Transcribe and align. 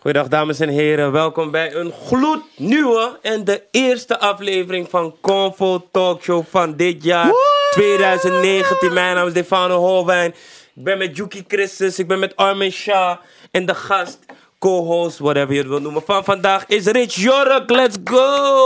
Goedendag 0.00 0.30
dames 0.30 0.60
en 0.60 0.68
heren, 0.68 1.12
welkom 1.12 1.50
bij 1.50 1.74
een 1.74 1.92
gloednieuwe 1.92 3.18
en 3.22 3.44
de 3.44 3.62
eerste 3.70 4.18
aflevering 4.18 4.88
van 4.90 5.14
Convo 5.20 5.88
Talkshow 5.90 6.44
van 6.48 6.76
dit 6.76 7.04
jaar 7.04 7.32
2019. 7.70 8.92
Mijn 8.92 9.14
naam 9.14 9.26
is 9.26 9.30
Stefano 9.30 9.78
Holwijn. 9.78 10.30
Ik 10.74 10.84
ben 10.84 10.98
met 10.98 11.16
Yuki 11.16 11.44
Christus, 11.48 11.98
ik 11.98 12.06
ben 12.06 12.18
met 12.18 12.36
Armin 12.36 12.72
Shah 12.72 13.16
en 13.50 13.66
de 13.66 13.74
gast, 13.74 14.18
co-host, 14.58 15.18
whatever 15.18 15.52
je 15.52 15.58
het 15.58 15.68
wil 15.68 15.80
noemen, 15.80 16.02
van 16.02 16.24
vandaag 16.24 16.66
is 16.66 16.86
Rich 16.86 17.14
Jork. 17.14 17.70
Let's 17.70 17.96
go! 18.04 18.64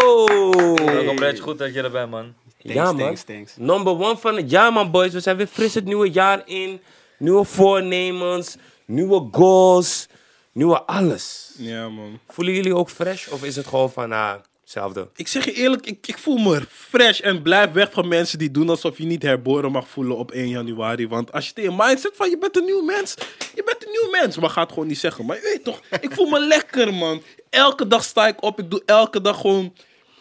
Welkom 0.84 1.18
Reg, 1.18 1.40
goed 1.40 1.58
dat 1.58 1.74
je 1.74 1.82
er 1.82 1.90
bent 1.90 2.10
man. 2.10 2.34
ja 2.58 2.84
man, 2.84 2.98
thanks, 2.98 3.22
thanks. 3.22 3.54
number 3.56 3.92
one 3.92 4.16
van 4.16 4.36
het 4.36 4.50
jaar 4.50 4.72
man 4.72 4.90
boys. 4.90 5.12
We 5.12 5.20
zijn 5.20 5.36
weer 5.36 5.46
fris 5.46 5.74
het 5.74 5.84
nieuwe 5.84 6.10
jaar 6.10 6.42
in. 6.44 6.80
Nieuwe 7.18 7.44
voornemens, 7.44 8.56
nieuwe 8.86 9.28
goals, 9.30 10.08
nieuwe 10.54 10.82
alles. 10.82 11.52
Ja, 11.56 11.88
man. 11.88 12.18
Voelen 12.28 12.54
jullie 12.54 12.74
ook 12.74 12.90
fresh 12.90 13.28
of 13.28 13.44
is 13.44 13.56
het 13.56 13.66
gewoon 13.66 13.92
van 13.92 14.12
ah, 14.12 14.34
hetzelfde? 14.60 15.08
Ik 15.14 15.28
zeg 15.28 15.44
je 15.44 15.52
eerlijk, 15.52 15.86
ik, 15.86 16.06
ik 16.06 16.18
voel 16.18 16.36
me 16.36 16.66
fresh 16.70 17.20
en 17.20 17.42
blijf 17.42 17.72
weg 17.72 17.92
van 17.92 18.08
mensen 18.08 18.38
die 18.38 18.50
doen 18.50 18.68
alsof 18.68 18.98
je 18.98 19.04
niet 19.04 19.22
herboren 19.22 19.72
mag 19.72 19.88
voelen 19.88 20.16
op 20.16 20.30
1 20.30 20.48
januari. 20.48 21.08
Want 21.08 21.32
als 21.32 21.44
je 21.44 21.52
het 21.54 21.64
in 21.64 21.70
je 21.70 21.76
mind 21.82 22.00
zet 22.00 22.12
van 22.16 22.30
je 22.30 22.38
bent 22.38 22.56
een 22.56 22.64
nieuw 22.64 22.82
mens, 22.82 23.14
je 23.54 23.62
bent 23.64 23.84
een 23.84 23.90
nieuw 23.90 24.10
mens. 24.10 24.38
Maar 24.38 24.50
ga 24.50 24.62
het 24.62 24.72
gewoon 24.72 24.88
niet 24.88 24.98
zeggen. 24.98 25.26
Maar 25.26 25.36
je 25.36 25.42
weet 25.42 25.64
toch, 25.64 25.80
ik 26.00 26.12
voel 26.12 26.26
me 26.26 26.40
lekker, 26.40 26.94
man. 26.94 27.22
Elke 27.50 27.86
dag 27.86 28.04
sta 28.04 28.26
ik 28.26 28.42
op, 28.42 28.58
ik 28.58 28.70
doe 28.70 28.82
elke 28.86 29.20
dag 29.20 29.40
gewoon 29.40 29.72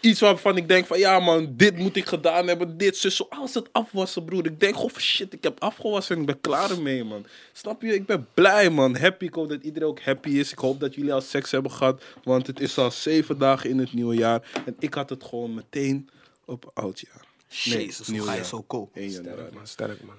iets 0.04 0.20
waarvan 0.20 0.58
ik 0.58 0.68
denk 0.68 0.86
van 0.86 1.00
ja, 1.00 1.20
man, 1.20 1.54
dit 1.56 1.78
moet 1.78 1.96
ik 1.96 2.06
gedaan 2.06 2.48
hebben, 2.48 2.78
dit, 2.78 2.98
zus, 2.98 3.16
zoals 3.16 3.54
het 3.54 3.70
afwassen, 3.72 4.26
broer. 4.26 4.46
Ik 4.46 4.60
denk, 4.60 4.76
goh, 4.76 4.96
shit, 4.98 5.34
ik 5.34 5.44
heb 5.44 5.60
afgewassen 5.60 6.16
en 6.16 6.22
ik 6.22 6.28
ben 6.28 6.42
klaar 6.42 6.72
ermee, 6.72 7.04
man. 7.04 7.26
Snap 7.54 7.82
je? 7.82 7.94
Ik 7.94 8.06
ben 8.06 8.28
blij, 8.34 8.70
man. 8.70 8.96
Happy. 8.96 9.26
Ik 9.26 9.34
hoop 9.34 9.50
dat 9.50 9.64
iedereen 9.64 9.88
ook 9.88 10.02
happy 10.02 10.30
is. 10.30 10.52
Ik 10.52 10.58
hoop 10.58 10.80
dat 10.80 10.96
jullie 10.96 11.14
al 11.14 11.22
seks 11.22 11.52
hebben 11.52 11.72
gehad, 11.72 12.04
want 12.24 12.48
het 12.48 12.60
is 12.60 12.78
al 12.78 12.92
zeven 12.92 13.38
dagen 13.38 13.70
in 13.70 13.80
het 13.80 13.94
nieuwe 13.94 14.16
jaar. 14.16 14.52
En 14.66 14.76
ik 14.80 14.94
had 14.94 15.10
het 15.10 15.24
gewoon 15.24 15.54
meteen 15.54 16.10
op 16.46 16.72
oudjaar. 16.74 17.26
Nee, 17.66 17.86
Jezus, 17.86 18.08
hoe 18.08 18.22
ga 18.22 18.32
je 18.32 18.38
jaar. 18.38 18.46
zo 18.46 18.62
koop? 18.62 18.96
1 18.96 19.10
januari. 19.10 19.40
Sterk 19.40 19.54
man, 19.54 19.68
sterk 19.68 20.04
man. 20.04 20.16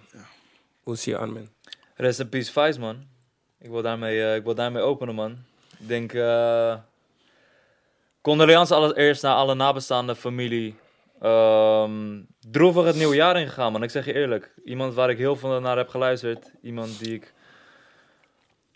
Hoe 0.83 0.97
zie 0.97 1.13
je 1.13 1.19
aan 1.19 1.33
man? 1.33 1.49
Rest 1.95 2.21
in 2.21 2.29
peace 2.29 2.53
Vice 2.53 2.81
man. 2.81 3.03
Ik 3.59 3.71
wil 3.71 3.83
daarmee, 3.83 4.23
eh, 4.23 4.37
ik 4.37 4.45
wil 4.45 4.55
daarmee 4.55 4.83
openen 4.83 5.15
man. 5.15 5.37
Ik 5.79 5.89
denk, 5.89 6.13
eh 6.13 6.77
condoleances 8.25 8.77
allereerst 8.77 9.23
naar 9.23 9.35
alle 9.35 9.55
nabestaanden, 9.55 10.17
familie. 10.17 10.75
Ehm 11.21 12.23
droevig 12.51 12.85
het 12.85 12.97
nieuwe 12.97 13.15
jaar 13.15 13.41
ingegaan 13.41 13.73
man, 13.73 13.83
ik 13.83 13.91
zeg 13.91 14.05
je 14.05 14.15
eerlijk. 14.15 14.55
Iemand 14.65 14.95
waar 14.95 15.11
ik 15.11 15.19
heel 15.19 15.37
veel 15.37 15.61
naar 15.61 15.77
heb 15.77 15.89
geluisterd. 15.89 16.51
Iemand 16.63 16.99
die 16.99 17.15
ik 17.15 17.33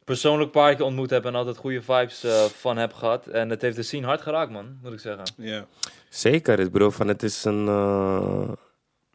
persoonlijk 0.04 0.44
een 0.44 0.60
paar 0.60 0.74
keer 0.74 0.84
ontmoet 0.84 1.10
heb 1.10 1.24
en 1.24 1.34
altijd 1.34 1.56
goede 1.56 1.82
vibes 1.82 2.24
eh, 2.24 2.44
van 2.44 2.76
heb 2.76 2.92
gehad. 2.92 3.26
En 3.26 3.50
het 3.50 3.62
heeft 3.62 3.76
de 3.76 3.82
scene 3.82 4.06
hard 4.06 4.20
geraakt 4.20 4.50
man, 4.50 4.78
moet 4.82 4.92
ik 4.92 5.00
zeggen. 5.00 5.24
Ja. 5.36 5.66
Zeker, 6.08 6.60
ik 6.60 6.72
bedoel 6.72 6.90
van 6.90 7.08
het 7.08 7.22
is 7.22 7.44
een... 7.44 7.68
eh, 7.68 8.50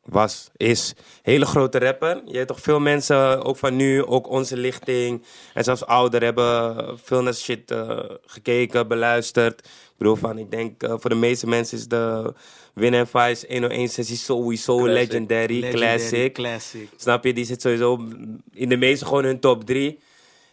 was, 0.03 0.49
is 0.55 0.93
hele 1.21 1.45
grote 1.45 1.79
rapper. 1.79 2.21
Je 2.25 2.35
hebt 2.35 2.47
toch 2.47 2.61
veel 2.61 2.79
mensen, 2.79 3.43
ook 3.43 3.57
van 3.57 3.75
nu, 3.75 4.05
ook 4.05 4.29
onze 4.29 4.57
lichting 4.57 5.25
en 5.53 5.63
zelfs 5.63 5.85
ouder, 5.85 6.23
hebben 6.23 6.99
veel 6.99 7.21
naar 7.21 7.33
shit 7.33 7.71
eh, 7.71 7.99
gekeken, 8.25 8.87
beluisterd. 8.87 9.69
Ik 10.03 10.09
bedoel 10.09 10.29
van, 10.29 10.37
ik 10.37 10.51
denk 10.51 10.83
eh, 10.83 10.93
voor 10.97 11.09
de 11.09 11.15
meeste 11.15 11.47
mensen 11.47 11.77
is 11.77 11.87
de 11.87 12.33
Win 12.73 12.93
and 12.93 13.09
Vice 13.09 13.45
101 13.49 13.89
sessie 13.89 14.17
sowieso 14.17 14.77
Classic. 14.77 14.93
legendary, 14.93 15.59
Legendary, 15.59 15.97
classic. 15.97 16.33
Classic. 16.33 16.89
Snap 16.97 17.23
je? 17.23 17.33
Die 17.33 17.45
zit 17.45 17.61
sowieso 17.61 18.07
in 18.53 18.69
de 18.69 18.77
meeste 18.77 19.05
gewoon 19.05 19.23
hun 19.23 19.39
top 19.39 19.65
3. 19.65 19.99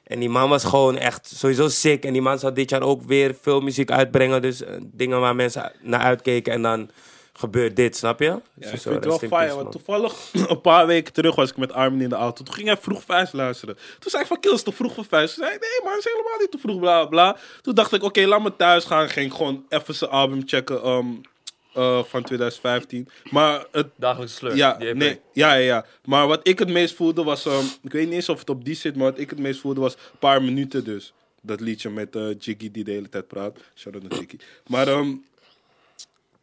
En 0.05 0.19
die 0.19 0.29
man 0.29 0.49
was 0.49 0.65
gewoon 0.65 0.97
echt 0.97 1.33
sowieso 1.35 1.69
sick. 1.69 2.05
En 2.05 2.13
die 2.13 2.23
man 2.23 2.39
zal 2.39 2.55
dit 2.55 2.71
jaar 2.71 2.83
ook 2.83 3.03
weer 3.03 3.37
veel 3.41 3.61
muziek 3.61 3.91
uitbrengen. 3.91 4.43
Dus 4.43 4.63
eh, 4.63 4.75
dingen 4.81 5.21
waar 5.21 5.37
mensen 5.37 5.73
naar 5.83 6.01
uitkeken. 6.01 6.53
En 6.53 6.63
dan 6.63 6.91
gebeurt 7.41 7.77
dit, 7.77 7.97
snap 7.97 8.19
je? 8.19 8.25
Ja, 8.25 8.41
Dus 8.55 8.71
ik 8.73 8.81
zo, 8.81 8.91
vind 8.91 9.05
het 9.05 9.21
wel 9.21 9.29
fijn, 9.29 9.55
want 9.55 9.73
toevallig 9.73 10.15
een 10.49 10.61
paar 10.61 10.87
weken 10.87 11.13
terug 11.13 11.35
was 11.35 11.51
ik 11.51 11.57
met 11.57 11.73
Armin 11.73 12.01
in 12.01 12.09
de 12.09 12.15
auto. 12.15 12.45
Toen 12.45 12.55
ging 12.55 12.67
hij 12.67 12.77
vroeg 12.77 13.03
vijf 13.03 13.33
luisteren. 13.33 13.77
Toen 13.99 14.11
zei 14.11 14.23
ik 14.23 14.29
van, 14.29 14.41
Kill, 14.41 14.53
is 14.53 14.63
te 14.63 14.73
vroeg 14.73 14.95
voor 14.95 15.05
vijf. 15.05 15.35
Toen 15.35 15.45
zei 15.45 15.51
hij, 15.51 15.59
nee 15.61 15.81
man, 15.85 15.93
het 15.93 16.07
is 16.07 16.13
helemaal 16.13 16.39
niet 16.39 16.51
te 16.51 16.59
vroeg, 16.59 16.79
bla 16.79 17.05
bla. 17.05 17.37
Toen 17.63 17.75
dacht 17.75 17.93
ik, 17.93 18.03
oké, 18.03 18.27
laat 18.27 18.43
me 18.43 18.57
thuis 18.57 18.85
gaan. 18.85 19.09
Ging 19.09 19.27
ik 19.27 19.37
gewoon 19.37 19.65
even 19.69 19.95
zijn 19.95 20.11
album 20.11 20.43
checken 20.47 20.83
ehm, 20.83 21.07
eh, 21.75 22.03
van 22.05 22.23
2015. 22.23 23.09
Maar 23.31 23.65
het 23.73 23.87
Dagelijkse 23.97 24.37
sleur. 24.37 24.57
ja, 24.57 24.79
nee, 24.79 25.21
ja, 25.33 25.55
ja, 25.55 25.55
ja. 25.55 25.85
Maar 26.05 26.27
wat 26.27 26.41
ik 26.49 26.59
het 26.59 26.69
meest 26.69 26.95
voelde 26.95 27.23
was... 27.23 27.47
ehm, 27.47 27.65
ik 27.83 27.93
weet 27.93 28.05
niet 28.05 28.15
eens 28.15 28.29
of 28.29 28.39
het 28.39 28.51
op 28.51 28.65
die 28.65 28.75
zit, 28.75 28.97
maar 28.97 29.11
wat 29.11 29.21
ik 29.21 29.31
het 29.31 29.39
meest 29.39 29.61
voelde 29.61 29.81
was... 29.81 29.95
een 29.95 30.19
paar 30.19 30.43
minuten 30.43 30.85
dus. 30.85 31.13
Dat 31.43 31.61
liedje 31.61 31.91
met 31.91 32.17
eh, 32.17 32.29
Jiggy 32.39 32.71
die 32.71 32.85
de 32.85 32.91
hele 32.91 33.09
tijd 33.09 33.27
praat. 33.27 33.59
Shout-out 33.75 34.03
naar 34.09 34.19
Jiggy. 34.19 34.37
Maar 34.67 34.89
ehm, 34.89 35.15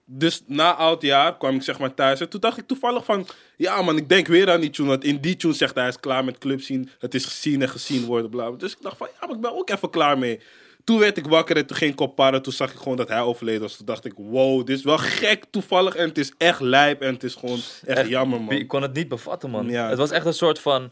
dus 0.10 0.44
na 0.46 0.74
oud 0.74 1.02
jaar 1.02 1.38
kwam 1.38 1.56
ik 1.56 1.62
zeg 1.62 1.80
maar 1.80 1.94
thuis. 1.94 2.20
En 2.20 2.30
toen 2.30 2.40
dacht 2.40 2.58
ik 2.58 2.68
toevallig 2.68 3.06
van... 3.06 3.28
Ja 3.58 3.82
man, 3.82 3.98
ik 3.98 4.10
denk 4.10 4.28
weer 4.28 4.52
aan 4.52 4.60
die 4.62 4.70
tune. 4.70 4.88
Want 4.88 5.04
in 5.04 5.18
die 5.22 5.36
tune 5.36 5.54
zegt 5.54 5.74
hij, 5.74 5.84
hij 5.84 5.92
is 5.92 6.00
klaar 6.00 6.26
met 6.26 6.38
club 6.38 6.62
zien. 6.62 6.90
Het 7.00 7.14
is 7.16 7.26
gezien 7.26 7.62
en 7.62 7.70
gezien 7.70 8.06
worden, 8.06 8.30
bla. 8.30 8.52
Dus 8.52 8.72
ik 8.72 8.82
dacht 8.82 8.98
van, 8.98 9.08
ja, 9.20 9.28
maar 9.28 9.36
ik 9.36 9.42
ben 9.42 9.56
ook 9.58 9.70
even 9.70 9.90
klaar 9.90 10.18
mee. 10.18 10.40
Toen 10.84 11.00
werd 11.00 11.18
ik 11.18 11.26
wakker 11.26 11.58
en 11.58 11.66
toen 11.66 11.78
ging 11.78 11.92
ik 11.92 12.00
op. 12.00 12.40
Toen 12.42 12.54
zag 12.54 12.72
ik 12.72 12.78
gewoon 12.78 12.98
dat 12.98 13.08
hij 13.08 13.22
overleden 13.22 13.62
was. 13.62 13.78
Toen 13.78 13.86
dacht 13.86 14.06
ik, 14.06 14.14
wow, 14.16 14.66
dit 14.66 14.78
is 14.78 14.84
wel 14.84 14.98
gek 14.98 15.44
toevallig. 15.52 15.96
En 15.96 16.08
het 16.08 16.18
is 16.18 16.34
echt 16.38 16.60
lijp 16.60 17.02
en 17.02 17.14
het 17.14 17.24
is 17.24 17.36
gewoon 17.36 17.58
echt, 17.58 17.84
Echt, 17.86 18.10
jammer, 18.10 18.42
man. 18.42 18.56
Ik 18.56 18.68
kon 18.68 18.82
het 18.82 18.94
niet 18.94 19.08
bevatten, 19.08 19.50
man. 19.50 19.70
Ja. 19.70 19.90
Het 19.90 19.98
was 19.98 20.12
echt 20.12 20.26
een 20.26 20.34
soort 20.34 20.60
van... 20.60 20.92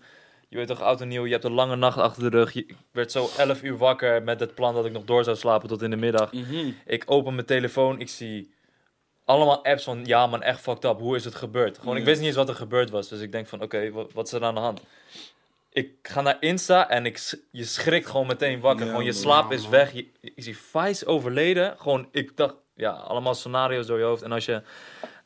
Je 0.49 0.57
weet 0.57 0.67
toch, 0.67 0.81
oud 0.81 1.01
en 1.01 1.07
nieuw, 1.07 1.25
je 1.25 1.31
hebt 1.31 1.43
een 1.43 1.51
lange 1.53 1.75
nacht 1.75 1.97
achter 1.97 2.23
de 2.31 2.37
rug. 2.37 2.53
Je- 2.53 2.65
Ik 2.65 2.75
werd 2.91 3.11
zo 3.11 3.29
11 3.37 3.63
uur 3.63 3.77
wakker 3.77 4.23
met 4.23 4.39
het 4.39 4.55
plan 4.55 4.73
dat 4.73 4.85
ik 4.85 4.91
nog 4.91 5.03
door 5.05 5.23
zou 5.23 5.35
slapen 5.37 5.67
tot 5.67 5.81
in 5.81 5.89
de 5.89 5.95
middag. 5.95 6.31
Mhm. 6.33 6.69
Ik 6.85 7.03
open 7.05 7.33
mijn 7.35 7.45
telefoon, 7.45 7.99
ik 7.99 8.09
zie 8.09 8.53
allemaal 9.25 9.65
apps 9.65 9.83
van... 9.83 10.05
Ja 10.05 10.27
man, 10.27 10.41
echt 10.43 10.59
fucked 10.61 10.83
up, 10.85 10.99
hoe 10.99 11.15
is 11.15 11.25
het 11.25 11.35
gebeurd? 11.35 11.77
Gewoon, 11.77 11.97
ik 11.97 12.03
wist 12.05 12.17
niet 12.19 12.27
eens 12.27 12.35
wat 12.37 12.49
er 12.49 12.55
gebeurd 12.55 12.89
was. 12.89 13.07
Dus 13.07 13.19
ik 13.21 13.31
denk 13.31 13.47
van, 13.47 13.61
oké, 13.61 13.91
wa- 13.91 14.05
wat 14.13 14.25
is 14.25 14.31
er 14.33 14.43
aan 14.43 14.53
de 14.53 14.59
hand? 14.59 14.81
Ik 15.69 15.89
ga 16.03 16.21
naar 16.21 16.37
Insta 16.39 16.89
en 16.89 17.05
ik, 17.05 17.33
je 17.51 17.63
schrikt 17.63 18.07
gewoon 18.09 18.27
meteen 18.27 18.59
wakker. 18.59 18.85
Ja, 18.85 18.91
gewoon, 18.91 19.05
je 19.05 19.13
slaap 19.13 19.49
Ja, 19.51 19.57
is 19.57 19.67
weg. 19.69 19.91
Je, 19.93 20.05
zie 20.35 20.57
Vice 20.57 21.05
overleden. 21.05 21.75
Gewoon, 21.77 22.07
ik 22.11 22.37
dacht, 22.37 22.53
ja, 22.75 22.91
allemaal 22.91 23.35
scenario's 23.35 23.85
door 23.87 23.97
je 23.97 24.03
hoofd. 24.03 24.21
En 24.21 24.31
als 24.31 24.45
je 24.45 24.61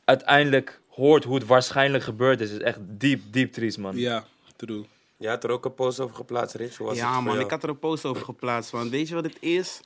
uiteindelijk 0.04 0.80
hoort 0.88 1.24
hoe 1.24 1.34
het 1.34 1.46
waarschijnlijk 1.46 2.04
gebeurd 2.04 2.40
is, 2.40 2.46
is 2.48 2.52
het 2.54 2.62
echt 2.62 2.78
diep, 2.80 3.22
diep 3.30 3.52
triest, 3.52 3.78
man. 3.78 3.96
Ja, 3.96 4.24
true. 4.56 4.84
Je 5.16 5.28
had 5.28 5.44
er 5.44 5.50
ook 5.50 5.64
een 5.64 5.74
post 5.74 6.00
over 6.00 6.16
geplaatst, 6.16 6.54
Rich. 6.54 6.76
Hoe 6.76 6.86
was 6.86 6.96
Ja, 6.96 7.20
man, 7.20 7.32
jou? 7.32 7.44
ik 7.44 7.50
had 7.50 7.62
er 7.62 7.68
een 7.68 7.78
post 7.78 8.04
over 8.04 8.24
geplaatst. 8.24 8.70
Want 8.70 8.90
weet 8.90 9.08
je 9.08 9.14
wat 9.14 9.24
het 9.24 9.36
is? 9.40 9.80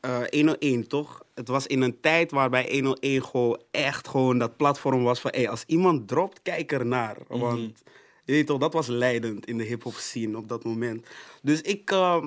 Eh 0.00 0.20
101, 0.30 0.88
toch? 0.88 1.22
Het 1.34 1.48
was 1.48 1.66
in 1.66 1.82
een 1.82 2.00
tijd 2.00 2.30
waarbij 2.30 2.68
101 2.72 3.24
gewoon 3.24 3.62
echt 3.70 4.08
gewoon 4.08 4.38
dat 4.38 4.56
platform 4.56 5.02
was 5.02 5.20
van... 5.20 5.30
Hey, 5.34 5.48
als 5.48 5.64
iemand 5.66 6.08
dropt, 6.08 6.42
kijk 6.42 6.72
ernaar. 6.72 7.16
Want 7.28 7.82
je 8.24 8.32
weet 8.32 8.46
toch, 8.46 8.58
dat 8.58 8.72
was 8.72 8.86
leidend 8.86 9.46
in 9.46 9.58
de 9.58 9.64
hip-hop 9.64 9.94
scene 9.94 10.36
op 10.36 10.48
dat 10.48 10.64
moment. 10.64 11.06
Dus 11.42 11.60
ik, 11.60 11.90
eh, 11.90 12.24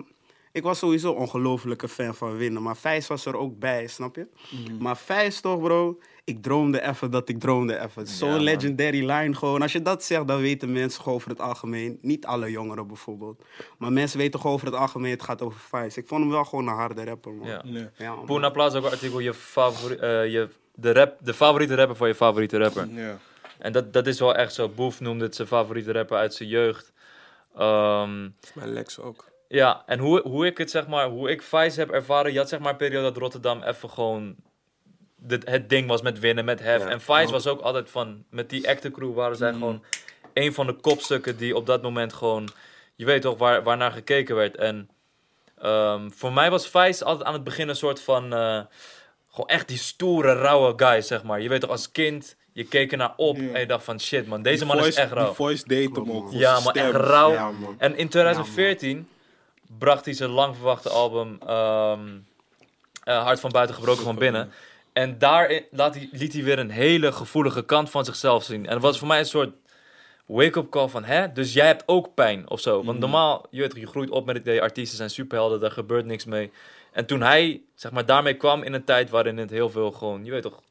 ik 0.52 0.64
was 0.64 0.80
sowieso 0.80 1.12
ongelofelijke 1.12 1.88
fan 1.88 2.16
van 2.16 2.38
winnen. 2.38 2.62
Maar 2.62 2.78
Vijs 2.78 3.08
was 3.08 3.26
er 3.26 3.36
ook 3.36 3.60
bij, 3.60 3.88
snap 3.88 4.16
je? 4.16 4.28
Maar 4.80 4.98
Vijs 4.98 5.40
toch, 5.40 5.60
bro? 5.60 6.00
Ik 6.24 6.42
droomde 6.44 6.82
even 6.82 7.12
dat 7.12 7.30
ik 7.30 7.40
droomde 7.40 7.80
even. 7.80 8.08
Zo'n 8.08 8.30
man. 8.30 8.42
legendary 8.42 9.06
line 9.12 9.34
gewoon. 9.36 9.62
Als 9.62 9.72
je 9.72 9.82
dat 9.82 10.04
zegt, 10.04 10.28
dan 10.28 10.42
weten 10.42 10.72
mensen 10.72 11.02
gewoon 11.02 11.18
over 11.18 11.30
het 11.30 11.40
algemeen. 11.40 11.98
Niet 12.02 12.26
alle 12.26 12.52
jongeren 12.52 12.88
bijvoorbeeld. 12.88 13.44
Maar 13.78 13.92
mensen 13.92 14.18
weten 14.18 14.40
gewoon 14.40 14.56
over 14.56 14.68
het 14.68 14.76
algemeen, 14.76 15.12
het 15.12 15.24
gaat 15.24 15.42
over 15.42 15.60
Vijs. 15.60 15.98
Ik 15.98 16.08
vond 16.08 16.22
hem 16.22 16.30
wel 16.32 16.44
gewoon 16.46 16.68
een 16.68 16.74
harde 16.74 17.04
rapper, 17.04 17.34
man. 17.34 17.48
Ja. 17.48 17.62
Ja. 17.98 18.16
Ja, 18.28 18.50
plaatst 18.50 18.78
ook 18.78 18.84
een 18.86 18.92
artikel, 18.92 19.20
je 19.20 19.34
favori 19.34 19.96
eh, 19.96 20.32
je, 20.32 20.50
de, 20.76 20.94
rap, 20.94 21.18
de 21.22 21.34
favoriete 21.34 21.76
rapper 21.76 21.96
van 21.96 22.08
je 22.08 22.16
favoriete 22.16 22.58
rapper. 22.58 22.88
Ja. 22.94 23.18
En 23.60 23.72
dat, 23.72 23.94
dat 23.94 24.08
is 24.08 24.20
wel 24.20 24.36
echt 24.36 24.54
zo. 24.54 24.70
Boef 24.70 25.00
noemde 25.00 25.26
het 25.26 25.36
zijn 25.36 25.48
favoriete 25.48 25.92
rapper 25.92 26.18
uit 26.18 26.34
zijn 26.34 26.50
jeugd. 26.50 26.94
Ehm, 27.56 28.22
Maar 28.54 28.68
Lex 28.68 29.00
ook. 29.00 29.26
ja, 29.48 29.84
en 29.86 30.00
hoe, 30.00 30.22
hoe 30.22 30.46
ik 30.46 30.58
het 30.58 30.72
zeg 30.72 30.88
maar, 30.88 31.08
hoe 31.10 31.30
ik 31.30 31.42
Vice 31.42 31.80
heb 31.80 31.90
ervaren, 31.90 32.32
je 32.32 32.38
had 32.38 32.50
zeg 32.50 32.60
maar 32.60 32.72
een 32.72 32.78
periode 32.78 33.04
dat 33.04 33.18
Rotterdam 33.18 33.62
even 33.64 33.90
gewoon 33.90 34.36
de, 35.24 35.42
het 35.44 35.70
ding 35.70 35.88
was 35.88 36.02
met 36.02 36.20
winnen, 36.20 36.46
met 36.46 36.60
hef. 36.60 36.82
Ja. 36.82 36.90
En 36.90 37.02
Vice 37.02 37.32
was 37.32 37.48
ook 37.48 37.62
altijd 37.62 37.90
van, 37.90 38.24
met 38.30 38.50
die 38.50 38.70
acte 38.70 38.92
crew 38.92 39.14
waren 39.14 39.38
zij 39.38 39.52
gewoon 39.52 39.84
een 40.34 40.54
van 40.54 40.68
de 40.68 40.74
kopstukken 40.74 41.38
die 41.38 41.56
op 41.56 41.66
dat 41.66 41.82
moment 41.82 42.14
gewoon, 42.14 42.50
je 42.96 43.06
weet 43.06 43.22
toch, 43.22 43.38
waar, 43.38 43.64
waarnaar 43.64 43.92
gekeken 43.92 44.36
werd. 44.36 44.56
En 44.56 44.90
ehm, 45.58 46.10
voor 46.10 46.34
mij 46.34 46.50
was 46.50 46.68
Vice 46.68 47.06
altijd 47.06 47.28
aan 47.28 47.34
het 47.34 47.44
begin 47.44 47.70
een 47.70 47.76
soort 47.76 48.02
van, 48.02 48.34
eh, 48.34 48.62
gewoon 49.30 49.48
echt 49.48 49.68
die 49.68 49.78
stoere, 49.78 50.34
rauwe 50.34 50.74
guy, 50.76 51.02
zeg 51.02 51.24
maar. 51.24 51.42
Je 51.42 51.50
weet 51.50 51.62
toch, 51.62 51.70
als 51.70 51.92
kind, 51.92 52.36
je 52.54 52.64
keek 52.64 52.92
er 52.92 52.98
naar 52.98 53.14
op 53.16 53.38
en 53.38 53.60
je 53.60 53.66
dacht 53.66 53.84
van, 53.84 54.00
shit 54.00 54.28
man, 54.28 54.42
deze 54.42 54.66
Die 54.66 54.76
man 54.76 54.86
is 54.86 54.96
echt 54.96 55.12
rauw. 55.12 55.26
Die 55.26 55.36
voice 55.36 55.68
date 55.68 56.00
hem 56.00 56.12
ook. 56.12 56.32
Ja, 56.32 56.60
maar 56.60 56.76
echt 56.76 56.96
rauw. 56.96 57.32
Ja, 57.32 57.52
man. 57.52 57.76
En 57.78 57.98
in 57.98 58.10
2014 58.10 59.08
bracht 59.78 60.06
hij 60.06 60.14
zijn 60.14 60.30
lang 60.30 60.56
verwachte 60.56 60.90
album 60.90 61.38
ehm, 61.48 62.18
eh, 63.04 63.24
Hart 63.24 63.40
van 63.40 63.52
Buiten 63.52 63.76
Gebroken 63.76 64.04
van 64.04 64.16
Binnen. 64.16 64.52
En 64.94 65.18
daarin 65.18 65.66
laat 65.72 65.96
hij, 65.96 66.10
liet 66.12 66.34
hij 66.34 66.44
weer 66.44 66.60
een 66.60 66.70
hele 66.70 67.12
gevoelige 67.12 67.66
kant 67.66 67.90
van 67.90 68.06
zichzelf 68.06 68.44
zien. 68.44 68.66
En 68.66 68.74
het 68.74 68.82
was 68.82 69.00
voor 69.00 69.08
mij 69.08 69.20
een 69.20 69.26
soort 69.26 69.54
wake-up 70.26 70.70
call 70.70 70.88
van, 70.88 71.04
hè? 71.04 71.32
Dus 71.32 71.54
jij 71.54 71.66
hebt 71.66 71.84
ook 71.86 72.14
pijn 72.14 72.50
of 72.50 72.60
zo. 72.60 72.84
Want 72.84 73.00
normaal, 73.00 73.46
je 73.50 73.62
weet 73.62 73.76
je 73.76 73.88
groeit 73.88 74.10
op 74.10 74.26
met 74.26 74.36
het 74.36 74.46
idee, 74.46 74.62
artiesten 74.62 74.98
zijn 74.98 75.10
superhelden, 75.10 75.60
daar 75.60 75.72
gebeurt 75.72 76.06
niks 76.06 76.26
mee. 76.26 76.52
En 76.92 77.06
toen 77.06 77.22
hij, 77.22 77.62
zeg 77.76 77.92
maar, 77.92 78.06
daarmee 78.06 78.34
kwam 78.34 78.64
in 78.64 78.74
een 78.74 78.84
tijd 78.84 79.10
waarin 79.10 79.38
het 79.38 79.50
heel 79.50 79.70
veel 79.70 79.92
gewoon, 79.92 80.26
je 80.26 80.32
weet 80.32 80.42
toch, 80.42 80.62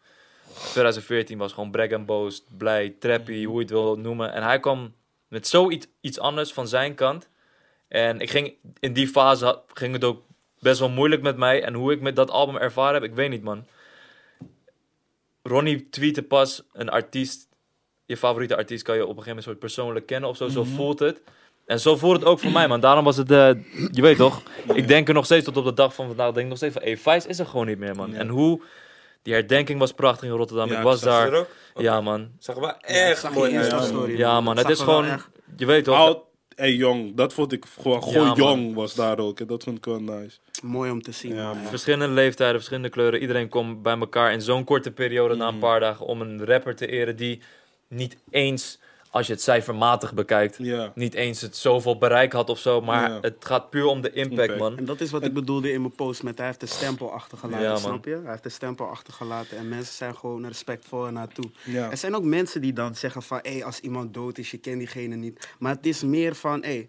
2014 0.54 1.38
was 1.38 1.52
gewoon 1.52 1.70
brag 1.70 1.92
and 1.92 2.06
boast, 2.06 2.44
blij, 2.56 2.94
trappy, 2.98 3.44
hoe 3.44 3.54
je 3.54 3.60
het 3.60 3.70
wil 3.70 3.98
noemen. 3.98 4.32
En 4.32 4.42
hij 4.42 4.60
kwam 4.60 4.94
met 5.28 5.48
zoiets 5.48 5.86
iets 6.00 6.18
anders 6.18 6.52
van 6.52 6.68
zijn 6.68 6.94
kant. 6.94 7.28
En 7.88 8.20
ik 8.20 8.30
ging, 8.30 8.54
in 8.80 8.92
die 8.92 9.08
fase 9.08 9.60
ging 9.72 9.92
het 9.92 10.04
ook 10.04 10.22
best 10.58 10.78
wel 10.78 10.88
moeilijk 10.88 11.22
met 11.22 11.36
mij. 11.36 11.62
En 11.62 11.74
hoe 11.74 11.92
ik 11.92 12.00
met 12.00 12.16
dat 12.16 12.30
album 12.30 12.56
ervaren 12.56 12.94
heb, 12.94 13.10
ik 13.10 13.14
weet 13.14 13.30
niet, 13.30 13.42
man. 13.42 13.66
Ronnie 15.42 15.88
tweette 15.90 16.22
pas 16.22 16.62
een 16.72 16.88
artiest. 16.88 17.48
Je 18.06 18.16
favoriete 18.16 18.56
artiest 18.56 18.82
kan 18.82 18.94
je 18.94 19.02
op 19.02 19.08
een 19.08 19.22
gegeven 19.22 19.28
moment 19.36 19.46
soort 19.46 19.58
persoonlijk 19.58 20.06
kennen 20.06 20.28
of 20.28 20.36
zo. 20.36 20.48
Zo 20.48 20.64
voelt 20.64 20.98
het. 20.98 21.22
En 21.66 21.80
zo 21.80 21.96
voelt 21.96 22.16
het 22.16 22.24
ook 22.24 22.38
voor 22.40 22.50
mij, 22.50 22.68
man. 22.68 22.80
Daarom 22.80 23.04
was 23.04 23.16
het, 23.16 23.30
eh, 23.30 23.50
je 23.92 24.02
weet 24.02 24.16
toch, 24.16 24.42
ik 24.74 24.88
denk 24.88 25.08
er 25.08 25.14
nog 25.14 25.24
steeds 25.24 25.44
tot 25.44 25.56
op 25.56 25.64
de 25.64 25.74
dag 25.74 25.94
van 25.94 26.06
vandaag, 26.06 26.26
denk 26.26 26.38
ik 26.38 26.48
nog 26.48 26.56
steeds 26.56 26.72
van, 26.74 26.82
hey, 26.82 26.96
Vice 26.96 27.28
is 27.28 27.38
er 27.38 27.46
gewoon 27.46 27.66
niet 27.66 27.78
meer, 27.78 27.96
man. 27.96 28.10
Ja. 28.10 28.18
En 28.18 28.28
hoe, 28.28 28.62
die 29.22 29.34
herdenking 29.34 29.78
was 29.78 29.92
prachtig 29.92 30.28
in 30.28 30.34
Rotterdam. 30.34 30.68
Ja, 30.68 30.76
ik 30.76 30.82
was 30.82 31.00
daar. 31.00 31.32
ook? 31.34 31.48
Ja, 31.74 32.00
man. 32.00 32.30
Zag 32.38 32.54
wel 32.56 32.68
Ja, 32.68 32.78
echt 32.86 33.30
mooi 33.34 33.56
uit. 33.56 33.70
Ja, 33.70 33.80
story, 33.82 34.16
Ja, 34.16 34.40
man. 34.40 34.56
Het 34.56 34.68
is 34.68 34.80
gewoon, 34.80 35.04
echt- 35.06 35.28
je 35.56 35.66
weet 35.66 35.84
toch. 35.84 35.96
Oud 35.96 36.18
en 36.56 36.74
jong, 36.74 37.14
dat 37.16 37.32
vond 37.32 37.52
ik 37.52 37.64
gewoon, 37.80 38.02
gewoon 38.02 38.26
Ja, 38.26 38.34
jong 38.34 38.74
was 38.74 38.94
daar 38.94 39.18
ook. 39.18 39.40
En 39.40 39.46
dat 39.46 39.64
vond 39.64 39.76
ik 39.76 39.84
wel 39.84 40.00
nice. 40.00 40.36
mooi 40.62 40.90
om 40.90 41.02
te 41.02 41.12
zien. 41.12 41.34
Ja. 41.34 41.54
Verschillende 41.54 42.08
leeftijden, 42.14 42.54
verschillende 42.56 42.88
kleuren. 42.88 43.20
Iedereen 43.20 43.48
komt 43.48 43.82
bij 43.82 43.98
elkaar 43.98 44.32
in 44.32 44.42
zo'n 44.42 44.64
korte 44.64 44.90
periode 44.90 45.34
na 45.34 45.48
een 45.48 45.54
Mm. 45.54 45.60
paar 45.60 45.80
dagen 45.80 46.06
om 46.06 46.20
een 46.20 46.44
rapper 46.44 46.76
te 46.76 46.86
eren 46.86 47.16
die 47.16 47.40
niet 47.88 48.16
eens, 48.30 48.78
als 49.10 49.26
je 49.26 49.32
het 49.32 49.42
cijfermatig 49.42 50.14
bekijkt, 50.14 50.56
Ja. 50.58 50.92
niet 50.94 51.14
eens 51.14 51.40
het 51.40 51.56
zoveel 51.56 51.98
bereik 51.98 52.32
had 52.32 52.50
of 52.50 52.58
zo. 52.58 52.80
Maar 52.80 53.10
Ja. 53.10 53.18
het 53.20 53.36
gaat 53.38 53.70
puur 53.70 53.84
om 53.84 54.00
de 54.00 54.12
impact, 54.12 54.40
Impact. 54.40 54.58
man. 54.58 54.78
En 54.78 54.84
dat 54.84 55.00
is 55.00 55.10
wat 55.10 55.24
ik 55.24 55.32
bedoelde 55.34 55.72
in 55.72 55.80
mijn 55.80 55.94
post 55.94 56.22
met 56.22 56.38
hij 56.38 56.46
heeft 56.46 56.60
de 56.60 56.66
stempel 56.66 57.12
achtergelaten, 57.12 57.66
Ja, 57.66 57.76
snap 57.76 58.04
je? 58.04 58.20
Hij 58.22 58.30
heeft 58.30 58.42
de 58.42 58.48
stempel 58.48 58.86
achtergelaten 58.86 59.56
en 59.56 59.68
mensen 59.68 59.94
zijn 59.94 60.16
gewoon 60.16 60.46
respectvol 60.46 61.06
er 61.06 61.12
naartoe. 61.12 61.50
Ja. 61.64 61.90
Er 61.90 61.96
zijn 61.96 62.14
ook 62.16 62.24
mensen 62.24 62.60
die 62.60 62.72
dan 62.72 62.94
zeggen 62.94 63.22
van, 63.22 63.38
hé, 63.42 63.64
als 63.64 63.80
iemand 63.80 64.14
dood 64.14 64.38
is, 64.38 64.50
je 64.50 64.58
kent 64.58 64.78
diegene 64.78 65.16
niet. 65.16 65.48
Maar 65.58 65.74
het 65.74 65.86
is 65.86 66.02
meer 66.02 66.34
van, 66.34 66.62
hé, 66.64 66.88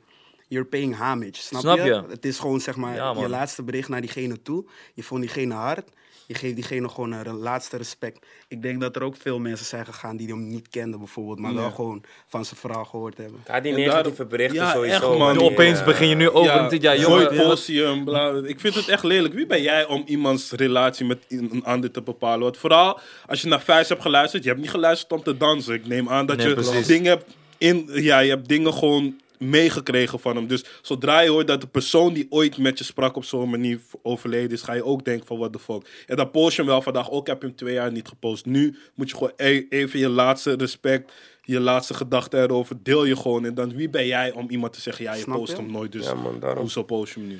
you're 0.51 0.67
paying 0.67 0.97
homage, 0.97 1.33
snap, 1.33 1.61
Snap 1.61 1.77
je? 1.77 1.83
je? 1.83 2.03
Het 2.09 2.25
is 2.25 2.39
gewoon, 2.39 2.59
zeg 2.59 2.75
maar, 2.75 2.95
Ja, 2.95 3.13
je 3.17 3.29
laatste 3.29 3.63
bericht 3.63 3.89
naar 3.89 4.01
diegene 4.01 4.41
toe. 4.41 4.65
Je 4.93 5.03
vond 5.03 5.21
diegene 5.21 5.53
hard. 5.53 5.89
Je 6.27 6.33
geeft 6.37 6.55
diegene 6.55 6.89
gewoon 6.89 7.11
een 7.11 7.35
laatste 7.35 7.77
respect. 7.77 8.25
Ik 8.47 8.61
denk 8.61 8.81
dat 8.81 8.95
er 8.95 9.03
ook 9.03 9.15
veel 9.19 9.39
mensen 9.39 9.65
zijn 9.65 9.85
gegaan 9.85 10.17
die 10.17 10.27
hem 10.27 10.47
niet 10.47 10.69
kenden 10.69 10.99
bijvoorbeeld, 10.99 11.39
maar 11.39 11.53
wel 11.53 11.71
gewoon 11.71 12.03
van 12.27 12.45
zijn 12.45 12.59
verhaal 12.59 12.85
gehoord 12.85 13.17
hebben. 13.17 13.39
Ja, 13.47 13.59
die 13.59 13.73
negatieve 13.73 14.25
berichten 14.25 14.55
Ja, 14.57 14.71
sowieso. 14.71 15.09
echt, 15.09 15.17
man. 15.17 15.37
die, 15.37 15.43
opeens 15.43 15.79
eh, 15.79 15.85
begin 15.85 16.07
je 16.07 16.15
nu 16.15 16.29
over 16.29 16.73
ja, 16.81 16.93
ja, 16.93 16.95
jongen. 17.01 17.35
Posium, 17.35 18.03
bla. 18.03 18.31
Ik 18.45 18.59
vind 18.59 18.75
het 18.75 18.87
echt 18.87 19.03
lelijk. 19.03 19.33
Wie 19.33 19.45
ben 19.45 19.61
jij 19.61 19.85
om 19.87 20.03
iemands 20.05 20.51
relatie 20.51 21.05
met 21.05 21.17
een 21.27 21.49
een 21.51 21.63
ander 21.65 21.91
te 21.91 22.01
bepalen? 22.01 22.39
Want 22.39 22.57
vooral 22.57 22.99
als 23.27 23.41
je 23.41 23.47
naar 23.47 23.61
Vijs 23.61 23.89
hebt 23.89 24.01
geluisterd, 24.01 24.43
je 24.43 24.49
hebt 24.49 24.61
niet 24.61 24.71
geluisterd 24.71 25.11
om 25.11 25.23
te 25.23 25.37
dansen. 25.37 25.73
Ik 25.73 25.87
neem 25.87 26.09
aan 26.09 26.25
dat 26.25 26.37
Nee, 26.37 26.47
je 26.47 26.53
precies. 26.53 26.87
dingen 26.87 27.09
hebt 27.11 27.25
in, 27.57 27.89
ja, 27.93 28.19
je 28.19 28.29
hebt 28.29 28.47
dingen 28.47 28.73
gewoon 28.73 29.19
meegekregen 29.41 30.19
van 30.19 30.35
hem. 30.35 30.47
Dus 30.47 30.63
zodra 30.81 31.19
je 31.19 31.29
hoort 31.29 31.47
dat 31.47 31.61
de 31.61 31.67
persoon 31.67 32.13
die 32.13 32.27
ooit 32.29 32.57
met 32.57 32.77
je 32.77 32.83
sprak 32.83 33.15
op 33.15 33.23
zo'n 33.25 33.49
manier 33.49 33.79
overleden 34.03 34.51
is, 34.51 34.61
ga 34.61 34.73
je 34.73 34.85
ook 34.85 35.05
denken 35.05 35.27
van 35.27 35.37
what 35.37 35.53
the 35.53 35.59
fuck. 35.59 36.03
En 36.07 36.15
dan 36.15 36.31
post 36.31 36.55
je 36.55 36.61
hem 36.61 36.71
wel 36.71 36.81
vandaag, 36.81 37.09
ook 37.11 37.27
heb 37.27 37.41
je 37.41 37.47
hem 37.47 37.55
twee 37.55 37.73
jaar 37.73 37.91
niet 37.91 38.07
gepost. 38.07 38.45
Nu 38.45 38.75
moet 38.95 39.09
je 39.09 39.15
gewoon 39.15 39.33
e- 39.35 39.65
even 39.69 39.99
je 39.99 40.09
laatste 40.09 40.53
respect, 40.53 41.11
je 41.41 41.59
laatste 41.59 41.93
gedachte 41.93 42.37
erover, 42.37 42.75
deel 42.83 43.05
je 43.05 43.15
gewoon. 43.15 43.45
En 43.45 43.53
dan 43.53 43.75
wie 43.75 43.89
ben 43.89 44.05
jij 44.07 44.31
om 44.31 44.49
iemand 44.49 44.73
te 44.73 44.81
zeggen, 44.81 45.03
ja, 45.05 45.13
je 45.13 45.21
Snap 45.21 45.37
post 45.37 45.51
je? 45.51 45.57
hem 45.57 45.71
nooit, 45.71 45.91
dus 45.91 46.05
Ja, 46.05 46.13
man, 46.13 46.39
daarom. 46.39 46.59
hoezo 46.59 46.83
post 46.83 47.13
je 47.13 47.19
hem 47.19 47.29
nu? 47.29 47.39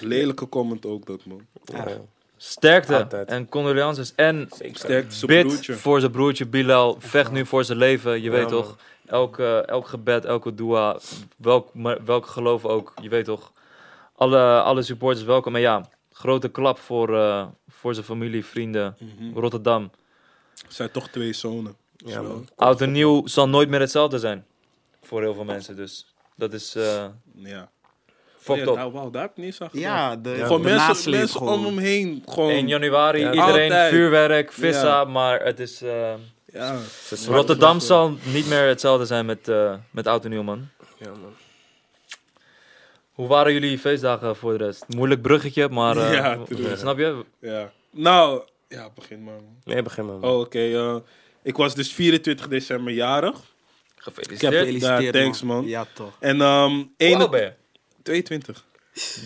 Lelijke 0.00 0.48
comment 0.48 0.86
ook 0.86 1.06
dat, 1.06 1.24
man. 1.24 1.46
Ja, 1.64 1.88
ja. 1.88 2.00
Sterkte 2.38 2.96
Altijd. 2.96 3.28
en 3.28 3.48
condolences. 3.48 4.12
En 4.16 4.48
Zeker. 4.56 4.76
Sterkte 4.78 5.14
zijn 5.16 5.30
bid 5.30 5.46
broertje. 5.46 5.74
voor 5.74 6.00
zijn 6.00 6.12
broertje 6.12 6.46
Bilal. 6.46 6.96
Vecht 6.98 7.30
nu 7.32 7.46
voor 7.46 7.64
zijn 7.64 7.78
leven. 7.78 8.22
Je 8.22 8.30
weet 8.30 8.40
man. 8.42 8.50
toch. 8.50 8.76
Eh, 9.10 9.68
elk 9.68 9.86
gebed, 9.86 10.24
elke 10.24 10.54
dua, 10.54 10.98
welk, 11.36 11.74
maar 11.74 12.04
welk 12.04 12.26
geloof 12.26 12.64
ook. 12.64 12.92
Je 13.02 13.08
weet 13.08 13.24
toch. 13.24 13.52
Alle, 14.16 14.60
alle 14.62 14.82
supporters 14.82 15.24
welkom. 15.24 15.54
En 15.54 15.60
ja, 15.60 15.88
grote 16.12 16.48
klap 16.48 16.78
voor, 16.78 17.16
eh, 17.18 17.46
voor 17.68 17.94
zijn 17.94 18.06
familie, 18.06 18.44
vrienden. 18.44 18.96
Mhm. 18.98 19.38
Rotterdam. 19.38 19.90
Het 20.62 20.74
zijn 20.74 20.90
toch 20.90 21.08
twee 21.08 21.32
zonen. 21.32 21.76
Ja. 21.96 22.22
Oud 22.56 22.80
en 22.80 22.92
nieuw 22.92 23.26
zal 23.26 23.48
nooit 23.48 23.68
meer 23.68 23.80
hetzelfde 23.80 24.18
zijn. 24.18 24.44
Voor 25.02 25.20
heel 25.22 25.34
veel 25.34 25.44
mensen. 25.44 25.76
Dus 25.76 26.14
dat 26.34 26.52
is 26.52 26.74
eh 26.74 27.04
Ja. 27.34 27.68
fucked 28.38 28.64
ja, 28.64 28.72
nou, 28.74 28.92
wauw, 28.92 29.10
daar 29.10 29.22
heb 29.22 29.30
ik 29.30 29.44
niet 29.44 29.56
aan 29.60 29.70
gedacht. 29.70 29.84
Ja, 29.94 30.16
de, 30.16 30.34
Gewoon 30.34 30.62
de 30.62 30.68
mensen, 30.68 31.10
mensen 31.10 31.38
gewoon. 31.38 31.58
om 31.58 31.64
hem 31.64 31.78
heen. 31.78 32.22
Gewoon, 32.28 32.50
1 32.50 32.68
januari, 32.68 33.20
Ja, 33.20 33.32
iedereen 33.32 33.62
altijd. 33.70 33.92
vuurwerk, 33.92 34.52
vissa. 34.52 34.86
Ja. 35.00 35.04
Maar 35.04 35.44
het 35.44 35.60
is... 35.60 35.82
eh, 35.82 36.14
ja. 36.56 36.78
Rotterdam 37.26 37.80
zal 37.80 38.16
niet 38.22 38.48
meer 38.48 38.66
hetzelfde 38.68 39.06
zijn 39.06 39.26
met, 39.26 39.48
eh 39.48 39.74
met 39.90 40.06
oud 40.06 40.24
en 40.24 40.30
nieuw, 40.30 40.42
man. 40.42 40.68
Ja, 40.98 41.08
man. 41.10 41.34
Hoe 43.12 43.28
waren 43.28 43.52
jullie 43.52 43.78
feestdagen 43.78 44.36
voor 44.36 44.58
de 44.58 44.64
rest? 44.64 44.84
Moeilijk 44.88 45.22
bruggetje, 45.22 45.68
maar 45.68 45.96
eh, 45.96 46.12
Ja, 46.58 46.76
snap 46.76 46.98
je? 46.98 47.24
ja. 47.40 47.72
Nou, 47.90 48.42
ja, 48.68 48.90
begin 48.94 49.24
maar. 49.24 49.34
man. 49.34 49.56
Nee, 49.64 49.82
begin 49.82 50.06
maar. 50.06 50.16
man. 50.18 50.30
Oh, 50.30 50.40
oké. 50.40 50.58
eh, 50.58 50.96
ik 51.42 51.56
was 51.56 51.74
dus 51.74 51.92
24 51.92 52.48
december 52.48 52.92
jarig. 52.92 53.40
Gefeliciteerd. 53.96 54.54
Gefeliciteerd, 54.54 55.14
Ja, 55.14 55.20
thanks, 55.20 55.42
man. 55.42 55.66
Ja, 55.66 55.86
toch. 55.94 56.16
En 56.20 56.40
um, 56.40 56.70
Hoe 56.76 56.88
ene- 56.96 57.16
oud 57.16 57.30
ben 57.30 57.40
je? 57.42 57.52
22. 58.02 58.64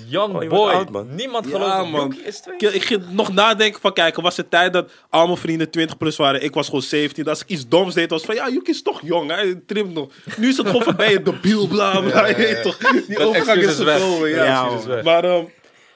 Young 0.06 0.34
Oh, 0.34 0.48
boy. 0.48 0.72
oud, 0.72 0.90
man. 0.90 1.14
Niemand 1.14 1.44
Ja, 1.44 1.50
gelooft 1.50 1.76
dat 1.76 1.88
man. 1.88 2.16
Is 2.24 2.40
twee. 2.40 2.54
Ik, 2.58 2.72
ik 2.74 2.84
ging 2.84 3.02
nog 3.10 3.32
nadenken 3.32 3.80
van, 3.80 3.92
kijk, 3.92 4.16
er 4.16 4.22
was 4.22 4.38
een 4.38 4.48
tijd 4.48 4.72
dat 4.72 4.90
al 5.10 5.26
mijn 5.26 5.38
vrienden 5.38 5.70
20 5.70 5.96
plus 5.96 6.16
waren. 6.16 6.42
Ik 6.42 6.54
was 6.54 6.66
gewoon 6.66 6.82
17. 6.82 7.26
Als 7.28 7.40
ik 7.42 7.48
iets 7.48 7.68
doms 7.68 7.94
deed, 7.94 8.10
was 8.10 8.22
van, 8.24 8.34
ja, 8.34 8.48
Yuki 8.48 8.70
is 8.70 8.82
toch 8.82 9.00
jong, 9.04 9.30
hij 9.30 9.60
trimt 9.66 9.94
nog. 9.94 10.12
Nu 10.36 10.48
is 10.48 10.56
het 10.56 10.66
gewoon 10.66 10.82
van, 10.82 10.96
ben 10.96 11.10
je 11.10 11.22
debiel, 11.22 11.66
bla, 11.68 12.00
bla. 12.00 12.34
toch, 12.62 12.76
die 12.78 13.16
Dat 13.16 13.26
overgang 13.26 13.62
is 13.62 13.76
gekomen. 13.76 14.28
Ja, 14.28 14.44
Ja, 14.44 14.86
weg. 14.86 15.04
Maar, 15.04 15.24
ehm, 15.24 15.44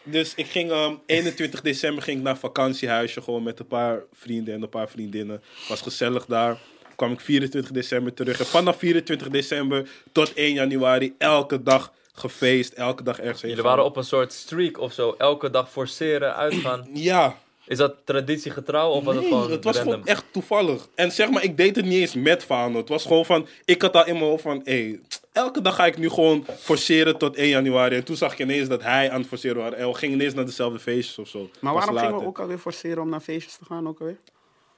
dus 0.03 0.33
ik 0.37 0.47
ging, 0.47 0.71
ehm, 0.71 0.95
21 1.07 1.61
december 1.61 2.03
ging 2.03 2.19
ik 2.19 2.25
naar 2.25 2.37
vakantiehuisje, 2.39 3.23
gewoon 3.23 3.43
met 3.43 3.59
een 3.59 3.67
paar 3.67 4.03
vrienden 4.13 4.55
en 4.55 4.63
een 4.63 4.69
paar 4.69 4.89
vriendinnen. 4.89 5.43
Was 5.69 5.81
gezellig 5.81 6.27
daar. 6.27 6.59
Kwam 6.97 7.13
ik 7.13 7.21
24 7.21 7.71
december 7.73 8.15
terug. 8.15 8.39
En 8.39 8.47
vanaf 8.47 8.79
24 8.79 9.29
december 9.29 9.89
tot 10.13 10.33
1 10.35 10.53
januari, 10.53 11.15
elke 11.19 11.63
dag 11.63 11.93
gefeest, 12.15 12.73
elke 12.73 13.03
dag 13.03 13.19
ergens 13.21 13.41
heen 13.43 13.51
Jullie 13.51 13.67
waren 13.67 13.85
op 13.85 13.97
een 13.97 14.05
soort 14.05 14.33
streak 14.33 14.79
of 14.79 14.93
zo. 14.93 15.15
Elke 15.19 15.51
dag 15.51 15.71
forceren, 15.71 16.35
uitgaan. 16.35 16.87
Ja, 16.93 17.37
Is 17.67 17.79
dat 17.79 17.95
traditiegetrouw 18.05 18.91
of 18.91 19.05
was 19.05 19.15
het 19.15 19.23
Nee, 19.25 19.33
gewoon 19.33 19.51
het 19.51 19.65
was 19.65 19.77
random? 19.77 19.93
gewoon 19.93 20.07
echt 20.09 20.25
toevallig. 20.31 20.89
En 20.95 21.13
zeg 21.13 21.31
maar, 21.31 21.43
ik 21.43 21.57
deed 21.57 21.77
het 21.77 21.85
niet 21.85 22.01
eens 22.01 22.15
met 22.15 22.45
Fano. 22.45 22.77
Het 22.79 22.89
was 22.89 23.03
gewoon 23.03 23.25
van, 23.25 23.47
ik 23.65 23.83
had 23.83 23.95
al 23.97 24.07
in 24.07 24.13
mijn 24.15 24.25
hoofd 24.25 24.43
van, 24.43 24.61
hé, 24.65 24.99
elke 25.33 25.61
dag 25.61 25.75
ga 25.75 25.87
ik 25.87 25.99
nu 25.99 26.09
gewoon 26.09 26.47
forceren 26.59 27.19
tot 27.19 27.37
1 27.37 27.49
januari. 27.49 27.97
En 27.97 28.05
toen 28.05 28.17
zag 28.17 28.33
ik 28.33 28.39
ineens 28.39 28.69
dat 28.69 28.83
hij 28.83 29.11
aan 29.11 29.19
het 29.21 29.29
forceren 29.29 29.63
was. 29.63 29.73
En 29.73 29.89
we 29.89 29.95
gingen 29.95 30.19
ineens 30.19 30.35
naar 30.35 30.45
dezelfde 30.45 30.79
feestjes 30.79 31.19
of 31.19 31.29
zo. 31.29 31.51
Maar 31.61 31.75
waarom 31.75 31.97
gingen 31.97 32.19
we 32.19 32.27
ook 32.27 32.39
alweer 32.41 32.59
forceren 32.59 33.03
om 33.03 33.09
naar 33.09 33.21
feestjes 33.21 33.57
te 33.57 33.65
gaan 33.65 33.89
ook 33.89 34.01
alweer? 34.01 34.17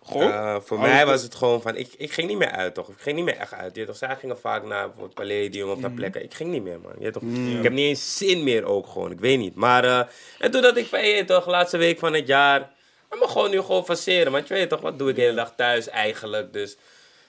Gewoon? 0.07 0.33
Eh, 0.33 0.57
voor 0.65 0.79
Alles 0.79 0.91
mij 0.91 1.07
was 1.07 1.23
het 1.23 1.35
gewoon 1.35 1.63
van, 1.63 1.77
ik, 1.77 1.89
ik 1.97 2.13
ging 2.13 2.29
niet 2.29 2.39
meer 2.39 2.51
uit 2.51 2.75
toch. 2.75 2.89
Ik 2.89 2.99
ging 2.99 3.17
niet 3.17 3.25
meer 3.25 3.37
echt 3.37 3.53
uit. 3.53 3.77
Je 3.77 3.85
toch, 3.87 3.97
zij 3.97 4.17
gingen 4.17 4.39
vaak 4.39 4.65
naar 4.65 4.83
bijvoorbeeld 4.87 5.15
Palladium 5.15 5.69
of 5.71 5.79
naar 5.79 5.89
Mhm. 5.91 5.99
plekken. 5.99 6.23
Ik 6.23 6.35
ging 6.35 6.51
niet 6.51 6.63
meer 6.63 6.81
man. 6.81 6.93
Je 6.99 7.11
toch, 7.11 7.23
Ik 7.57 7.63
heb 7.63 7.73
niet 7.73 7.87
eens 7.89 8.17
zin 8.17 8.45
meer 8.45 8.65
ook 8.65 8.87
gewoon. 8.87 9.11
Ik 9.11 9.21
weet 9.21 9.39
niet. 9.39 9.55
Maar 9.55 9.85
eh, 9.85 10.01
en 10.39 10.51
toen 10.51 10.63
dat 10.63 10.77
ik 10.77 10.87
van, 10.87 11.07
je 11.07 11.25
toch, 11.25 11.47
laatste 11.47 11.77
week 11.77 11.99
van 11.99 12.15
het 12.15 12.27
jaar. 12.27 12.61
Ik 13.11 13.19
me 13.21 13.29
gewoon 13.29 13.51
nu 13.51 13.61
gewoon 13.61 13.85
faceren. 13.85 14.33
Want 14.33 14.49
je 14.49 14.55
weet 14.55 14.69
toch, 14.69 14.81
wat 14.81 14.99
doe 14.99 15.09
ik 15.11 15.15
de 15.17 15.21
hele 15.21 15.35
dag 15.35 15.53
thuis 15.57 15.89
eigenlijk. 15.89 16.53
Dus 16.53 16.77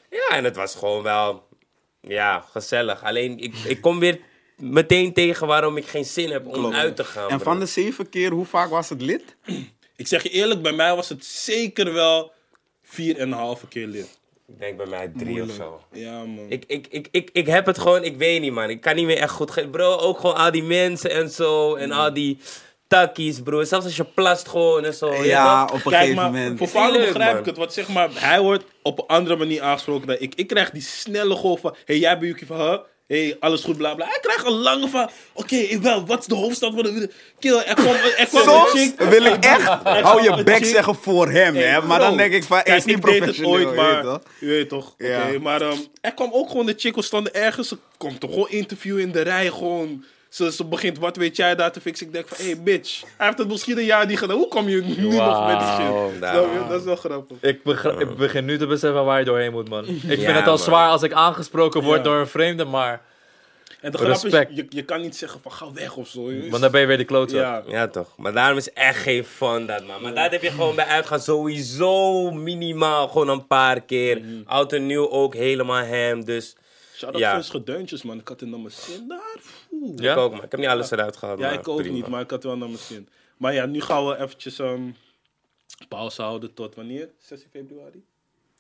ja, 0.10 0.28
en 0.36 0.44
het 0.44 0.56
was 0.56 0.76
gewoon 0.76 1.04
wel, 1.04 1.48
ja, 2.02 2.46
gezellig. 2.52 3.04
Alleen, 3.04 3.40
ik, 3.40 3.56
ik 3.66 3.82
kom 3.82 4.00
weer 4.00 4.20
meteen 4.56 5.14
tegen 5.14 5.48
waarom 5.48 5.78
ik 5.78 5.86
geen 5.88 6.06
zin 6.06 6.32
heb 6.32 6.46
om 6.46 6.52
Klopt. 6.54 6.76
uit 6.76 6.96
te 6.96 7.04
gaan. 7.04 7.30
En 7.30 7.36
bro. 7.40 7.46
van 7.52 7.60
de 7.60 7.66
zeven 7.66 8.10
keer, 8.10 8.32
hoe 8.32 8.46
vaak 8.46 8.70
was 8.70 8.90
het 8.90 9.02
lid? 9.02 9.24
Ik 9.96 10.08
zeg 10.08 10.24
je 10.24 10.30
eerlijk, 10.30 10.62
bij 10.62 10.72
mij 10.72 10.96
was 10.96 11.10
het 11.10 11.26
zeker 11.26 11.94
wel 11.94 12.32
vier 12.88 13.18
en 13.18 13.32
een 13.32 13.38
halve 13.38 13.68
keer 13.68 13.88
lid. 13.88 14.20
Ik 14.48 14.60
denk 14.60 14.78
bij 14.78 14.86
mij 14.86 15.12
drie 15.18 15.44
of 15.44 15.52
zo. 15.52 15.82
Ja, 15.92 16.24
man. 16.24 16.46
Ik, 16.50 16.64
ik, 16.68 16.88
ik, 16.90 17.08
ik, 17.12 17.30
ik 17.34 17.48
heb 17.48 17.66
het 17.66 17.78
gewoon, 17.80 18.04
ik 18.04 18.18
weet 18.18 18.42
niet 18.42 18.54
man. 18.54 18.70
Ik 18.70 18.82
kan 18.82 18.96
niet 18.96 19.06
meer 19.06 19.18
echt 19.18 19.32
goed. 19.32 19.72
Bro, 19.72 19.98
ook 19.98 20.20
gewoon 20.20 20.36
al 20.36 20.52
die 20.52 20.64
mensen 20.64 21.12
en 21.12 21.30
zo. 21.30 21.76
En 21.76 21.92
al 21.92 22.14
die 22.14 22.38
takkies, 22.88 23.42
bro. 23.42 23.64
Zelfs 23.64 23.86
als 23.86 23.96
je 23.96 24.04
plast 24.04 24.48
gewoon 24.48 24.86
en 24.86 24.94
zo. 24.94 25.24
Ja, 25.24 25.64
op 25.64 25.72
een 25.74 25.82
Kijk, 25.82 25.96
gegeven 25.96 26.16
maar 26.16 26.26
moment. 26.26 26.58
voor 26.58 26.68
Fano 26.68 26.98
begrijp 27.00 27.32
man. 27.32 27.40
ik 27.40 27.46
het. 27.46 27.58
Want 27.58 27.74
zeg 27.74 27.88
maar, 27.88 28.10
hij 28.14 28.42
wordt 28.42 28.64
op 28.82 29.00
een 29.00 29.08
andere 29.08 29.36
manier 29.36 29.62
aangesproken 29.62 30.08
dan 30.08 30.16
ik. 30.20 30.36
Ik 30.36 30.48
krijg 30.48 30.70
die 30.70 30.82
snelle 30.82 31.36
golf 31.36 31.60
van, 31.60 31.76
hey, 31.86 31.98
jij 31.98 32.18
bent 32.18 32.32
Yuki 32.32 32.46
van, 32.46 32.60
huh? 32.60 32.78
Hey, 33.08 33.38
alles 33.40 33.64
goed, 33.64 33.78
bla 33.78 33.96
bla. 33.96 34.06
Hij 34.06 34.20
krijgt 34.22 34.46
een 34.46 34.52
lange 34.52 34.88
van, 34.88 35.10
oké, 35.34 35.56
ik 35.56 35.82
wel, 35.82 36.06
wat 36.06 36.20
is 36.20 36.26
de 36.26 36.36
hoofdstad 36.36 36.74
van 36.74 36.84
de... 36.84 37.10
Kill, 37.40 37.58
er 37.58 37.76
kwam, 37.76 37.96
er 37.96 38.28
kwam 38.28 38.48
een 38.48 38.66
chick. 38.66 39.00
wil 39.00 39.26
ik 39.26 39.44
echt, 39.44 39.68
hou 39.84 40.22
je 40.22 40.44
bek 40.44 40.66
zeggen 40.66 40.96
voor 40.96 41.30
hem, 41.30 41.56
hè. 41.56 41.82
Maar 41.82 42.00
bro. 42.00 42.08
dan 42.08 42.18
denk 42.18 42.34
ik 42.34 42.44
van, 42.44 42.56
hij 42.56 42.66
Kijk, 42.66 42.78
is 42.78 42.86
niet 42.86 42.98
ik 42.98 43.04
deed 43.04 43.14
het 43.14 43.22
professioneel, 43.24 43.68
ooit, 43.68 43.76
maar... 43.76 44.20
Je 44.40 44.46
weet 44.46 44.70
toch, 44.70 44.92
oké. 44.92 45.08
Ja. 45.08 45.40
Maar 45.40 45.62
ehm, 45.62 45.78
er 46.02 46.14
kwam 46.14 46.30
ook 46.34 46.50
gewoon 46.50 46.66
de 46.66 46.74
chick, 46.78 46.96
we 46.96 47.02
stonden 47.02 47.34
ergens. 47.34 47.68
Ze 47.68 47.78
komt 47.98 48.20
toch 48.20 48.30
gewoon 48.30 48.50
interview 48.50 49.00
in 49.00 49.12
de 49.12 49.22
rij, 49.22 49.50
gewoon 49.50 50.04
Ze, 50.38 50.52
ze 50.52 50.66
begint, 50.66 50.98
wat 51.00 51.16
weet 51.16 51.36
jij 51.36 51.56
daar 51.56 51.72
te 51.72 51.82
fixen? 51.82 52.08
Ik 52.08 52.14
denk 52.14 52.28
van, 52.28 52.46
hey 52.46 52.62
bitch, 52.62 53.02
hij 53.18 53.26
heeft 53.26 53.38
het 53.38 53.48
misschien 53.48 53.78
een 53.78 53.86
jaar 53.86 54.06
niet 54.06 54.18
gedaan. 54.18 54.38
Hoe 54.38 54.48
kom 54.48 54.70
je 54.70 54.82
nu 54.82 55.08
nog 55.08 55.48
met 55.48 55.60
die 55.60 55.68
shit? 55.68 56.20
Nou. 56.20 56.68
Dat 56.70 56.80
is 56.80 56.86
wel 56.86 56.96
grappig. 56.96 57.38
Ik, 57.42 57.64
begin 58.18 58.46
nu 58.46 58.58
te 58.58 58.68
beseffen 58.68 59.06
waar 59.06 59.20
je 59.20 59.26
doorheen 59.26 59.52
moet, 59.52 59.70
man. 59.70 59.86
Ik 59.86 60.02
vind 60.02 60.26
het 60.26 60.36
al 60.36 60.44
man. 60.44 60.60
zwaar 60.60 60.90
als 60.90 61.04
ik 61.04 61.14
aangesproken 61.14 61.84
word 61.84 61.98
Ja. 61.98 62.04
door 62.04 62.20
een 62.20 62.28
vreemde, 62.28 62.66
maar... 62.66 63.02
En 63.82 63.92
de 63.92 63.98
grap 63.98 64.10
Respect. 64.10 64.50
is, 64.52 64.56
je, 64.56 64.66
je 64.70 64.84
kan 64.84 65.02
niet 65.02 65.16
zeggen 65.16 65.42
van, 65.42 65.52
ga 65.52 65.72
weg 65.74 65.96
of 65.96 66.08
zo. 66.08 66.24
Want 66.50 66.62
dan 66.62 66.72
ben 66.72 66.82
je 66.82 66.88
weer 66.88 66.98
de 66.98 67.04
klootzak. 67.04 67.40
ja. 67.40 67.64
Ja, 67.68 67.88
toch. 67.88 68.14
Maar 68.18 68.34
daarom 68.34 68.58
is 68.58 68.74
echt 68.74 69.02
geen 69.02 69.24
fun 69.26 69.66
dat, 69.66 69.86
man. 69.88 70.02
Maar 70.02 70.14
daar 70.14 70.32
heb 70.32 70.42
je 70.42 70.50
gewoon 70.50 70.76
bij 70.76 70.86
uitgaan 70.86 71.20
sowieso 71.20 72.32
minimaal 72.32 73.08
gewoon 73.08 73.30
een 73.30 73.48
paar 73.48 73.82
keer. 73.82 74.22
Oud 74.46 74.74
en 74.74 74.86
nieuw 74.86 75.10
ook 75.10 75.34
helemaal 75.36 75.84
hem. 75.84 76.26
Dus 76.26 76.56
Shout-out 76.98 77.22
Ja. 77.22 77.34
Vince 77.34 77.52
Gedeuntjes, 77.52 78.04
man. 78.04 78.20
Ik 78.20 78.28
had 78.28 78.40
het 78.40 78.50
naar 78.50 78.60
mijn 78.60 78.72
zin 78.72 79.08
daar. 79.08 79.42
Oeh. 79.72 80.00
Ja? 80.00 80.12
ik 80.12 80.18
ook, 80.18 80.32
maar 80.32 80.44
ik 80.44 80.52
heb 80.52 80.60
niet 80.60 80.70
alles 80.70 80.92
eruit 80.92 81.18
gehaald. 81.18 81.40
Ja, 81.40 81.50
ik 81.50 81.68
ook 81.68 81.78
prima. 81.78 81.94
niet, 81.94 82.08
maar 82.08 82.22
ik 82.22 82.30
had 82.30 82.44
wel 82.44 82.58
naar 82.58 82.68
mijn 82.68 82.80
zin. 82.80 83.10
Maar 83.38 83.54
ja, 83.54 83.66
nu 83.66 83.82
gaan 83.82 84.08
we 84.08 84.18
eventjes 84.18 84.60
um, 84.60 84.96
pauze 85.88 86.22
houden 86.22 86.54
tot 86.54 86.76
wanneer? 86.76 87.10
16 87.18 87.50
februari? 87.50 88.06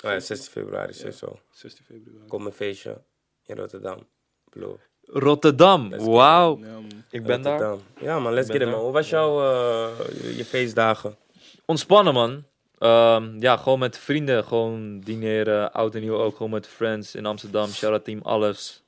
Oh 0.05 0.11
ja, 0.11 0.19
16 0.19 0.51
februari 0.51 0.93
sowieso. 0.93 1.39
16 1.51 1.85
februari. 1.85 2.27
Kom 2.27 2.45
een 2.45 2.51
feestje 2.51 3.01
in 3.45 3.55
Rotterdam. 3.55 4.07
Blue. 4.49 4.75
Rotterdam, 5.03 5.89
wauw. 5.89 6.59
Ja. 6.59 6.79
Ik 7.09 7.23
ben 7.23 7.41
daar. 7.41 7.77
Ja 7.99 8.19
man, 8.19 8.33
let's 8.33 8.49
get 8.49 8.61
it 8.61 8.69
man. 8.69 8.79
Hoe 8.79 8.91
was 8.91 9.09
jouw 9.09 9.39
eh, 9.39 10.37
je 10.37 10.45
feestdagen? 10.45 11.17
Ontspannen, 11.65 12.13
man. 12.13 12.43
Ehm, 12.77 13.39
ja, 13.39 13.57
gewoon 13.57 13.79
met 13.79 13.97
vrienden. 13.97 14.43
Gewoon 14.43 14.99
dineren. 14.99 15.73
Oud 15.73 15.95
en 15.95 16.01
nieuw 16.01 16.15
ook. 16.15 16.35
Gewoon 16.35 16.51
met 16.51 16.67
friends 16.67 17.15
in 17.15 17.25
Amsterdam. 17.25 17.67
Shout-out 17.69 18.03
Team 18.03 18.19
Alles. 18.23 18.83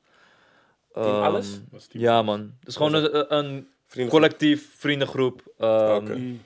Team 0.94 1.06
Ehm, 1.06 1.24
Alles? 1.24 1.60
Was 1.72 1.88
Team 1.88 2.04
Ja, 2.04 2.22
man. 2.22 2.40
Het 2.60 2.68
is 2.68 2.76
gewoon 2.76 2.94
een, 3.30 3.68
collectief 4.10 4.76
vriendengroep. 4.78 5.42
Ehm, 5.58 5.96
Oké. 5.96 6.16
Mm. 6.16 6.42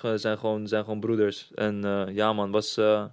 Het 0.00 0.20
zijn 0.20 0.38
gewoon, 0.38 0.68
zijn 0.68 0.84
gewoon 0.84 1.00
broeders. 1.00 1.50
En 1.54 1.84
eh, 1.84 2.14
ja, 2.14 2.32
man, 2.32 2.50
was. 2.50 2.76
eh, 2.76 3.04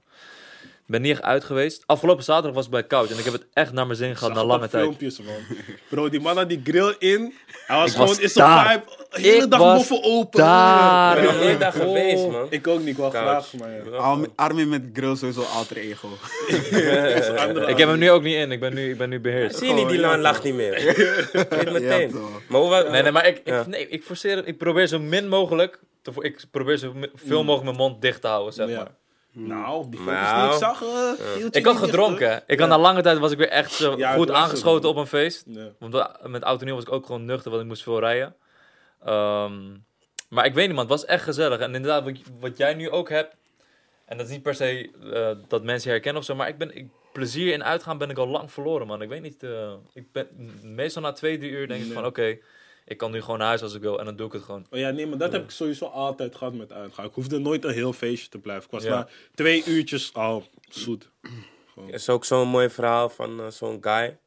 ben 0.91 1.01
niet 1.01 1.11
echt 1.11 1.21
uit 1.21 1.43
geweest. 1.43 1.83
Afgelopen 1.85 2.23
zaterdag 2.23 2.53
was 2.53 2.65
ik 2.65 2.71
bij 2.71 2.87
Couch 2.87 3.09
en 3.11 3.17
ik 3.17 3.23
heb 3.23 3.33
het 3.33 3.45
echt 3.53 3.71
naar 3.73 3.85
mijn 3.85 3.97
zin 3.97 4.15
gehad 4.15 4.33
na 4.33 4.43
lange 4.45 4.67
tijd. 4.67 4.83
filmpjes, 4.83 5.21
man. 5.21 5.35
Bro, 5.89 6.09
die 6.09 6.19
man 6.19 6.37
had 6.37 6.49
die 6.49 6.61
grill 6.63 6.95
in. 6.99 7.33
Hij 7.67 7.77
was 7.77 7.85
Ik 7.85 7.91
gewoon 7.91 8.07
was 8.07 8.19
in 8.19 8.29
zijn 8.29 8.47
daar. 8.49 8.71
vibe. 8.71 8.83
De 9.09 9.21
hele 9.21 9.43
Ik 9.43 9.49
dag 9.51 9.59
was 9.59 9.87
boven 9.87 10.03
open. 10.03 10.39
daar. 10.39 11.17
Ik 11.17 11.23
ben 11.23 11.33
nog 11.33 11.43
nooit 11.43 11.59
daar 11.59 11.71
geweest 11.71 12.27
man. 12.27 12.47
Ik 12.49 12.67
ook 12.67 12.79
niet, 12.79 12.87
ik 12.87 12.97
wel 12.97 13.09
Couch. 13.09 13.47
graag, 13.47 13.53
maar 13.61 13.91
ja. 13.91 13.97
Armin, 13.97 14.31
Armin 14.35 14.69
met 14.69 14.81
grill 14.93 15.15
sowieso 15.15 15.41
alter 15.41 15.77
ego. 15.77 16.07
Andere 17.37 17.67
Ik 17.71 17.77
heb 17.77 17.89
hem 17.89 17.99
nu 17.99 18.11
ook 18.11 18.23
niet 18.23 18.35
in. 18.35 18.51
Ik 18.51 18.59
ben 18.59 18.73
nu, 18.73 18.89
ik 18.91 18.97
ben 18.97 19.09
nu 19.09 19.19
beheerst. 19.19 19.57
Zie 19.57 19.67
je 19.67 19.73
niet, 19.73 19.89
die 19.89 19.99
man 20.01 20.19
lacht 20.21 20.43
niet 20.43 20.53
meer. 20.53 20.71
Weet 21.49 21.71
meteen. 21.71 22.11
Toch. 22.11 22.41
maar 22.47 22.61
hoe 22.61 22.69
was... 22.69 22.83
Nee, 22.89 23.01
nee, 23.01 23.11
maar 23.11 23.27
ik, 23.27 23.37
ik, 23.37 23.47
Ja. 23.47 23.63
nee, 23.67 23.87
ik 23.87 24.03
forceer 24.03 24.35
het. 24.35 24.47
Ik 24.47 24.57
probeer 24.57 24.87
zo 24.87 24.99
min 24.99 25.27
mogelijk. 25.27 25.79
Te, 26.01 26.11
vo- 26.13 26.21
ik 26.21 26.43
probeer 26.51 26.77
zo 26.77 26.93
mi- 26.93 27.11
veel 27.15 27.43
mogelijk 27.43 27.63
mijn 27.77 27.89
mond 27.89 28.01
dicht 28.01 28.21
te 28.21 28.27
houden, 28.27 28.53
zeg 28.53 28.69
Ja. 28.69 28.75
maar. 28.75 28.91
Nou, 29.33 29.89
die 29.89 29.99
foto's 29.99 30.13
Nou. 30.21 30.43
die 30.45 30.51
ik 30.53 30.59
zag. 30.59 30.81
eh, 30.83 31.45
Ik 31.51 31.65
had 31.65 31.75
gedronken. 31.77 32.43
Ik 32.47 32.59
had 32.59 32.69
na 32.69 32.77
lange 32.77 33.01
tijd 33.01 33.17
was 33.17 33.31
ik 33.31 33.37
weer 33.37 33.49
echt 33.49 33.71
zo 33.71 33.97
Ja, 33.97 34.13
goed 34.13 34.31
aangeschoten 34.31 34.89
op 34.89 34.95
een 34.95 35.07
feest. 35.07 35.43
Ja. 35.47 35.67
Want 35.79 35.93
wa- 35.93 36.19
met 36.23 36.43
oud 36.43 36.59
en 36.59 36.65
nieuw 36.65 36.75
was 36.75 36.83
ik 36.83 36.91
ook 36.91 37.05
gewoon 37.05 37.25
nuchter, 37.25 37.49
want 37.49 37.61
ik 37.63 37.67
moest 37.69 37.83
veel 37.83 37.99
rijden. 37.99 38.35
Ehm, 39.05 39.53
maar 40.29 40.45
ik 40.45 40.53
weet 40.53 40.65
niet, 40.67 40.75
man, 40.75 40.85
het 40.89 40.93
was 40.99 41.05
echt 41.05 41.23
gezellig. 41.23 41.59
En 41.59 41.75
inderdaad, 41.75 42.03
wat, 42.03 42.17
wat 42.39 42.57
jij 42.57 42.73
nu 42.73 42.89
ook 42.89 43.09
hebt, 43.09 43.35
en 44.05 44.17
dat 44.17 44.25
is 44.25 44.31
niet 44.31 44.41
per 44.43 44.55
se 44.55 44.89
eh, 45.13 45.31
dat 45.47 45.63
mensen 45.63 45.83
je 45.87 45.93
herkennen 45.95 46.21
of 46.21 46.27
zo, 46.27 46.35
maar 46.35 46.47
ik 46.47 46.57
ben, 46.57 46.75
ik, 46.75 46.87
plezier 47.13 47.53
in 47.53 47.63
uitgaan 47.63 47.97
ben 47.97 48.09
ik 48.09 48.17
al 48.17 48.27
lang 48.27 48.51
verloren, 48.51 48.87
man. 48.87 49.01
Ik 49.01 49.09
weet 49.09 49.21
niet, 49.21 49.43
eh, 49.43 49.73
ik 49.93 50.11
ben 50.11 50.27
meestal 50.63 51.01
na 51.01 51.11
twee, 51.11 51.37
drie 51.37 51.51
uur 51.51 51.67
denk 51.67 51.83
ik 51.85 51.93
van, 51.93 52.05
oké, 52.05 52.37
ik 52.91 52.97
kan 52.97 53.11
nu 53.11 53.21
gewoon 53.21 53.37
naar 53.37 53.47
huis 53.47 53.61
als 53.61 53.73
ik 53.73 53.81
wil 53.81 53.99
en 53.99 54.05
dan 54.05 54.15
doe 54.15 54.27
ik 54.27 54.33
het 54.33 54.43
gewoon. 54.43 54.65
Oh 54.69 54.79
ja, 54.79 54.89
nee, 54.89 55.07
maar 55.07 55.17
dat 55.17 55.31
heb 55.31 55.43
ik 55.43 55.49
sowieso 55.49 55.85
altijd 55.85 56.35
gehad 56.35 56.53
met 56.53 56.71
uitgaan. 56.71 57.05
Ik 57.05 57.13
hoefde 57.13 57.37
nooit 57.39 57.63
een 57.63 57.71
heel 57.73 57.93
feestje 57.93 58.29
te 58.29 58.37
blijven. 58.37 58.65
Ik 58.65 58.71
was 58.71 58.83
Ja. 58.83 58.89
na 58.89 59.07
twee 59.35 59.63
uurtjes 59.65 60.13
al 60.13 60.43
zoet. 60.69 61.09
Er 61.87 61.93
is 61.93 62.09
ook 62.09 62.25
zo'n 62.25 62.47
mooi 62.47 62.69
verhaal 62.69 63.09
van 63.09 63.39
eh, 63.39 63.47
zo'n 63.47 63.77
guy. 63.81 64.17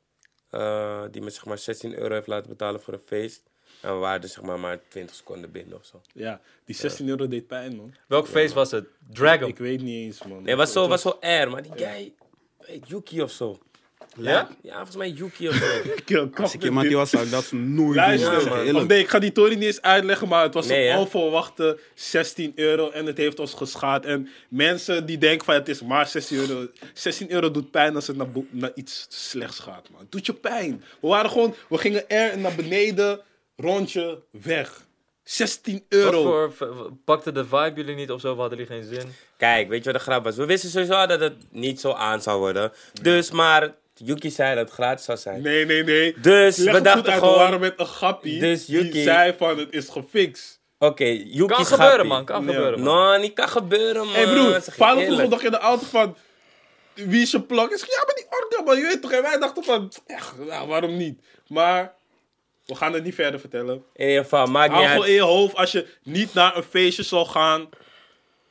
eh, 0.50 1.02
die 1.10 1.22
me 1.22 1.30
zeg 1.30 1.44
maar 1.44 1.58
16 1.58 1.94
euro 1.98 2.14
heeft 2.14 2.26
laten 2.26 2.48
betalen 2.50 2.80
voor 2.82 2.94
een 2.94 3.00
feest. 3.06 3.42
En 3.80 3.92
we 3.92 3.98
waren 3.98 4.22
er 4.22 4.28
zeg 4.28 4.42
maar 4.42 4.58
maar 4.58 4.80
20 4.88 5.14
seconden 5.16 5.50
binnen 5.52 5.76
of 5.76 5.84
zo. 5.84 6.00
Ja, 6.12 6.40
die 6.64 6.74
16 6.74 7.08
euro 7.08 7.28
deed 7.28 7.46
pijn, 7.46 7.76
man. 7.76 7.94
Welk 8.08 8.28
feest 8.28 8.54
was 8.54 8.70
het? 8.70 8.86
Dragon. 9.10 9.48
Ik 9.48 9.58
weet 9.58 9.82
niet 9.82 10.04
eens, 10.06 10.22
man. 10.22 10.38
Nee, 10.38 10.48
het 10.48 10.56
was 10.56 10.72
zo, 10.72 10.88
was 10.88 11.02
zo 11.02 11.16
air, 11.20 11.50
maar 11.50 11.62
die 11.62 11.72
guy, 11.76 12.12
weet 12.58 12.88
Yuki 12.88 13.22
of 13.22 13.30
zo. 13.30 13.58
Ja? 14.16 14.48
Ja, 14.62 14.74
volgens 14.74 14.96
mij 14.96 15.08
Yuki 15.10 15.48
of 15.48 15.54
zo. 15.54 15.64
Ik 16.26 16.40
Als 16.40 16.54
ik 16.54 16.64
iemand 16.64 16.86
die 16.86 16.96
was, 16.96 17.10
zou 17.10 17.24
ik 17.24 17.30
dat 17.30 17.52
nooit 17.52 17.76
doen. 17.76 17.94
Luister, 17.94 18.48
man. 18.48 18.76
Of 18.76 18.86
nee, 18.86 18.98
ik 19.00 19.08
ga 19.08 19.18
die 19.18 19.32
tory 19.32 19.54
niet 19.54 19.62
eens 19.64 19.82
uitleggen, 19.82 20.28
maar 20.28 20.42
het 20.42 20.54
was 20.54 20.66
Nee, 20.66 20.86
een 20.86 20.92
hè? 20.92 20.98
onverwachte 20.98 21.78
16 21.94 22.52
euro 22.54 22.90
en 22.90 23.06
het 23.06 23.16
heeft 23.16 23.38
ons 23.38 23.54
geschaad. 23.54 24.04
En 24.04 24.28
mensen 24.48 25.06
die 25.06 25.18
denken 25.18 25.44
van 25.44 25.54
het 25.54 25.68
is 25.68 25.82
maar 25.82 26.06
16 26.06 26.36
euro. 26.38 26.66
16 26.92 27.30
euro 27.30 27.50
doet 27.50 27.70
pijn 27.70 27.94
als 27.94 28.06
het 28.06 28.16
naar, 28.16 28.30
bo- 28.30 28.46
naar 28.50 28.72
iets 28.74 29.06
slechts 29.08 29.58
gaat, 29.58 29.88
man. 29.90 30.00
Het 30.00 30.12
doet 30.12 30.26
je 30.26 30.34
pijn. 30.34 30.84
We 31.00 31.08
waren 31.08 31.30
gewoon, 31.30 31.54
we 31.68 31.78
gingen 31.78 32.08
er 32.08 32.38
naar 32.38 32.54
beneden, 32.54 33.20
rondje, 33.56 34.20
weg. 34.30 34.82
16 35.22 35.74
Wat 35.74 35.82
euro. 35.88 36.22
voor, 36.22 36.52
v- 36.52 36.90
pakte 37.04 37.32
de 37.32 37.44
vibe 37.44 37.72
jullie 37.74 37.94
niet 37.94 38.10
of 38.10 38.20
zo? 38.20 38.32
Of 38.32 38.38
hadden 38.38 38.58
jullie 38.58 38.72
geen 38.72 38.94
zin? 38.98 39.08
Kijk, 39.36 39.68
weet 39.68 39.84
je 39.84 39.92
wat 39.92 40.00
de 40.00 40.06
grap 40.10 40.24
was? 40.24 40.36
We 40.36 40.44
wisten 40.46 40.70
sowieso 40.70 41.06
dat 41.06 41.20
het 41.20 41.34
niet 41.50 41.80
zo 41.80 41.92
aan 41.92 42.22
zou 42.22 42.38
worden. 42.38 42.72
Dus, 43.02 43.30
maar 43.30 43.74
Yuki 43.94 44.30
zei 44.30 44.54
dat 44.54 44.64
het 44.64 44.74
gratis 44.74 45.04
zou 45.04 45.18
zijn. 45.18 45.42
Nee, 45.42 45.66
nee, 45.66 45.84
nee. 45.84 46.14
Dus 46.20 46.56
Leg 46.56 46.74
we 46.74 46.80
dachten 46.80 47.12
uit, 47.12 47.20
we 47.20 47.26
gewoon... 47.26 47.38
waren 47.38 47.60
met 47.60 47.74
een 47.76 47.86
grappie 47.86 48.40
Dus 48.40 48.66
die 48.66 49.02
zei 49.02 49.34
van 49.38 49.58
het 49.58 49.72
is 49.72 49.88
gefixt. 49.88 50.60
Oké, 50.78 51.04
Yuki 51.04 51.54
Kan 51.54 51.66
gebeuren, 51.66 52.06
man. 52.06 52.24
Kan 52.24 52.44
Ja. 52.44 52.52
gebeuren, 52.52 52.80
man. 52.80 53.12
No, 53.12 53.16
niet 53.16 53.32
kan 53.32 53.48
gebeuren, 53.48 54.04
man. 54.04 54.14
Hé 54.14 54.24
hey 54.24 54.34
broer, 54.34 54.62
vader 54.62 55.04
vroeg 55.04 55.28
nog 55.28 55.42
in 55.42 55.50
de 55.50 55.58
auto 55.58 55.86
van... 55.86 56.16
Wie 56.94 57.22
is 57.22 57.30
je 57.30 57.40
plak? 57.40 57.70
Ik 57.70 57.78
zeg, 57.78 57.88
ja, 57.88 58.02
maar 58.06 58.14
die 58.14 58.26
orga, 58.28 58.62
man. 58.64 58.76
Je 58.76 58.82
weet 58.82 59.02
toch? 59.02 59.12
En 59.12 59.22
wij 59.22 59.38
dachten 59.38 59.64
van... 59.64 59.92
Echt, 60.06 60.32
nou, 60.38 60.68
waarom 60.68 60.96
niet? 60.96 61.20
Maar... 61.48 61.94
We 62.66 62.74
gaan 62.74 62.92
het 62.92 63.04
niet 63.04 63.14
verder 63.14 63.40
vertellen. 63.40 63.84
In 63.94 64.08
ieder 64.08 64.22
geval, 64.22 64.46
maakt 64.46 64.72
niet 64.72 64.82
Hou 64.82 64.92
gewoon 64.92 65.06
in 65.06 65.12
uit. 65.12 65.22
je 65.22 65.34
hoofd 65.34 65.56
als 65.56 65.72
je 65.72 65.86
niet 66.02 66.34
naar 66.34 66.56
een 66.56 66.62
feestje 66.62 67.02
zal 67.02 67.24
gaan... 67.24 67.68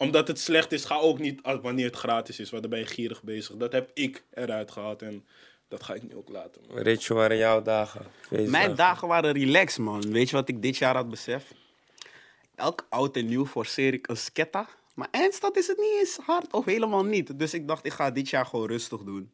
omdat 0.04 0.28
het 0.28 0.40
slecht 0.40 0.72
is, 0.72 0.86
ga 0.86 0.98
ook 0.98 1.20
niet 1.20 1.40
als- 1.44 1.60
wanneer 1.62 1.86
het 1.86 1.96
gratis 1.96 2.40
is. 2.40 2.50
Want 2.50 2.62
dan 2.62 2.72
ben 2.72 2.80
je 2.80 2.86
gierig 2.86 3.24
bezig. 3.24 3.56
Dat 3.56 3.72
heb 3.72 3.90
ik 3.94 4.24
eruit 4.34 4.72
gehaald 4.72 5.02
en 5.02 5.26
dat 5.68 5.84
ga 5.84 5.94
ik 5.94 6.04
nu 6.04 6.16
ook 6.16 6.30
laten. 6.30 6.62
man. 6.68 6.78
Hoe 7.08 7.18
waren 7.18 7.38
jouw 7.38 7.62
dagen? 7.62 8.06
Feestdagen. 8.22 8.52
Mijn 8.52 8.76
dagen 8.76 9.08
waren 9.08 9.32
relaxed, 9.34 9.80
man. 9.86 10.12
Weet 10.12 10.30
je 10.30 10.36
wat 10.36 10.50
ik 10.50 10.62
dit 10.62 10.78
jaar 10.78 10.96
had 10.96 11.10
beseft? 11.10 11.54
Elk 12.56 12.86
oud 12.90 13.16
en 13.16 13.26
nieuw 13.26 13.46
forceer 13.46 13.94
ik 13.94 14.08
een 14.08 14.18
sketta. 14.18 14.68
Maar 14.96 15.08
eindstad 15.12 15.58
is 15.58 15.68
het 15.68 15.78
niet 15.78 15.96
eens 16.00 16.18
hard 16.26 16.54
of 16.54 16.66
helemaal 16.66 17.04
niet. 17.06 17.40
Dus 17.40 17.54
ik 17.54 17.68
dacht, 17.68 17.86
ik 17.86 17.92
ga 17.92 18.12
dit 18.12 18.30
jaar 18.30 18.46
gewoon 18.46 18.68
rustig 18.68 19.02
doen. 19.02 19.32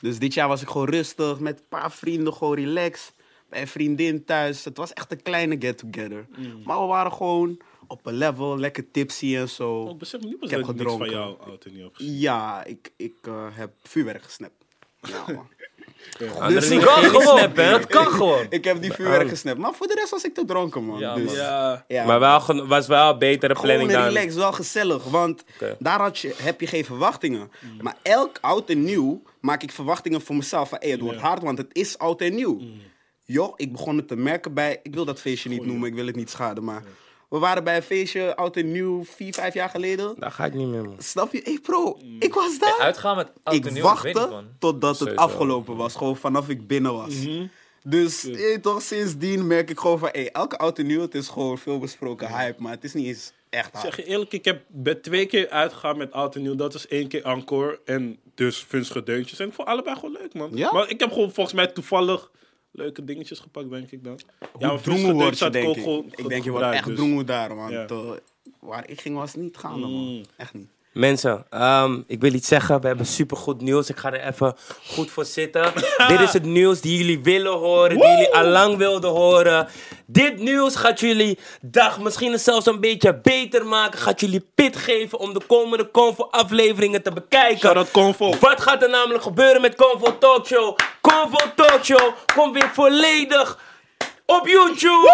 Dus 0.00 0.18
dit 0.18 0.34
jaar 0.34 0.48
was 0.48 0.62
ik 0.62 0.68
gewoon 0.68 0.88
rustig 0.88 1.38
met 1.40 1.58
een 1.58 1.68
paar 1.68 1.92
vrienden, 1.92 2.32
gewoon 2.32 2.54
relaxed. 2.54 3.14
Bij 3.48 3.60
een 3.60 3.68
vriendin 3.68 4.24
thuis. 4.24 4.64
Het 4.64 4.76
was 4.76 4.92
echt 4.92 5.12
een 5.12 5.22
kleine 5.22 5.56
get-together. 5.58 6.26
Maar 6.64 6.80
we 6.80 6.86
waren 6.86 7.12
gewoon 7.12 7.60
op 7.88 8.06
een 8.06 8.14
level, 8.14 8.58
lekker 8.58 8.90
tipsy 8.90 9.36
en 9.36 9.48
zo. 9.48 9.80
Oh, 9.80 9.98
besef 9.98 10.20
niet 10.20 10.32
Ik 10.34 10.40
dat 10.40 10.50
heb 10.50 10.60
ik 10.60 10.66
niks 10.66 10.78
van 10.82 10.90
gedronken. 10.90 11.10
jou 11.10 11.36
oud 11.50 11.64
en 11.64 11.72
nieuw 11.72 11.84
heb 11.84 11.94
gezien. 11.94 12.18
Ja, 12.18 12.64
ik, 12.64 12.90
ik 12.96 13.14
eh, 13.22 13.46
heb 13.52 13.70
vuurwerk 13.82 14.22
gesnapt. 14.22 14.54
Ja, 15.00 15.24
man. 15.34 15.48
Andere 16.38 16.52
Dus- 16.60 16.68
dingen 16.68 16.84
kan 16.84 17.00
niet 17.02 17.10
gewoon. 17.10 17.38
snappen? 17.38 17.70
Dat 17.70 17.86
kan 17.86 18.06
gewoon. 18.06 18.46
ik 18.48 18.64
heb 18.64 18.80
die 18.82 18.92
vuurwerk 18.92 19.28
gesnapt. 19.28 19.58
Maar 19.58 19.74
voor 19.74 19.86
de 19.86 19.94
rest 19.94 20.10
was 20.10 20.24
ik 20.24 20.34
te 20.34 20.44
dronken, 20.44 20.84
man. 20.84 20.98
Ja, 20.98 21.14
dus, 21.14 21.24
man. 21.24 21.34
Ja, 21.34 21.84
ja. 21.88 22.04
Maar 22.04 22.20
wel, 22.20 22.66
was 22.66 22.86
wel 22.86 23.10
een 23.12 23.18
betere 23.18 23.54
planning 23.54 23.90
Gewoon 23.90 24.04
dan... 24.04 24.12
relaxed, 24.14 24.34
wel 24.34 24.52
gezellig. 24.52 25.04
Want 25.04 25.44
daar 25.78 26.00
had 26.00 26.18
je, 26.18 26.34
heb 26.36 26.60
je 26.60 26.66
geen 26.66 26.84
verwachtingen. 26.84 27.50
Maar 27.80 27.96
elk 28.02 28.38
oud 28.40 28.70
en 28.70 28.84
nieuw 28.84 29.22
maak 29.40 29.62
ik 29.62 29.70
verwachtingen 29.72 30.20
voor 30.20 30.36
mezelf. 30.36 30.68
Van, 30.68 30.78
hey, 30.80 30.90
het 30.90 31.00
wordt 31.00 31.20
Ja. 31.20 31.26
hard, 31.26 31.42
want 31.42 31.58
het 31.58 31.70
is 31.72 31.98
oud 31.98 32.20
en 32.20 32.34
nieuw. 32.34 32.60
Joh, 33.24 33.52
ik 33.56 33.72
begon 33.72 33.96
het 33.96 34.08
te 34.08 34.16
merken 34.16 34.54
bij... 34.54 34.80
Ik 34.82 34.94
wil 34.94 35.04
dat 35.04 35.20
feestje 35.20 35.48
niet 35.48 35.66
noemen, 35.66 35.88
ik 35.88 35.94
wil 35.94 36.06
het 36.06 36.16
niet 36.16 36.30
schaden. 36.30 36.64
Maar 36.64 36.82
we 37.28 37.38
waren 37.38 37.64
bij 37.64 37.76
een 37.76 37.82
feestje, 37.82 38.36
oud 38.36 38.56
en 38.56 38.72
nieuw, 38.72 39.04
vier, 39.04 39.34
vijf 39.34 39.54
jaar 39.54 39.68
geleden. 39.68 40.14
Daar 40.18 40.30
ga 40.30 40.44
ik 40.44 40.54
niet 40.54 40.68
meer, 40.68 40.82
man. 40.82 40.96
Snap 40.98 41.32
je? 41.32 41.40
Hey 41.44 41.58
bro, 41.62 41.98
ik 42.18 42.34
was 42.34 42.58
daar. 42.58 42.78
Uitgaan 42.78 43.16
met 43.16 43.26
oud 43.42 43.54
en 43.56 43.64
ik 43.64 43.64
nieuw, 43.64 43.76
ik 43.76 43.82
wachtte 43.82 44.02
weet 44.06 44.14
niet, 44.14 44.30
man. 44.30 44.46
totdat 44.58 44.90
het 44.90 44.98
Sowieso. 44.98 45.20
afgelopen 45.20 45.76
was. 45.76 45.94
Gewoon 45.94 46.16
vanaf 46.16 46.48
ik 46.48 46.66
binnen 46.66 46.92
was. 46.92 47.14
Dus 47.84 48.24
eh, 48.30 48.58
toch 48.58 48.82
sindsdien 48.82 49.46
merk 49.46 49.70
ik 49.70 49.78
gewoon 49.78 49.98
van... 49.98 50.08
Hey, 50.12 50.30
elke 50.32 50.58
oud 50.58 50.78
en 50.78 50.86
nieuw, 50.86 51.00
het 51.00 51.14
is 51.14 51.28
gewoon 51.28 51.58
veel 51.58 51.78
besproken 51.78 52.28
hype. 52.28 52.62
Maar 52.62 52.72
het 52.72 52.84
is 52.84 52.94
niet 52.94 53.06
eens 53.06 53.32
echt 53.50 53.66
Ik 53.66 53.72
hard. 53.72 53.84
zeg 53.84 53.96
je 53.96 54.04
eerlijk, 54.04 54.32
ik 54.32 54.44
heb 54.44 54.62
ben 54.68 55.00
twee 55.02 55.26
keer 55.26 55.48
uitgegaan 55.50 55.96
met 55.96 56.12
oud 56.12 56.34
en 56.34 56.42
nieuw. 56.42 56.54
Dat 56.54 56.74
is 56.74 56.86
één 56.88 57.08
keer 57.08 57.24
encore 57.24 57.80
en 57.84 58.18
dus 58.34 58.56
Funstige 58.68 59.02
Deuntjes. 59.02 59.38
En 59.38 59.52
voor 59.52 59.64
allebei 59.64 59.96
gewoon 59.96 60.16
leuk, 60.20 60.34
man. 60.34 60.50
Ja? 60.54 60.72
Maar 60.72 60.90
ik 60.90 61.00
heb 61.00 61.12
gewoon 61.12 61.32
volgens 61.32 61.56
mij 61.56 61.66
toevallig 61.66 62.30
leuke 62.76 63.04
dingetjes 63.04 63.38
gepakt, 63.38 63.70
denk 63.70 63.90
ik 63.90 64.04
dan. 64.04 64.18
Ja, 64.40 64.46
Hoe 64.52 64.66
maar 64.66 64.80
drongen 64.80 65.14
word 65.14 65.38
je, 65.38 65.50
denk 65.50 65.76
ik. 65.76 65.86
Ik 66.18 66.28
denk, 66.28 66.44
je 66.44 66.50
wordt 66.50 66.66
echt 66.74 66.86
dus. 66.86 66.96
drongen 66.96 67.26
daar, 67.26 67.54
want 67.56 67.70
Ja. 67.72 67.86
eh, 67.86 68.10
waar 68.60 68.90
ik 68.90 69.00
ging 69.00 69.16
was 69.16 69.34
niet 69.34 69.56
gaande, 69.56 69.86
man. 69.86 69.90
Mm. 70.14 70.22
Echt 70.36 70.54
niet. 70.54 70.68
Mensen, 70.96 71.46
ehm, 71.50 72.00
ik 72.06 72.20
wil 72.20 72.32
iets 72.32 72.48
zeggen. 72.48 72.80
We 72.80 72.86
hebben 72.86 73.06
supergoed 73.06 73.60
nieuws. 73.60 73.88
Ik 73.88 73.96
ga 73.96 74.12
er 74.12 74.32
even 74.32 74.56
goed 74.86 75.10
voor 75.10 75.24
zitten. 75.24 75.72
Dit 76.08 76.20
is 76.20 76.32
het 76.32 76.44
nieuws 76.44 76.80
die 76.80 76.98
jullie 76.98 77.22
willen 77.22 77.52
horen, 77.52 77.98
die 77.98 78.08
jullie 78.08 78.34
al 78.34 78.44
lang 78.44 78.76
wilden 78.76 79.10
horen. 79.10 79.68
Dit 80.06 80.38
nieuws 80.38 80.76
gaat 80.76 81.00
jullie 81.00 81.38
dag 81.60 82.00
misschien 82.00 82.38
zelfs 82.38 82.66
een 82.66 82.80
beetje 82.80 83.20
beter 83.22 83.66
maken. 83.66 83.98
Gaat 83.98 84.20
jullie 84.20 84.46
pit 84.54 84.76
geven 84.76 85.18
om 85.18 85.32
de 85.34 85.40
komende 85.46 85.90
Convo-afleveringen 85.90 87.02
te 87.02 87.12
bekijken. 87.12 87.90
Convo. 87.90 88.34
Wat 88.40 88.60
gaat 88.60 88.82
er 88.82 88.90
namelijk 88.90 89.22
gebeuren 89.22 89.60
met 89.60 89.74
Convo 89.74 90.18
Talkshow? 90.18 90.76
Convo 91.00 91.38
Talkshow 91.56 92.12
komt 92.34 92.52
weer 92.52 92.70
volledig 92.72 93.58
op 94.26 94.46
YouTube! 94.46 95.10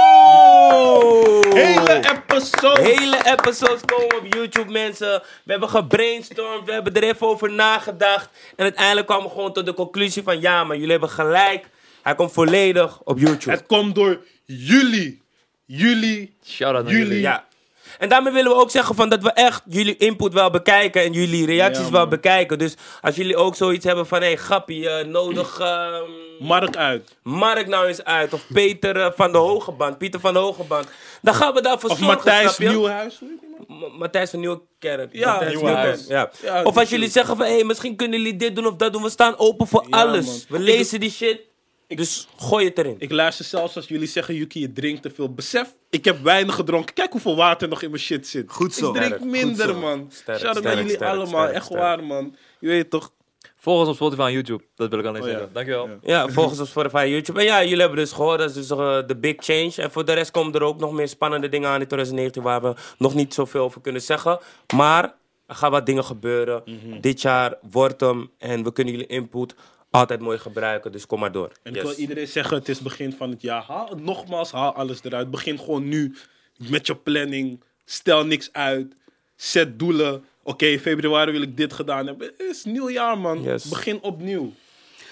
Hele 1.54 2.00
episode. 2.12 2.82
Hele 2.82 3.16
episodes 3.24 3.80
komen 3.84 4.16
op 4.18 4.34
YouTube, 4.34 4.72
mensen. 4.72 5.22
We 5.44 5.50
hebben 5.50 5.68
gebrainstormd, 5.68 6.66
we 6.66 6.72
hebben 6.72 6.94
er 6.94 7.02
even 7.02 7.26
over 7.26 7.52
nagedacht. 7.52 8.28
En 8.56 8.64
uiteindelijk 8.64 9.06
kwamen 9.06 9.24
we 9.24 9.30
gewoon 9.30 9.52
tot 9.52 9.66
de 9.66 9.74
conclusie 9.74 10.22
van... 10.22 10.40
Ja, 10.40 10.64
maar 10.64 10.76
jullie 10.76 10.90
hebben 10.90 11.10
gelijk. 11.10 11.66
Hij 12.02 12.14
komt 12.14 12.32
volledig 12.32 13.00
op 13.04 13.18
YouTube. 13.18 13.50
Het 13.50 13.66
komt 13.66 13.94
door 13.94 14.24
jullie. 14.44 15.22
Jullie. 15.64 16.36
Shout-out 16.44 16.88
Jullie. 16.88 17.06
jullie. 17.06 17.20
Ja. 17.20 17.44
En 17.98 18.08
daarmee 18.08 18.32
willen 18.32 18.50
we 18.50 18.56
ook 18.56 18.70
zeggen 18.70 18.94
van 18.94 19.08
dat 19.08 19.22
we 19.22 19.32
echt 19.32 19.62
jullie 19.68 19.96
input 19.96 20.32
wel 20.32 20.50
bekijken 20.50 21.02
en 21.02 21.12
jullie 21.12 21.46
reacties 21.46 21.88
wel 21.90 22.08
bekijken. 22.08 22.58
Dus 22.58 22.74
als 23.00 23.16
jullie 23.16 23.36
ook 23.36 23.56
zoiets 23.56 23.84
hebben 23.84 24.06
van, 24.06 24.20
hé, 24.20 24.26
hey, 24.26 24.36
grappie, 24.36 24.88
eh, 24.88 25.06
nodig 25.06 25.58
ehm, 25.60 26.10
Mark 26.38 26.76
uit. 26.76 27.16
Mark 27.22 27.66
nou 27.66 27.86
eens 27.86 28.04
uit. 28.04 28.32
Of 28.32 28.44
Peter 28.52 28.96
eh, 28.96 29.10
van 29.16 29.32
de 29.32 29.38
Hogeband, 29.38 29.98
Pieter 29.98 30.20
van 30.20 30.32
de 30.32 30.38
Hogeband. 30.38 30.86
Dan 31.22 31.34
gaan 31.34 31.54
we 31.54 31.60
daarvoor 31.60 31.90
Of 31.90 31.98
zorgen, 31.98 32.16
Matthijs 32.16 32.54
snap 32.54 32.68
je? 32.68 32.68
Nieuwhuis. 32.68 33.20
Matthijs 33.98 34.30
van 34.30 34.40
Nieuwkerk. 34.40 35.12
Ja, 35.12 35.30
Matthijs 35.30 35.52
van. 35.52 35.64
Nieuwkerk, 35.64 36.00
Ja. 36.08 36.30
Ja, 36.42 36.62
of 36.62 36.76
als 36.76 36.90
jullie 36.90 37.10
zeggen 37.10 37.36
van, 37.36 37.46
hé, 37.46 37.52
hey, 37.52 37.64
misschien 37.64 37.96
kunnen 37.96 38.18
jullie 38.18 38.36
dit 38.36 38.56
doen 38.56 38.66
of 38.66 38.76
dat 38.76 38.92
doen. 38.92 39.02
We 39.02 39.10
staan 39.10 39.38
open 39.38 39.66
voor 39.66 39.86
alles. 39.90 40.26
man. 40.26 40.40
We 40.48 40.58
lezen 40.58 41.00
die 41.00 41.10
shit. 41.10 41.40
Dus 41.96 42.28
gooi 42.36 42.64
het 42.66 42.78
erin. 42.78 42.94
Ik 42.98 43.12
luister 43.12 43.44
zelfs 43.44 43.76
als 43.76 43.88
jullie 43.88 44.08
zeggen, 44.08 44.34
Yuki, 44.34 44.60
je 44.60 44.72
drinkt 44.72 45.02
te 45.02 45.10
veel. 45.10 45.34
Besef, 45.34 45.74
ik 45.90 46.04
heb 46.04 46.22
weinig 46.22 46.54
gedronken. 46.54 46.94
Kijk 46.94 47.12
hoeveel 47.12 47.36
water 47.36 47.68
nog 47.68 47.82
in 47.82 47.90
mijn 47.90 48.02
shit 48.02 48.26
zit. 48.26 48.44
Goed 48.52 48.74
zo. 48.74 48.88
Ik 48.88 48.94
drink 48.94 49.14
Sterk, 49.14 49.24
minder, 49.30 49.76
man. 49.76 50.06
Sterk, 50.12 50.38
Shout-out 50.38 50.64
naar 50.64 50.72
sterk, 50.72 50.76
jullie 50.76 50.90
sterk, 50.94 51.10
allemaal. 51.10 51.40
sterk, 51.42 51.54
Echt 51.56 51.64
sterk. 51.64 51.80
waar, 51.80 52.04
man. 52.04 52.36
Je 52.60 52.68
weet 52.68 52.90
toch? 52.90 53.12
Volg 53.56 53.78
ons 53.80 53.88
op 53.88 53.94
Spotify 53.94 54.20
en 54.22 54.32
YouTube. 54.32 54.64
Dat 54.74 54.90
wil 54.90 54.98
ik 54.98 55.04
alleen 55.06 55.20
Oh, 55.22 55.26
ja. 55.28 55.32
zeggen. 55.34 55.52
Dankjewel. 55.52 55.88
Ja. 55.88 55.96
Ja, 56.02 56.28
volgens 56.28 56.60
ons 56.60 56.68
Spotify 56.70 56.96
en 56.96 57.08
YouTube. 57.10 57.38
En 57.38 57.44
ja, 57.44 57.62
jullie 57.62 57.78
hebben 57.80 57.98
dus 57.98 58.12
gehoord, 58.12 58.38
dat 58.38 58.48
is 58.50 58.54
dus 58.66 58.70
eh, 58.78 58.98
de 59.06 59.16
big 59.16 59.34
change. 59.38 59.72
En 59.76 59.90
voor 59.90 60.04
de 60.04 60.12
rest 60.12 60.30
komen 60.30 60.52
er 60.52 60.62
ook 60.62 60.80
nog 60.80 60.92
meer 60.92 61.08
spannende 61.08 61.48
dingen 61.48 61.68
aan 61.68 61.80
in 61.80 61.86
2019 61.86 62.42
waar 62.42 62.62
we 62.62 62.74
nog 62.98 63.14
niet 63.14 63.34
zoveel 63.34 63.62
over 63.64 63.80
kunnen 63.80 64.02
zeggen. 64.02 64.38
Maar 64.74 65.14
er 65.46 65.54
gaan 65.54 65.70
wat 65.70 65.86
dingen 65.86 66.04
gebeuren. 66.04 66.62
Mhm. 66.64 67.00
Dit 67.00 67.20
jaar 67.22 67.54
wordt 67.70 68.00
hem 68.00 68.30
en 68.38 68.64
we 68.64 68.72
kunnen 68.72 68.92
jullie 68.92 69.08
input 69.08 69.54
altijd 69.92 70.20
mooi 70.20 70.38
gebruiken. 70.38 70.92
Dus 70.92 71.06
kom 71.06 71.20
maar 71.20 71.32
door. 71.32 71.52
En 71.62 71.70
ik 71.70 71.74
Yes. 71.74 71.82
wil 71.84 71.94
iedereen 72.00 72.28
zeggen, 72.28 72.56
het 72.56 72.68
is 72.68 72.78
begin 72.80 73.12
van 73.12 73.30
het 73.30 73.42
jaar. 73.42 73.62
Haal, 73.62 73.98
nogmaals, 74.00 74.50
haal 74.52 74.72
alles 74.74 75.04
eruit. 75.04 75.30
Begin 75.30 75.58
gewoon 75.58 75.88
nu 75.88 76.14
met 76.56 76.86
je 76.86 76.96
planning. 76.96 77.60
Stel 77.84 78.24
niks 78.26 78.52
uit. 78.52 78.94
Zet 79.36 79.78
doelen. 79.78 80.24
Oké, 80.42 80.78
februari 80.78 81.32
wil 81.32 81.42
ik 81.42 81.56
dit 81.56 81.72
gedaan 81.72 82.06
hebben. 82.06 82.26
Het 82.26 82.40
is 82.50 82.64
nieuw 82.64 82.90
jaar, 82.90 83.18
man. 83.18 83.42
Yes. 83.42 83.64
Begin 83.64 84.02
opnieuw. 84.02 84.52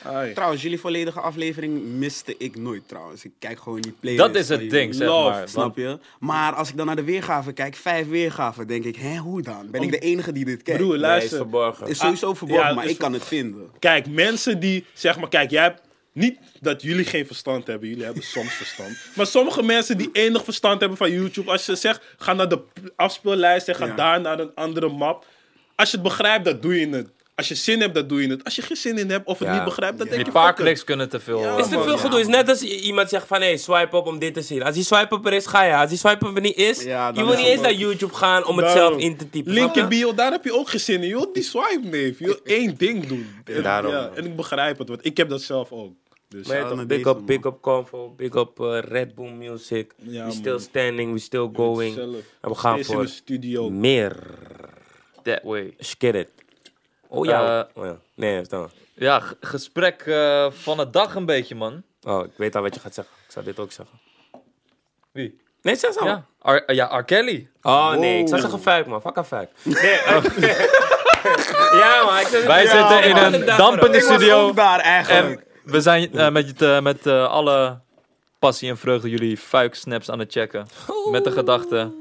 Ai. 0.05 0.33
Trouwens, 0.33 0.63
jullie 0.63 0.79
volledige 0.81 1.21
aflevering 1.21 1.83
miste 1.85 2.35
ik 2.39 2.57
nooit 2.57 2.83
trouwens. 2.87 3.25
Ik 3.25 3.31
kijk 3.39 3.59
gewoon 3.61 3.81
die 3.81 3.93
playlist. 4.01 4.27
Dat 4.27 4.37
is 4.37 4.49
het 4.49 4.59
jullie. 4.61 4.73
ding, 4.75 4.95
zeg 4.95 5.09
Love, 5.09 5.31
maar. 5.31 5.49
Snap 5.49 5.77
je? 5.77 5.99
Maar 6.21 6.53
als 6.55 6.69
ik 6.71 6.77
dan 6.77 6.87
naar 6.87 6.97
de 6.97 7.05
weergaven 7.05 7.55
kijk, 7.55 7.75
vijf 7.77 8.09
weergaven, 8.09 8.67
denk 8.67 8.85
ik, 8.85 8.97
hè, 8.97 9.17
hoe 9.17 9.43
dan? 9.43 9.71
Ben 9.71 9.83
ik 9.83 9.91
de 9.91 9.99
enige 9.99 10.33
die 10.33 10.45
dit 10.45 10.63
kijkt? 10.63 10.81
Broer, 10.81 10.99
Nee, 10.99 11.23
is 11.25 11.29
verborgen. 11.29 11.83
Het 11.83 11.93
is 11.93 11.99
sowieso 11.99 12.31
Ah, 12.31 12.37
verborgen, 12.37 12.67
ja, 12.69 12.75
maar 12.75 12.87
ik 12.87 12.99
kan 12.99 13.13
het 13.13 13.25
vinden. 13.25 13.71
Kijk, 13.79 14.07
mensen 14.09 14.61
die, 14.61 14.85
zeg 14.93 15.19
maar, 15.19 15.29
kijk, 15.29 15.51
jij 15.51 15.63
hebt 15.63 15.81
niet 16.13 16.39
dat 16.61 16.83
jullie 16.83 17.05
geen 17.05 17.27
verstand 17.27 17.67
hebben, 17.67 17.89
jullie 17.89 18.05
hebben 18.05 18.23
soms 18.23 18.53
verstand. 18.53 18.97
Maar 19.17 19.27
sommige 19.27 19.63
mensen 19.63 19.99
die 19.99 20.09
enig 20.13 20.45
verstand 20.45 20.81
hebben 20.81 20.99
van 20.99 21.11
YouTube, 21.13 21.51
als 21.51 21.67
je 21.67 21.75
zegt, 21.77 22.01
ga 22.19 22.33
naar 22.33 22.49
de 22.49 22.61
afspeellijst 22.97 23.69
en 23.69 23.75
ga 23.75 23.87
Ja. 23.87 23.95
daar 23.95 24.21
naar 24.21 24.39
een 24.39 24.55
andere 24.55 24.89
map. 24.89 25.27
Als 25.75 25.91
je 25.91 25.97
het 25.97 26.07
begrijpt, 26.07 26.45
dan 26.45 26.61
doe 26.61 26.81
je 26.81 26.89
het. 26.89 27.09
Als 27.41 27.49
je 27.49 27.55
zin 27.55 27.81
hebt, 27.81 27.95
dan 27.95 28.07
doe 28.07 28.23
je 28.23 28.29
het. 28.29 28.45
Als 28.45 28.57
je 28.57 28.63
geen 28.63 28.77
zin 28.77 28.99
in 28.99 29.11
hebt 29.11 29.27
of 29.27 29.39
het 29.39 29.49
Ja. 29.49 29.55
niet 29.55 29.65
begrijpt, 29.65 29.99
dan 29.99 30.07
denk 30.07 30.17
die 30.19 30.27
je 30.27 30.33
paar 30.33 30.47
fuck 30.47 30.59
it. 30.59 30.65
kliks 30.65 30.85
kunnen 30.85 31.09
te 31.09 31.21
veel. 31.21 31.41
Ja, 31.41 31.53
eh, 31.53 31.59
is 31.59 31.69
te 31.69 31.81
veel 31.83 31.91
ja, 31.91 31.97
gedoe. 31.97 32.21
is 32.21 32.27
net 32.27 32.49
als 32.49 32.63
iemand 32.63 33.09
zegt 33.09 33.27
van, 33.27 33.41
hé, 33.41 33.47
hey, 33.47 33.57
swipe 33.57 33.97
op 33.97 34.07
om 34.07 34.19
dit 34.19 34.35
te 34.35 34.43
zien. 34.43 34.63
Als 34.63 34.75
die 34.75 34.85
swipe 34.85 35.15
op 35.15 35.27
er 35.27 35.33
is, 35.33 35.47
ga 35.47 35.65
je. 35.65 35.77
Als 35.77 35.89
die 35.89 35.99
swipe 35.99 36.29
op 36.29 36.35
er 36.37 36.41
niet 36.43 36.57
is, 36.57 36.83
Ja, 36.83 37.09
je 37.15 37.25
wil 37.25 37.37
niet 37.37 37.47
eens 37.47 37.61
naar 37.61 37.73
YouTube 37.73 38.15
gaan 38.15 38.47
om 38.47 38.57
het 38.57 38.67
Daarom. 38.67 38.89
zelf 38.91 39.03
in 39.03 39.17
te 39.17 39.31
typen. 39.31 39.53
Link 39.53 39.75
je? 39.75 39.87
bio, 39.87 40.15
daar 40.15 40.31
heb 40.33 40.45
je 40.45 40.55
ook 40.55 40.69
geen 40.69 40.81
zin 40.81 41.03
in. 41.03 41.09
Je 41.09 41.15
wilt 41.15 41.35
die 41.35 41.43
swipe, 41.43 41.81
neef. 41.83 42.19
Je 42.19 42.25
wilt 42.25 42.43
één 42.43 42.75
ding 42.77 43.07
doen. 43.07 43.27
En, 43.45 43.63
Daarom. 43.63 43.93
ja, 43.93 44.11
en 44.15 44.25
ik 44.25 44.37
begrijp 44.37 44.79
het, 44.79 44.89
want 44.89 45.05
ik 45.05 45.17
heb 45.17 45.29
dat 45.29 45.43
zelf 45.43 45.73
ook. 45.73 45.93
Dus 46.29 46.47
Maar 46.47 46.57
ja, 46.57 46.85
big 46.85 47.07
up, 47.07 47.19
big 47.27 47.45
up 47.45 47.61
Convo, 47.61 48.15
big 48.17 48.35
up 48.35 48.61
eh, 48.61 48.79
Red 48.79 49.15
Bull 49.15 49.31
Music. 49.31 49.93
Ja, 49.97 50.27
we 50.27 50.33
still 50.33 50.59
standing, 50.59 51.13
we 51.13 51.19
still 51.19 51.51
going. 51.53 51.99
En 51.99 52.49
we 52.51 52.55
gaan 52.55 52.85
voor 52.85 53.09
studio. 53.09 53.71
meer. 53.71 54.17
That 55.23 55.43
way. 55.43 55.75
Skid 55.79 56.15
it. 56.15 56.29
Oh 57.11 57.25
ja. 57.27 57.61
Eh, 57.61 57.83
oh, 57.83 57.85
ja. 57.85 57.97
Nee, 58.15 58.45
stel 58.45 58.61
maar. 58.61 58.71
Ja, 58.95 59.23
gesprek 59.41 60.03
eh, 60.07 60.47
van 60.51 60.77
de 60.77 60.91
dag 60.91 61.15
een 61.15 61.27
beetje, 61.27 61.55
man. 61.55 61.83
Oh, 62.03 62.25
ik 62.25 62.33
weet 62.37 62.57
al 62.57 62.63
wat 62.63 62.75
je 62.75 62.81
gaat 62.81 62.95
zeggen. 62.95 63.15
Ik 63.27 63.33
zou 63.33 63.45
dit 63.45 63.59
ook 63.59 63.73
zeggen. 63.73 63.99
Wie? 65.13 65.41
Nee, 65.63 65.77
zeg 65.77 65.93
zo. 65.93 66.05
Ja, 66.05 66.25
R, 66.43 66.55
eh, 66.55 66.77
ja, 66.77 66.99
R. 66.99 67.05
Kelly. 67.05 67.49
Oh 67.63 67.93
nee, 67.93 68.21
ik 68.21 68.29
zou 68.29 68.41
zeggen 68.41 68.61
fuik 68.61 68.87
man. 68.87 69.01
Fuck 69.01 69.17
een 69.17 69.25
fuik. 69.25 69.51
Nee, 69.63 69.91
eh, 69.91 70.25
ja 71.81 72.05
man. 72.05 72.19
Ik 72.19 72.27
zou 72.27 72.47
Wij 72.47 72.67
zitten 72.67 73.03
in 73.03 73.17
Ja, 73.17 73.33
een 73.33 73.57
dampende. 73.57 73.97
Ik 73.97 74.03
studio. 74.03 74.49
ook 74.49 74.57
daar 74.57 74.81
eigenlijk. 74.81 75.41
En 75.41 75.45
we 75.65 75.81
zijn 75.81 76.13
eh, 76.13 76.31
met, 76.31 76.63
eh, 76.63 76.81
met 76.81 77.07
eh, 77.07 77.29
alle 77.29 77.79
passie 78.39 78.71
en 78.71 78.79
vreugde 78.79 79.09
jullie 79.11 79.37
fuik-snaps 79.37 80.11
aan 80.11 80.19
het 80.19 80.33
checken. 80.33 80.67
Met 81.11 81.25
de 81.25 81.31
gedachte, 81.31 81.93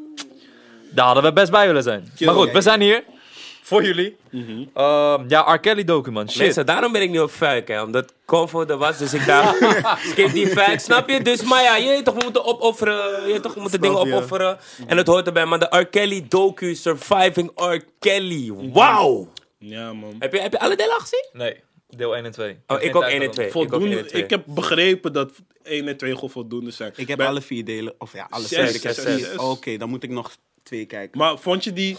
daar 0.91 1.05
hadden 1.05 1.23
we 1.23 1.33
best 1.33 1.51
bij 1.51 1.67
willen 1.67 1.83
zijn. 1.83 2.11
Maar 2.19 2.33
goed, 2.33 2.51
we 2.51 2.61
zijn 2.61 2.81
hier. 2.81 3.03
Voor 3.61 3.83
jullie. 3.83 4.15
Ehm, 4.73 5.23
ja, 5.27 5.53
R. 5.53 5.59
Kelly 5.59 5.83
docu, 5.83 6.11
man. 6.11 6.29
Shit. 6.29 6.41
Mensen, 6.41 6.65
daarom 6.65 6.91
ben 6.91 7.01
ik 7.01 7.09
nu 7.09 7.19
op 7.19 7.29
fuik, 7.31 7.67
hè. 7.67 7.81
Omdat 7.81 8.13
Convo 8.25 8.65
er 8.65 8.77
was, 8.77 8.97
dus 8.97 9.13
ik 9.13 9.25
dacht, 9.25 9.57
skip 10.11 10.31
die 10.33 10.47
fuik, 10.47 10.79
snap 10.79 11.09
je? 11.09 11.21
Dus, 11.21 11.41
maar 11.43 11.63
ja, 11.63 11.75
je 11.75 11.87
weet 11.87 12.05
toch, 12.05 12.13
we 12.15 12.23
moeten 12.23 12.45
opofferen. 12.45 13.25
Je 13.25 13.31
weet 13.31 13.41
toch, 13.41 13.53
we 13.53 13.59
moeten 13.61 13.79
Snap 13.79 13.91
dingen 13.93 14.07
je. 14.07 14.13
opofferen. 14.15 14.57
En 14.87 14.97
het 14.97 15.07
hoort 15.07 15.27
erbij. 15.27 15.45
Maar 15.45 15.59
de 15.59 15.77
R. 15.79 15.85
Kelly 15.85 16.25
docu, 16.29 16.75
Surviving 16.75 17.51
R. 17.55 17.83
Kelly. 17.99 18.51
Wauw! 18.73 19.27
Ja, 19.57 19.93
man. 19.93 20.15
Heb 20.19 20.33
je, 20.33 20.39
heb 20.39 20.51
je 20.51 20.59
alle 20.59 20.75
delen 20.75 20.93
al 20.93 20.99
gezien? 20.99 21.25
Nee, 21.33 21.55
deel 21.89 22.15
1 22.15 22.25
en 22.25 22.31
2. 22.31 22.57
Oh, 22.67 22.81
ik 22.81 22.95
ook 22.95 23.03
1 23.03 23.21
en 23.21 23.31
2. 23.31 23.47
Ik 23.47 23.55
ook 23.55 23.61
1 23.61 23.69
Voldoende, 23.69 23.97
en 23.99 24.07
2. 24.07 24.23
ik 24.23 24.29
heb 24.29 24.43
begrepen 24.45 25.13
dat 25.13 25.31
1 25.63 25.87
en 25.87 25.97
2 25.97 26.13
gewoon 26.13 26.29
voldoende 26.29 26.71
zijn. 26.71 26.91
Ik 26.95 27.07
heb 27.07 27.17
Bij- 27.17 27.27
alle 27.27 27.41
vier 27.41 27.65
delen, 27.65 27.93
of 27.97 28.13
ja, 28.13 28.27
alle 28.29 28.43
Zes, 28.45 28.57
zes. 28.67 28.75
Ik 28.75 28.83
heb 28.83 28.93
zes, 28.93 29.03
vier. 29.15 29.25
zes. 29.25 29.37
Oké, 29.37 29.77
dan 29.77 29.89
moet 29.89 30.03
ik 30.03 30.09
nog 30.09 30.35
twee 30.63 30.85
kijken. 30.85 31.17
Maar 31.19 31.37
vond 31.39 31.63
je 31.63 31.73
die... 31.73 31.97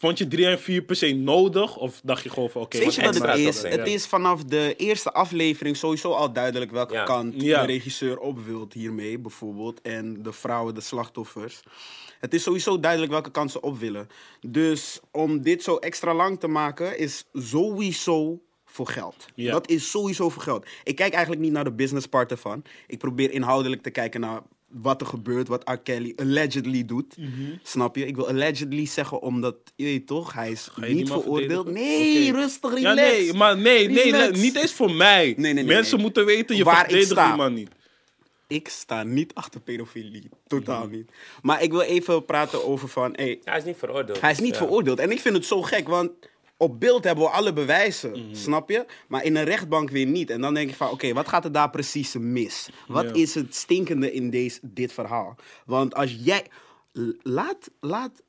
Vond 0.00 0.18
je 0.18 0.28
3 0.28 0.46
en 0.46 0.60
4 0.60 0.82
per 0.82 0.96
se 0.96 1.12
nodig? 1.14 1.76
Of 1.76 2.00
dacht 2.04 2.22
je 2.22 2.30
gewoon 2.30 2.50
van, 2.50 2.62
oké... 2.62 2.78
Weet 2.78 2.94
je 2.94 3.02
wat 3.02 3.14
het 3.14 3.38
is? 3.38 3.62
Het 3.62 3.86
is 3.86 4.06
vanaf 4.06 4.44
de 4.44 4.74
eerste 4.76 5.12
aflevering 5.12 5.76
sowieso 5.76 6.12
al 6.12 6.32
duidelijk 6.32 6.70
welke 6.70 6.94
Ja. 6.94 7.04
kant 7.04 7.34
Ja. 7.42 7.60
de 7.60 7.66
regisseur 7.66 8.18
op 8.18 8.44
wilt 8.44 8.72
hiermee, 8.72 9.18
bijvoorbeeld. 9.18 9.80
En 9.80 10.22
de 10.22 10.32
vrouwen, 10.32 10.74
de 10.74 10.80
slachtoffers. 10.80 11.60
Het 12.20 12.34
is 12.34 12.42
sowieso 12.42 12.80
duidelijk 12.80 13.12
welke 13.12 13.30
kant 13.30 13.50
ze 13.50 13.60
op 13.60 13.78
willen. 13.78 14.08
Dus 14.46 15.00
om 15.10 15.42
dit 15.42 15.62
zo 15.62 15.76
extra 15.76 16.14
lang 16.14 16.40
te 16.40 16.48
maken, 16.48 16.98
is 16.98 17.24
sowieso 17.32 18.40
voor 18.64 18.86
geld. 18.86 19.26
Ja. 19.34 19.52
Dat 19.52 19.68
is 19.68 19.90
sowieso 19.90 20.28
voor 20.28 20.42
geld. 20.42 20.66
Ik 20.84 20.96
kijk 20.96 21.12
eigenlijk 21.12 21.42
niet 21.42 21.52
naar 21.52 21.64
de 21.64 21.72
business 21.72 22.06
part 22.06 22.30
ervan. 22.30 22.62
Ik 22.86 22.98
probeer 22.98 23.30
inhoudelijk 23.30 23.82
te 23.82 23.90
kijken 23.90 24.20
naar 24.20 24.40
wat 24.72 25.00
er 25.00 25.06
gebeurt, 25.06 25.48
wat 25.48 25.68
R. 25.70 25.76
Kelly 25.76 26.12
allegedly 26.16 26.84
doet. 26.84 27.16
Mhm. 27.16 27.28
Snap 27.62 27.96
je? 27.96 28.06
Ik 28.06 28.16
wil 28.16 28.28
allegedly 28.28 28.86
zeggen 28.86 29.20
omdat, 29.22 29.56
je 29.76 29.84
weet 29.84 30.06
toch, 30.06 30.32
hij 30.32 30.50
is 30.50 30.68
niet 30.76 31.08
veroordeeld. 31.08 31.66
Nee, 31.70 32.32
rustig, 32.32 32.78
Ja, 32.80 32.92
relax. 32.92 33.10
nee, 33.10 33.32
maar 33.32 33.56
nee, 33.58 33.88
nee, 33.88 34.30
niet 34.30 34.56
eens 34.56 34.72
voor 34.72 34.92
mij. 34.92 35.24
Nee, 35.24 35.34
nee, 35.36 35.52
nee, 35.52 35.64
Mensen 35.64 35.94
nee. 35.94 36.04
moeten 36.04 36.24
weten, 36.24 36.56
je 36.56 36.64
Waar 36.64 36.74
ik 36.74 36.80
verdedigt 36.80 37.10
sta. 37.10 37.26
die 37.28 37.36
man 37.36 37.54
niet. 37.54 37.68
Ik 38.46 38.68
sta 38.68 39.02
niet 39.02 39.34
achter 39.34 39.60
pedofilie. 39.60 40.28
Totaal 40.46 40.86
niet. 40.86 41.10
Maar 41.42 41.62
ik 41.62 41.70
wil 41.70 41.80
even 41.80 42.24
praten 42.24 42.64
over 42.66 42.88
van... 42.88 43.12
Hey, 43.16 43.40
Hij 43.44 43.58
is 43.58 43.64
niet 43.64 43.76
veroordeeld. 43.76 44.20
hij 44.20 44.30
is 44.30 44.38
niet 44.38 44.52
Ja. 44.52 44.56
veroordeeld. 44.58 44.98
En 44.98 45.10
ik 45.10 45.20
vind 45.20 45.34
het 45.34 45.44
zo 45.46 45.62
gek, 45.62 45.88
want 45.88 46.10
op 46.62 46.80
beeld 46.80 47.04
hebben 47.04 47.24
we 47.24 47.30
alle 47.30 47.52
bewijzen. 47.52 48.36
Snap 48.36 48.70
je? 48.70 48.86
Maar 49.08 49.24
in 49.24 49.36
een 49.36 49.44
rechtbank 49.44 49.90
weer 49.90 50.06
niet. 50.06 50.30
En 50.30 50.40
dan 50.40 50.54
denk 50.54 50.70
ik 50.70 50.76
van, 50.76 50.90
oké, 50.90 51.12
wat 51.12 51.28
gaat 51.28 51.44
er 51.44 51.52
daar 51.52 51.70
precies 51.70 52.16
mis? 52.18 52.68
Wat 52.86 53.16
is 53.16 53.34
het 53.34 53.54
stinkende 53.54 54.12
in 54.12 54.30
deze, 54.30 54.58
dit 54.62 54.92
verhaal? 54.92 55.36
Want 55.66 55.94
als 55.94 56.16
jij... 56.20 56.46
Laat, 57.22 57.70
laat, 57.80 58.22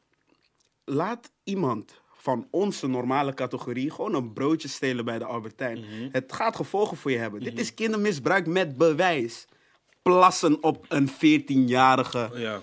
laat 0.86 1.32
iemand 1.44 2.02
van 2.18 2.48
onze 2.52 2.88
normale 2.88 3.34
categorie 3.34 3.92
gewoon 3.92 4.14
een 4.14 4.34
broodje 4.34 4.68
stelen 4.68 5.06
bij 5.06 5.20
de 5.20 5.26
Albertijn. 5.26 5.84
Het 6.12 6.34
gaat 6.34 6.56
gevolgen 6.56 6.98
voor 6.98 7.12
je 7.12 7.18
hebben. 7.18 7.40
Dit 7.40 7.60
is 7.60 7.74
kindermisbruik 7.74 8.48
met 8.48 8.78
bewijs. 8.78 9.46
Plassen 10.02 10.64
op 10.64 10.86
een 10.90 11.10
14-jarige. 11.10 12.32
Ja. 12.34 12.62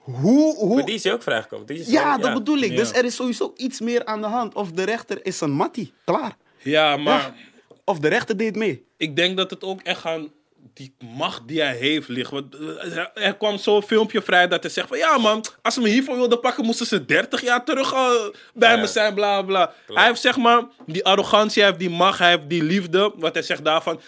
Hoe, 0.00 0.54
hoe... 0.56 0.74
Maar 0.74 0.84
die 0.84 0.94
is 0.94 1.04
hij 1.04 1.12
ook 1.12 1.22
vrijgekomen. 1.22 1.66
Die 1.66 1.78
is 1.78 1.86
Ja, 1.90 2.18
dat 2.18 2.34
bedoel 2.34 2.58
ik. 2.58 2.70
Ja. 2.70 2.76
Dus 2.76 2.92
er 2.92 3.04
is 3.04 3.14
sowieso 3.14 3.52
iets 3.56 3.80
meer 3.80 4.04
aan 4.04 4.20
de 4.20 4.26
hand. 4.26 4.54
Of 4.54 4.72
de 4.72 4.82
rechter 4.84 5.26
is 5.26 5.40
een 5.40 5.50
mattie. 5.50 5.92
Klaar. 6.04 6.36
Ja, 6.58 6.96
maar 6.96 7.20
Ja. 7.20 7.34
Of 7.84 7.98
de 7.98 8.08
rechter 8.08 8.36
deed 8.36 8.56
mee. 8.56 8.84
ik 8.96 9.16
denk 9.16 9.36
dat 9.36 9.50
het 9.50 9.64
ook 9.64 9.80
echt 9.82 10.04
aan 10.04 10.28
die 10.74 10.94
macht 11.16 11.48
die 11.48 11.60
hij 11.62 11.76
heeft 11.76 12.08
ligt. 12.08 12.30
Want 12.30 12.54
eh, 12.54 12.96
er 13.14 13.36
kwam 13.36 13.58
zo'n 13.58 13.82
filmpje 13.82 14.22
vrij 14.22 14.48
dat 14.48 14.62
hij 14.62 14.72
zegt 14.72 14.88
van... 14.88 14.98
Ja 14.98 15.18
man, 15.18 15.44
als 15.62 15.74
ze 15.74 15.80
me 15.80 15.88
hiervoor 15.88 16.16
wilden 16.16 16.40
pakken, 16.40 16.64
moesten 16.64 16.86
ze 16.86 17.04
30 17.04 17.40
jaar 17.42 17.64
terug 17.64 17.92
eh, 17.92 18.10
bij 18.54 18.74
Ja. 18.74 18.80
me 18.80 18.86
zijn, 18.86 19.14
bla 19.14 19.42
bla. 19.42 19.72
Hij 19.86 20.06
heeft 20.06 20.20
zeg 20.20 20.36
maar 20.36 20.64
die 20.86 21.04
arrogantie, 21.04 21.62
hij 21.62 21.70
heeft 21.70 21.82
die 21.82 21.96
macht, 21.96 22.18
hij 22.18 22.30
heeft 22.30 22.48
die 22.48 22.62
liefde. 22.62 23.12
Wat 23.16 23.34
hij 23.34 23.42
zegt 23.42 23.64
daarvan... 23.64 24.00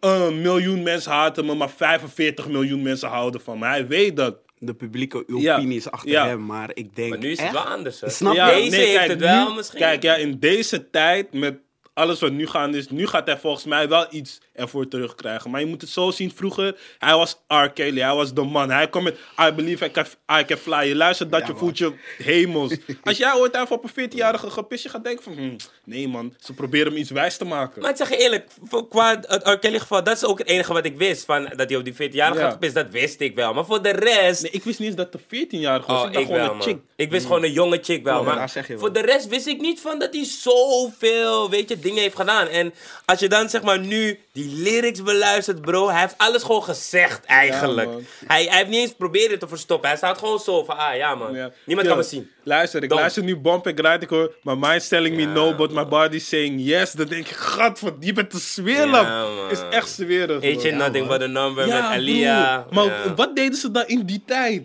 Een 0.00 0.40
miljoen 0.42 0.82
mensen 0.82 1.12
haten 1.12 1.46
me, 1.46 1.54
maar 1.54 1.70
45 1.70 2.48
miljoen 2.48 2.82
mensen 2.82 3.08
houden 3.08 3.40
van 3.40 3.58
me. 3.58 3.66
Hij 3.66 3.86
weet 3.86 4.16
dat. 4.16 4.36
De 4.60 4.74
publieke 4.74 5.24
Ja. 5.26 5.56
opinie 5.56 5.76
is 5.76 5.90
achter 5.90 6.10
Ja. 6.10 6.26
hem. 6.26 6.46
Maar 6.46 6.70
ik 6.74 6.96
denk 6.96 7.08
Maar 7.10 7.18
nu 7.18 7.30
is 7.30 7.36
het 7.36 7.46
echt- 7.46 7.52
wel 7.52 7.62
anders. 7.72 8.00
Hè? 8.00 8.08
Snap 8.08 8.34
je? 8.34 8.40
Deze 8.44 8.70
nee, 8.76 8.80
heeft 8.86 8.96
kijk, 8.96 9.10
het 9.10 9.20
wel 9.20 9.48
nu- 9.48 9.54
misschien. 9.54 9.78
Kijk, 9.78 10.02
ja, 10.02 10.14
in 10.14 10.38
deze 10.38 10.90
tijd 10.90 11.32
met 11.32 11.58
alles 11.98 12.20
wat 12.20 12.32
nu 12.32 12.46
gaande 12.46 12.78
is, 12.78 12.88
nu 12.88 13.06
gaat 13.06 13.26
hij 13.26 13.38
volgens 13.38 13.64
mij 13.64 13.88
wel 13.88 14.06
iets 14.10 14.40
ervoor 14.52 14.88
terugkrijgen. 14.88 15.50
Maar 15.50 15.60
je 15.60 15.66
moet 15.66 15.80
het 15.80 15.90
zo 15.90 16.10
zien, 16.10 16.32
vroeger, 16.34 16.76
hij 16.98 17.14
was 17.14 17.36
R. 17.48 17.66
Kelly, 17.74 18.00
hij 18.00 18.14
was 18.14 18.34
de 18.34 18.42
man. 18.42 18.70
Hij 18.70 18.88
kwam 18.88 19.02
met 19.02 19.16
I 19.48 19.52
Believe 19.52 19.84
I 19.86 19.90
Can, 19.90 20.04
I 20.40 20.44
can 20.44 20.56
Fly. 20.56 20.84
Je 20.88 20.94
luistert 20.96 21.30
dat, 21.30 21.40
Ja, 21.40 21.46
je 21.46 21.52
man. 21.52 21.60
voelt 21.60 21.78
je 21.78 21.92
hemels. 22.18 22.72
Als 23.02 23.16
jij 23.16 23.34
ooit 23.34 23.54
even 23.54 23.70
op 23.70 23.84
een 23.96 24.08
14-jarige 24.10 24.50
gepist, 24.50 24.82
je 24.82 24.88
gaat 24.88 25.04
denken 25.04 25.22
van, 25.24 25.32
hm, 25.32 25.56
nee 25.84 26.08
man, 26.08 26.34
ze 26.38 26.52
proberen 26.52 26.86
hem 26.92 26.96
iets 27.00 27.10
wijs 27.10 27.36
te 27.36 27.44
maken. 27.44 27.82
Maar 27.82 27.90
ik 27.90 27.96
zeg 27.96 28.08
je 28.08 28.16
eerlijk, 28.16 28.50
voor- 28.64 28.88
qua 28.88 29.20
het 29.26 29.40
R. 29.48 29.58
Kelly 29.58 29.78
geval, 29.78 30.04
dat 30.04 30.16
is 30.16 30.24
ook 30.24 30.38
het 30.38 30.46
enige 30.48 30.72
wat 30.72 30.84
ik 30.84 30.96
wist. 30.96 31.24
Van, 31.24 31.44
dat 31.56 31.68
hij 31.68 31.76
op 31.78 31.84
die 31.84 31.94
14-jarige 31.94 32.40
Ja. 32.40 32.50
gepist, 32.50 32.74
dat 32.74 32.90
wist 32.90 33.20
ik 33.20 33.34
wel. 33.34 33.54
Maar 33.54 33.64
voor 33.64 33.82
de 33.82 33.90
rest... 33.90 34.42
Nee, 34.42 34.50
ik 34.50 34.64
wist 34.64 34.78
niet 34.78 34.88
eens 34.88 34.96
dat 34.96 35.12
de 35.12 35.18
14-jarige 35.20 35.92
was. 35.92 36.00
Oh, 36.02 36.06
ik 36.06 36.12
dacht 36.12 36.24
ik 36.28 36.32
gewoon 36.32 36.40
wel, 36.40 36.50
een 36.50 36.56
man. 36.56 36.66
chick. 36.66 36.78
Ik 36.96 37.10
wist 37.10 37.26
gewoon 37.26 37.42
een 37.42 37.52
jonge 37.52 37.78
chick 37.82 38.04
wel. 38.04 38.18
Oh, 38.20 38.26
maar 38.26 38.50
voor 38.76 38.92
de 38.92 39.00
rest 39.00 39.28
wist 39.28 39.46
ik 39.46 39.60
niet 39.60 39.80
van 39.80 39.98
dat 39.98 40.14
hij 40.14 40.24
zoveel, 40.24 41.50
weet 41.50 41.68
je, 41.68 41.78
dingen 41.88 42.02
heeft 42.02 42.16
gedaan. 42.16 42.46
En 42.46 42.74
als 43.04 43.18
je 43.20 43.28
dan, 43.28 43.48
zeg 43.48 43.62
maar, 43.62 43.78
nu 43.78 44.18
die 44.32 44.62
lyrics 44.62 45.02
beluistert, 45.02 45.60
bro. 45.60 45.88
Hij 45.90 46.00
heeft 46.00 46.14
alles 46.16 46.42
gewoon 46.42 46.62
gezegd, 46.62 47.24
eigenlijk. 47.24 47.90
hij, 48.26 48.44
hij 48.44 48.56
heeft 48.56 48.68
niet 48.68 48.80
eens 48.80 48.94
proberen 48.94 49.38
te 49.38 49.48
verstoppen. 49.48 49.88
Hij 49.88 49.98
staat 49.98 50.18
gewoon 50.18 50.38
zo 50.38 50.64
van, 50.64 50.76
ah, 50.76 50.96
ja, 50.96 51.14
man. 51.14 51.34
Ja. 51.34 51.50
Niemand 51.64 51.86
Yo, 51.86 51.94
kan 51.94 52.02
me 52.02 52.08
zien. 52.08 52.30
Luister, 52.42 52.82
ik 52.82 52.92
luister 52.92 53.22
nu 53.22 53.36
Bump 53.36 53.66
en 53.66 53.78
Grind. 53.78 54.02
Ik 54.02 54.08
hoor, 54.08 54.34
my 54.42 54.54
mind's 54.54 54.88
telling 54.88 55.16
me 55.16 55.22
Ja, 55.22 55.32
no, 55.32 55.54
but 55.54 55.72
my 55.72 55.86
body's 55.86 56.28
saying 56.28 56.60
yes. 56.60 56.92
Dan 56.92 57.06
denk 57.06 57.28
ik, 57.28 57.36
gat, 57.36 57.80
je 58.00 58.12
bent 58.12 58.30
te 58.30 58.40
smerig. 58.40 59.26
Is 59.50 59.60
echt 59.70 59.88
smerig. 59.88 60.42
Eet 60.42 60.62
je 60.62 60.70
man. 60.70 60.78
nothing 60.78 61.06
but 61.06 61.22
a 61.22 61.26
number 61.26 61.66
met 61.66 61.76
Alia. 61.82 62.66
Maar 62.70 62.84
Ja. 62.84 63.14
wat 63.14 63.36
deden 63.36 63.58
ze 63.58 63.70
dan 63.70 63.86
in 63.86 64.06
die 64.06 64.22
tijd? 64.26 64.62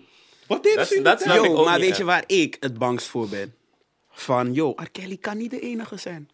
Wat 0.48 0.64
deden 0.64 0.86
ze 0.86 0.96
in 0.96 1.04
dat 1.04 1.18
die 1.18 1.28
snap 1.28 1.38
tijd? 1.38 1.50
ik 1.50 1.52
Yo, 1.56 1.60
ook 1.60 1.66
maar 1.66 1.80
weet 1.80 1.98
je 1.98 2.04
waar 2.04 2.24
ik 2.28 2.58
het 2.60 2.78
bangst 2.78 3.08
voor 3.08 3.28
ben? 3.30 3.54
Van, 4.12 4.54
yo, 4.54 4.74
R. 4.76 4.90
Kelly 4.92 5.18
kan 5.18 5.38
niet 5.38 5.52
de 5.52 5.60
enige 5.60 5.98
zijn. 5.98 6.30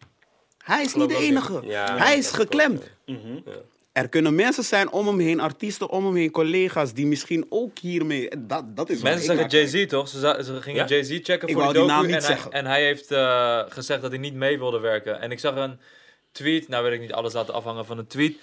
Hij 0.70 0.84
is 0.84 0.94
niet 0.94 1.10
de 1.10 1.18
enige. 1.18 1.62
ja. 1.64 1.98
Hij 1.98 2.18
is 2.18 2.32
geklemd. 2.32 2.90
klopt, 3.06 3.24
Er 3.92 4.10
kunnen 4.10 4.36
mensen 4.36 4.64
zijn 4.64 4.92
om 4.92 5.08
hem 5.08 5.20
heen, 5.20 5.40
artiesten 5.40 5.90
om 5.90 6.06
hem 6.06 6.16
heen, 6.16 6.32
collega's, 6.32 6.94
die 6.94 7.06
misschien 7.06 7.46
ook 7.50 7.78
hiermee... 7.80 8.30
Dat, 8.38 8.76
dat 8.76 8.90
is 8.90 9.02
Mensen 9.02 9.26
zeggen 9.26 9.48
Jay-Z 9.48 9.88
toch? 9.88 10.08
Ze, 10.08 10.20
ze 10.20 10.62
gingen 10.62 10.80
Ja? 10.80 10.86
Jay-Z 10.86 11.20
checken 11.24 11.48
Ik 11.48 11.54
voor 11.54 11.64
die 11.64 11.74
docu 11.74 11.88
naam 11.88 12.06
niet 12.06 12.16
en, 12.16 12.24
hij, 12.24 12.28
zeggen. 12.28 12.52
en 12.52 12.66
hij 12.66 12.84
heeft 12.84 13.12
eh, 13.12 13.60
gezegd 13.70 14.02
dat 14.02 14.12
hij 14.12 14.20
niet 14.20 14.34
mee 14.34 14.58
wilde 14.58 14.80
werken. 14.80 15.22
En 15.22 15.32
ik 15.32 15.40
zag 15.40 15.56
een 15.56 15.80
tweet, 16.32 16.68
nou 16.68 16.84
weet 16.84 16.94
ik 16.94 17.00
niet 17.00 17.14
alles 17.14 17.34
laten 17.34 17.54
afhangen 17.54 17.86
van 17.86 17.98
een 17.98 18.08
tweet. 18.08 18.38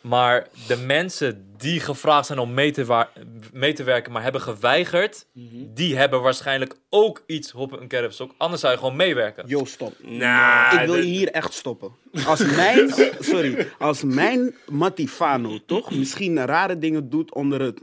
Maar 0.00 0.46
de 0.66 0.76
mensen 0.76 1.46
die 1.56 1.80
gevraagd 1.80 2.26
zijn 2.26 2.38
om 2.38 2.54
mee 2.54 2.70
te, 2.72 2.84
wa- 2.84 3.10
mee 3.52 3.72
te 3.72 3.82
werken, 3.82 4.12
maar 4.12 4.22
hebben 4.22 4.40
geweigerd, 4.40 5.26
Mhm. 5.32 5.46
die 5.74 5.96
hebben 5.96 6.20
waarschijnlijk 6.22 6.74
ook 6.90 7.22
iets 7.26 7.50
hoppen 7.50 7.80
een 7.80 7.88
kerfstok. 7.88 8.34
Anders 8.36 8.60
zou 8.60 8.72
je 8.72 8.78
gewoon 8.78 8.96
meewerken. 8.96 9.44
Yo, 9.46 9.64
stop. 9.64 9.94
Nah, 10.02 10.72
ik 10.80 10.86
wil 10.86 10.96
je 10.96 11.02
hier 11.02 11.28
echt 11.30 11.52
stoppen. 11.52 11.92
Als 12.26 12.44
mijn, 12.56 12.90
sorry, 13.20 13.68
als 13.78 14.02
mijn 14.02 14.54
Matifano 14.68 15.58
toch 15.66 15.90
misschien 15.90 16.46
rare 16.46 16.78
dingen 16.78 17.10
doet 17.10 17.34
onder 17.34 17.60
het, 17.60 17.80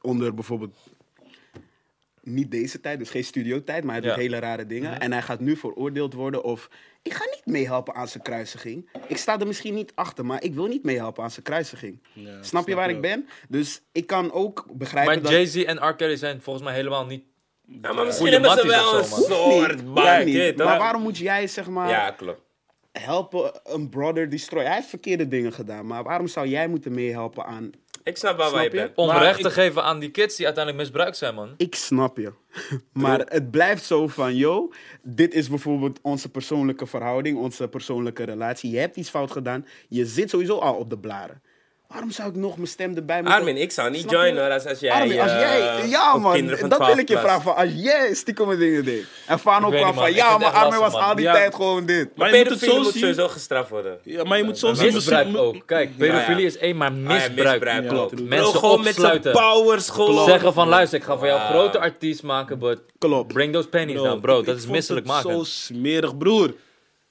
onder 0.00 0.34
bijvoorbeeld 0.34 0.76
niet 2.22 2.50
deze 2.50 2.80
tijd, 2.80 2.98
dus 2.98 3.10
geen 3.10 3.24
studiotijd, 3.24 3.84
maar 3.84 3.92
hij 3.92 4.02
doet 4.02 4.10
Ja. 4.10 4.16
hele 4.16 4.38
rare 4.38 4.66
dingen. 4.66 5.00
En 5.00 5.12
hij 5.12 5.22
gaat 5.22 5.40
nu 5.40 5.56
veroordeeld 5.56 6.14
worden 6.14 6.44
of 6.44 6.68
ik 7.02 7.12
ga 7.12 7.24
niet 7.24 7.46
meehelpen 7.46 7.94
aan 7.94 8.08
zijn 8.08 8.22
kruisiging. 8.22 8.88
Ik 9.06 9.16
sta 9.16 9.38
er 9.40 9.46
misschien 9.46 9.74
niet 9.74 9.92
achter, 9.94 10.26
maar 10.26 10.42
ik 10.42 10.54
wil 10.54 10.66
niet 10.66 10.84
meehelpen 10.84 11.22
aan 11.22 11.30
zijn 11.30 11.44
kruisiging. 11.44 12.02
snap 12.40 12.68
je 12.68 12.74
waar 12.74 12.90
ik 12.90 13.00
ben? 13.00 13.28
Dus 13.48 13.80
ik 13.92 14.06
kan 14.06 14.32
ook 14.32 14.66
begrijpen 14.72 15.12
Maar 15.12 15.22
dat... 15.22 15.32
Jay-Z 15.32 15.56
en 15.56 15.88
R. 15.88 15.94
Kelly 15.94 16.16
zijn 16.16 16.40
volgens 16.40 16.64
mij 16.64 16.74
helemaal 16.74 17.06
niet... 17.06 17.24
Ja, 17.82 17.92
maar 17.92 18.06
misschien 18.06 18.32
hebben 18.32 18.50
ze 18.50 18.66
wel 18.66 18.98
een 18.98 19.04
soort 19.04 19.84
Maar 20.56 20.78
waarom 20.78 21.02
moet 21.02 21.18
jij 21.18 21.46
zeg 21.46 21.68
maar 21.68 21.88
Ja, 21.88 22.10
klopt. 22.10 22.40
helpen 22.92 23.60
een 23.64 23.88
brother 23.88 24.28
destroy? 24.28 24.64
Hij 24.64 24.74
heeft 24.74 24.88
verkeerde 24.88 25.28
dingen 25.28 25.52
gedaan, 25.52 25.86
maar 25.86 26.02
waarom 26.02 26.26
zou 26.26 26.46
jij 26.46 26.68
moeten 26.68 26.94
meehelpen 26.94 27.44
aan... 27.44 27.70
Ik 28.02 28.16
snap 28.16 28.36
wel 28.36 28.50
waar 28.50 28.62
je 28.64 28.70
je? 28.70 28.76
bent. 28.76 28.92
Om 28.96 29.06
Maar 29.06 29.22
recht 29.22 29.38
ik- 29.38 29.44
te 29.44 29.50
geven 29.50 29.84
aan 29.84 29.98
die 29.98 30.10
kids 30.10 30.36
die 30.36 30.46
uiteindelijk 30.46 30.84
misbruikt 30.84 31.16
zijn, 31.16 31.34
man. 31.34 31.54
Ik 31.56 31.74
snap 31.74 32.16
je. 32.16 32.32
Maar 32.92 33.18
het 33.18 33.50
blijft 33.50 33.84
zo 33.84 34.06
van, 34.08 34.36
yo, 34.36 34.72
dit 35.02 35.34
is 35.34 35.48
bijvoorbeeld 35.48 35.98
onze 36.02 36.28
persoonlijke 36.30 36.86
verhouding, 36.86 37.38
onze 37.38 37.68
persoonlijke 37.68 38.24
relatie. 38.24 38.70
Je 38.70 38.78
hebt 38.78 38.96
iets 38.96 39.10
fout 39.10 39.30
gedaan, 39.30 39.66
je 39.88 40.06
zit 40.06 40.30
sowieso 40.30 40.58
al 40.58 40.74
op 40.74 40.90
de 40.90 40.98
blaren. 40.98 41.42
Waarom 41.90 42.10
zou 42.10 42.28
ik 42.28 42.34
nog 42.36 42.56
mijn 42.56 42.68
stem 42.68 42.96
erbij 42.96 43.16
moeten... 43.16 43.34
Armin, 43.38 43.56
ik 43.56 43.70
zou 43.72 43.90
niet 43.90 44.00
Snap 44.00 44.12
joinen 44.12 44.52
als, 44.52 44.66
als 44.66 44.80
jij... 44.80 44.90
Armin, 44.92 45.20
als 45.20 45.30
eh, 45.30 45.40
jij, 45.40 45.88
ja 45.88 46.16
man, 46.16 46.46
dat 46.46 46.58
wil 46.60 46.68
12 46.68 46.98
ik 46.98 47.08
je 47.08 47.18
vragen. 47.18 47.42
Van, 47.42 47.56
als 47.56 47.68
jij 47.74 48.14
stiekem 48.14 48.58
dingen 48.58 48.84
deed. 48.84 49.04
En 49.26 49.38
Fano 49.38 49.70
kwam 49.70 49.94
van, 49.94 50.14
ja, 50.14 50.38
maar 50.38 50.50
Armin 50.50 50.78
was 50.78 50.94
al 50.94 51.14
die 51.14 51.24
Ja. 51.24 51.32
tijd 51.32 51.54
gewoon 51.54 51.86
dit. 51.86 52.08
Maar 52.16 52.28
Maar 52.30 52.36
je 52.38 52.42
moet 52.44 52.50
het 52.50 52.58
pedofilie 52.58 52.74
zo 52.74 52.82
moet 52.82 52.92
zien. 52.92 53.00
sowieso 53.00 53.28
gestraft 53.28 53.70
worden. 53.70 53.98
Ja, 54.02 54.24
maar 54.24 54.38
je 54.38 54.44
moet 54.44 54.58
zo 54.58 54.74
zien. 54.74 54.92
Misbruik 54.92 55.36
ook. 55.36 55.56
Kijk, 55.66 55.96
pedofilie 55.96 56.46
is 56.46 56.58
één, 56.58 56.76
maar 56.76 56.92
misbruik. 56.92 57.34
misbruik, 57.34 57.88
klopt. 57.88 58.22
Mensen 58.28 58.62
opsluiten. 58.62 59.32
powers 59.32 59.88
gewoon. 59.88 60.24
Zeggen 60.24 60.52
van, 60.52 60.68
luister, 60.68 60.98
ik 60.98 61.04
ga 61.04 61.16
voor 61.16 61.26
jou 61.26 61.40
een 61.40 61.46
grote 61.46 61.78
artiest 61.78 62.22
maken, 62.22 62.58
but 62.58 62.78
Klopt. 62.98 63.32
bring 63.32 63.52
those 63.52 63.68
pennies 63.68 63.96
down, 64.02 64.20
bro. 64.20 64.42
Dat 64.42 64.56
is 64.56 64.66
misselijk 64.66 65.06
maken. 65.06 65.30
Zo 65.30 65.42
smerig, 65.44 66.16
broer. 66.18 66.54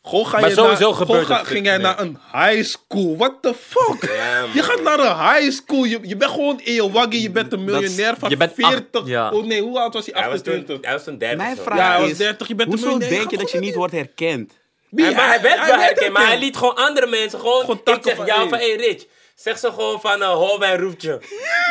Gewoon 0.03 0.25
ga 0.27 0.39
Maar 0.39 0.49
je 0.49 0.55
sowieso 0.55 0.87
naar, 0.89 0.97
gebeurt 0.97 1.19
gewoon 1.25 1.37
ga- 1.37 1.43
het. 1.43 1.47
ging 1.51 1.65
jij 1.65 1.77
Nee. 1.77 1.85
naar 1.85 1.99
een 1.99 2.17
high 2.33 2.63
school. 2.69 3.17
What 3.17 3.33
the 3.41 3.53
fuck? 3.59 3.87
Man. 4.07 4.49
je 4.53 4.63
gaat 4.63 4.81
naar 4.81 4.99
een 4.99 5.33
high 5.33 5.51
school. 5.51 5.83
Je, 5.83 5.99
je 6.01 6.15
bent 6.17 6.31
gewoon 6.31 6.59
in 6.63 6.73
je 6.73 6.91
waggie. 6.91 7.21
Je 7.21 7.31
bent 7.31 7.53
een 7.53 7.63
miljonair 7.63 8.15
van 8.19 8.29
je 8.29 8.37
bent 8.37 8.53
40. 8.55 9.01
acht- 9.01 9.07
ja. 9.07 9.29
Oh 9.31 9.45
nee, 9.45 9.61
hoe 9.61 9.79
oud 9.79 9.93
was 9.93 10.05
hij? 10.05 10.21
Hij 10.21 10.29
was 10.29 10.41
toen, 10.41 10.53
28. 10.53 10.85
hij 10.85 10.93
was 10.93 11.03
toen 11.03 11.17
30 11.17 11.37
Mijn 11.37 11.55
zo. 11.55 11.61
vraag 11.63 11.77
Ja, 11.77 11.91
hij 11.91 11.99
was 12.01 12.09
is, 12.09 12.17
30, 12.17 12.47
je 12.47 12.55
bent 12.55 12.69
hoezo 12.69 12.83
miljonair. 12.85 13.09
denk 13.09 13.31
je 13.31 13.37
dat 13.37 13.51
je 13.51 13.59
niet 13.59 13.75
wordt 13.75 13.93
herkend? 13.93 14.53
Hij, 14.95 15.13
maar 15.13 15.27
hij 15.27 15.41
werd 15.41 15.65
wel 15.65 15.79
herkend, 15.79 16.13
maar 16.13 16.27
hij 16.27 16.39
liet 16.39 16.57
gewoon 16.57 16.75
andere 16.75 17.07
mensen 17.07 17.39
gewoon... 17.39 17.59
Gewoon 17.61 17.77
ik 17.77 17.83
takken 17.83 18.03
zeg 18.03 18.15
van, 18.15 18.25
jou 18.25 18.39
hey. 18.39 18.49
van, 18.49 18.57
hey 18.57 18.75
Rich, 18.75 19.03
zeg 19.41 19.57
ze 19.59 19.67
gewoon 19.71 20.01
van, 20.01 20.21
uh, 20.21 20.29
Holwijn 20.31 20.79
roept 20.79 21.01
je. 21.01 21.17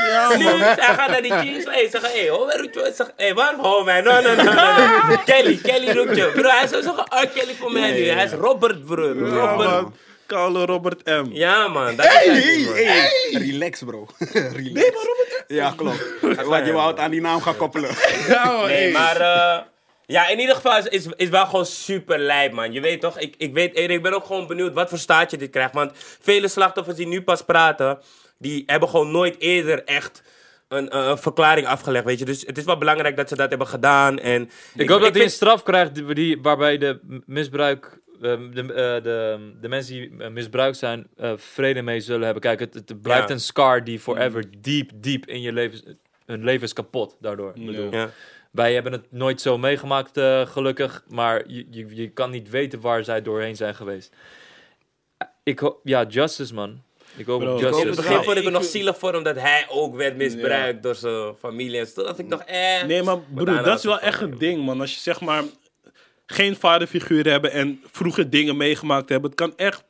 Ja, 0.06 0.36
Nu, 0.36 0.44
man. 0.44 0.58
hij 0.60 0.94
gaat 0.94 1.08
naar 1.08 1.22
die 1.22 1.32
jeans 1.32 1.64
hey, 1.64 1.88
zeg, 1.90 2.12
hey, 2.12 2.28
Holwijn 2.28 2.60
roept 2.60 2.74
je. 2.74 2.92
Zeg, 2.96 3.10
hey, 3.16 3.34
waarom 3.34 3.60
Holwijn? 3.60 4.04
No, 4.04 4.20
no, 4.20 4.34
no, 4.34 4.42
no, 4.42 4.52
no. 4.52 5.16
Kelly, 5.24 5.56
Kelly 5.62 5.90
roept 5.92 6.16
je. 6.16 6.30
Bro, 6.34 6.48
hij 6.50 6.64
is 6.64 6.70
zo 6.70 6.80
zeggen, 6.80 7.12
oh, 7.12 7.22
Kelly 7.34 7.54
voor 7.58 7.72
mij 7.72 7.90
nu. 7.90 8.08
Hij 8.08 8.24
is 8.24 8.32
Robert, 8.32 8.84
bro. 8.86 9.14
Ja, 9.14 9.54
Robert. 9.54 9.86
Koude 10.26 10.64
Robert 10.64 11.04
M. 11.04 11.26
Ja, 11.30 11.68
man. 11.68 11.96
Dat 11.96 12.06
Hey, 12.06 12.24
is 12.26 12.66
hey, 12.66 13.10
Relax, 13.32 13.82
bro. 13.82 14.06
Relax. 14.18 14.54
Nee, 14.54 14.72
maar 14.72 15.04
Robert... 15.04 15.44
Ja, 15.46 15.72
klopt. 15.76 16.04
Wat 16.46 16.66
je 16.66 16.72
wou 16.72 16.98
aan 16.98 17.10
die 17.10 17.20
naam 17.20 17.40
gaan 17.42 17.56
koppelen. 17.56 17.90
Ja, 18.28 18.44
man. 18.44 18.66
Nee, 18.66 18.82
hey. 18.82 18.90
maar 18.92 19.20
eh, 19.20 19.58
ja, 20.10 20.28
in 20.28 20.38
ieder 20.40 20.54
geval 20.54 20.78
is, 20.78 20.84
is, 20.86 21.06
is 21.16 21.28
wel 21.28 21.46
gewoon 21.46 21.66
super 21.66 22.18
lijp, 22.18 22.52
man. 22.52 22.72
Je 22.72 22.80
weet 22.80 23.00
toch, 23.00 23.18
ik, 23.18 23.34
ik, 23.38 23.52
weet, 23.54 23.78
ik 23.78 24.02
ben 24.02 24.12
ook 24.12 24.24
gewoon 24.24 24.46
benieuwd 24.46 24.72
wat 24.74 24.88
voor 24.88 24.98
staatje 24.98 25.36
dit 25.36 25.50
krijgt. 25.50 25.74
Want 25.74 25.92
vele 26.20 26.48
slachtoffers 26.48 26.96
die 26.96 27.06
nu 27.06 27.22
pas 27.22 27.44
praten, 27.44 27.98
die 28.38 28.62
hebben 28.66 28.88
gewoon 28.88 29.10
nooit 29.10 29.40
eerder 29.40 29.84
echt 29.84 30.22
een, 30.68 30.88
eh, 30.90 31.06
een 31.08 31.18
verklaring 31.18 31.66
afgelegd, 31.66 32.04
weet 32.04 32.18
je. 32.18 32.24
Dus 32.24 32.46
het 32.46 32.58
is 32.58 32.64
wel 32.64 32.78
belangrijk 32.78 33.16
dat 33.16 33.28
ze 33.28 33.36
dat 33.36 33.48
hebben 33.48 33.66
gedaan. 33.68 34.18
En 34.18 34.50
Ik 34.74 34.88
hoop 34.88 35.00
dat 35.00 35.14
hij 35.14 35.24
een 35.24 35.30
straf 35.30 35.62
krijgt 35.62 35.94
die, 35.94 36.14
die- 36.14 36.38
waarbij 36.42 36.78
de 36.78 37.20
misbruik, 37.26 37.98
eh, 38.14 38.20
de, 38.52 38.60
eh, 38.60 39.02
de, 39.02 39.38
de 39.60 39.68
mensen 39.68 39.94
die 39.94 40.12
eh, 40.18 40.30
misbruikt 40.30 40.76
zijn, 40.76 41.06
eh, 41.16 41.32
vrede 41.36 41.82
mee 41.82 42.00
zullen 42.00 42.22
hebben. 42.24 42.42
Kijk, 42.42 42.60
het, 42.60 42.74
het 42.74 43.02
blijft 43.02 43.28
Ja. 43.28 43.34
een 43.34 43.40
scar 43.40 43.84
die 43.84 43.98
forever 44.00 44.44
diep, 44.58 44.90
diep 44.94 45.26
in 45.26 45.40
je 45.40 45.52
leven, 45.52 45.98
hun 46.26 46.44
leven 46.44 46.62
is 46.62 46.72
kapot 46.72 47.16
daardoor. 47.20 47.52
Ik 47.54 47.66
bedoel, 47.66 47.92
Ja. 47.92 48.10
Wij 48.50 48.74
hebben 48.74 48.92
het 48.92 49.12
nooit 49.12 49.40
zo 49.40 49.58
meegemaakt, 49.58 50.16
eh, 50.16 50.46
gelukkig, 50.46 51.04
maar 51.08 51.42
je, 51.46 51.66
je, 51.70 51.94
je 51.96 52.08
kan 52.08 52.30
niet 52.30 52.50
weten 52.50 52.80
waar 52.80 53.04
zij 53.04 53.22
doorheen 53.22 53.56
zijn 53.56 53.74
geweest. 53.74 54.12
Ik 55.42 55.58
hoop, 55.58 55.80
ja, 55.84 56.04
justice 56.08 56.54
man. 56.54 56.82
Ik 57.16 57.26
hoop 57.26 57.40
Bro, 57.40 57.52
op 57.54 57.58
ik 57.58 57.64
hoop 57.64 57.72
In 57.72 57.78
justice. 57.78 57.86
het 57.86 57.96
begin 57.96 58.12
Ja, 58.12 58.22
vond 58.22 58.36
ik 58.36 58.44
het 58.44 58.52
ik- 58.52 58.58
nog 58.60 58.68
zielig 58.70 58.98
voor 58.98 59.12
hem 59.12 59.22
dat 59.22 59.36
hij 59.36 59.66
ook 59.68 59.96
werd 59.96 60.16
misbruikt 60.16 60.82
door 60.82 60.94
zijn 60.94 61.34
familie. 61.38 61.78
En 61.80 61.94
toen 61.94 62.04
dacht 62.04 62.18
ik 62.18 62.26
nog, 62.26 62.40
eh. 62.42 62.82
Nee, 62.84 63.02
maar 63.02 63.18
broer, 63.18 63.62
dat 63.62 63.78
is 63.78 63.84
wel 63.84 64.00
echt 64.00 64.20
een 64.20 64.38
ding, 64.38 64.64
man. 64.64 64.80
Als 64.80 64.94
je 64.94 65.00
zeg 65.00 65.20
maar 65.20 65.42
geen 66.26 66.56
vaderfiguur 66.56 67.26
hebben 67.30 67.52
en 67.52 67.82
vroeger 67.90 68.30
dingen 68.30 68.56
meegemaakt 68.56 69.08
hebben, 69.08 69.30
het 69.30 69.38
kan 69.38 69.52
echt 69.56 69.84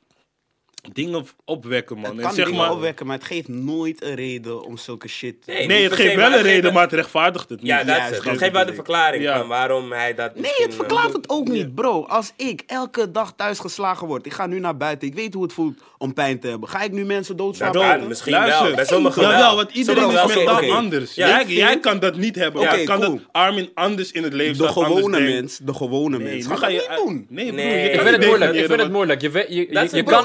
dingen 0.93 1.27
opwekken, 1.45 1.97
man. 1.97 2.05
Het 2.05 2.15
En 2.17 2.23
kan 2.23 2.33
zeg 2.35 2.45
dingen 2.45 2.61
maar, 2.61 2.71
opwekken, 2.73 3.07
maar 3.07 3.17
het 3.17 3.25
geeft 3.27 3.49
nooit 3.49 4.03
een 4.03 4.15
reden 4.15 4.63
om 4.65 4.77
zulke 4.77 5.09
shit 5.09 5.43
te 5.45 5.51
Nee, 5.53 5.67
Nee, 5.67 5.83
het 5.85 5.93
geeft 5.93 6.15
wel 6.15 6.33
een 6.33 6.43
reden, 6.43 6.73
maar 6.73 6.83
het 6.83 6.93
rechtvaardigt 6.93 7.49
het 7.49 7.59
niet. 7.61 7.69
Ja, 7.69 7.77
dat 7.85 7.97
het. 8.01 8.15
dat 8.15 8.25
Het 8.25 8.39
geeft 8.39 8.53
wel 8.53 8.67
de 8.67 8.75
verklaring 8.75 9.23
Ja. 9.23 9.39
van 9.39 9.49
waarom 9.49 9.93
hij 9.93 10.15
dat 10.15 10.35
Nee, 10.35 10.53
het 10.57 10.75
verklaart 10.75 11.13
het 11.13 11.29
ook 11.29 11.49
niet, 11.49 11.75
bro. 11.75 12.05
Als 12.05 12.33
ik 12.37 12.63
elke 12.67 13.11
dag 13.11 13.33
thuis 13.37 13.59
geslagen 13.59 14.07
word, 14.07 14.27
ik 14.27 14.33
ga 14.33 14.47
nu 14.47 14.59
naar 14.61 14.77
buiten, 14.77 15.09
ik 15.09 15.15
weet 15.15 15.35
hoe 15.35 15.43
het 15.43 15.53
voelt 15.53 15.79
om 15.99 16.15
pijn 16.15 16.41
te 16.41 16.49
hebben. 16.49 16.69
Ga 16.69 16.83
ik 16.83 16.93
nu 16.93 17.05
mensen 17.05 17.37
doodslaan? 17.37 17.73
Dat 17.73 17.83
kan, 17.83 18.09
misschien 18.09 18.33
Luister. 18.33 18.67
wel. 18.67 18.75
Bij 18.75 18.85
sommigen 18.85 19.23
Ja, 19.23 19.29
wel. 19.39 19.57
want 19.57 19.71
iedereen 19.73 20.11
is 20.11 20.35
mentaal 20.35 20.57
oké. 20.57 20.67
anders. 20.73 21.15
Ja, 21.15 21.29
jij, 21.29 21.41
ik 21.43 21.49
jij 21.49 21.69
vind- 21.69 21.81
kan 21.83 21.99
dat 21.99 22.17
niet 22.17 22.35
hebben. 22.35 22.61
Oké, 22.61 22.71
Oké, 22.75 22.85
kan 22.85 23.01
cool. 23.01 23.11
dat 23.15 23.21
Armin 23.33 23.71
anders 23.75 24.13
in 24.13 24.23
het 24.23 24.33
leven 24.33 24.57
De 24.59 24.69
gewone 24.69 25.21
mens, 25.21 25.59
de 25.63 25.75
gewone 25.75 26.19
mens. 26.19 26.47
Ga 26.47 26.69
je 26.69 26.87
niet 26.89 26.99
doen. 27.05 27.27
Nee, 27.29 27.47
je 27.47 27.53
Ik 27.91 28.01
vind 28.01 28.17
het 28.17 28.27
moeilijk, 28.27 28.27
ik 28.27 28.27
definiëren 28.27 28.55
vind 28.59 28.71
het 28.71 28.81
wat- 28.81 28.91
moeilijk. 28.91 29.21
Je, 29.21 29.69
Dat 29.73 30.03
kan... 30.05 30.25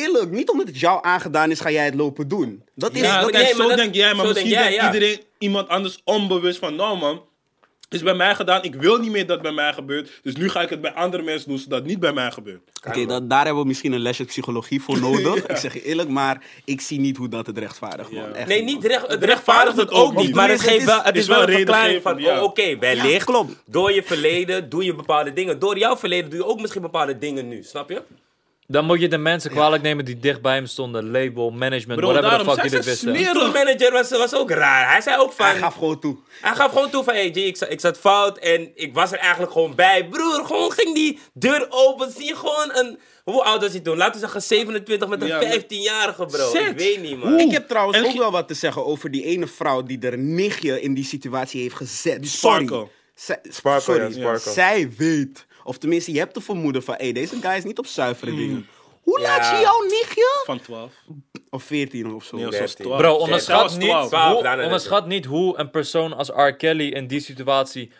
eerlijk, 0.00 0.30
niet 0.30 0.50
omdat 0.50 0.66
het 0.66 0.80
jou 0.80 0.98
aangedaan 1.04 1.50
is, 1.50 1.60
ga 1.60 1.70
jij 1.70 1.84
het 1.84 1.94
lopen 1.94 2.28
doen. 2.28 2.64
Dat 2.74 2.94
is... 2.94 3.00
Ja, 3.00 3.20
dat, 3.20 3.30
Kijk, 3.30 3.46
zo 3.54 3.68
dat- 3.68 3.76
denk 3.76 3.94
jij, 3.94 4.14
maar 4.14 4.26
misschien 4.26 4.50
denkt 4.50 4.74
ja. 4.74 4.92
iedereen 4.92 5.20
iemand 5.38 5.68
anders 5.68 6.00
onbewust 6.04 6.58
van, 6.58 6.74
nou 6.74 6.98
man, 6.98 7.22
is 7.88 8.02
bij 8.02 8.14
mij 8.14 8.34
gedaan. 8.34 8.62
Ik 8.62 8.74
wil 8.74 8.98
niet 8.98 9.10
meer 9.10 9.26
dat 9.26 9.30
het 9.34 9.42
bij 9.42 9.52
mij 9.52 9.72
gebeurt. 9.72 10.20
Dus 10.22 10.34
nu 10.36 10.48
ga 10.48 10.60
ik 10.60 10.68
het 10.70 10.80
bij 10.80 10.92
andere 10.92 11.22
mensen 11.22 11.48
doen, 11.48 11.58
zodat 11.58 11.78
het 11.78 11.88
niet 11.88 12.00
bij 12.00 12.12
mij 12.12 12.30
gebeurt. 12.30 12.60
Oké, 12.88 13.26
daar 13.26 13.44
hebben 13.44 13.62
we 13.62 13.68
misschien 13.68 13.92
een 13.92 14.00
lesje 14.00 14.24
psychologie 14.24 14.82
voor 14.82 14.98
nodig. 15.08 15.46
Ik 15.46 15.56
zeg 15.56 15.72
je 15.74 15.82
eerlijk, 15.84 16.08
maar 16.08 16.42
ik 16.64 16.80
zie 16.80 17.00
niet 17.00 17.16
hoe 17.16 17.28
dat 17.28 17.46
het 17.46 17.58
rechtvaardigt, 17.58 18.10
man. 18.12 18.22
Ja. 18.28 18.34
Echt 18.34 18.48
Nee, 18.48 18.62
niet, 18.62 18.84
recht, 18.84 19.06
het 19.06 19.24
rechtvaardigt 19.24 19.76
het 19.76 19.90
ook 19.90 20.14
niet. 20.16 20.34
Maar 20.34 20.48
het, 20.48 20.60
geeft 20.60 20.78
is- 20.78 20.84
wel, 20.84 21.02
het 21.02 21.14
is 21.14 21.20
is 21.20 21.26
wel 21.28 21.42
een 21.42 21.52
verklaring 21.54 22.02
van, 22.02 22.18
ja. 22.18 22.36
oh, 22.38 22.42
oké, 22.42 22.78
wellicht. 22.78 23.10
Ja, 23.10 23.24
klopt. 23.24 23.62
Door 23.66 23.92
je 23.92 24.02
verleden 24.02 24.68
doe 24.68 24.84
je 24.84 24.94
bepaalde 24.94 25.32
dingen. 25.32 25.58
Door 25.58 25.78
jouw 25.78 25.96
verleden 25.96 26.30
doe 26.30 26.38
je 26.38 26.46
ook 26.46 26.60
misschien 26.60 26.82
bepaalde 26.82 27.18
dingen 27.18 27.48
nu. 27.48 27.62
Snap 27.62 27.90
je? 27.90 28.02
Dan 28.70 28.84
moet 28.84 29.00
je 29.00 29.08
de 29.08 29.18
mensen 29.18 29.50
kwalijk 29.50 29.82
nemen 29.82 30.04
die 30.04 30.18
dicht 30.18 30.40
bij 30.42 30.54
hem 30.54 30.66
stonden. 30.66 31.10
Label, 31.10 31.50
management, 31.50 32.00
Bro, 32.00 32.08
whatever 32.12 32.22
the 32.38 32.44
daarom, 32.44 32.46
fuck 32.46 32.60
die 32.60 32.70
zij 32.70 32.78
dit 32.78 32.88
wisten. 32.88 33.08
smerig. 33.16 33.32
Tourmanager 33.32 33.92
was, 33.92 34.10
was 34.10 34.34
ook 34.34 34.50
raar. 34.50 34.90
Hij 34.92 35.00
zei 35.00 35.18
ook 35.20 35.32
van... 35.32 35.46
Hij 35.46 35.56
gaf 35.56 35.74
gewoon 35.74 36.00
toe. 36.00 36.16
Hij 36.40 36.54
gaf 36.54 36.72
gewoon 36.72 36.90
toe 36.90 37.04
van, 37.04 37.14
hey 37.14 37.30
G, 37.32 37.36
ik, 37.36 37.56
zat- 37.56 37.70
ik 37.70 37.80
zat 37.80 37.98
fout 37.98 38.38
en 38.38 38.70
ik 38.74 38.94
was 38.94 39.12
er 39.12 39.18
eigenlijk 39.18 39.52
gewoon 39.52 39.74
bij. 39.74 40.06
Broer, 40.10 40.44
gewoon 40.44 40.72
ging 40.72 40.94
die 40.94 41.18
deur 41.34 41.66
open. 41.70 42.10
Zie 42.12 42.26
je 42.26 42.36
gewoon 42.36 42.70
een... 42.74 42.98
Hoe 43.24 43.42
oud 43.44 43.60
was 43.62 43.70
hij 43.70 43.80
toen? 43.80 43.96
Laten 43.96 44.12
we 44.14 44.18
zeggen 44.18 44.42
27 44.42 45.08
met 45.08 45.20
een 45.20 45.26
Ja, 45.26 45.40
maar- 45.40 45.58
15-jarige 45.60 46.26
bro. 46.26 46.50
Zet. 46.50 46.70
Ik 46.70 46.78
weet 46.78 47.02
niet, 47.02 47.18
man. 47.24 47.38
Ik 47.38 47.50
heb 47.50 47.68
trouwens 47.68 47.98
En 47.98 48.04
ook 48.04 48.10
ge- 48.10 48.18
wel 48.18 48.30
wat 48.30 48.48
te 48.48 48.54
zeggen 48.54 48.84
over 48.86 49.10
die 49.10 49.24
ene 49.24 49.46
vrouw 49.46 49.82
die 49.82 49.98
er 50.00 50.18
nichtje 50.18 50.80
in 50.80 50.94
die 50.94 51.04
situatie 51.04 51.60
heeft 51.62 51.74
gezet. 51.74 52.28
Sorry. 52.28 52.66
Sparkle. 52.66 52.88
Zij, 53.14 53.38
Sparkle, 53.42 53.82
sorry. 53.94 54.06
ja, 54.06 54.20
Sparkle. 54.20 54.52
Zij 54.52 54.90
weet, 54.96 55.46
of 55.70 55.78
tenminste 55.78 56.12
je 56.12 56.18
hebt 56.18 56.34
te 56.34 56.40
vermoeden 56.40 56.82
van, 56.82 56.94
hé, 56.98 57.12
deze 57.12 57.36
guy 57.40 57.56
is 57.56 57.64
niet 57.64 57.78
op 57.78 57.86
zuivere 57.86 58.30
dingen. 58.34 58.68
Hoe 59.02 59.18
Hmm. 59.18 59.24
Ja. 59.26 59.36
laat 59.36 59.50
je 59.50 59.62
jouw 59.62 59.82
nichtje? 59.88 60.42
Van 60.44 60.60
12. 60.60 60.92
Of 61.50 61.62
14 61.62 62.14
of 62.14 62.24
zo. 62.24 62.36
Nee, 62.36 62.44
dertien. 62.44 62.58
zoals 62.68 62.74
12. 62.74 62.98
Bro, 63.00 63.14
onderschat 63.14 63.76
niet, 63.76 63.88
12. 63.88 64.08
Twaalf, 64.08 64.34
hoe, 64.34 64.42
daarna 64.42 64.62
onderschat 64.64 65.06
niet 65.06 65.24
hoe 65.24 65.58
een 65.58 65.70
persoon 65.70 66.12
als 66.16 66.28
R. 66.28 66.52
Kelly 66.56 66.88
in 66.88 67.06
die 67.06 67.20
situatie 67.20 67.92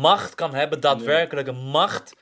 macht 0.00 0.34
kan 0.34 0.54
hebben, 0.54 0.80
daadwerkelijke 0.80 1.52
macht 1.52 2.12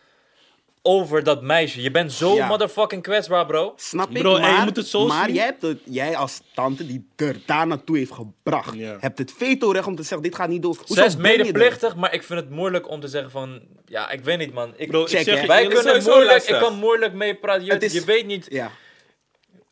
over 0.82 1.22
dat 1.24 1.42
meisje. 1.42 1.82
Je 1.82 1.90
bent 1.90 2.12
zo 2.12 2.34
Ja. 2.34 2.46
motherfucking 2.46 3.02
kwetsbaar, 3.02 3.46
bro. 3.46 3.72
Snap 3.76 4.10
ik, 4.10 4.18
Bro, 4.22 4.38
maar, 4.40 4.58
je 4.58 4.64
moet 4.64 4.76
het 4.76 4.86
zo 4.86 5.06
maar 5.06 5.24
zien. 5.24 5.34
jij, 5.34 5.44
hebt 5.44 5.62
het, 5.62 5.78
jij 5.84 6.16
als 6.16 6.40
tante 6.54 6.86
die 6.86 7.08
er 7.16 7.36
daar 7.46 7.66
naartoe 7.66 7.98
heeft 7.98 8.12
gebracht, 8.12 8.74
hebt 9.00 9.18
het 9.18 9.32
veto-recht 9.36 9.86
om 9.86 9.96
te 9.96 10.02
zeggen, 10.02 10.22
dit 10.22 10.34
gaat 10.34 10.48
niet 10.48 10.62
door. 10.62 10.74
Hoezo 10.76 10.94
Zij 10.94 11.06
is 11.06 11.16
medeplichtig, 11.16 11.96
maar 11.96 12.14
ik 12.14 12.22
vind 12.22 12.40
het 12.40 12.50
moeilijk 12.50 12.88
om 12.90 13.00
te 13.00 13.08
zeggen 13.08 13.30
van... 13.30 13.60
Ja, 13.86 14.10
ik 14.10 14.24
weet 14.24 14.38
niet, 14.38 14.52
man. 14.52 14.72
Ik, 14.76 14.88
Bro, 14.90 15.02
ik 15.02 15.08
Check, 15.08 15.22
zeg 15.24 15.34
hè. 15.34 15.40
je 15.40 15.46
wij 15.46 15.66
kunnen 15.66 16.02
moeilijk... 16.02 16.42
Ik 16.44 16.58
kan 16.58 16.74
moeilijk 16.74 17.12
mee 17.12 17.34
praten. 17.34 17.64
Je, 17.64 17.78
is- 17.78 17.92
je 17.92 18.04
weet 18.04 18.26
niet... 18.26 18.46
Ja. 18.50 18.70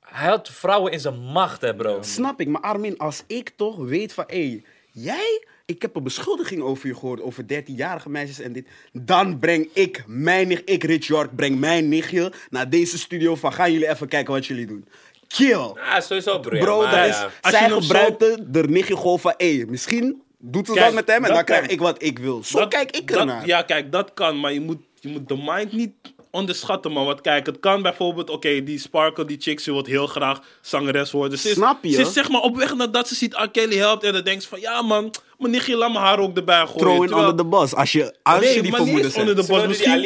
Hij 0.00 0.28
had 0.28 0.48
vrouwen 0.48 0.92
in 0.92 1.00
zijn 1.00 1.18
macht, 1.20 1.60
hè, 1.60 1.74
bro. 1.74 1.98
Snap 2.02 2.40
ik, 2.40 2.48
maar 2.48 2.60
Armin, 2.60 2.98
als 2.98 3.22
ik 3.26 3.52
toch 3.56 3.76
weet 3.76 4.12
van, 4.12 4.24
hé, 4.26 4.62
jij, 4.92 5.44
ik 5.70 5.82
heb 5.82 5.96
een 5.96 6.02
beschuldiging 6.02 6.62
over 6.62 6.86
je 6.88 6.94
gehoord, 6.94 7.20
over 7.20 7.44
13-jarige 7.44 8.10
meisjes 8.10 8.40
en 8.40 8.52
dit, 8.52 8.66
dan 8.92 9.38
breng 9.38 9.68
ik 9.72 10.04
mijn 10.06 10.48
nicht, 10.48 10.62
ik 10.64 10.84
Rich 10.84 11.06
York, 11.06 11.34
breng 11.36 11.58
mijn 11.58 11.88
nichtje 11.88 12.32
naar 12.50 12.70
deze 12.70 12.98
studio 12.98 13.34
van, 13.36 13.52
gaan 13.52 13.72
jullie 13.72 13.88
even 13.88 14.08
kijken 14.08 14.32
wat 14.32 14.46
jullie 14.46 14.66
doen. 14.66 14.84
Kill! 15.26 15.56
Ah, 15.76 16.00
sowieso, 16.00 16.40
bro. 16.40 16.56
ja, 16.56 16.62
Bro, 16.62 16.80
maar 16.82 16.90
dat 16.90 16.98
ja. 16.98 17.06
is, 17.26 17.32
Als 17.40 17.52
je 17.52 17.58
zij 17.58 17.68
nog 17.68 17.82
gebruikte 17.82 18.38
de 18.48 18.62
nichtje 18.68 18.96
gewoon 18.96 19.20
van, 19.20 19.34
hé, 19.36 19.64
misschien 19.68 20.22
doet 20.38 20.66
ze 20.66 20.72
Kijk, 20.72 20.84
dat 20.84 20.94
met 20.94 21.06
hem 21.08 21.16
en 21.16 21.22
dat 21.22 21.32
dan 21.34 21.44
krijg 21.44 21.66
ik 21.66 21.80
wat 21.80 22.02
ik 22.02 22.18
wil. 22.18 22.44
Zo 22.44 22.58
Dat- 22.58 22.68
kijk 22.68 22.96
ik 22.96 23.08
dat- 23.08 23.18
ernaar. 23.18 23.46
Ja, 23.46 23.62
kijk, 23.62 23.92
dat 23.92 24.14
kan, 24.14 24.40
maar 24.40 24.52
je 24.52 24.60
moet, 24.60 24.78
je 25.00 25.08
moet 25.08 25.28
de 25.28 25.36
mind 25.44 25.72
niet 25.72 25.92
onderschatten, 26.30 26.92
man. 26.92 27.06
Want 27.06 27.20
kijk, 27.20 27.46
het 27.46 27.60
kan 27.60 27.82
bijvoorbeeld, 27.82 28.30
oké, 28.30 28.62
die 28.62 28.78
Sparkle, 28.78 29.24
die 29.24 29.40
chick, 29.40 29.60
ze 29.60 29.72
wil 29.72 29.84
heel 29.84 30.06
graag 30.06 30.40
zangeres 30.60 31.10
worden. 31.10 31.38
Ze 31.38 31.48
is, 31.48 31.54
Snap 31.54 31.84
je? 31.84 31.90
Ze 31.92 32.00
is 32.00 32.12
zeg 32.12 32.28
maar 32.30 32.40
op 32.40 32.56
weg 32.56 32.74
nadat 32.74 33.08
ze 33.08 33.14
ziet 33.14 33.34
R. 33.34 33.50
Kelly 33.50 33.76
helpt 33.76 34.04
en 34.04 34.12
dan 34.12 34.22
denkt 34.24 34.42
ze 34.42 34.48
van, 34.48 34.60
ja 34.60 34.82
man, 34.82 35.14
mijn 35.38 35.52
nichtje, 35.52 35.76
laat 35.76 35.92
me 35.92 35.98
haar 35.98 36.18
ook 36.18 36.36
erbij 36.36 36.56
gooien. 36.66 36.78
Throw 36.78 36.92
in 36.94 37.06
Terwijl- 37.08 37.28
onder 37.30 37.44
de 37.44 37.50
bus, 37.50 37.74
als 37.74 37.92
je, 37.92 38.14
als 38.22 38.40
Nee, 38.40 38.54
je 38.54 38.62
die 38.62 38.74
vermoedens 38.74 39.14
onder 39.16 39.36
de 39.36 39.42
die 39.46 39.66
Misschien, 39.66 40.00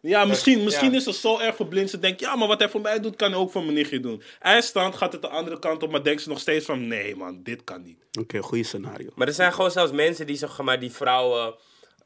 ja, 0.00 0.24
misschien, 0.24 0.64
misschien 0.64 0.90
Ja. 0.90 0.96
is 0.96 1.04
ze 1.04 1.12
zo 1.12 1.38
erg 1.38 1.56
verblind. 1.56 1.90
Ze 1.90 1.98
denkt, 1.98 2.20
ja, 2.20 2.36
maar 2.36 2.48
wat 2.48 2.58
hij 2.58 2.68
voor 2.68 2.80
mij 2.80 3.00
doet, 3.00 3.16
kan 3.16 3.30
hij 3.30 3.40
ook 3.40 3.50
voor 3.50 3.62
mijn 3.62 3.74
nichtje 3.74 4.00
doen. 4.00 4.22
Eindstand 4.38 4.94
gaat 4.96 5.12
het 5.12 5.22
de 5.22 5.28
andere 5.28 5.58
kant 5.58 5.82
op, 5.82 5.90
maar 5.90 6.02
denkt 6.02 6.22
ze 6.22 6.28
nog 6.28 6.40
steeds 6.40 6.64
van, 6.64 6.86
nee 6.86 7.16
man, 7.16 7.40
dit 7.42 7.64
kan 7.64 7.82
niet. 7.82 7.98
Oké, 8.20 8.38
goede 8.38 8.64
scenario. 8.64 9.08
Maar 9.14 9.26
er 9.26 9.32
zijn 9.32 9.52
gewoon 9.52 9.70
zelfs 9.70 9.92
mensen 9.92 10.26
die 10.26 10.36
zeg 10.36 10.60
maar, 10.60 10.80
die 10.80 10.92
vrouwen 10.92 11.54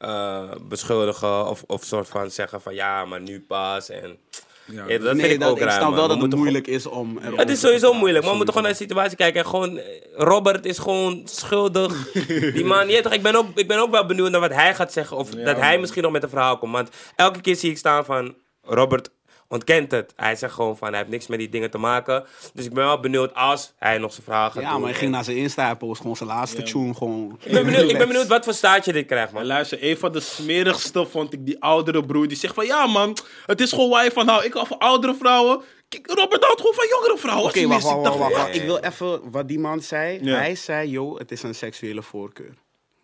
eh, 0.03 0.51
beschuldigen 0.61 1.47
of, 1.47 1.63
of 1.67 1.83
soort 1.83 2.07
van 2.07 2.31
zeggen 2.31 2.61
van 2.61 2.73
ja, 2.73 3.05
maar 3.05 3.21
nu 3.21 3.41
pas. 3.41 3.89
En, 3.89 4.17
ja, 4.65 4.97
dat 4.97 5.17
vind 5.17 5.23
ik 5.23 5.39
dat, 5.39 5.49
ook 5.49 5.57
ik 5.57 5.63
raar, 5.63 5.71
snap 5.71 5.83
man. 5.83 5.95
wel 5.95 6.07
We 6.07 6.13
dat 6.13 6.21
het 6.21 6.35
moeilijk 6.35 6.67
is 6.67 6.85
om... 6.85 7.19
Het 7.35 7.49
is 7.49 7.59
sowieso 7.59 7.93
moeilijk, 7.93 8.23
maar 8.23 8.31
we 8.31 8.37
moeten 8.37 8.53
gewoon 8.53 8.69
naar 8.69 8.79
de 8.79 8.83
situatie 8.83 9.17
kijken. 9.17 9.41
En 9.41 9.47
gewoon, 9.47 9.77
eh, 9.77 9.85
Robert 10.15 10.65
is 10.65 10.77
gewoon 10.77 11.21
schuldig. 11.25 12.11
Die 12.53 12.65
man, 12.65 12.87
toch, 12.87 13.13
ik 13.13 13.21
ben, 13.21 13.35
ook, 13.35 13.45
ik 13.55 13.67
ben 13.67 13.79
ook 13.79 13.91
wel 13.91 14.05
benieuwd 14.05 14.31
naar 14.31 14.39
wat 14.39 14.53
hij 14.53 14.75
gaat 14.75 14.93
zeggen. 14.93 15.17
Of 15.17 15.29
dat 15.29 15.57
hij 15.57 15.79
misschien 15.79 16.03
nog 16.03 16.11
met 16.11 16.23
een 16.23 16.29
verhaal 16.29 16.57
komt. 16.57 16.73
Want 16.73 16.89
elke 17.15 17.41
keer 17.41 17.55
zie 17.55 17.71
ik 17.71 17.77
staan 17.77 18.05
van, 18.05 18.35
Robert 18.61 19.09
ontkent 19.47 19.91
het. 19.91 20.13
Hij 20.15 20.35
zegt 20.35 20.53
gewoon 20.53 20.77
van, 20.77 20.87
hij 20.87 20.97
heeft 20.97 21.09
niks 21.09 21.27
met 21.27 21.39
die 21.39 21.49
dingen 21.49 21.71
te 21.71 21.77
maken. 21.77 22.23
Dus 22.53 22.65
ik 22.65 22.73
ben 22.73 22.83
wel 22.85 22.99
benieuwd 22.99 23.33
als 23.35 23.73
hij 23.77 23.97
nog 23.97 24.13
zijn 24.13 24.25
gaat 24.27 24.53
Ja, 24.53 24.77
maar 24.77 24.89
hij 24.89 24.97
ging 24.97 25.11
naar 25.11 25.23
zijn 25.23 25.37
Insta, 25.37 25.65
hij 25.65 25.75
post 25.75 26.01
gewoon 26.01 26.15
zijn 26.15 26.29
laatste 26.29 26.63
tune. 26.63 26.93
Gewoon. 26.93 27.37
ik, 27.43 27.51
ben 27.51 27.65
benieuwd, 27.65 27.89
ik 27.89 27.97
ben 27.97 28.07
benieuwd 28.07 28.27
wat 28.27 28.43
voor 28.43 28.53
staartje 28.53 28.93
dit 28.93 29.05
krijgt, 29.05 29.31
Maar 29.31 29.41
man. 29.41 29.51
luister, 29.51 29.77
een 29.81 29.97
van 29.97 30.11
de 30.11 30.19
smerigste 30.19 31.05
vond 31.05 31.33
ik 31.33 31.45
die 31.45 31.61
oudere 31.61 32.05
broer. 32.05 32.27
Die 32.27 32.37
zegt 32.37 32.53
van, 32.53 32.65
ja 32.65 32.85
man, 32.87 33.17
het 33.45 33.61
is 33.61 33.69
gewoon 33.69 33.89
waar 33.89 34.03
je 34.03 34.11
van 34.11 34.27
houdt. 34.27 34.45
Ik 34.45 34.53
hou 34.53 34.67
van 34.67 34.77
oudere 34.77 35.15
vrouwen. 35.15 35.61
Kijk, 35.89 36.07
Robert 36.07 36.43
houdt 36.43 36.59
gewoon 36.59 36.75
van 36.75 36.87
jongere 36.89 37.17
vrouwen. 37.17 37.45
Oké, 37.49 37.67
wacht, 37.67 37.83
wacht, 37.83 37.95
wacht. 37.95 38.17
wacht, 38.17 38.31
Ja, 38.31 38.37
wacht. 38.39 38.53
ja, 38.55 38.61
Ik 38.61 38.65
wil 38.67 38.77
even 38.77 39.31
wat 39.31 39.47
die 39.47 39.59
man 39.59 39.81
zei. 39.81 40.19
Ja. 40.23 40.35
Hij 40.37 40.55
zei, 40.55 40.89
yo, 40.89 41.17
het 41.17 41.31
is 41.31 41.43
een 41.43 41.55
seksuele 41.55 42.01
voorkeur. 42.01 42.53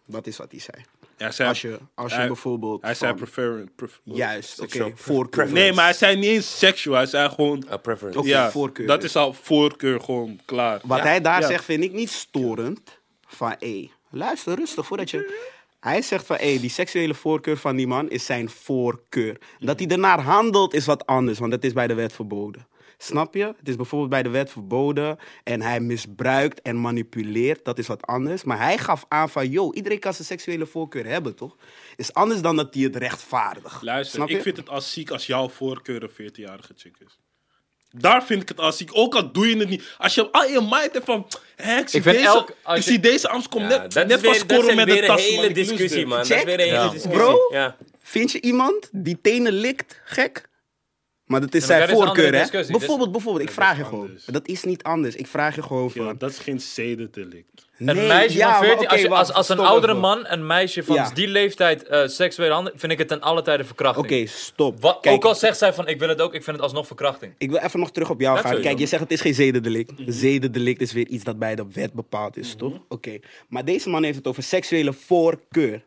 Dat 0.05 0.27
is 0.27 0.37
wat 0.37 0.51
hij 0.51 0.59
zei. 0.59 0.83
Ja, 1.19 1.31
zei- 1.31 1.49
Als 1.49 1.61
je, 1.61 1.79
als 1.95 2.11
je 2.11 2.17
hij- 2.17 2.27
bijvoorbeeld... 2.27 2.81
Hij 2.81 2.93
zei 2.93 3.09
van- 3.11 3.19
prefer... 3.19 3.63
Juist, 4.03 4.59
oké, 4.61 4.91
voorkeur. 4.95 5.51
Nee, 5.51 5.73
maar 5.73 5.83
hij 5.83 5.93
zei 5.93 6.15
niet 6.15 6.25
eens 6.29 6.57
seksueel. 6.59 6.95
Hij 6.95 7.05
zei 7.05 7.29
gewoon... 7.29 7.65
A 7.71 7.77
preference. 7.77 8.19
Oké, 8.19 8.27
ja, 8.27 8.51
voorkeur. 8.51 8.87
dat 8.87 9.03
is 9.03 9.15
al 9.15 9.33
voorkeur 9.33 10.01
gewoon 10.01 10.39
klaar. 10.45 10.79
Wat 10.83 10.97
Ja. 10.97 11.03
hij 11.03 11.21
daar 11.21 11.41
Ja. 11.41 11.47
zegt 11.47 11.63
vind 11.65 11.83
ik 11.83 11.91
niet 11.91 12.09
storend. 12.11 12.99
Van, 13.27 13.55
hé, 13.59 13.89
luister 14.09 14.55
rustig 14.55 14.85
voordat 14.85 15.09
je... 15.09 15.47
Hij 15.79 16.01
zegt 16.01 16.25
van, 16.25 16.35
hé, 16.39 16.57
die 16.59 16.69
seksuele 16.69 17.13
voorkeur 17.13 17.57
van 17.57 17.75
die 17.75 17.87
man 17.87 18.09
is 18.09 18.25
zijn 18.25 18.49
voorkeur. 18.49 19.37
Dat 19.59 19.79
hij 19.79 19.87
ernaar 19.87 20.21
handelt 20.21 20.73
is 20.73 20.85
wat 20.85 21.05
anders, 21.05 21.39
want 21.39 21.51
dat 21.51 21.63
is 21.63 21.73
bij 21.73 21.87
de 21.87 21.93
wet 21.93 22.13
verboden. 22.13 22.67
Snap 23.01 23.33
je? 23.33 23.43
Het 23.45 23.67
is 23.67 23.75
bijvoorbeeld 23.75 24.09
bij 24.09 24.23
de 24.23 24.29
wet 24.29 24.51
verboden 24.51 25.17
en 25.43 25.61
hij 25.61 25.79
misbruikt 25.79 26.61
en 26.61 26.81
manipuleert, 26.81 27.65
dat 27.65 27.77
is 27.79 27.87
wat 27.87 28.05
anders. 28.07 28.43
Maar 28.43 28.57
hij 28.59 28.77
gaf 28.77 29.05
aan 29.07 29.29
van, 29.29 29.49
yo, 29.49 29.73
iedereen 29.73 29.99
kan 29.99 30.13
zijn 30.13 30.27
seksuele 30.27 30.65
voorkeur 30.65 31.05
hebben, 31.05 31.35
toch? 31.35 31.55
Is 31.95 32.13
anders 32.13 32.41
dan 32.41 32.55
dat 32.55 32.73
hij 32.73 32.83
het 32.83 32.95
rechtvaardigt. 32.95 33.81
Luister, 33.81 34.15
Snap 34.15 34.29
je? 34.29 34.35
ik 34.35 34.41
vind 34.41 34.57
het 34.57 34.69
als 34.69 34.93
ziek 34.93 35.09
als 35.11 35.25
jouw 35.25 35.49
voorkeur 35.49 36.03
een 36.03 36.31
14-jarige 36.31 36.73
chick 36.75 36.95
is. 37.05 37.19
Daar 37.91 38.23
vind 38.25 38.41
ik 38.41 38.47
het 38.49 38.59
als 38.59 38.77
ziek. 38.77 38.89
Ook 38.93 39.15
al 39.15 39.31
doe 39.31 39.47
je 39.49 39.57
het 39.57 39.69
niet. 39.69 39.95
Als 39.97 40.15
je 40.15 40.31
al 40.31 40.45
in 40.45 40.51
je 40.51 40.61
mind 40.61 40.93
hebt 40.93 41.05
van... 41.05 41.27
Hè, 41.55 41.77
ik 41.79 41.89
zie, 41.89 41.99
Ik 41.99 42.05
deze, 42.05 42.25
elk- 42.25 42.55
als 42.63 42.77
ik 42.77 42.83
je- 42.83 42.89
zie 42.89 42.99
deze 42.99 43.29
Amst 43.29 43.47
komt 43.49 43.63
Ja, 43.71 43.77
net, 43.77 43.93
dat 43.93 44.07
net 44.07 44.15
is 44.17 44.21
weer, 44.21 44.35
van 44.35 44.47
dat 44.47 44.57
scoren 44.57 44.69
is 44.69 44.75
met 44.75 44.85
weer 44.93 45.03
een 45.03 45.09
een 45.09 45.15
tas. 45.15 45.25
hele 45.27 45.51
discussie, 45.53 46.05
man. 46.05 46.17
Dat 46.17 46.29
is 46.29 46.43
weer 46.43 46.53
een 46.53 46.59
hele 46.59 46.81
discussie. 46.91 47.09
Bro, 47.11 47.37
Ja. 47.51 47.75
Vind 48.01 48.31
je 48.31 48.41
iemand 48.41 48.89
die 48.91 49.21
tenen 49.21 49.51
likt 49.53 50.01
gek? 50.05 50.48
Maar 51.29 51.41
dat 51.41 51.53
is 51.53 51.67
Ja, 51.67 51.77
maar 51.77 51.77
zijn 51.87 51.89
dat 51.97 52.05
voorkeur, 52.05 52.33
hè? 52.35 52.63
Bijvoorbeeld, 52.71 53.11
bijvoorbeeld, 53.11 53.45
ik 53.47 53.51
vraag 53.53 53.77
je 53.77 53.83
gewoon. 53.83 54.05
anders. 54.05 54.25
Dat 54.25 54.47
is 54.47 54.63
niet 54.63 54.83
anders. 54.83 55.15
Ik 55.15 55.27
vraag 55.27 55.55
je 55.55 55.61
gewoon 55.61 55.91
Ja, 55.93 56.03
van. 56.03 56.15
dat 56.17 56.29
is 56.29 56.37
geen 56.39 56.59
zedendelict. 56.61 57.67
Een 57.77 58.07
meisje 58.07 58.37
ja, 58.37 58.49
van 58.57 58.67
maar 58.67 58.67
14, 58.67 58.83
oké, 58.85 58.87
als, 58.93 59.01
je, 59.01 59.07
wacht, 59.07 59.27
als, 59.27 59.33
als 59.35 59.49
een 59.49 59.59
oudere 59.65 59.91
even. 59.91 60.03
man 60.03 60.25
een 60.27 60.47
meisje 60.47 60.83
van 60.83 60.95
Ja. 60.95 61.11
die 61.13 61.27
leeftijd 61.27 61.83
eh 61.83 62.07
seksueel 62.07 62.51
handen, 62.51 62.73
vind 62.75 62.91
ik 62.91 62.97
het 62.97 63.07
ten 63.07 63.21
alle 63.21 63.41
tijde 63.41 63.63
verkrachting. 63.63 64.05
Oké, 64.05 64.25
stop. 64.25 64.81
Wat, 64.81 64.97
Kijk, 65.01 65.15
ook 65.15 65.25
al 65.25 65.35
zegt 65.35 65.57
zij 65.57 65.73
van 65.73 65.87
ik 65.87 65.99
wil 65.99 66.09
het 66.09 66.21
ook, 66.21 66.33
ik 66.33 66.43
vind 66.43 66.55
het 66.55 66.65
alsnog 66.65 66.87
verkrachting. 66.87 67.33
Ik 67.37 67.49
wil 67.49 67.59
even 67.59 67.79
nog 67.79 67.91
terug 67.91 68.09
op 68.09 68.19
jou 68.21 68.35
Dat 68.35 68.45
gaan. 68.45 68.61
Kijk, 68.61 68.79
je 68.79 68.85
zegt 68.85 69.01
het 69.01 69.11
is 69.11 69.21
geen 69.21 69.33
zedendelict. 69.33 69.91
Zedendelict 70.05 70.81
is 70.81 70.91
weer 70.91 71.07
iets 71.07 71.23
dat 71.23 71.39
bij 71.39 71.55
de 71.55 71.65
wet 71.73 71.93
bepaald 71.93 72.37
is, 72.37 72.55
toch? 72.55 72.73
Oké. 72.87 73.19
Maar 73.49 73.65
deze 73.65 73.89
man 73.89 74.03
heeft 74.03 74.17
het 74.17 74.27
over 74.27 74.43
seksuele 74.43 74.93
voorkeur. 74.93 75.81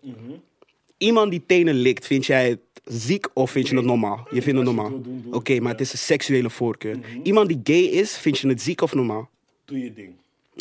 Iemand 1.02 1.30
die 1.30 1.42
tenen 1.46 1.74
likt, 1.74 2.06
vind 2.06 2.26
jij 2.26 2.48
het 2.48 2.60
ziek 2.84 3.28
of 3.34 3.50
vind 3.50 3.68
je 3.68 3.76
het 3.76 3.84
normaal? 3.84 4.26
Je 4.30 4.42
vindt 4.42 4.58
het 4.58 4.74
normaal. 4.74 5.00
Oké, 5.30 5.60
maar 5.60 5.72
het 5.72 5.80
is 5.80 5.92
een 5.92 5.98
seksuele 5.98 6.50
voorkeur. 6.50 6.98
Iemand 7.22 7.48
die 7.48 7.60
gay 7.64 7.82
is, 7.82 8.16
vind 8.18 8.38
je 8.38 8.48
het 8.48 8.62
ziek 8.62 8.80
of 8.80 8.94
normaal? 8.94 9.28
Doe 9.64 9.78
je 9.78 9.92
ding. 9.92 10.12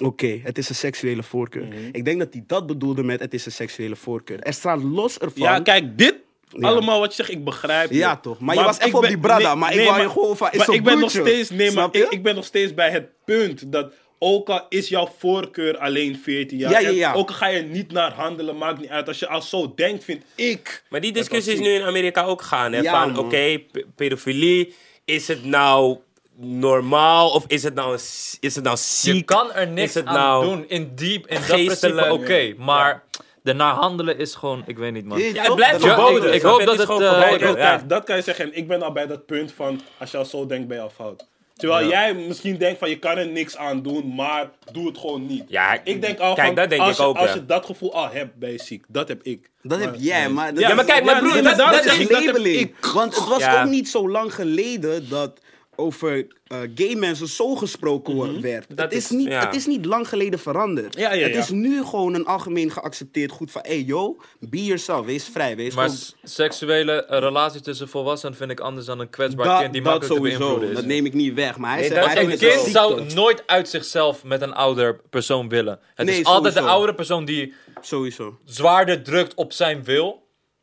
Oké, 0.03 0.39
het 0.43 0.57
is 0.57 0.69
een 0.69 0.75
seksuele 0.75 1.23
voorkeur. 1.23 1.67
Ik 1.91 2.05
denk 2.05 2.19
dat 2.19 2.33
hij 2.33 2.43
dat 2.47 2.67
bedoelde 2.67 3.03
met 3.03 3.19
het 3.19 3.33
is 3.33 3.45
een 3.45 3.51
seksuele 3.51 3.95
voorkeur. 3.95 4.39
Er 4.39 4.53
staat 4.53 4.83
los 4.83 5.17
ervan. 5.17 5.43
Ja, 5.43 5.59
kijk, 5.59 5.97
dit, 5.97 6.15
allemaal 6.59 6.99
wat 6.99 7.09
je 7.09 7.15
zegt, 7.15 7.29
ik 7.29 7.43
begrijp 7.43 7.89
je. 7.89 7.97
Ja, 7.97 8.17
toch. 8.17 8.39
Maar 8.39 8.55
je 8.55 8.63
was 8.63 8.79
even 8.79 8.93
op 8.95 9.01
ben- 9.01 9.09
die 9.09 9.19
brada, 9.19 9.55
maar 9.55 9.75
ik 9.75 9.87
wou 9.87 10.01
je 10.01 10.09
gewoon 10.09 10.37
van, 10.37 10.51
is 10.51 10.57
Maar 10.57 10.75
ik 10.75 10.83
ben 10.83 10.99
nog 10.99 11.09
steeds, 11.09 11.49
nee, 11.49 11.71
maar 11.71 11.89
ik 12.09 12.23
ben 12.23 12.35
nog 12.35 12.45
steeds 12.45 12.73
bij 12.73 12.91
het 12.91 13.09
punt 13.25 13.71
dat 13.71 13.93
ook 14.23 14.49
al 14.49 14.65
is 14.69 14.89
jouw 14.89 15.09
voorkeur 15.17 15.77
alleen 15.77 16.19
14 16.23 16.57
jaar, 16.57 16.71
Ja, 16.71 16.79
ja, 16.79 16.87
en 16.87 16.95
ja. 16.95 17.13
ook 17.13 17.27
al 17.29 17.35
ga 17.35 17.47
je 17.47 17.61
niet 17.61 17.91
naar 17.91 18.11
handelen, 18.13 18.57
maakt 18.57 18.79
niet 18.79 18.89
uit. 18.89 19.07
Als 19.07 19.19
je 19.19 19.27
al 19.27 19.41
zo 19.41 19.73
denkt, 19.75 20.03
vind 20.03 20.23
ik. 20.35 20.83
Maar 20.89 21.01
die 21.01 21.11
discussie 21.11 21.53
is 21.53 21.59
nu 21.59 21.69
in 21.69 21.83
Amerika 21.83 22.23
ook 22.23 22.41
gaan. 22.41 22.71
Hè? 22.73 22.79
Ja, 22.81 23.01
van, 23.01 23.17
oké, 23.17 23.59
pe- 23.71 23.85
pedofilie, 23.95 24.75
is 25.05 25.27
het 25.27 25.45
nou 25.45 25.97
normaal 26.35 27.29
of 27.29 27.43
is 27.47 27.63
het 27.63 27.73
nou, 27.73 27.95
is 28.39 28.55
het 28.55 28.63
nou 28.63 28.77
ziek? 28.79 29.15
Je 29.15 29.23
kan 29.23 29.53
er 29.53 29.67
niks 29.67 29.93
het 29.93 30.05
aan 30.05 30.13
nou 30.15 30.45
doen 30.45 30.65
in 30.67 30.91
diep, 30.95 31.27
in 31.27 31.35
dat 31.35 31.45
principe 31.45 32.11
oké. 32.11 32.53
maar 32.57 33.03
daarna 33.43 33.73
handelen 33.73 34.17
is 34.17 34.35
gewoon, 34.35 34.63
ik 34.65 34.77
weet 34.77 34.93
niet 34.93 35.05
man. 35.05 35.19
Ja, 35.19 35.43
het 35.43 35.55
blijft 35.55 35.83
Ja, 35.83 35.87
verboden. 35.95 36.33
ik- 36.33 36.41
hoop 36.41 36.63
dat 36.65 36.77
het, 36.77 36.85
gewoon 36.85 37.03
eh, 37.03 37.21
verboden, 37.27 37.57
ja. 37.57 37.83
dat 37.87 38.03
kan 38.03 38.15
je 38.15 38.21
zeggen. 38.21 38.45
En 38.45 38.57
ik 38.57 38.67
ben 38.67 38.81
al 38.81 38.91
bij 38.91 39.07
dat 39.07 39.25
punt 39.25 39.51
van, 39.51 39.81
als 39.97 40.11
je 40.11 40.17
al 40.17 40.25
zo 40.25 40.45
denkt, 40.45 40.67
ben 40.67 40.77
je 40.77 40.83
al 40.83 40.89
fout. 40.95 41.27
Terwijl 41.61 41.89
jij 41.89 42.13
misschien 42.13 42.57
denkt 42.57 42.79
van, 42.79 42.89
je 42.89 42.99
kan 42.99 43.17
er 43.17 43.27
niks 43.27 43.57
aan 43.57 43.81
doen, 43.81 44.15
maar 44.15 44.49
doe 44.71 44.87
het 44.87 44.97
gewoon 44.97 45.25
niet. 45.25 45.43
Ja, 45.47 45.79
ik 45.83 46.01
denk 46.01 46.19
al 46.19 46.33
kijk, 46.33 46.47
van, 46.47 46.55
dat 46.55 46.69
denk 46.69 46.81
als, 46.81 46.91
ik 46.91 46.97
je, 46.97 47.03
ook, 47.03 47.17
als 47.17 47.29
ja. 47.29 47.35
je 47.35 47.45
dat 47.45 47.65
gevoel 47.65 47.93
al 47.93 48.09
hebt, 48.09 48.35
ben 48.35 48.51
je 48.51 48.59
ziek. 48.63 48.85
Dat 48.87 49.07
heb 49.07 49.23
ik. 49.23 49.49
Dat 49.61 49.79
heb 49.79 49.95
jij, 49.97 50.29
maar... 50.29 50.53
dat 50.53 50.63
Ja, 50.63 50.73
maar 50.73 50.85
kijk, 50.85 51.03
maar 51.03 51.15
Ja, 51.15 51.19
broer, 51.19 51.43
dat, 51.43 51.85
is... 51.85 52.09
labeling. 52.09 52.59
ik. 52.59 52.75
Want 52.93 53.15
het 53.15 53.27
was 53.27 53.39
Ja. 53.39 53.61
ook 53.61 53.69
niet 53.69 53.89
zo 53.89 54.09
lang 54.09 54.33
geleden 54.33 55.09
dat 55.09 55.39
over 55.75 56.27
eh, 56.47 56.57
gay 56.75 56.95
mensen 56.95 57.27
zo 57.27 57.55
gesproken 57.55 58.15
wo- 58.15 58.41
werd. 58.41 58.67
Mhm. 58.67 58.75
Dat 58.75 58.85
het, 58.85 58.93
is 59.03 59.09
niet, 59.09 59.27
ja. 59.27 59.45
het 59.45 59.55
is 59.55 59.65
niet 59.65 59.85
lang 59.85 60.07
geleden 60.09 60.39
veranderd. 60.39 60.97
Ja, 60.97 61.13
ja, 61.13 61.27
het 61.27 61.35
is 61.35 61.49
nu 61.49 61.83
gewoon 61.83 62.13
een 62.13 62.25
algemeen 62.25 62.71
geaccepteerd 62.71 63.31
goed 63.31 63.51
van... 63.51 63.61
Hey 63.65 63.81
yo, 63.81 64.17
be 64.39 64.63
yourself, 64.65 65.05
wees 65.05 65.23
vrij, 65.23 65.55
wees 65.55 65.75
Maar 65.75 65.89
seksuele 66.23 67.05
eh, 67.05 67.19
relatie 67.19 67.61
tussen 67.61 67.89
volwassenen 67.89 68.35
vind 68.37 68.51
ik 68.51 68.59
anders 68.59 68.85
dan 68.85 68.99
een 68.99 69.09
kwetsbaar 69.09 69.45
dat, 69.45 69.59
kind 69.59 69.73
die 69.73 69.81
dat 69.81 69.91
makkelijk 69.91 70.21
te 70.21 70.27
beïnvloeden 70.27 70.69
is. 70.69 70.75
dat 70.75 70.85
neem 70.85 71.05
ik 71.05 71.13
niet 71.13 71.33
weg. 71.33 71.57
Maar 71.57 71.71
hij 71.71 71.79
Nee, 71.79 71.89
zegt 71.89 72.17
Een 72.17 72.37
kind 72.37 72.71
zou 72.71 73.13
nooit 73.13 73.43
uit 73.47 73.69
zichzelf 73.69 74.23
met 74.23 74.41
een 74.41 74.53
ouder 74.53 75.01
persoon 75.09 75.49
willen. 75.49 75.79
Het 75.95 76.05
Nee, 76.05 76.19
is 76.19 76.25
altijd 76.25 76.53
de 76.53 76.59
oudere 76.61 76.95
persoon 76.95 77.25
die 77.25 77.53
Sowieso. 77.81 78.37
zwaarder 78.45 79.03
drukt 79.03 79.33
op 79.35 79.53
zijn 79.53 79.83
wil. 79.83 80.19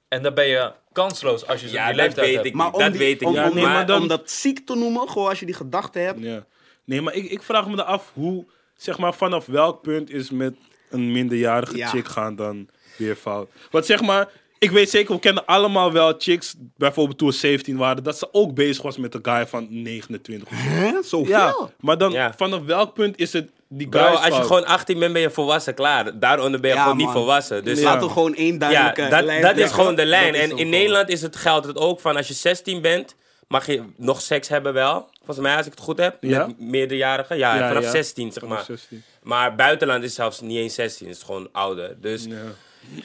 En 0.08 0.22
dan 0.22 0.34
ben 0.34 0.46
je 0.46 0.72
kansloos 1.02 1.46
als 1.46 1.60
je 1.60 1.70
Ja, 1.70 1.86
die 1.86 1.96
dat 1.96 2.04
leeftijd 2.04 2.26
weet 2.26 2.34
hebt. 2.34 2.46
ik 2.46 2.54
Maar 2.54 2.66
niet. 2.66 2.74
om, 2.74 2.80
Dat 2.80 2.90
die- 2.90 2.98
weet 3.00 3.20
ik 3.20 3.26
om, 3.26 3.32
niet. 3.32 3.42
Ja, 3.42 3.48
om, 3.50 3.56
maar 3.60 3.86
dan- 3.86 4.02
om 4.02 4.08
dat 4.08 4.30
ziek 4.30 4.66
te 4.66 4.74
noemen, 4.74 5.08
gewoon 5.08 5.28
als 5.28 5.40
je 5.40 5.46
die 5.46 5.54
gedachte 5.54 5.98
hebt... 5.98 6.20
Ja. 6.22 6.44
Nee, 6.84 7.00
maar 7.02 7.14
ik, 7.14 7.24
ik 7.30 7.42
vraag 7.42 7.68
me 7.68 7.84
af 7.84 8.10
hoe, 8.14 8.44
zeg 8.76 8.98
maar, 8.98 9.14
vanaf 9.14 9.46
welk 9.46 9.82
punt 9.82 10.10
is 10.10 10.30
met 10.30 10.54
een 10.90 11.12
minderjarige 11.12 11.76
Ja. 11.76 11.88
chick 11.88 12.08
gaan 12.08 12.36
dan 12.36 12.68
weer 12.96 13.16
fout. 13.16 13.48
Want 13.70 13.86
zeg 13.86 14.00
maar, 14.02 14.28
ik 14.58 14.70
weet 14.70 14.90
zeker, 14.90 15.14
we 15.14 15.20
kennen 15.20 15.44
allemaal 15.46 15.92
wel 15.92 16.14
chicks, 16.18 16.54
bijvoorbeeld 16.76 17.18
toen 17.18 17.28
we 17.28 17.34
17 17.34 17.76
waren, 17.76 18.04
dat 18.04 18.18
ze 18.18 18.28
ook 18.32 18.54
bezig 18.54 18.82
was 18.82 18.96
met 18.96 19.14
een 19.14 19.20
guy 19.24 19.46
van 19.46 19.66
29. 19.70 20.48
Hè? 20.50 21.02
Zoveel? 21.02 21.28
Ja, 21.36 21.70
maar 21.80 21.98
dan 21.98 22.12
Ja. 22.12 22.34
vanaf 22.36 22.64
welk 22.64 22.94
punt 22.94 23.18
is 23.18 23.32
het 23.32 23.50
die 23.68 23.88
Bro, 23.88 24.00
guys 24.02 24.18
als 24.24 24.36
je 24.36 24.42
gewoon 24.42 24.66
18 24.66 24.98
bent, 24.98 25.12
ben 25.12 25.22
je 25.22 25.30
volwassen, 25.30 25.74
klaar. 25.74 26.18
Daaronder 26.18 26.60
ben 26.60 26.70
je 26.70 26.76
Ja, 26.76 26.82
gewoon 26.82 26.96
niet 26.96 27.10
volwassen. 27.10 27.64
Dus 27.64 27.78
Ja. 27.78 27.84
Laten 27.84 28.06
we 28.06 28.12
gewoon 28.12 28.34
één 28.34 28.52
ja, 28.52 28.58
duidelijke 28.58 29.08
dat, 29.08 29.24
lijn 29.24 29.42
dat 29.42 29.56
is 29.56 29.70
gewoon 29.70 29.94
de 29.94 30.04
lijn. 30.06 30.34
En 30.34 30.42
in 30.42 30.48
gewoon- 30.48 30.68
Nederland 30.68 31.08
is 31.08 31.22
het, 31.22 31.36
geldt 31.36 31.66
het 31.66 31.76
ook 31.76 32.00
van 32.00 32.16
als 32.16 32.28
je 32.28 32.34
16 32.34 32.80
bent, 32.82 33.14
mag 33.48 33.66
je 33.66 33.82
nog 33.96 34.20
seks 34.20 34.48
hebben 34.48 34.72
wel. 34.72 35.08
Volgens 35.16 35.46
mij, 35.46 35.56
als 35.56 35.66
ik 35.66 35.72
het 35.72 35.80
goed 35.80 35.98
heb. 35.98 36.16
Ja? 36.20 36.46
Met 36.46 36.60
meerderjarigen. 36.60 37.36
Ja, 37.38 37.56
Ja, 37.56 37.68
vanaf 37.68 37.82
ja. 37.82 37.90
16, 37.90 38.32
zeg 38.32 38.44
maar. 38.44 38.64
16. 38.64 39.02
Maar 39.22 39.54
buitenland 39.54 40.04
is 40.04 40.14
zelfs 40.14 40.40
niet 40.40 40.56
eens 40.58 40.74
16, 40.74 41.06
het 41.08 41.16
is 41.16 41.22
gewoon 41.22 41.48
ouder. 41.52 41.96
Dus 42.00 42.24
ja. 42.24 42.36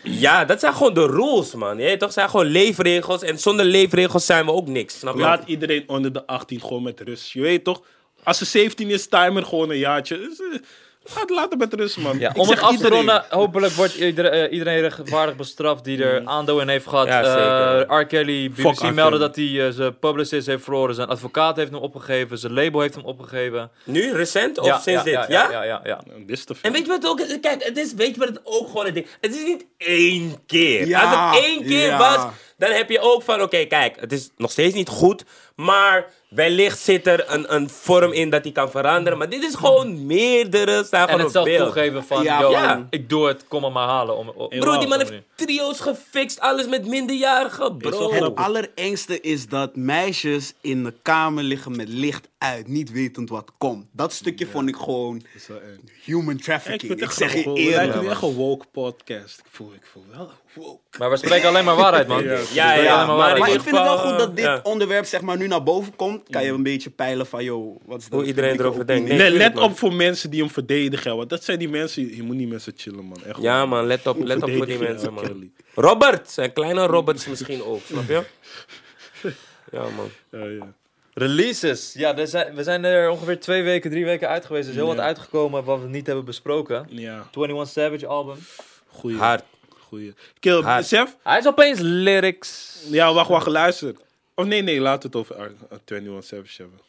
Ja. 0.03 0.45
dat 0.45 0.59
zijn 0.59 0.73
gewoon 0.73 0.93
de 0.93 1.05
rules, 1.05 1.53
man. 1.53 1.77
Je 1.77 1.83
weet 1.83 1.99
toch, 1.99 2.13
zijn 2.13 2.29
gewoon 2.29 2.45
leefregels. 2.45 3.21
En 3.21 3.39
zonder 3.39 3.65
leefregels 3.65 4.25
zijn 4.25 4.45
we 4.45 4.51
ook 4.51 4.67
niks, 4.67 4.99
snap 4.99 5.15
je? 5.15 5.21
Laat 5.21 5.43
iedereen 5.45 5.83
onder 5.87 6.13
de 6.13 6.25
18 6.25 6.61
gewoon 6.61 6.83
met 6.83 6.99
rust. 6.99 7.31
Je 7.31 7.41
weet 7.41 7.63
toch, 7.63 7.81
als 8.23 8.37
ze 8.37 8.45
17 8.45 8.89
is, 8.89 9.07
timer 9.07 9.45
gewoon 9.45 9.69
een 9.69 9.77
jaartje. 9.77 10.17
Dus, 10.17 10.39
eh, 10.39 10.59
laat, 11.15 11.29
laat 11.29 11.49
het 11.49 11.59
met 11.59 11.73
rust, 11.73 11.97
man. 11.97 12.19
Ja, 12.19 12.31
om 12.35 12.49
het 12.49 12.59
af 12.59 12.77
te 12.77 12.87
ronden, 12.87 13.25
hopelijk 13.29 13.73
wordt 13.73 13.95
iedereen, 13.95 14.31
eh, 14.31 14.51
iedereen 14.51 14.81
rechtvaardig 14.81 15.35
bestraft 15.35 15.83
die 15.83 16.03
er 16.03 16.21
aandeel 16.25 16.61
in 16.61 16.67
heeft 16.67 16.87
gehad. 16.87 17.07
Ja. 17.07 17.85
Eh, 17.85 17.99
R. 17.99 18.05
Kelly, 18.05 18.49
BBC 18.49 18.81
meldde 18.81 19.03
Kelly. 19.03 19.17
dat 19.17 19.35
hij 19.35 19.67
eh, 19.67 19.73
zijn 19.73 19.99
publicist 19.99 20.47
heeft 20.47 20.63
verloren, 20.63 20.95
zijn 20.95 21.07
advocaat 21.07 21.55
heeft 21.55 21.71
hem 21.71 21.79
opgegeven, 21.79 22.37
zijn 22.37 22.53
label 22.53 22.81
heeft 22.81 22.95
hem 22.95 23.05
opgegeven. 23.05 23.71
Nu, 23.83 24.11
recent 24.11 24.59
of 24.59 24.65
ja, 24.65 24.79
sinds 24.79 25.03
ja, 25.03 25.21
dit? 25.21 25.31
Ja, 25.31 25.51
ja, 25.51 25.63
ja. 25.63 25.81
ja. 25.83 26.01
Veel. 26.27 26.55
En 26.61 26.71
weet 26.71 26.85
je 26.85 26.87
wat 26.87 27.07
ook? 27.07 27.21
Kijk, 27.41 27.63
het 27.63 27.77
is, 27.77 27.93
weet 27.93 28.13
je 28.13 28.19
wat 28.19 28.29
het 28.29 28.41
ook 28.43 28.67
gewoon 28.67 28.85
een 28.85 28.93
ding 28.93 29.07
Het 29.21 29.35
is 29.35 29.43
niet 29.45 29.65
één 29.77 30.45
keer. 30.45 30.87
Ja, 30.87 31.01
Als 31.01 31.35
het 31.35 31.45
één 31.45 31.65
keer 31.65 31.87
ja. 31.87 31.97
was, 31.97 32.31
dan 32.67 32.71
heb 32.71 32.89
je 32.89 32.99
ook 32.99 33.23
van... 33.23 33.41
Oké, 33.41 33.65
kijk, 33.65 33.95
het 33.99 34.11
is 34.11 34.29
nog 34.37 34.51
steeds 34.51 34.73
niet 34.73 34.89
goed. 34.89 35.23
Maar 35.55 36.11
wellicht 36.29 36.79
zit 36.79 37.07
er 37.07 37.31
een, 37.31 37.53
een 37.53 37.69
vorm 37.69 38.11
in 38.11 38.29
dat 38.29 38.43
die 38.43 38.51
kan 38.51 38.71
veranderen. 38.71 39.17
Maar 39.17 39.29
dit 39.29 39.43
is 39.43 39.55
gewoon 39.55 40.05
meerdere, 40.05 40.83
staan 40.83 41.01
En 41.01 41.07
gewoon 41.07 41.21
het 41.23 41.31
zelf 41.31 41.45
beeld. 41.45 41.63
toegeven 41.63 42.03
van, 42.03 42.23
Ja, 42.23 42.41
yo, 42.41 42.51
ja. 42.51 42.87
ik 42.89 43.09
doe 43.09 43.27
het, 43.27 43.45
kom 43.47 43.63
het 43.63 43.73
maar 43.73 43.87
halen. 43.87 44.17
Om, 44.17 44.29
om, 44.29 44.49
Bro, 44.49 44.77
die 44.77 44.87
man 44.87 44.99
heeft 44.99 45.13
trio's 45.35 45.79
gefixt. 45.79 46.39
Alles 46.39 46.67
met 46.67 46.87
minderjarigen, 46.87 47.77
bro. 47.77 48.13
Het 48.13 48.35
allerengste 48.35 49.21
is 49.21 49.47
dat 49.47 49.75
meisjes 49.75 50.53
in 50.61 50.83
de 50.83 50.93
kamer 51.01 51.43
liggen 51.43 51.75
met 51.75 51.89
licht 51.89 52.27
uit, 52.37 52.67
niet 52.67 52.91
wetend 52.91 53.29
wat 53.29 53.51
komt. 53.57 53.87
Dat 53.91 54.13
stukje 54.13 54.47
vond 54.47 54.69
ik 54.69 54.75
gewoon 54.75 55.21
human 56.03 56.37
trafficking. 56.37 56.81
Ik, 56.81 56.89
het 56.89 57.01
echt 57.01 57.17
zeg 57.17 57.31
je 57.31 57.37
het 57.37 57.45
lijkt 57.45 57.59
eerlijk. 57.59 58.01
me 58.01 58.09
echt 58.09 58.21
een 58.21 58.33
woke 58.33 58.65
podcast. 58.71 59.39
Ik 59.39 59.45
voel, 59.51 59.73
ik 59.73 59.85
voel 59.91 60.03
wel 60.11 60.31
woke. 60.53 60.97
Maar 60.99 61.09
we 61.09 61.17
spreken 61.17 61.47
alleen 61.47 61.65
maar 61.65 61.75
waarheid, 61.75 62.07
man. 62.07 62.23
Ja. 62.53 62.73
Ja, 62.73 63.03
alleen 63.05 63.39
maar 63.39 63.51
ik 63.53 63.61
vind 63.61 63.75
het 63.75 63.85
wel 63.85 63.97
goed 63.97 64.17
dat 64.19 64.35
dit 64.35 64.45
ja. 64.45 64.59
onderwerp 64.63 65.05
zeg 65.05 65.21
maar, 65.21 65.37
nu 65.37 65.47
naar 65.47 65.63
boven 65.63 65.95
komt. 65.95 66.29
Kan 66.29 66.43
je 66.43 66.51
een 66.51 66.63
beetje 66.63 66.89
peilen 66.89 67.25
van, 67.25 67.43
yo, 67.43 67.77
wat 67.85 67.97
is 67.99 68.03
dat? 68.09 68.19
Hoe 68.19 68.27
iedereen 68.27 68.59
erover 68.59 68.87
denkt. 68.87 69.09
Nee, 69.09 69.29
let 69.31 69.57
op 69.59 69.77
voor 69.77 69.93
mensen 69.93 70.29
die 70.29 70.39
hem 70.41 70.49
verdedigen. 70.49 71.17
Want 71.17 71.29
dat 71.29 71.43
zijn 71.43 71.59
die 71.59 71.69
mensen, 71.69 72.15
je 72.15 72.23
moet 72.23 72.35
niet 72.35 72.49
met 72.49 72.61
ze 72.61 72.73
chillen, 72.75 73.05
man. 73.05 73.23
Echt 73.25 73.41
Ja, 73.41 73.65
man, 73.65 73.85
let 73.85 74.07
op, 74.07 74.23
let 74.23 74.43
op 74.43 74.51
voor 74.51 74.65
die 74.65 74.79
mensen, 74.79 75.13
man. 75.13 75.23
Kelly? 75.23 75.51
Robert, 75.75 76.37
een 76.37 76.53
kleine 76.53 76.85
Roberts 76.85 77.27
misschien 77.27 77.63
ook, 77.63 77.81
snap 77.85 78.07
je? 78.07 78.21
Ja, 79.71 79.81
man. 79.81 80.09
Ja, 80.31 80.45
ja. 80.47 80.73
Releases. 81.13 81.93
Ja, 81.93 82.17
er 82.17 82.27
zijn, 82.27 82.55
we 82.55 82.63
zijn 82.63 82.83
er 82.83 83.09
ongeveer 83.09 83.39
twee 83.39 83.63
weken, 83.63 83.89
drie 83.89 84.05
weken 84.05 84.27
uit 84.29 84.45
geweest. 84.45 84.63
Er 84.65 84.69
is 84.71 84.75
heel 84.77 84.89
Ja. 84.89 84.95
wat 84.95 85.05
uitgekomen 85.05 85.63
wat 85.63 85.81
we 85.81 85.87
niet 85.87 86.05
hebben 86.05 86.25
besproken. 86.25 86.85
ja, 86.89 87.27
21 87.35 87.67
Savage 87.69 88.07
album. 88.07 88.37
goeie. 88.87 89.17
Hard. 89.17 89.43
Goeie. 89.97 90.13
Kill. 90.39 90.61
Hij 91.23 91.37
is 91.39 91.47
opeens 91.47 91.79
lyrics. 91.81 92.77
Ja, 92.89 93.13
wacht, 93.13 93.29
wacht, 93.29 93.47
luister. 93.47 93.95
Of 94.35 94.45
nee, 94.45 94.61
nee, 94.61 94.79
laten 94.79 95.11
we 95.11 95.17
het 95.17 95.29
over 95.31 95.45
uh, 95.45 95.77
21 95.85 96.23
Savage 96.23 96.61
hebben. 96.61 96.79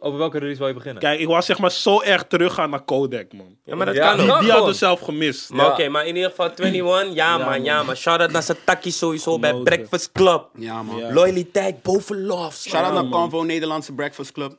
Over 0.00 0.18
welke 0.18 0.38
release 0.38 0.58
wil 0.58 0.68
je 0.68 0.74
beginnen? 0.74 1.02
Kijk, 1.02 1.20
ik 1.20 1.26
was 1.26 1.46
zeg 1.46 1.58
maar 1.58 1.70
zo 1.70 2.00
erg 2.00 2.24
teruggaan 2.24 2.70
naar 2.70 2.80
Kodak, 2.82 3.32
man. 3.32 3.56
Ja, 3.64 3.74
maar 3.74 3.86
dat 3.86 3.94
Ja, 3.94 4.08
kan 4.14 4.24
Die, 4.24 4.32
ook. 4.34 4.40
die 4.40 4.50
hadden 4.50 4.74
zelf 4.74 5.00
gemist. 5.00 5.50
Maar 5.50 5.64
Ja. 5.66 5.72
oké, 5.72 5.88
maar 5.88 6.06
in 6.06 6.14
ieder 6.16 6.30
geval 6.30 6.50
21, 6.56 7.14
ja, 7.14 7.38
man, 7.38 7.64
ja 7.64 7.82
man. 7.82 7.96
Shout-out 7.96 8.30
naar 8.30 8.42
Sataki 8.42 8.90
sowieso 8.90 9.38
bij 9.38 9.50
Mozes. 9.52 9.64
Breakfast 9.74 10.12
Club. 10.12 10.48
Ja, 10.58 10.82
man. 10.82 10.96
Ja. 10.96 11.12
Loyaliteit 11.12 11.82
boven 11.82 12.24
love. 12.26 12.68
Shout-out 12.68 12.94
Ja, 12.94 13.00
naar. 13.02 13.10
Convo, 13.10 13.42
Nederlandse 13.42 13.92
Breakfast 13.92 14.32
Club. 14.32 14.56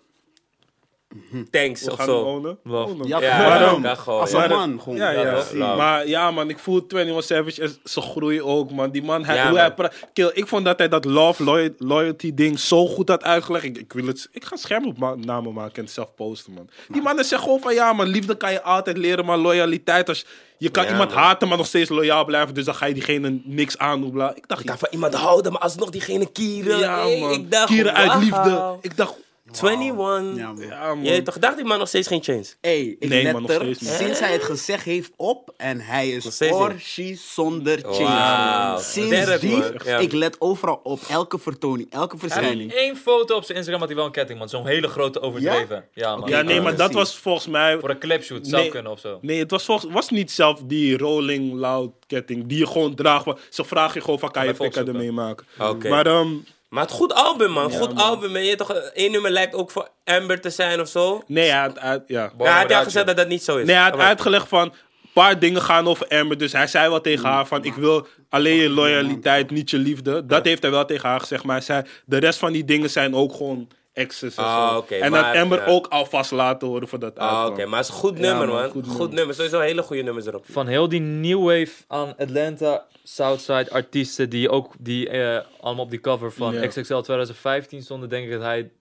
Thanks 1.52 1.84
We 1.84 1.92
of 1.92 2.02
zo. 2.04 2.18
ownen. 2.22 2.58
Love. 2.64 2.92
Ownen. 2.92 3.08
Ja, 3.08 3.22
Ja, 3.22 3.48
waarom? 3.48 3.84
ja, 3.84 3.96
gewoon, 3.96 4.20
Als 4.20 4.32
een 4.34 4.50
man, 4.50 4.82
gewoon. 4.82 4.98
Ja, 4.98 5.10
ja. 5.54 5.76
Maar 5.76 6.08
ja, 6.08 6.32
man, 6.32 6.50
ik 6.50 6.60
voel 6.60 6.84
21 6.88 7.24
Savage, 7.24 7.62
en 7.62 7.76
ze 7.84 8.02
groeien 8.02 8.46
ook, 8.46 8.72
man. 8.72 8.92
Die 8.92 9.04
man, 9.04 9.26
hij, 9.26 9.36
Ja, 9.36 9.50
hoe 9.50 9.58
hij 9.58 9.74
Kill, 10.14 10.32
ik 10.34 10.48
vond 10.48 10.66
dat 10.66 10.78
hij 10.78 10.88
dat 10.90 11.06
love, 11.06 11.44
loy- 11.44 11.74
loyalty 11.78 12.34
ding 12.34 12.60
zo 12.60 12.88
goed 12.88 13.10
had 13.10 13.24
uitgelegd. 13.24 13.64
Ik, 13.66 13.78
ik 13.78 13.94
wil 13.94 14.06
het, 14.08 14.28
ik 14.32 14.44
ga 14.46 14.56
schermopnamen 14.56 15.54
maken 15.54 15.76
en 15.76 15.84
het 15.84 15.92
zelf 15.94 16.16
posten, 16.16 16.54
man. 16.54 16.70
Die 16.88 17.02
man 17.02 17.24
zegt 17.24 17.42
gewoon 17.44 17.60
van, 17.60 17.74
ja, 17.74 17.94
man, 17.94 18.08
liefde 18.08 18.38
kan 18.38 18.52
je 18.52 18.62
altijd 18.62 18.98
leren, 18.98 19.26
maar 19.26 19.38
loyaliteit, 19.38 20.10
als, 20.10 20.26
je 20.58 20.70
kan 20.70 20.84
Ja, 20.84 20.90
iemand 20.92 21.10
man. 21.14 21.20
haten, 21.24 21.48
maar 21.48 21.58
nog 21.58 21.66
steeds 21.68 21.90
loyaal 21.90 22.26
blijven, 22.26 22.54
dus 22.54 22.66
dan 22.66 22.76
ga 22.76 22.86
je 22.86 22.94
diegene 22.94 23.40
niks 23.44 23.78
aandoen, 23.78 24.12
bla. 24.12 24.36
Ik 24.36 24.48
dacht, 24.48 24.62
Ik 24.62 24.66
kan 24.68 24.78
van 24.78 24.88
iemand 24.92 25.14
houden, 25.14 25.52
maar 25.52 25.62
alsnog 25.62 25.90
diegene 25.90 26.32
kieren. 26.32 26.78
ja, 26.80 27.02
Hey, 27.02 27.20
man. 27.20 27.32
Ik 27.32 27.52
dacht, 27.52 27.66
Kieren 27.66 27.94
uit 27.94 28.16
liefde. 28.24 28.76
Ik 28.82 28.98
dacht, 28.98 29.14
21. 29.52 29.86
Ja, 29.86 29.94
man. 29.94 30.36
Ja, 30.68 30.96
man. 30.96 31.04
Je 31.04 31.22
toch 31.22 31.40
dacht 31.40 31.56
die 31.56 31.66
man 31.66 31.80
nog 31.80 31.88
steeds 31.88 32.08
geen 32.08 32.24
chains? 32.24 32.56
Hey, 32.62 32.96
ik 33.00 33.10
Nee, 33.10 33.24
let 33.24 33.34
man, 33.34 33.42
nog 33.42 33.52
er 33.52 33.62
steeds 33.62 33.80
niet. 33.80 33.90
sinds 33.90 34.20
hij 34.20 34.32
het 34.32 34.44
gezegd 34.44 34.84
heeft 34.86 35.12
op 35.16 35.54
en 35.58 35.80
hij 35.80 36.10
is. 36.10 36.42
Orshi 36.52 37.16
zonder 37.16 37.80
chains. 37.82 38.92
Sindsdien, 38.92 39.24
Sterk, 39.24 39.44
man. 39.44 39.94
Ja. 39.94 39.98
ik 39.98 40.12
let 40.12 40.42
overal 40.42 40.80
op, 40.84 41.00
elke 41.10 41.40
vertoning, 41.40 41.92
elke 41.92 42.16
Hij 42.20 42.30
verschijning. 42.30 42.72
één 42.74 42.98
foto 42.98 43.36
op 43.36 43.44
zijn 43.44 43.58
Instagram 43.58 43.80
had 43.82 43.90
hij 43.90 43.98
wel 43.98 44.06
een 44.08 44.12
ketting, 44.12 44.40
man. 44.40 44.50
Zo'n 44.50 44.66
hele 44.68 44.88
grote 44.88 45.22
overdreven. 45.22 45.86
Ja, 45.94 46.16
man. 46.16 46.30
Ja, 46.30 46.42
nee, 46.42 46.62
maar 46.62 46.76
dat 46.76 46.94
was 46.94 47.18
volgens 47.18 47.48
mij... 47.48 47.80
Voor 47.80 47.90
een 47.90 48.00
clipshoot 48.00 48.48
zou 48.48 48.62
Nee. 48.62 48.72
kunnen 48.72 48.92
of 48.92 49.00
zo. 49.00 49.18
Nee, 49.22 49.40
het 49.40 49.52
was, 49.52 49.66
volgens, 49.66 49.94
was 49.94 50.10
niet 50.10 50.32
zelf 50.32 50.62
die 50.66 50.98
Rolling 50.98 51.54
Loud 51.54 51.92
ketting 52.08 52.46
die 52.48 52.58
je 52.58 52.68
gewoon 52.68 52.96
draagt. 52.96 53.26
Ze 53.50 53.64
vragen 53.64 53.94
je 53.94 54.02
gewoon 54.02 54.20
van, 54.20 54.32
kan 54.32 54.46
je 54.46 54.54
pikken 54.54 54.88
ermee 54.88 55.12
maken. 55.12 55.46
Oké. 55.60 55.90
Maar 55.90 56.06
ehm, 56.06 56.34
Maar 56.70 56.84
het 56.84 56.92
goed 56.92 57.14
album, 57.14 57.52
man. 57.52 57.72
goed 57.72 57.96
album. 57.96 58.36
En 58.36 58.44
je 58.44 58.56
toch, 58.56 58.74
één 58.74 59.12
nummer 59.12 59.32
lijkt 59.32 59.54
ook 59.54 59.72
voor 59.72 59.90
Amber 60.04 60.42
te 60.42 60.50
zijn 60.50 60.82
of 60.82 60.88
zo. 60.88 61.24
nee, 61.28 61.50
hij 61.50 61.72
had, 61.80 62.04
ja. 62.08 62.32
Bon, 62.38 62.48
Ja, 62.48 62.66
hij 62.66 62.76
had 62.76 62.84
gezegd 62.84 63.06
dat 63.06 63.18
dat 63.18 63.28
niet 63.28 63.44
zo 63.44 63.58
is. 63.58 63.66
Nee, 63.66 63.76
hij 63.76 63.90
had 63.90 64.00
uitgelegd 64.00 64.48
van... 64.48 64.74
Een 65.04 65.22
paar 65.24 65.40
dingen 65.40 65.62
gaan 65.62 65.88
over 65.88 66.08
Amber. 66.08 66.38
Dus 66.38 66.52
hij 66.52 66.68
zei 66.68 66.90
wel 66.90 67.02
tegen 67.02 67.30
haar 67.30 67.48
van... 67.48 67.64
Ik 67.64 67.74
wil 67.74 68.08
alleen 68.30 68.56
je 68.56 68.70
loyaliteit, 68.70 69.52
niet 69.52 69.70
je 69.70 69.78
liefde. 69.78 70.26
Dat 70.26 70.46
heeft 70.46 70.62
hij 70.62 70.72
wel 70.72 70.86
tegen 70.86 71.10
haar 71.10 71.20
gezegd. 71.20 71.44
Maar 71.44 71.56
hij 71.56 71.66
zei... 71.66 71.84
De 72.06 72.18
rest 72.18 72.40
van 72.40 72.52
die 72.52 72.66
dingen 72.66 72.90
zijn 72.90 73.16
ook 73.16 73.34
gewoon 73.34 73.68
exes 73.96 74.36
en 74.36 74.44
Ah, 74.44 74.82
en 74.90 75.12
maar- 75.12 75.34
dat 75.34 75.42
Amber 75.42 75.60
ja. 75.60 75.66
ook 75.66 75.88
alvast 75.88 76.32
laten 76.32 76.68
horen 76.68 76.88
voor 76.88 77.00
dat 77.00 77.18
Ah, 77.18 77.46
oké. 77.50 77.66
Maar 77.66 77.80
het 77.80 77.88
is 77.88 77.94
een 77.94 78.00
goed 78.00 78.18
Ja, 78.18 78.24
nummer, 78.24 78.48
man, 78.48 78.56
man. 78.56 78.70
goed 78.70 78.88
Goed, 78.88 78.98
nummer. 78.98 79.16
nummer. 79.16 79.36
Sowieso 79.36 79.60
hele 79.60 79.82
goede 79.84 80.02
nummers 80.04 80.26
erop. 80.26 80.46
Van 80.50 80.68
heel 80.68 80.90
die 80.90 81.00
new 81.00 81.44
wave 81.44 81.72
aan 81.88 82.14
Atlanta, 82.18 82.86
Southside 83.04 83.72
artiesten 83.72 84.30
die 84.30 84.50
ook 84.50 84.74
die, 84.80 85.10
eh, 85.10 85.40
allemaal 85.60 85.84
op 85.84 85.90
die 85.90 86.02
cover 86.02 86.32
van 86.32 86.54
Ja. 86.54 86.68
XXL 86.68 87.00
2015 87.00 87.82
stonden, 87.84 88.10
denk 88.10 88.26
ik 88.26 88.32
dat 88.32 88.42
hij 88.42 88.72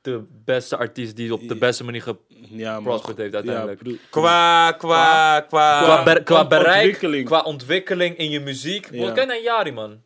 de 0.00 0.22
beste 0.44 0.76
artiest 0.76 1.16
die 1.16 1.32
op 1.32 1.48
de 1.48 1.56
beste 1.56 1.84
manier 1.84 2.02
ge- 2.02 2.16
Ja, 2.48 2.72
man. 2.74 2.82
Prospect 2.82 3.18
heeft 3.18 3.34
uiteindelijk. 3.34 3.80
Ja. 3.86 3.92
Qua, 4.10 4.72
qua, 4.72 5.40
qua... 5.40 5.80
qua, 5.82 6.02
ber- 6.02 6.22
qua 6.22 6.40
ont- 6.40 6.48
bereik, 6.48 6.76
ontwikkeling. 6.76 7.26
qua 7.26 7.40
ontwikkeling 7.42 8.16
in 8.16 8.30
je 8.30 8.40
muziek. 8.40 8.88
Ja. 8.92 9.10
Kijk 9.12 9.26
naar 9.26 9.40
Jari, 9.42 9.72
man. 9.72 10.00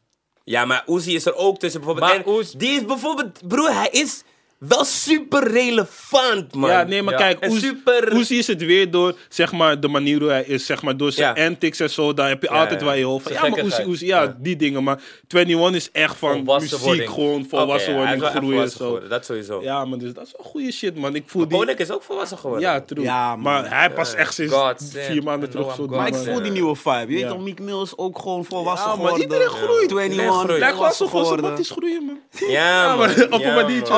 Ja, 0.45 0.65
maar 0.65 0.85
Uzi 0.87 1.15
is 1.15 1.27
er 1.27 1.35
ook 1.35 1.59
tussen 1.59 1.81
bijvoorbeeld. 1.81 2.11
Maar 2.13 2.25
en 2.35 2.39
Uzi- 2.41 2.57
Die 2.59 2.71
is 2.71 2.85
bijvoorbeeld... 2.85 3.49
Broer, 3.49 3.73
hij 3.75 3.89
is 3.91 4.25
wel 4.59 4.85
super 4.85 5.51
relevant, 5.53 6.55
man. 6.55 6.71
Ja, 6.71 6.83
nee, 6.83 7.03
maar 7.03 7.13
Ja. 7.13 7.19
kijk, 7.21 7.41
En 7.41 7.51
Oez- 7.51 7.61
super- 7.61 8.13
Oezie 8.15 8.39
is 8.39 8.47
het 8.47 8.65
weer 8.65 8.91
door, 8.91 9.15
zeg 9.29 9.53
maar, 9.53 9.81
de 9.81 9.89
manier 9.89 10.19
hoe 10.21 10.29
hij 10.31 10.45
is, 10.45 10.67
zeg 10.67 10.83
maar, 10.83 10.97
door 10.97 11.13
zijn 11.13 11.35
Ja. 11.37 11.47
antics 11.47 11.81
en 11.81 11.91
zo, 11.91 12.15
daar 12.15 12.29
heb 12.29 12.43
je 12.43 12.49
Ja, 12.53 12.59
altijd 12.61 12.81
ja. 12.81 12.87
waar 12.87 12.99
je 12.99 13.05
hoofd 13.05 13.23
van, 13.23 13.33
ja, 13.33 13.49
maar. 13.49 13.65
Oezie, 13.65 13.87
Oezie, 13.87 14.07
ja, 14.07 14.23
Ja. 14.23 14.37
die 14.39 14.57
dingen, 14.57 14.83
maar 14.85 15.01
21 15.29 15.75
is 15.75 15.91
echt 15.93 16.17
van 16.17 16.33
Volwassen 16.33 16.71
muziek, 16.73 16.87
wording. 16.87 17.11
gewoon 17.11 17.47
volwassen 17.49 17.91
is 17.93 17.97
worden, 17.99 18.21
wel 18.21 18.31
groeien 18.31 18.63
en 18.63 18.71
zo. 18.71 18.77
geworden, 18.85 19.09
Dat 19.09 19.25
sowieso. 19.25 19.63
Ja, 19.63 19.85
maar 19.85 19.99
dus 19.99 20.13
dat 20.13 20.27
is 20.27 20.33
wel 20.37 20.47
goede 20.47 20.73
shit, 20.73 20.97
man. 20.97 21.15
Ik 21.15 21.23
voel 21.27 21.49
die... 21.49 21.77
Is 21.79 21.91
ook 21.91 22.03
volwassen 22.03 22.39
geworden. 22.39 22.69
Ja, 22.69 22.81
true. 22.81 23.05
Ja, 23.05 23.29
man. 23.37 23.41
maar 23.43 23.71
hij 23.79 23.91
pas 23.91 24.15
echt 24.15 24.35
sinds 24.35 24.53
God 24.55 24.91
vier 24.95 25.23
maanden 25.23 25.51
terug 25.51 25.75
zo 25.75 25.87
Maar 25.87 26.07
ik 26.09 26.15
voel 26.15 26.43
die 26.43 26.53
nieuwe 26.53 26.77
vibe. 26.77 26.99
Je 26.99 27.07
weet 27.07 27.29
toch, 27.29 27.41
Meek 27.43 27.61
Mill 27.61 27.83
is 27.83 27.97
ook 27.97 28.19
gewoon 28.19 28.45
volwassen 28.45 28.89
Ja, 28.91 28.97
maar 28.97 29.05
geworden. 29.05 29.23
iedereen 29.23 29.49
groeit. 29.49 29.91
21, 29.91 30.11
Iedereen 30.11 30.33
groeit. 30.33 30.59
Lijkt 30.59 30.79
wel 30.99 31.09
geworden. 31.09 31.45
matties 31.45 31.71
groeien, 31.71 32.05
man. 32.05 32.19
Ja, 32.51 32.87
man. 32.89 32.99
maar 32.99 33.11
op 33.11 33.33
een 33.33 33.41
Ja, 33.41 33.55
maniertje. 33.55 33.93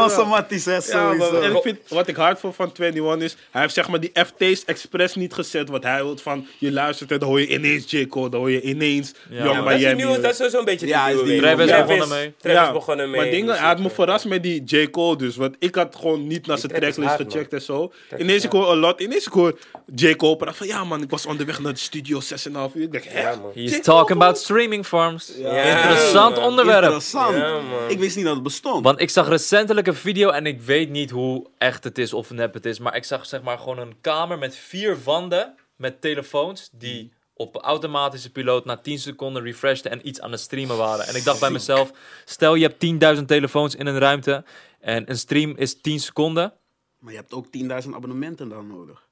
Hè, 0.51 0.81
sowieso. 0.81 1.41
En 1.41 1.57
ik 1.57 1.63
vind, 1.63 1.79
wat 1.89 2.09
ik 2.09 2.17
hard 2.17 2.41
vond 2.41 2.55
van 2.55 2.73
21 2.79 3.25
is, 3.25 3.37
hij 3.51 3.61
heeft 3.61 3.75
zeg 3.75 3.89
maar 3.89 4.01
die 4.01 4.11
FT's 4.15 4.65
expres 4.65 5.15
niet 5.15 5.33
gezet 5.35 5.69
wat 5.69 5.83
hij 5.83 6.03
wil 6.03 6.17
van, 6.17 6.47
je 6.59 6.73
luistert 6.73 7.11
en 7.11 7.19
dan 7.19 7.29
hoor 7.29 7.41
je 7.41 7.47
ineens 7.47 7.91
J. 7.91 8.07
Cole, 8.07 8.29
dan 8.31 8.41
hoor 8.41 8.51
je 8.51 8.61
ineens 8.63 9.15
Ja, 9.31 9.45
Young 9.45 9.55
maar 9.55 9.65
Dat 9.65 9.73
is, 9.73 9.79
Miami. 9.81 9.97
nieuwe, 10.03 10.21
dat 10.21 10.31
is 10.31 10.37
sowieso 10.37 10.59
een 10.59 10.65
beetje 10.65 10.87
Ja, 10.87 11.07
nieuwe 11.07 11.25
die 11.25 11.41
wave. 11.41 11.55
Travis 11.55 11.71
Travis 11.71 11.87
begonnen 11.97 12.19
mee. 12.19 12.35
Travis 12.39 12.59
Ja, 12.67 12.73
begonnen 12.73 13.11
mee. 13.11 13.21
Maar 13.21 13.31
dingen, 13.31 13.55
hij 13.59 13.67
had 13.67 13.79
me 13.79 13.91
verrast 13.91 14.25
met 14.25 14.43
die 14.43 14.63
J. 14.65 14.91
Cole 14.91 15.17
dus. 15.17 15.37
Want 15.37 15.57
ik 15.59 15.75
had 15.75 15.97
gewoon 15.97 16.27
niet 16.27 16.47
naar 16.47 16.59
zijn 16.59 16.73
track 16.73 16.83
is 16.89 16.95
tracklist 16.95 17.19
hard, 17.19 17.33
gecheckt 17.33 17.51
man. 17.51 17.61
en 17.61 17.67
zo. 17.67 17.93
Track 18.09 18.21
Ineens 18.21 18.45
ik 18.45 18.53
hoor 18.53 18.71
a 18.71 18.75
lot. 18.75 19.01
Ineens 19.01 19.27
ik 19.27 19.33
hoor 19.33 19.59
J. 19.95 20.15
Cole 20.17 20.37
praten 20.37 20.57
van... 20.57 20.67
Ja 20.67 20.85
man, 20.85 21.03
ik 21.03 21.11
was 21.11 21.27
onderweg 21.27 21.59
naar 21.61 21.73
de 21.73 21.79
studio 21.79 22.21
6,5 22.21 22.75
uur. 22.75 22.83
Ik 22.83 22.93
denk, 22.93 23.05
hè? 23.05 23.21
Ja, 23.21 23.37
man. 23.37 23.51
He's 23.55 23.81
talking 23.81 24.23
about 24.23 24.39
streaming 24.39 24.87
farms. 24.87 25.33
Ja, 25.39 25.63
Interessant 25.77 26.37
man. 26.37 26.45
onderwerp. 26.45 26.83
Interessant. 26.83 27.37
Ja, 27.37 27.53
man. 27.53 27.89
ik 27.89 27.99
wist 27.99 28.17
niet 28.17 28.25
dat 28.25 28.35
het 28.35 28.43
bestond. 28.43 28.85
Want 28.85 29.01
ik 29.01 29.11
zag 29.11 29.29
recentelijk 29.29 29.87
een 29.87 29.95
video 29.95 30.29
en 30.41 30.47
ik 30.47 30.61
weet 30.61 30.91
niet 30.91 31.11
hoe 31.11 31.47
echt 31.59 31.85
het 31.85 31.99
is 31.99 32.13
of 32.13 32.31
nep 32.31 32.55
het 32.55 32.67
is. 32.67 32.79
Maar 32.79 32.97
ik 32.97 33.05
zag 33.05 33.27
zeg 33.27 33.43
maar 33.43 33.59
gewoon 33.59 33.79
een 33.79 34.01
kamer 34.01 34.39
met 34.39 34.57
vier 34.57 35.03
wanden 35.03 35.55
met 35.77 36.01
telefoons 36.01 36.69
die 36.73 37.13
op 37.35 37.57
automatische 37.57 38.31
piloot 38.33 38.65
na 38.65 38.77
10 38.77 38.99
seconden 38.99 39.43
refreshten 39.43 39.91
en 39.91 40.09
iets 40.09 40.21
aan 40.21 40.31
het 40.33 40.41
streamen 40.41 40.77
waren. 40.77 41.07
En 41.07 41.15
ik 41.17 41.25
dacht 41.25 41.41
bij 41.41 41.51
mezelf, 41.51 41.91
stel 42.25 42.55
je 42.55 42.67
hebt 42.67 43.17
10.000 43.19 43.25
telefoons 43.27 43.75
in 43.75 43.87
een 43.87 43.99
ruimte 43.99 44.45
en 44.81 45.11
een 45.11 45.19
stream 45.19 45.55
is 45.57 45.81
10 45.81 46.01
seconden. 46.01 46.53
Maar 46.99 47.13
je 47.13 47.19
hebt 47.19 47.33
ook 47.33 47.47
10.000 47.85 47.95
abonnementen 47.95 48.49
dan 48.49 48.67
nodig. 48.67 49.07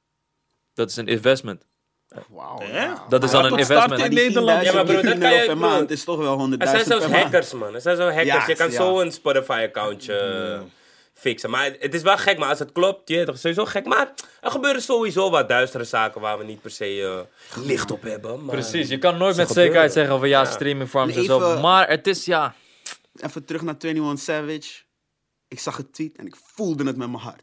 Dat 0.75 0.91
is 0.91 0.97
een 0.97 1.07
investment. 1.09 1.67
Wauw. 2.29 2.63
Ja. 2.63 3.05
Dat 3.09 3.25
is 3.25 3.31
dan 3.31 3.45
een 3.45 3.59
investment. 3.59 4.03
in 4.05 4.15
Nederland. 4.15 4.63
10.000 4.63 4.65
Ja, 4.67 4.73
maar 4.73 4.85
broer, 4.85 5.03
dat 5.03 5.19
kan 5.19 5.33
je- 5.35 5.47
per 5.47 5.57
maand 5.59 5.91
is 5.91 6.05
toch 6.05 6.19
wel 6.19 6.37
100.000 6.39 6.63
Er 6.63 6.69
zijn 6.69 6.85
zelfs 6.85 7.09
maand. 7.09 7.23
hackers, 7.23 7.53
man. 7.53 7.75
Er 7.75 7.81
zijn 7.81 7.97
zo 7.97 8.03
hackers. 8.07 8.27
Ja, 8.27 8.45
je 8.47 8.55
kan 8.55 8.71
ja. 8.71 8.77
zo 8.77 9.01
een 9.01 9.13
Spotify-accountje 9.13 10.15
eh, 10.15 10.61
fixen. 11.19 11.51
Maar 11.51 11.77
het 11.79 11.95
is 11.95 12.03
wel 12.03 12.17
gek, 12.17 12.39
maar 12.39 12.49
als 12.49 12.59
het 12.59 12.73
klopt, 12.73 13.09
je 13.09 13.25
toch, 13.25 13.39
sowieso 13.39 13.65
gek. 13.65 13.87
Maar 13.87 14.13
er 14.41 14.51
gebeuren 14.51 14.83
sowieso 14.83 15.31
wat 15.31 15.49
duistere 15.49 15.85
zaken 15.85 16.21
waar 16.21 16.39
we 16.39 16.45
niet 16.45 16.61
per 16.61 16.71
se 16.71 17.03
eh, 17.55 17.65
licht 17.67 17.91
op 17.91 18.03
hebben. 18.03 18.45
Maar... 18.45 18.55
Precies, 18.55 18.89
je 18.89 18.99
kan 18.99 19.17
nooit 19.19 19.37
met 19.37 19.47
gebeuren. 19.47 19.65
zekerheid 19.73 19.93
zeggen 19.93 20.19
van 20.19 20.29
ja, 20.29 20.41
Ja. 20.41 20.51
streaming 20.51 20.89
farms 20.89 21.17
en 21.17 21.25
zo. 21.25 21.59
Maar 21.61 21.89
het 21.89 22.07
is 22.07 22.25
ja, 22.25 22.55
Even 23.21 23.45
terug 23.45 23.63
naar 23.63 23.75
21 23.79 24.25
Savage. 24.25 24.83
Ik 25.49 25.59
zag 25.61 25.77
het 25.77 25.93
tweet 25.93 26.17
en 26.19 26.27
ik 26.27 26.37
voelde 26.55 26.85
het 26.85 26.97
met 26.97 27.09
mijn 27.11 27.23
hart. 27.23 27.43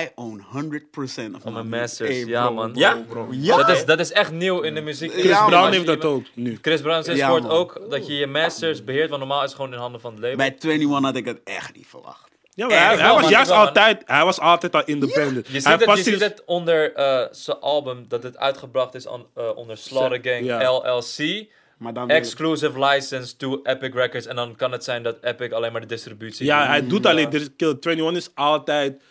I 0.00 0.08
own 0.14 0.44
100% 0.52 1.34
of 1.34 1.44
mijn 1.44 1.68
my 1.68 1.78
masters. 1.78 2.10
Hey, 2.10 2.24
Ja, 2.24 2.50
man. 2.50 2.70
bro, 2.72 2.80
Ja? 2.80 3.04
bro. 3.08 3.28
Ja? 3.30 3.56
dat, 3.56 3.68
is, 3.68 3.84
dat 3.84 3.98
is 4.00 4.12
echt 4.12 4.32
nieuw 4.32 4.60
in 4.60 4.74
de 4.74 4.80
muziek. 4.80 5.12
Chris 5.12 5.24
Ja, 5.24 5.46
Brown 5.46 5.72
heeft 5.72 5.86
dat 5.86 6.04
ook, 6.04 6.24
nu. 6.34 6.58
Chris 6.62 6.80
Brown 6.80 7.02
sinds 7.02 7.20
Ja, 7.20 7.30
ook 7.30 7.86
dat 7.90 8.06
je 8.06 8.14
je 8.14 8.26
masters 8.26 8.84
beheert, 8.84 9.08
want 9.08 9.20
normaal 9.20 9.38
is 9.42 9.46
het 9.46 9.54
gewoon 9.56 9.72
in 9.72 9.78
handen 9.78 10.00
van 10.00 10.10
het 10.12 10.20
label. 10.20 10.36
Bij 10.36 10.56
21 10.58 11.00
had 11.00 11.16
ik 11.16 11.24
het 11.24 11.40
echt 11.44 11.74
niet 11.76 11.86
verwacht. 11.86 12.28
Ja, 12.54 12.66
maar 12.66 12.84
hij, 12.84 12.92
ik 12.92 12.98
hij 12.98 13.08
wel, 13.08 13.20
was 13.20 13.30
juist 13.30 13.50
wel, 13.50 13.58
altijd, 13.58 14.02
hij 14.04 14.24
was 14.24 14.40
altijd 14.40 14.74
al 14.74 14.84
independent. 14.84 15.46
Je 15.46 15.52
hij 15.52 15.60
ziet, 15.60 15.86
het, 15.86 15.96
je 15.96 16.02
ziet 16.02 16.20
het 16.20 16.42
onder 16.46 16.92
eh, 16.94 17.26
zijn 17.30 17.58
album 17.60 18.04
dat 18.08 18.22
het 18.22 18.36
uitgebracht 18.36 18.94
is 18.94 19.06
on, 19.06 19.26
eh, 19.34 19.56
onder 19.56 19.76
Slaughter 19.76 20.18
Gang 20.22 20.44
Ja. 20.44 20.70
LLC. 20.72 21.46
Maar 21.78 21.92
dan 21.94 22.08
Exclusive 22.10 22.84
license 22.84 23.36
to 23.36 23.60
Epic 23.62 23.90
Records. 23.92 24.26
En 24.26 24.36
dan 24.36 24.56
kan 24.56 24.72
het 24.72 24.84
zijn 24.84 25.02
dat 25.02 25.16
Epic 25.20 25.52
alleen 25.52 25.72
maar 25.72 25.80
de 25.80 25.86
distributie 25.86 26.46
Ja, 26.46 26.58
doet. 26.58 26.68
hij 26.68 26.86
doet 26.86 27.06
alleen. 27.06 27.28
Kill 27.56 27.76
21 27.80 28.12
is 28.16 28.30
altijd 28.34 29.02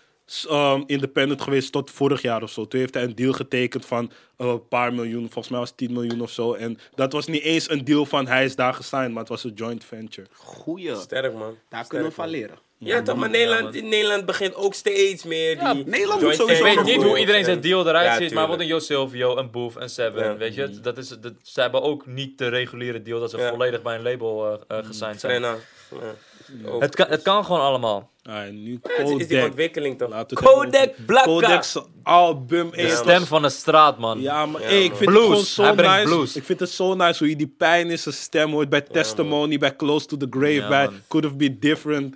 um, 0.50 0.84
independent 0.86 1.42
geweest 1.42 1.72
tot 1.72 1.92
vorig 1.92 2.22
jaar 2.22 2.44
of 2.44 2.50
zo. 2.52 2.68
Toen 2.68 2.80
heeft 2.80 2.94
hij 2.94 3.04
een 3.04 3.16
deal 3.16 3.34
getekend 3.34 3.86
van 3.86 4.12
uh, 4.38 4.48
een 4.48 4.68
paar 4.68 4.94
miljoen. 4.94 5.24
Volgens 5.24 5.50
mij 5.50 5.60
was 5.60 5.70
het 5.70 5.78
10 5.78 5.94
miljoen 5.94 6.22
of 6.22 6.30
zo. 6.32 6.54
En 6.54 6.80
dat 6.96 7.14
was 7.14 7.28
niet 7.28 7.42
eens 7.42 7.70
een 7.70 7.84
deal 7.84 8.06
van 8.06 8.28
hij 8.28 8.46
is 8.46 8.56
daar 8.56 8.74
gesigned, 8.74 9.10
maar 9.12 9.20
het 9.20 9.30
was 9.30 9.44
een 9.44 9.54
joint 9.56 9.84
venture. 9.86 10.28
Goeie. 10.34 10.96
Sterk, 10.96 11.34
man. 11.34 11.42
Daar 11.42 11.86
Sterk, 11.86 11.88
kunnen 11.90 12.08
we 12.10 12.14
man. 12.18 12.26
van 12.26 12.30
leren. 12.30 12.58
Ja, 12.84 13.02
toch, 13.02 13.16
maar 13.16 13.30
Nederland, 13.30 13.76
in 13.76 13.90
Nederland 13.90 14.26
begint 14.26 14.56
ook 14.56 14.74
steeds 14.74 15.24
meer 15.24 15.56
Ja, 15.56 15.74
die... 15.74 15.84
Nederland 15.86 16.22
joint 16.22 16.38
moet 16.38 16.48
sowieso 16.48 16.66
Ik 16.66 16.76
weet 16.76 16.86
niet 16.96 17.04
hoe 17.04 17.20
iedereen 17.20 17.40
en- 17.40 17.46
zijn 17.46 17.62
deal 17.62 17.88
eruit 17.88 18.06
Ja, 18.06 18.18
ziet, 18.18 18.34
maar 18.34 18.48
wat 18.48 18.60
een 18.60 18.66
Jo 18.68 18.80
Silvio, 18.80 19.38
een 19.38 19.52
Boef, 19.52 19.76
een 19.76 19.90
Seven, 19.90 20.24
Ja. 20.24 20.38
weet 20.38 20.56
je. 20.56 20.80
Dat 20.82 20.98
is, 20.98 21.08
dat, 21.08 21.34
ze 21.44 21.62
hebben 21.62 21.82
ook 21.82 22.06
niet 22.06 22.38
de 22.38 22.48
reguliere 22.48 23.02
deal 23.02 23.20
dat 23.20 23.30
ze 23.30 23.38
Ja. 23.38 23.50
volledig 23.50 23.82
bij 23.82 23.96
een 23.96 24.04
label 24.04 24.46
eh 24.68 24.78
eh, 24.78 24.86
gesigned 24.86 25.20
zijn. 25.20 25.32
Frenna. 25.32 25.56
Ja. 25.90 26.78
Het 26.80 26.96
kan, 26.96 27.06
het 27.10 27.22
kan 27.22 27.46
gewoon 27.46 27.62
allemaal. 27.62 28.12
Ah, 28.24 28.50
nu 28.52 28.80
Ja, 28.84 29.04
het 29.04 29.20
is 29.20 29.28
die 29.28 29.44
ontwikkeling 29.44 29.98
toch? 29.98 30.26
Kodak 30.34 30.94
Blakka. 31.06 31.30
Kodak's 31.30 31.76
album. 32.04 32.72
De 32.72 32.90
stem 32.90 33.26
van 33.26 33.42
de 33.42 33.50
straat, 33.50 33.98
man. 33.98 34.22
Ja, 34.22 34.46
maar 34.46 34.62
Ja, 34.62 34.68
hey, 34.68 34.84
ik 34.84 34.96
vind 34.96 35.10
Blues. 35.10 35.22
het 35.22 35.30
gewoon 35.30 35.46
zo 35.46 35.64
Hij 35.64 35.74
brengt 35.76 35.96
nice. 35.96 36.08
blues. 36.16 36.36
Ik 36.36 36.44
vind 36.44 36.60
het 36.60 36.70
zo 36.70 36.94
nice 36.94 37.20
hoe 37.20 37.30
je 37.30 37.36
die 37.36 37.54
pijn 37.58 37.90
in 37.90 38.00
zijn 38.00 38.16
stem 38.16 38.52
hoort 38.52 38.70
bij 38.70 38.82
Testimony, 38.82 39.58
bij 39.58 39.76
Close 39.76 40.06
to 40.06 40.18
the 40.18 40.28
Grave, 40.30 40.52
Ja, 40.54 40.68
bij 40.68 40.86
man. 40.86 40.94
Could 41.08 41.26
Have 41.26 41.38
Been 41.38 41.58
Different. 41.60 42.16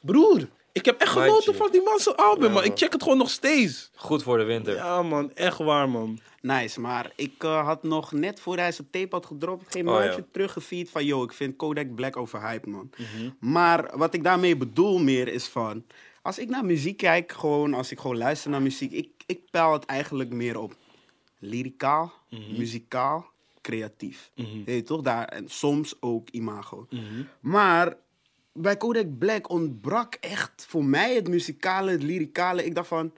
Broer, 0.00 0.48
ik 0.72 0.84
heb 0.84 1.00
echt 1.00 1.10
genoten 1.10 1.32
Mandje. 1.32 1.54
van 1.54 1.70
die 1.70 1.82
man 1.82 1.98
zijn 1.98 2.14
album, 2.16 2.44
Ja, 2.46 2.50
man. 2.52 2.62
Ik 2.62 2.68
man. 2.68 2.78
check 2.78 2.92
het 2.92 3.02
gewoon 3.02 3.18
nog 3.18 3.30
steeds. 3.30 3.90
Goed 3.94 4.22
voor 4.22 4.38
de 4.38 4.44
winter. 4.44 4.74
Ja, 4.74 5.02
man, 5.02 5.34
echt 5.34 5.58
waar, 5.58 5.88
man. 5.88 6.18
Nice, 6.42 6.80
maar 6.80 7.12
ik 7.16 7.32
eh, 7.44 7.64
had 7.66 7.82
nog 7.82 8.12
net 8.12 8.40
voor 8.40 8.56
hij 8.56 8.72
zijn 8.72 8.88
tape 8.90 9.14
had 9.14 9.26
gedropt, 9.26 9.72
geen 9.72 9.88
Oh, 9.88 9.94
maandje 9.94 10.20
ja. 10.20 10.26
teruggefeed 10.32 10.90
van, 10.90 11.04
yo, 11.04 11.22
ik 11.22 11.32
vind 11.32 11.56
Kodak 11.56 11.94
Black 11.94 12.16
overhyped, 12.16 12.66
man. 12.66 12.90
Mhm. 12.96 13.30
Maar 13.52 13.90
wat 13.98 14.14
ik 14.14 14.22
daarmee 14.24 14.56
bedoel 14.56 14.98
meer 14.98 15.28
is 15.28 15.46
van, 15.46 15.84
als 16.22 16.38
ik 16.38 16.48
naar 16.48 16.64
muziek 16.64 16.96
kijk, 16.96 17.32
gewoon 17.32 17.74
als 17.74 17.90
ik 17.92 17.98
gewoon 18.00 18.16
luister 18.18 18.50
naar 18.50 18.62
muziek, 18.62 18.92
ik, 18.92 19.08
ik 19.26 19.40
peil 19.50 19.72
het 19.72 19.84
eigenlijk 19.84 20.30
meer 20.32 20.58
op 20.58 20.74
lyricaal, 21.38 22.12
Mhm. 22.30 22.56
muzikaal, 22.58 23.26
creatief. 23.62 24.30
Weet 24.64 24.76
je 24.76 24.82
toch? 24.82 25.00
Daar, 25.02 25.24
en 25.24 25.48
soms 25.48 25.94
ook 26.00 26.28
imago. 26.30 26.86
Mhm. 26.90 27.02
Maar 27.40 27.96
bij 28.60 28.76
Kodak 28.76 29.18
Black 29.18 29.50
ontbrak 29.50 30.14
echt 30.20 30.66
voor 30.68 30.84
mij 30.84 31.14
het 31.14 31.28
muzikale, 31.28 31.90
het 31.90 32.02
lyricale. 32.02 32.64
Ik 32.64 32.74
dacht 32.74 32.88
van, 32.88 33.12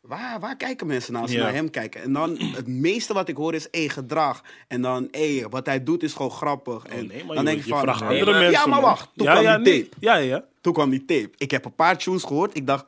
waar, 0.00 0.40
waar 0.40 0.56
kijken 0.56 0.86
mensen 0.86 1.12
naar 1.12 1.22
als 1.22 1.30
ze 1.30 1.36
Ja. 1.36 1.42
naar 1.42 1.52
hem 1.54 1.70
kijken? 1.70 2.02
En 2.02 2.12
dan, 2.12 2.36
het 2.38 2.66
meeste 2.66 3.14
wat 3.14 3.28
ik 3.28 3.36
hoor 3.36 3.54
is, 3.54 3.68
hé, 3.70 3.88
gedrag. 3.88 4.44
En 4.68 4.82
dan, 4.82 5.08
hé, 5.10 5.42
wat 5.50 5.66
hij 5.66 5.82
doet 5.82 6.02
is 6.02 6.12
gewoon 6.12 6.30
grappig. 6.30 6.84
En 6.86 7.02
Oh, 7.02 7.08
nee, 7.08 7.24
maar 7.24 7.36
dan 7.36 7.44
denk 7.44 7.58
ik 7.58 7.64
je 7.64 7.70
van, 7.70 7.80
vraagt 7.80 8.00
nee, 8.00 8.08
andere 8.08 8.30
maar- 8.30 8.40
mensen. 8.40 8.60
ja, 8.60 8.66
maar 8.66 8.80
wacht. 8.80 9.10
Toen 9.16 9.26
ja, 9.26 9.32
kwam 9.32 9.44
ja, 9.44 9.56
die 9.58 9.72
nee. 9.72 9.82
tape. 9.88 9.96
Ja, 10.00 10.14
ja. 10.16 10.44
Toen 10.60 10.72
kwam 10.72 10.90
die 10.90 11.04
tape. 11.04 11.30
Ik 11.36 11.50
heb 11.50 11.64
een 11.64 11.74
paar 11.74 11.98
tunes 11.98 12.22
gehoord. 12.24 12.56
Ik 12.56 12.66
dacht, 12.66 12.84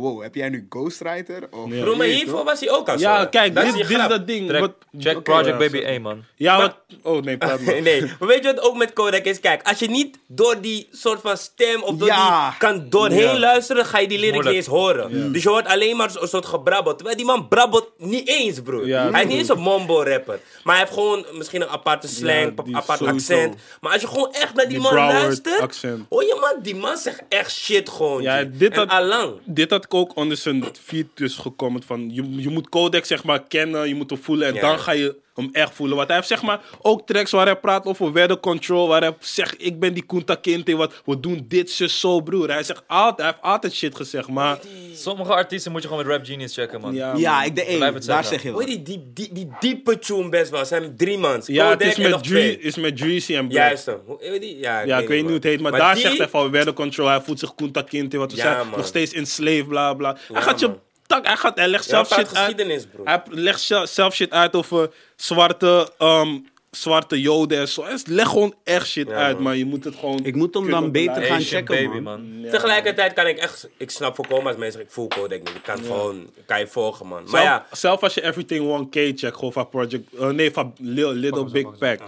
wow, 0.00 0.22
heb 0.22 0.34
jij 0.34 0.48
nu 0.48 0.66
Ghostwriter? 0.68 1.42
Of, 1.50 1.70
Ja. 1.72 1.80
Bro, 1.82 1.90
maar 1.90 2.06
Weet 2.06 2.18
je 2.18 2.24
hiervoor 2.24 2.44
was 2.44 2.60
hij 2.60 2.70
ook 2.70 2.88
al 2.88 2.98
zo. 2.98 3.04
Ja, 3.08 3.24
kijk, 3.26 3.54
Dat 3.54 3.64
dit, 3.64 3.74
is 3.78 3.86
dit 3.86 4.08
dat 4.08 4.26
ding. 4.26 4.48
Track- 4.48 4.60
wat, 4.60 4.74
check 4.98 5.22
Project 5.22 5.46
ja, 5.46 5.56
Baby. 5.56 5.84
A, 5.86 6.00
man. 6.00 6.24
Ja, 6.36 6.56
Maar- 6.56 6.66
wat, 6.66 6.76
oh 7.14 7.22
nee, 7.22 7.36
praat 7.36 7.60
maar. 7.60 7.82
nee, 7.88 8.00
maar 8.18 8.28
weet 8.28 8.44
je 8.44 8.54
wat 8.54 8.60
ook 8.60 8.76
met 8.76 8.92
Kodak 8.92 9.24
is? 9.24 9.40
Kijk, 9.40 9.68
als 9.68 9.78
je 9.78 9.88
niet 9.90 10.18
door 10.26 10.60
die 10.60 10.88
soort 10.92 11.20
van 11.20 11.36
stem 11.36 11.82
of 11.82 11.96
door 11.96 12.08
Ja. 12.08 12.48
die 12.48 12.58
kan 12.58 12.86
doorheen 12.88 13.18
Ja. 13.32 13.38
luisteren, 13.38 13.84
ga 13.86 13.98
je 13.98 14.08
die 14.08 14.18
lyrics 14.18 14.44
niet 14.46 14.54
eens 14.54 14.66
horen. 14.66 15.32
Dus 15.32 15.42
je 15.42 15.48
hoort 15.48 15.66
alleen 15.66 15.96
maar 15.96 16.10
een 16.20 16.28
soort 16.28 16.46
gebrabbel. 16.46 16.94
Terwijl 16.94 17.16
die 17.16 17.26
man 17.26 17.48
brabbelt 17.48 17.90
niet 17.98 18.28
eens, 18.28 18.60
broer. 18.60 18.86
Ja, 18.86 19.10
hij 19.10 19.22
is 19.22 19.28
niet 19.28 19.38
eens 19.38 19.48
een 19.48 19.58
mombo 19.58 20.02
rapper. 20.02 20.40
Maar 20.64 20.74
hij 20.76 20.84
heeft 20.84 20.94
gewoon 20.96 21.26
misschien 21.32 21.62
een 21.62 21.68
aparte 21.68 22.08
slang, 22.08 22.52
Ja, 22.56 22.62
die 22.64 22.76
apart 22.76 22.98
sowieso. 22.98 23.32
accent. 23.34 23.56
Maar 23.80 23.92
als 23.92 24.00
je 24.00 24.08
gewoon 24.08 24.32
echt 24.32 24.54
naar 24.54 24.68
die, 24.68 24.78
Die 24.78 24.90
man 24.90 24.94
luistert, 24.94 25.60
accent. 25.60 26.06
hoor 26.08 26.22
je 26.22 26.36
man, 26.40 26.62
die 26.62 26.74
man 26.76 26.96
zegt 26.96 27.22
echt 27.28 27.52
shit 27.52 27.88
gewoon. 27.88 28.22
Ja, 28.22 28.42
dit 28.44 28.72
en 28.72 28.78
had- 28.78 28.88
allang. 28.88 29.32
Dit 29.44 29.70
had 29.70 29.83
ik 29.84 29.94
ook 29.94 30.16
onder 30.16 30.36
zijn 30.36 30.64
feed 30.82 31.06
dus 31.14 31.36
gekomen 31.36 31.82
van 31.82 32.10
je, 32.14 32.36
je 32.42 32.48
moet 32.48 32.68
Codex 32.68 33.08
zeg 33.08 33.24
maar 33.24 33.42
kennen, 33.42 33.88
je 33.88 33.94
moet 33.94 34.10
hem 34.10 34.22
voelen 34.22 34.48
en 34.48 34.54
Ja. 34.54 34.60
dan 34.60 34.78
ga 34.78 34.92
je 34.92 35.16
hem 35.36 35.48
echt 35.52 35.74
voelen. 35.74 35.96
Want 35.96 36.08
hij 36.08 36.16
heeft 36.16 36.28
zeg 36.28 36.42
maar 36.42 36.60
ook 36.82 37.06
tracks 37.06 37.30
waar 37.30 37.46
hij 37.46 37.56
praat 37.56 37.84
over 37.86 38.12
weather 38.12 38.40
control, 38.40 38.88
waar 38.88 39.00
hij 39.00 39.16
zegt 39.20 39.54
ik 39.58 39.78
ben 39.80 39.94
die 39.94 40.06
Kunta 40.06 40.34
Kinte, 40.34 40.76
wat 40.76 40.92
we 41.04 41.20
doen 41.20 41.44
dit 41.48 41.70
zus 41.70 42.00
zo 42.00 42.20
broer. 42.20 42.48
Hij 42.50 42.62
zegt 42.62 42.82
altijd, 42.86 43.16
hij 43.18 43.26
heeft 43.26 43.42
altijd 43.42 43.74
shit 43.74 43.96
gezegd, 43.96 44.28
maar 44.28 44.58
Sommige 44.94 45.32
artiesten 45.34 45.72
moet 45.72 45.82
je 45.82 45.88
gewoon 45.88 46.06
met 46.06 46.14
Rap 46.16 46.24
Genius 46.26 46.54
checken, 46.54 46.80
man. 46.80 46.94
ja, 46.94 47.12
Ja, 47.16 47.36
man. 47.36 47.44
ik 47.46 47.54
de 47.56 47.62
het 47.62 48.04
daar 48.04 48.24
zeg 48.24 48.42
je 48.42 48.52
wat. 48.52 48.66
die, 48.66 48.82
die, 48.82 49.10
die, 49.14 49.32
die 49.32 49.48
diepe 49.60 49.98
tune 49.98 50.28
best 50.28 50.50
wel? 50.50 50.64
zijn 50.64 50.96
drie 50.96 51.18
mans. 51.18 51.46
Ja, 51.46 51.70
het 51.70 51.80
is 51.80 51.96
met, 51.96 52.30
is 52.60 52.76
met 52.76 52.96
Dreezy 52.96 53.34
en 53.36 53.48
Black. 53.48 53.60
Juist 53.62 53.86
hem. 53.86 53.98
Hoe- 54.06 54.16
weet 54.20 54.32
je 54.32 54.40
die? 54.40 54.58
Ja, 54.58 54.80
Ja, 54.80 54.98
ik 54.98 55.08
weet 55.08 55.16
niet 55.16 55.26
hoe 55.26 55.34
het 55.34 55.44
heet, 55.44 55.60
maar, 55.60 55.70
Maar 55.70 55.80
daar 55.80 55.94
die- 55.94 56.02
zegt 56.02 56.18
hij 56.18 56.28
van 56.28 56.50
weather 56.50 56.72
control, 56.72 57.06
hij 57.08 57.20
voelt 57.20 57.38
zich 57.38 57.54
Kunta 57.54 57.82
Kinte, 57.82 58.16
wat 58.16 58.30
we 58.30 58.36
Ja, 58.36 58.42
zijn 58.42 58.68
man. 58.68 58.76
nog 58.78 58.86
steeds 58.86 59.12
in 59.12 59.26
slave, 59.26 59.64
bla 59.64 59.94
bla. 59.94 60.12
hij 60.12 60.36
Ja, 60.36 60.40
gaat 60.40 60.60
je. 60.60 60.70
Tak, 61.06 61.26
hij, 61.26 61.36
gaat, 61.36 61.58
hij 61.58 61.68
legt 61.68 61.84
zelf 61.84 62.06
shit 62.06 62.16
uit. 62.16 62.28
geschiedenis, 62.28 62.86
bro. 62.86 63.04
Hij 63.04 63.22
legt 63.30 63.60
zelf- 63.84 64.14
shit 64.14 64.30
uit 64.30 64.54
over 64.56 64.90
zwarte, 65.16 65.90
ehm, 65.98 66.38
zwarte 66.70 67.20
joden 67.20 67.58
en 67.58 67.68
zo. 67.68 67.84
Hij 67.84 67.98
legt 68.06 68.28
gewoon 68.30 68.54
echt 68.64 68.86
shit 68.86 69.08
Ja, 69.08 69.14
uit, 69.14 69.38
maar 69.38 69.56
je 69.56 69.64
moet 69.64 69.84
het 69.84 69.94
gewoon... 69.94 70.20
Ik 70.24 70.34
moet 70.34 70.54
hem 70.54 70.70
dan 70.70 70.92
beter 70.92 71.22
gaan 71.22 71.36
Asian 71.36 71.40
checken, 71.66 71.84
baby, 71.90 72.00
man. 72.02 72.40
man. 72.40 72.50
Tegelijkertijd 72.50 73.12
kan 73.12 73.26
ik 73.26 73.38
echt, 73.38 73.68
ik 73.76 73.90
snap 73.90 74.14
voorkomen 74.14 74.46
als 74.46 74.56
mensen, 74.56 74.80
ik 74.80 74.90
voel 74.90 75.08
Kodak 75.08 75.38
niet. 75.38 75.48
Ik 75.54 75.62
kan 75.62 75.78
gewoon, 75.78 76.30
kan 76.46 76.58
je 76.58 76.66
volgen, 76.66 77.06
man. 77.06 77.20
Maar 77.22 77.30
Zelf, 77.30 77.44
ja, 77.44 77.66
zelf 77.72 78.02
als 78.02 78.14
je 78.14 78.22
Everything 78.22 78.86
1K 78.86 79.18
checkt, 79.18 79.34
gewoon 79.36 79.52
van 79.52 79.68
Project... 79.68 80.14
eh, 80.18 80.28
nee, 80.28 80.50
van 80.52 80.74
Lil- 80.78 81.12
Little 81.12 81.44
Big 81.50 81.78
Pack. 81.78 82.00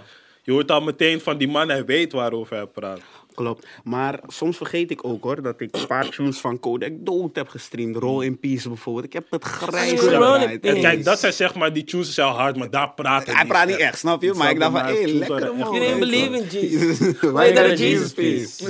Je 0.42 0.52
hoort 0.52 0.70
al 0.70 0.80
meteen 0.80 1.20
van 1.20 1.38
die 1.38 1.48
man, 1.48 1.68
hij 1.68 1.84
weet 1.84 2.12
waarover 2.12 2.56
hij 2.56 2.66
praat. 2.66 3.00
Klopt. 3.36 3.66
Maar 3.84 4.20
soms 4.26 4.56
vergeet 4.56 4.90
ik 4.90 5.04
ook 5.04 5.22
hoor 5.22 5.42
dat 5.42 5.60
ik 5.60 5.76
een 5.76 5.86
paar 5.86 6.08
tunes 6.08 6.38
van 6.38 6.60
Kodak 6.60 6.92
dood 6.92 7.36
heb 7.36 7.48
gestreamd. 7.48 7.96
Roll 7.96 8.24
in 8.24 8.38
Peace 8.38 8.68
bijvoorbeeld. 8.68 9.04
Ik 9.04 9.12
heb 9.12 9.24
het 9.30 9.44
grijs 9.44 10.00
gedraaid. 10.00 10.64
En 10.64 10.80
kijk, 10.80 11.04
dat 11.04 11.18
zijn 11.18 11.32
zeg 11.32 11.54
maar, 11.54 11.72
die 11.72 11.84
tunes 11.84 12.14
zijn 12.14 12.28
hard, 12.28 12.56
maar 12.56 12.70
daar 12.70 12.90
praat 12.90 13.26
hij 13.26 13.34
Hij 13.34 13.46
praat 13.46 13.66
niet 13.66 13.76
echt, 13.76 13.98
snap 13.98 14.22
je? 14.22 14.34
Maar 14.34 14.50
ik 14.50 14.60
dacht 14.60 14.72
van, 14.72 14.84
hé, 14.86 15.04
lekker 15.04 15.54
man. 15.54 15.72
you 15.72 15.80
didn't 15.80 15.98
believe 15.98 16.36
in 16.36 16.46
Jesus. 16.46 16.98
Why 17.20 17.52
that 17.52 17.78
Jesus 17.78 18.12
peace. 18.12 18.64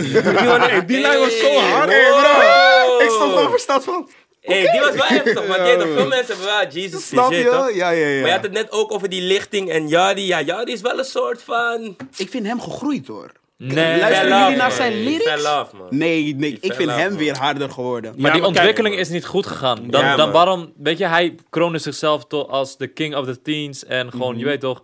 Die 0.87 1.01
lijn 1.01 1.19
was 1.19 1.39
zo 1.39 1.59
hard. 1.59 1.91
Ik 3.03 3.11
stond 3.11 3.33
gewoon 3.33 3.51
versteld 3.51 3.85
van. 3.85 4.09
Hey, 4.41 4.71
die 4.71 4.81
was 4.81 4.95
wel 4.95 5.07
heftig, 5.07 5.47
want 5.47 5.61
je 5.67 5.93
veel 5.95 6.07
mensen 6.09 6.37
hebben 6.37 6.47
wel 6.47 6.69
Jesus 6.69 7.07
Snap 7.07 7.33
je? 7.33 7.45
toch? 7.45 7.75
Ja, 7.75 7.91
ja, 7.91 8.07
ja. 8.07 8.21
Maar 8.21 8.29
je 8.29 8.35
had 8.35 8.43
het 8.43 8.53
net 8.53 8.73
ook 8.73 8.93
over 8.93 9.09
die 9.09 9.23
lichting 9.23 9.71
en 9.71 9.89
Yadi. 9.89 10.27
Ja, 10.27 10.41
Yadi 10.41 10.73
is 10.73 10.81
wel 10.81 10.99
een 10.99 11.05
soort 11.05 11.43
van... 11.43 11.97
Ik 12.17 12.31
vind 12.31 12.47
hem 12.47 12.61
gegroeid 12.61 13.07
hoor. 13.07 13.33
Nee. 13.59 13.99
Luisteren 14.01 14.39
jullie 14.39 14.57
naar 14.57 14.69
man. 14.69 14.77
zijn 14.77 14.93
lyrics? 14.93 15.73
Nee, 15.91 16.35
nee 16.35 16.59
ik 16.61 16.73
vind 16.73 16.91
hem 16.91 17.09
man. 17.09 17.19
weer 17.19 17.37
harder 17.37 17.71
geworden. 17.71 18.15
Maar 18.17 18.33
die 18.33 18.45
ontwikkeling 18.45 18.95
is 18.97 19.09
niet 19.09 19.25
goed 19.27 19.47
gegaan. 19.47 19.91
Dan, 19.91 20.01
Ja, 20.01 20.17
dan 20.17 20.31
waarom, 20.31 20.73
weet 20.77 20.99
je, 20.99 21.07
hij 21.07 21.35
kroonde 21.51 21.79
zichzelf 21.79 22.27
toch 22.27 22.49
als 22.49 22.77
de 22.77 22.87
king 22.87 23.15
of 23.17 23.27
the 23.27 23.43
teens. 23.43 23.85
En 23.85 24.11
gewoon, 24.11 24.31
Mhm. 24.31 24.39
je 24.39 24.45
weet 24.45 24.61
toch, 24.61 24.83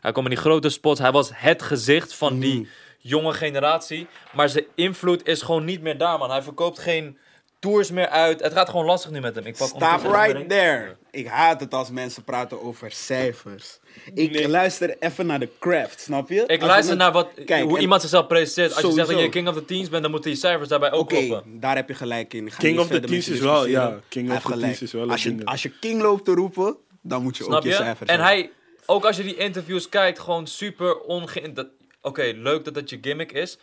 hij 0.00 0.12
kwam 0.12 0.24
in 0.24 0.30
die 0.30 0.38
grote 0.38 0.68
spots. 0.68 1.00
Hij 1.00 1.12
was 1.12 1.30
het 1.34 1.62
gezicht 1.62 2.14
van 2.14 2.32
Mhm. 2.32 2.40
die 2.40 2.68
jonge 2.98 3.32
generatie. 3.32 4.06
Maar 4.32 4.48
zijn 4.48 4.64
invloed 4.74 5.26
is 5.28 5.42
gewoon 5.42 5.64
niet 5.64 5.80
meer 5.82 5.98
daar, 5.98 6.18
man. 6.18 6.30
Hij 6.30 6.42
verkoopt 6.42 6.78
geen 6.78 7.18
tours 7.58 7.90
meer 7.90 8.08
uit. 8.08 8.42
Het 8.42 8.52
gaat 8.52 8.68
gewoon 8.68 8.86
lastig 8.86 9.10
nu 9.10 9.20
met 9.20 9.34
hem. 9.34 9.46
Ik 9.46 9.56
pak 9.56 9.68
Stop 9.68 10.12
right 10.12 10.48
there. 10.48 10.96
Ik 11.10 11.26
haat 11.26 11.60
het 11.60 11.74
als 11.74 11.90
mensen 11.90 12.24
praten 12.24 12.62
over 12.62 12.90
cijfers. 12.90 13.78
Ik 14.14 14.46
luister 14.46 14.96
even 15.00 15.26
naar 15.26 15.38
de 15.40 15.48
craft, 15.58 16.00
snap 16.00 16.28
je? 16.28 16.44
Ik 16.46 16.60
Als 16.60 16.70
luister 16.70 16.96
naar 16.96 17.12
wat, 17.12 17.28
Kijk, 17.44 17.62
hoe 17.64 17.74
en- 17.76 17.80
iemand 17.82 18.00
zichzelf 18.00 18.26
presenteert. 18.26 18.74
Als 18.74 18.84
je 18.84 18.92
zegt 18.92 19.08
dat 19.08 19.18
je 19.20 19.28
king 19.28 19.48
of 19.48 19.54
the 19.54 19.64
teens 19.64 19.88
bent, 19.88 20.02
dan 20.02 20.10
moeten 20.10 20.30
die 20.30 20.38
cijfers 20.40 20.68
daarbij 20.68 20.92
ook 20.92 21.00
Oké, 21.00 21.26
kloppen. 21.26 21.60
daar 21.60 21.76
heb 21.76 21.88
je 21.88 21.94
gelijk 21.94 22.34
in. 22.34 22.50
Ga 22.50 22.58
King 22.58 22.78
of 22.78 22.88
the 22.88 23.00
Teens 23.00 23.28
is 23.28 23.40
wel, 23.40 23.66
ja, 23.66 24.00
King 24.08 24.32
of 24.32 24.42
the. 24.42 24.58
Teens 24.58 24.82
is 24.82 24.92
wel 24.92 25.02
een 25.02 25.10
als 25.10 25.22
je, 25.22 25.28
ding. 25.34 25.44
als 25.48 25.62
je 25.62 25.70
King 25.80 26.02
loopt 26.02 26.24
te 26.24 26.32
roepen, 26.32 26.76
dan 27.02 27.22
moet 27.22 27.36
je 27.36 27.44
Snap 27.44 27.56
ook 27.56 27.62
je 27.62 27.68
je? 27.68 27.74
cijfers 27.74 28.10
En 28.10 28.20
hebben. 28.20 28.26
hij, 28.36 28.50
ook 28.86 29.04
als 29.04 29.16
je 29.16 29.22
die 29.22 29.36
interviews 29.36 29.88
kijkt, 29.88 30.18
gewoon 30.18 30.46
super 30.46 31.00
ongeïnteresseerd. 31.00 31.74
Oké, 32.00 32.32
leuk 32.36 32.64
dat 32.64 32.74
dat 32.74 32.90
je 32.90 32.98
gimmick 33.00 33.32
is, 33.32 33.58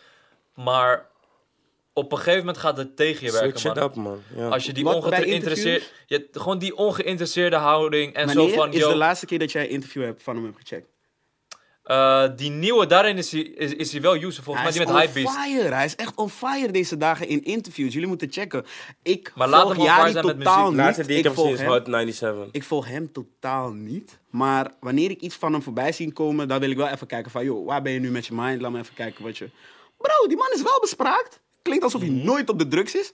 maar 0.54 1.06
op 1.96 2.12
een 2.12 2.18
gegeven 2.18 2.38
moment 2.38 2.58
gaat 2.58 2.76
het 2.76 2.96
tegen 2.96 3.26
je 3.26 3.32
werken, 3.32 3.60
Switch 3.60 3.64
it 3.76 3.80
man. 3.80 3.84
up, 3.90 3.94
man. 3.94 4.22
Ja. 4.36 4.48
Als 4.48 4.64
je 4.66 4.72
die 4.72 4.84
Wat, 4.84 5.10
bij 5.10 5.18
ongeïnteresseerd, 5.18 5.92
je, 6.06 6.28
gewoon 6.32 6.58
die 6.58 6.76
ongeïnteresseerde 6.76 7.56
houding 7.56 8.14
en 8.14 8.26
Wanneer 8.26 8.48
zo 8.48 8.54
van, 8.54 8.72
is 8.72 8.78
yo, 8.80 8.88
de 8.88 8.96
laatste 8.96 9.26
keer 9.26 9.38
dat 9.38 9.52
jij 9.52 9.62
een 9.64 9.70
interview 9.70 10.02
hebt 10.02 10.22
van 10.22 10.34
hem 10.34 10.44
hebt 10.44 10.56
gecheckt? 10.60 10.88
eh, 11.82 12.24
die 12.36 12.50
nieuwe, 12.50 12.86
daarin 12.86 13.16
is 13.16 13.32
hij, 13.32 13.40
is, 13.40 13.74
is 13.74 13.92
hij 13.92 14.00
wel 14.00 14.14
user, 14.14 14.42
volgens 14.42 14.46
Hij 14.46 14.56
mij 14.56 14.68
is 14.68 14.74
die 14.74 14.86
met 14.86 14.94
on 14.94 15.00
Hypebeast. 15.00 15.36
fire. 15.38 15.74
Hij 15.74 15.84
is 15.84 15.96
echt 15.96 16.14
on 16.14 16.30
fire 16.30 16.72
deze 16.72 16.96
dagen 16.96 17.28
in 17.28 17.44
interviews. 17.44 17.92
Jullie 17.92 18.08
moeten 18.08 18.32
checken. 18.32 18.64
Ik 19.02 19.32
Maar 19.34 19.48
laat 19.48 19.62
volg 19.62 19.84
Jari 19.84 20.12
totaal 20.12 20.70
muziek. 20.72 20.96
niet. 20.96 21.08
Ik, 21.18 21.24
heb 21.24 21.34
volg 21.34 21.56
hem. 21.58 21.66
Hot 21.66 21.84
97. 21.86 22.48
Ik 22.52 22.64
volg 22.64 22.86
hem 22.88 23.12
totaal 23.12 23.72
niet. 23.72 24.18
Maar 24.30 24.70
wanneer 24.80 25.10
ik 25.10 25.20
iets 25.20 25.36
van 25.36 25.52
hem 25.52 25.62
voorbij 25.62 25.92
zie 25.92 26.12
komen, 26.12 26.48
dan 26.48 26.60
wil 26.60 26.70
ik 26.70 26.76
wel 26.76 26.88
even 26.88 27.06
kijken 27.06 27.30
van... 27.30 27.44
joh, 27.44 27.66
waar 27.66 27.82
ben 27.82 27.92
je 27.92 28.00
nu 28.00 28.10
met 28.10 28.26
je 28.26 28.34
mind? 28.34 28.60
Laat 28.60 28.72
me 28.72 28.78
even 28.78 28.94
kijken 28.94 29.24
wat 29.24 29.38
je... 29.38 29.48
Bro, 29.96 30.26
die 30.28 30.36
man 30.36 30.50
is 30.54 30.62
wel 30.62 30.80
bespraakt. 30.80 31.40
Klinkt 31.64 31.84
alsof 31.84 32.00
hij 32.00 32.10
Mhm. 32.10 32.24
nooit 32.24 32.50
op 32.50 32.58
de 32.58 32.68
drugs 32.68 32.94
is. 32.94 33.12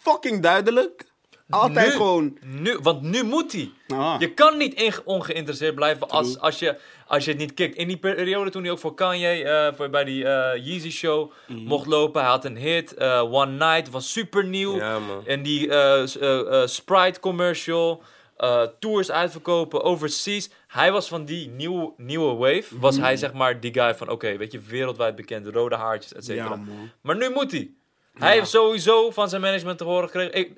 Fucking 0.00 0.42
duidelijk. 0.42 1.04
Altijd 1.50 1.86
nu, 1.86 1.92
gewoon... 1.92 2.38
Nu, 2.44 2.78
want 2.82 3.02
nu 3.02 3.22
moet 3.22 3.52
hij. 3.52 3.70
Ah. 3.88 4.16
Je 4.18 4.34
kan 4.34 4.56
niet 4.56 5.00
ongeïnteresseerd 5.04 5.74
blijven 5.74 6.08
als, 6.08 6.38
als, 6.38 6.58
je, 6.58 6.76
als 7.06 7.24
je 7.24 7.30
het 7.30 7.40
niet 7.40 7.54
kikt. 7.54 7.76
In 7.76 7.88
die 7.88 7.96
periode 7.96 8.50
toen 8.50 8.62
hij 8.62 8.70
ook 8.70 8.78
voor 8.78 8.94
Kanye 8.94 9.44
eh, 9.44 9.72
voor, 9.76 9.90
bij 9.90 10.04
die 10.04 10.24
eh, 10.28 10.66
Yeezy 10.66 10.90
Show 10.90 11.30
Mhm. 11.48 11.58
mocht 11.60 11.86
lopen. 11.86 12.20
Hij 12.20 12.30
had 12.30 12.44
een 12.44 12.56
hit, 12.56 12.94
eh, 12.94 13.32
One 13.32 13.52
Night, 13.52 13.90
was 13.90 14.12
super 14.12 14.44
nieuw. 14.44 14.76
Ja. 14.76 14.98
En 15.26 15.42
die 15.42 15.68
eh, 15.70 16.02
eh, 16.22 16.62
eh, 16.62 16.66
Sprite 16.68 17.20
commercial, 17.20 18.02
eh, 18.36 18.62
tours 18.78 19.10
uitverkopen, 19.10 19.82
overseas. 19.82 20.50
Hij 20.66 20.92
was 20.92 21.08
van 21.08 21.24
die 21.24 21.48
nieuwe, 21.48 21.92
nieuwe 21.96 22.34
wave. 22.34 22.78
Was 22.78 22.94
Mhm. 22.96 23.04
hij 23.04 23.16
zeg 23.16 23.32
maar 23.32 23.60
die 23.60 23.72
guy 23.72 23.94
van, 23.94 24.08
oké, 24.10 24.36
weet 24.36 24.52
je, 24.52 24.60
wereldwijd 24.60 25.16
bekend, 25.16 25.46
rode 25.46 25.74
haartjes, 25.76 26.12
et 26.12 26.24
cetera. 26.24 26.48
Ja. 26.48 26.60
Maar 27.00 27.16
nu 27.16 27.30
moet 27.30 27.50
hij. 27.52 27.70
Hij 28.14 28.32
heeft 28.32 28.48
sowieso 28.50 29.10
van 29.10 29.28
zijn 29.28 29.40
management 29.40 29.78
te 29.78 29.84
horen 29.84 30.04
gekregen. 30.08 30.34
Ik, 30.34 30.52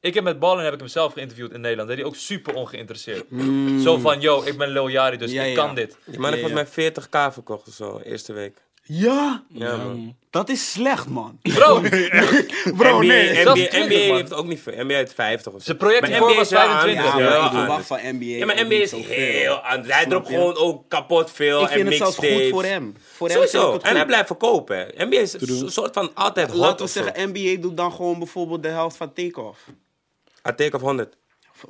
ik 0.00 0.14
heb 0.14 0.24
met 0.24 0.38
Ballen 0.38 0.64
heb 0.64 0.72
ik 0.72 0.78
hem 0.78 0.88
zelf 0.88 1.12
geïnterviewd 1.12 1.52
in 1.52 1.60
Nederland. 1.60 1.88
Deed 1.88 1.98
hij 1.98 2.06
ook 2.06 2.16
super 2.16 2.54
ongeïnteresseerd. 2.54 3.24
Zo 3.82 3.98
van, 3.98 4.20
yo, 4.20 4.42
ik 4.42 4.58
ben 4.58 4.68
Lil 4.68 4.88
Yari, 4.88 5.16
dus 5.16 5.30
Mm. 5.30 5.36
Ja, 5.36 5.42
ik 5.42 5.56
ja. 5.56 5.64
kan 5.66 5.74
dit. 5.74 5.96
Die 6.04 6.18
man 6.18 6.32
heeft 6.32 6.42
Ja, 6.42 6.48
volgens 6.48 6.76
mij 6.76 6.92
40k 6.92 7.32
verkocht 7.32 7.68
of 7.68 7.74
zo, 7.74 7.98
eerste 7.98 8.32
week. 8.32 8.62
Ja, 8.86 9.44
Ja, 9.48 9.76
man. 9.76 10.16
dat 10.30 10.48
is 10.48 10.72
slecht, 10.72 11.08
man. 11.08 11.38
Bro, 11.54 11.80
Bro, 12.76 12.98
NBA, 12.98 13.06
nee. 13.06 13.44
NBA, 13.44 14.14
heeft 14.14 14.32
ook 14.32 14.46
niet 14.46 14.60
veel. 14.60 14.84
NBA 14.84 14.94
heeft 14.94 15.14
50 15.14 15.52
of 15.52 15.58
zo. 15.58 15.64
Zijn 15.64 15.76
project 15.76 16.00
Maar 16.00 16.10
hiervoor 16.10 16.28
NBA 16.28 16.36
was 16.38 16.46
is 16.46 16.52
wel 16.52 16.60
25. 16.68 17.12
anders. 17.12 17.28
Ja, 17.28 17.36
Ja, 17.38 17.44
ik 17.44 17.50
verwacht 17.50 17.86
van 17.86 17.98
NBA. 18.02 18.24
Ja, 18.24 18.46
maar 18.46 18.58
ook 18.58 18.64
NBA 18.64 18.74
is 18.74 18.92
heel 18.92 19.54
anders. 19.54 19.94
Hij 19.94 20.06
dropt 20.06 20.26
gewoon 20.26 20.56
ook 20.56 20.88
kapot 20.88 21.30
veel 21.30 21.62
Ik 21.62 21.68
en 21.68 21.74
vind 21.74 21.88
het 21.88 21.96
zelfs 21.96 22.16
goed 22.16 22.48
voor 22.50 22.64
hem. 22.64 22.96
Voor 23.12 23.28
hem 23.28 23.36
Sowieso. 23.36 23.72
het 23.72 23.82
En 23.82 23.94
hij 23.96 24.06
blijft 24.06 24.26
verkopen. 24.26 24.92
NBA 24.96 25.16
is 25.16 25.32
een 25.32 25.70
soort 25.70 25.94
van 25.94 26.10
altijd 26.14 26.50
hot 26.50 26.58
Laten 26.58 26.86
we 26.86 26.92
zeggen, 26.92 27.30
NBA 27.30 27.60
doet 27.60 27.76
dan 27.76 27.92
gewoon 27.92 28.18
bijvoorbeeld 28.18 28.62
de 28.62 28.68
helft 28.68 28.96
van 28.96 29.12
take-off. 29.12 29.58
I 30.48 30.54
take 30.54 30.76
of 30.76 30.82
100. 30.82 31.16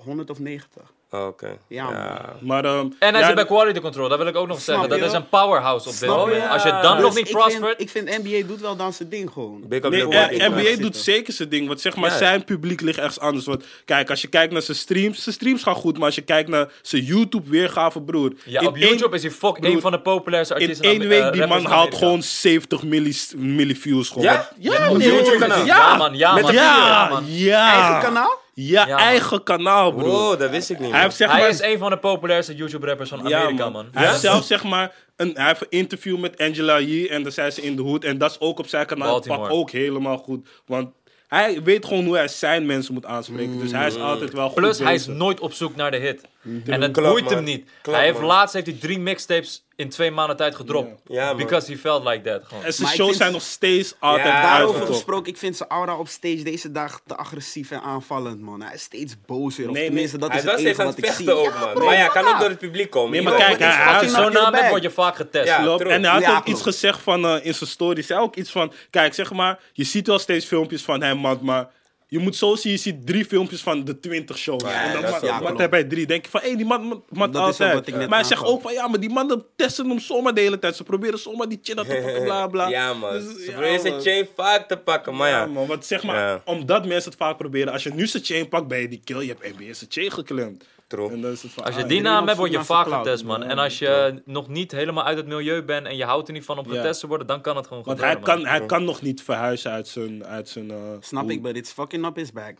100 0.04 0.30
of 0.30 0.38
90. 0.38 0.92
Oh, 1.14 1.26
Oké. 1.26 1.56
Ja, 1.68 2.20
Maar, 2.40 2.64
ehm, 2.64 2.78
En 2.98 3.10
hij 3.12 3.20
ja, 3.20 3.26
zit 3.26 3.34
bij 3.34 3.44
quality 3.46 3.80
control, 3.80 4.08
dat 4.08 4.18
wil 4.18 4.26
ik 4.26 4.36
ook 4.36 4.46
nog 4.48 4.60
zeggen. 4.60 4.88
Dat 4.88 4.98
is 5.00 5.12
een 5.12 5.28
powerhouse 5.28 5.88
op 5.88 5.98
dit 5.98 6.08
moment. 6.08 6.48
Als 6.48 6.62
je 6.62 6.78
dan 6.82 6.96
nog 7.00 7.04
Dus 7.06 7.14
niet 7.14 7.28
ik 7.28 7.32
prospert... 7.36 7.64
Vind, 7.76 7.80
ik 7.80 7.90
vind 7.90 8.24
NBA 8.24 8.46
doet 8.46 8.60
wel 8.60 8.76
dan 8.76 8.92
zijn 8.92 9.08
ding 9.08 9.30
gewoon. 9.32 9.62
Nee, 9.68 9.80
eh, 9.80 9.88
NBA 9.88 10.48
blijf 10.48 10.76
doet 10.76 10.82
zitten. 10.84 11.02
zeker 11.02 11.32
zijn 11.32 11.48
ding. 11.48 11.66
Want 11.68 11.80
zeg 11.80 11.96
maar, 11.96 12.10
Ja. 12.10 12.16
zijn 12.16 12.44
publiek 12.44 12.80
ligt 12.80 12.98
ergens 12.98 13.20
anders. 13.20 13.46
Want 13.46 13.64
kijk, 13.84 14.10
als 14.10 14.20
je 14.20 14.28
kijkt 14.28 14.52
naar 14.52 14.62
zijn 14.62 14.76
streams, 14.76 15.22
zijn 15.22 15.34
streams 15.34 15.62
gaan 15.62 15.74
goed. 15.74 15.96
Maar 15.96 16.06
als 16.06 16.14
je 16.14 16.22
kijkt 16.22 16.48
naar 16.48 16.68
zijn 16.82 17.02
YouTube-weergave, 17.02 18.02
broer. 18.02 18.32
Ja, 18.44 18.60
in 18.60 18.66
op 18.66 18.76
YouTube 18.76 19.04
één- 19.04 19.12
is 19.14 19.22
hij 19.22 19.30
fuck 19.30 19.60
broer, 19.60 19.72
een 19.72 19.80
van 19.80 19.92
de 19.92 20.00
populairste 20.00 20.54
In 20.54 20.60
artiesten. 20.60 20.90
één 20.90 21.02
eh, 21.02 21.08
week, 21.08 21.32
die 21.32 21.40
rappers 21.40 21.48
man 21.48 21.58
in 21.72 21.76
haalt 21.78 21.94
gewoon 21.94 22.22
70 22.22 22.82
milli, 22.82 23.16
milli-views. 23.36 24.08
Gewoon. 24.08 24.24
Ja? 24.24 24.48
Ja, 24.58 24.90
YouTube-kanaal. 24.90 25.64
Ja, 25.64 25.96
man, 25.96 26.16
ja, 26.16 27.08
man. 27.10 27.24
ja. 27.26 27.72
Eigen 27.82 28.00
kanaal? 28.02 28.42
Ja, 28.54 28.86
Ja, 28.86 28.94
man. 28.96 29.04
eigen 29.04 29.42
kanaal, 29.42 29.92
broer. 29.92 30.08
Wow, 30.08 30.38
dat 30.38 30.50
wist 30.50 30.70
ik 30.70 30.76
niet. 30.78 30.84
Hij 30.90 30.90
man. 30.92 31.00
heeft 31.02 31.16
zeg 31.16 31.30
Hij 31.30 31.40
maar... 31.40 31.48
is 31.48 31.60
een 31.62 31.78
van 31.78 31.90
de 31.90 31.96
populairste 31.98 32.54
YouTube-rappers 32.54 33.08
van 33.10 33.28
Ja, 33.28 33.40
Amerika, 33.42 33.68
man. 33.70 33.86
Hij 33.92 34.06
heeft 34.08 34.20
zelf 34.20 34.44
zeg 34.44 34.64
maar 34.64 34.92
een, 35.16 35.30
hij 35.34 35.46
heeft 35.46 35.60
een 35.60 35.66
interview 35.70 36.18
met 36.18 36.38
Angela 36.40 36.80
Yee 36.80 37.08
en 37.08 37.22
daar 37.22 37.32
zijn 37.32 37.52
ze 37.52 37.62
in 37.62 37.76
de 37.76 37.82
hoed. 37.82 38.04
En 38.04 38.18
dat 38.18 38.30
is 38.30 38.40
ook 38.40 38.58
op 38.58 38.66
zijn 38.66 38.86
kanaal. 38.86 39.08
Baltimore. 39.10 39.40
Pakt 39.40 39.52
ook 39.52 39.70
helemaal 39.70 40.16
goed. 40.18 40.48
Want 40.66 40.88
hij 41.28 41.62
weet 41.62 41.84
gewoon 41.86 42.04
hoe 42.04 42.16
hij 42.16 42.28
zijn 42.28 42.66
mensen 42.66 42.94
moet 42.94 43.06
aanspreken. 43.06 43.58
Dus 43.58 43.70
hij 43.72 43.86
is 43.86 43.96
altijd 43.98 44.32
wel 44.32 44.46
goed 44.48 44.54
Plus, 44.54 44.78
hij 44.78 44.94
is 44.94 45.06
bezig. 45.06 45.20
nooit 45.20 45.40
op 45.40 45.52
zoek 45.52 45.76
naar 45.76 45.90
de 45.90 45.96
hit. 45.96 46.24
En 46.66 46.80
het 46.82 46.92
Klopt, 46.92 47.10
boeit 47.10 47.30
hem 47.30 47.44
niet. 47.44 47.68
Hij 47.82 48.04
heeft 48.04 48.18
man. 48.18 48.26
laatst 48.26 48.54
heeft 48.54 48.66
hij 48.66 48.76
drie 48.80 48.98
mixtapes 48.98 49.64
in 49.76 49.88
twee 49.88 50.10
maanden 50.10 50.36
tijd 50.36 50.54
gedropt. 50.54 51.00
Ja. 51.06 51.34
Because 51.34 51.72
he 51.72 51.78
felt 51.78 52.04
like 52.04 52.20
that. 52.30 52.44
Gewoon. 52.44 52.64
En 52.64 52.72
zijn 52.72 52.88
shows 52.88 53.06
vind- 53.06 53.16
zijn 53.16 53.32
nog 53.32 53.42
steeds 53.42 53.94
altijd 53.98 54.26
Ja, 54.26 54.42
Daarover 54.42 54.86
gesproken, 54.86 55.32
ik 55.32 55.38
vind 55.38 55.56
zijn 55.56 55.68
aura 55.68 55.96
op 55.98 56.08
stage 56.08 56.42
deze 56.42 56.72
dag 56.72 57.00
te 57.06 57.16
agressief 57.16 57.70
en 57.70 57.80
aanvallend, 57.82 58.40
man. 58.40 58.62
Hij 58.62 58.74
is 58.74 58.82
steeds 58.82 59.14
boos 59.26 59.56
weer. 59.56 59.68
Of 59.68 59.74
Nee, 59.74 59.84
tenminste, 59.84 60.18
dat 60.18 60.28
Hij 60.28 60.38
is 60.38 60.44
het 60.44 60.58
enige 60.58 60.80
aan 60.80 60.86
wat 60.86 60.96
het 60.96 61.04
ik 61.04 61.12
zie. 61.12 61.32
ook, 61.32 61.54
man. 61.74 61.84
Maar 61.84 61.94
ja, 61.96 62.06
kan 62.06 62.26
ook 62.26 62.38
door 62.38 62.48
het 62.48 62.58
publiek 62.58 62.90
komen. 62.90 63.10
Nee, 63.10 63.22
maar 63.22 63.34
kijk, 63.36 63.58
hij- 63.58 64.08
Zo'n 64.08 64.32
naam 64.32 64.68
word 64.68 64.82
je 64.82 64.90
vaak 64.90 65.16
getest. 65.16 65.46
Ja. 65.48 65.76
En 65.78 66.02
hij 66.02 66.12
had 66.12 66.20
Ja, 66.22 66.28
ook 66.28 66.34
klopt. 66.34 66.48
iets 66.48 66.62
gezegd 66.62 67.00
van 67.00 67.24
eh, 67.24 67.44
in 67.46 67.54
zijn 67.54 67.70
story. 67.70 67.94
Hij 67.94 68.02
zei 68.02 68.20
ook 68.20 68.36
iets 68.36 68.50
van: 68.50 68.72
Kijk, 68.90 69.14
zeg 69.14 69.32
maar, 69.32 69.58
je 69.72 69.84
ziet 69.84 70.06
wel 70.06 70.18
steeds 70.18 70.46
filmpjes 70.46 70.82
van 70.82 71.02
hem, 71.02 71.16
man, 71.18 71.38
maar 71.42 71.68
je 72.14 72.20
moet 72.20 72.36
zo 72.36 72.56
zien: 72.56 72.72
je 72.72 72.78
ziet 72.78 73.06
drie 73.06 73.24
filmpjes 73.24 73.62
van 73.62 73.84
de 73.84 74.00
20 74.00 74.38
shows. 74.38 74.62
Ja, 74.62 74.84
en 74.84 74.92
dan 74.92 75.42
dat 75.42 75.58
heb 75.58 75.70
hij 75.70 75.84
drie. 75.84 76.06
Denk 76.06 76.24
je 76.24 76.30
van: 76.30 76.40
hé, 76.42 76.54
die 76.56 76.66
man, 76.66 77.02
ook 77.18 77.34
altijd. 77.34 78.08
maar 78.08 78.18
hij 78.18 78.24
zegt 78.24 78.44
ook 78.44 78.62
van: 78.62 78.72
ja, 78.72 78.88
maar 78.88 79.00
die 79.00 79.10
mannen 79.10 79.44
testen 79.56 79.88
hem 79.88 79.98
zomaar 79.98 80.34
de 80.34 80.40
hele 80.40 80.58
tijd. 80.58 80.76
Ze 80.76 80.84
proberen 80.84 81.18
zomaar 81.18 81.48
die 81.48 81.58
chin 81.62 81.76
te 81.76 81.84
pakken, 81.84 82.22
bla 82.24 82.46
bla. 82.46 82.68
Ja, 82.74 82.94
man. 82.94 83.12
Dus, 83.12 83.22
Ze 83.22 83.44
ja, 83.44 83.52
proberen 83.52 83.80
zijn 83.80 84.00
chain 84.00 84.28
vaak 84.34 84.68
te 84.68 84.76
pakken, 84.76 85.16
maar 85.16 85.28
Ja, 85.30 85.38
ja. 85.38 85.46
man, 85.46 85.66
want 85.66 85.86
zeg 85.86 86.02
maar, 86.02 86.40
omdat 86.44 86.86
mensen 86.86 87.10
het 87.10 87.18
vaak 87.18 87.36
proberen. 87.36 87.72
Als 87.72 87.82
je 87.82 87.94
nu 87.94 88.06
zijn 88.06 88.24
chain 88.24 88.48
pakt, 88.48 88.68
ben 88.68 88.80
je 88.80 88.88
die 88.88 89.00
kill. 89.04 89.20
Je 89.20 89.28
hebt 89.38 89.58
NBA 89.58 89.74
zijn 89.74 89.90
chain 89.90 90.10
geklemd. 90.10 90.64
True. 90.86 91.10
En 91.10 91.20
dan 91.20 91.30
is 91.32 91.42
het 91.42 91.52
van, 91.52 91.64
Als 91.64 91.74
je 91.74 91.82
ah, 91.82 91.88
die 91.88 92.00
naam 92.00 92.26
hebt, 92.26 92.38
word 92.38 92.50
je 92.50 92.56
naar 92.56 92.66
vaak 92.66 92.88
getest, 92.88 93.24
man. 93.24 93.42
En 93.42 93.58
als 93.58 93.78
je 93.78 94.22
nog 94.24 94.48
niet 94.48 94.72
helemaal 94.72 95.04
uit 95.04 95.16
het 95.16 95.26
milieu 95.26 95.62
bent 95.62 95.86
en 95.86 95.96
je 95.96 96.04
houdt 96.04 96.28
er 96.28 96.34
niet 96.34 96.44
van 96.44 96.58
om 96.58 96.68
getest 96.68 97.00
te 97.00 97.06
worden, 97.06 97.26
dan 97.26 97.40
kan 97.40 97.56
het 97.56 97.66
gewoon 97.66 97.82
Want 97.84 97.98
gebeuren, 97.98 98.24
hij 98.24 98.34
kan, 98.36 98.46
hij 98.46 98.66
kan 98.66 98.84
nog 98.84 99.02
niet 99.02 99.22
verhuizen 99.22 99.70
uit 99.70 99.88
zijn... 99.88 100.26
Uit 100.26 100.48
zijn 100.48 100.70
eh, 100.70 100.76
Snap 101.00 101.22
hoe- 101.22 101.32
ik, 101.32 101.42
but 101.42 101.56
it's 101.56 101.72
fucking 101.72 102.06
up 102.06 102.16
his 102.16 102.32
bag. 102.32 102.52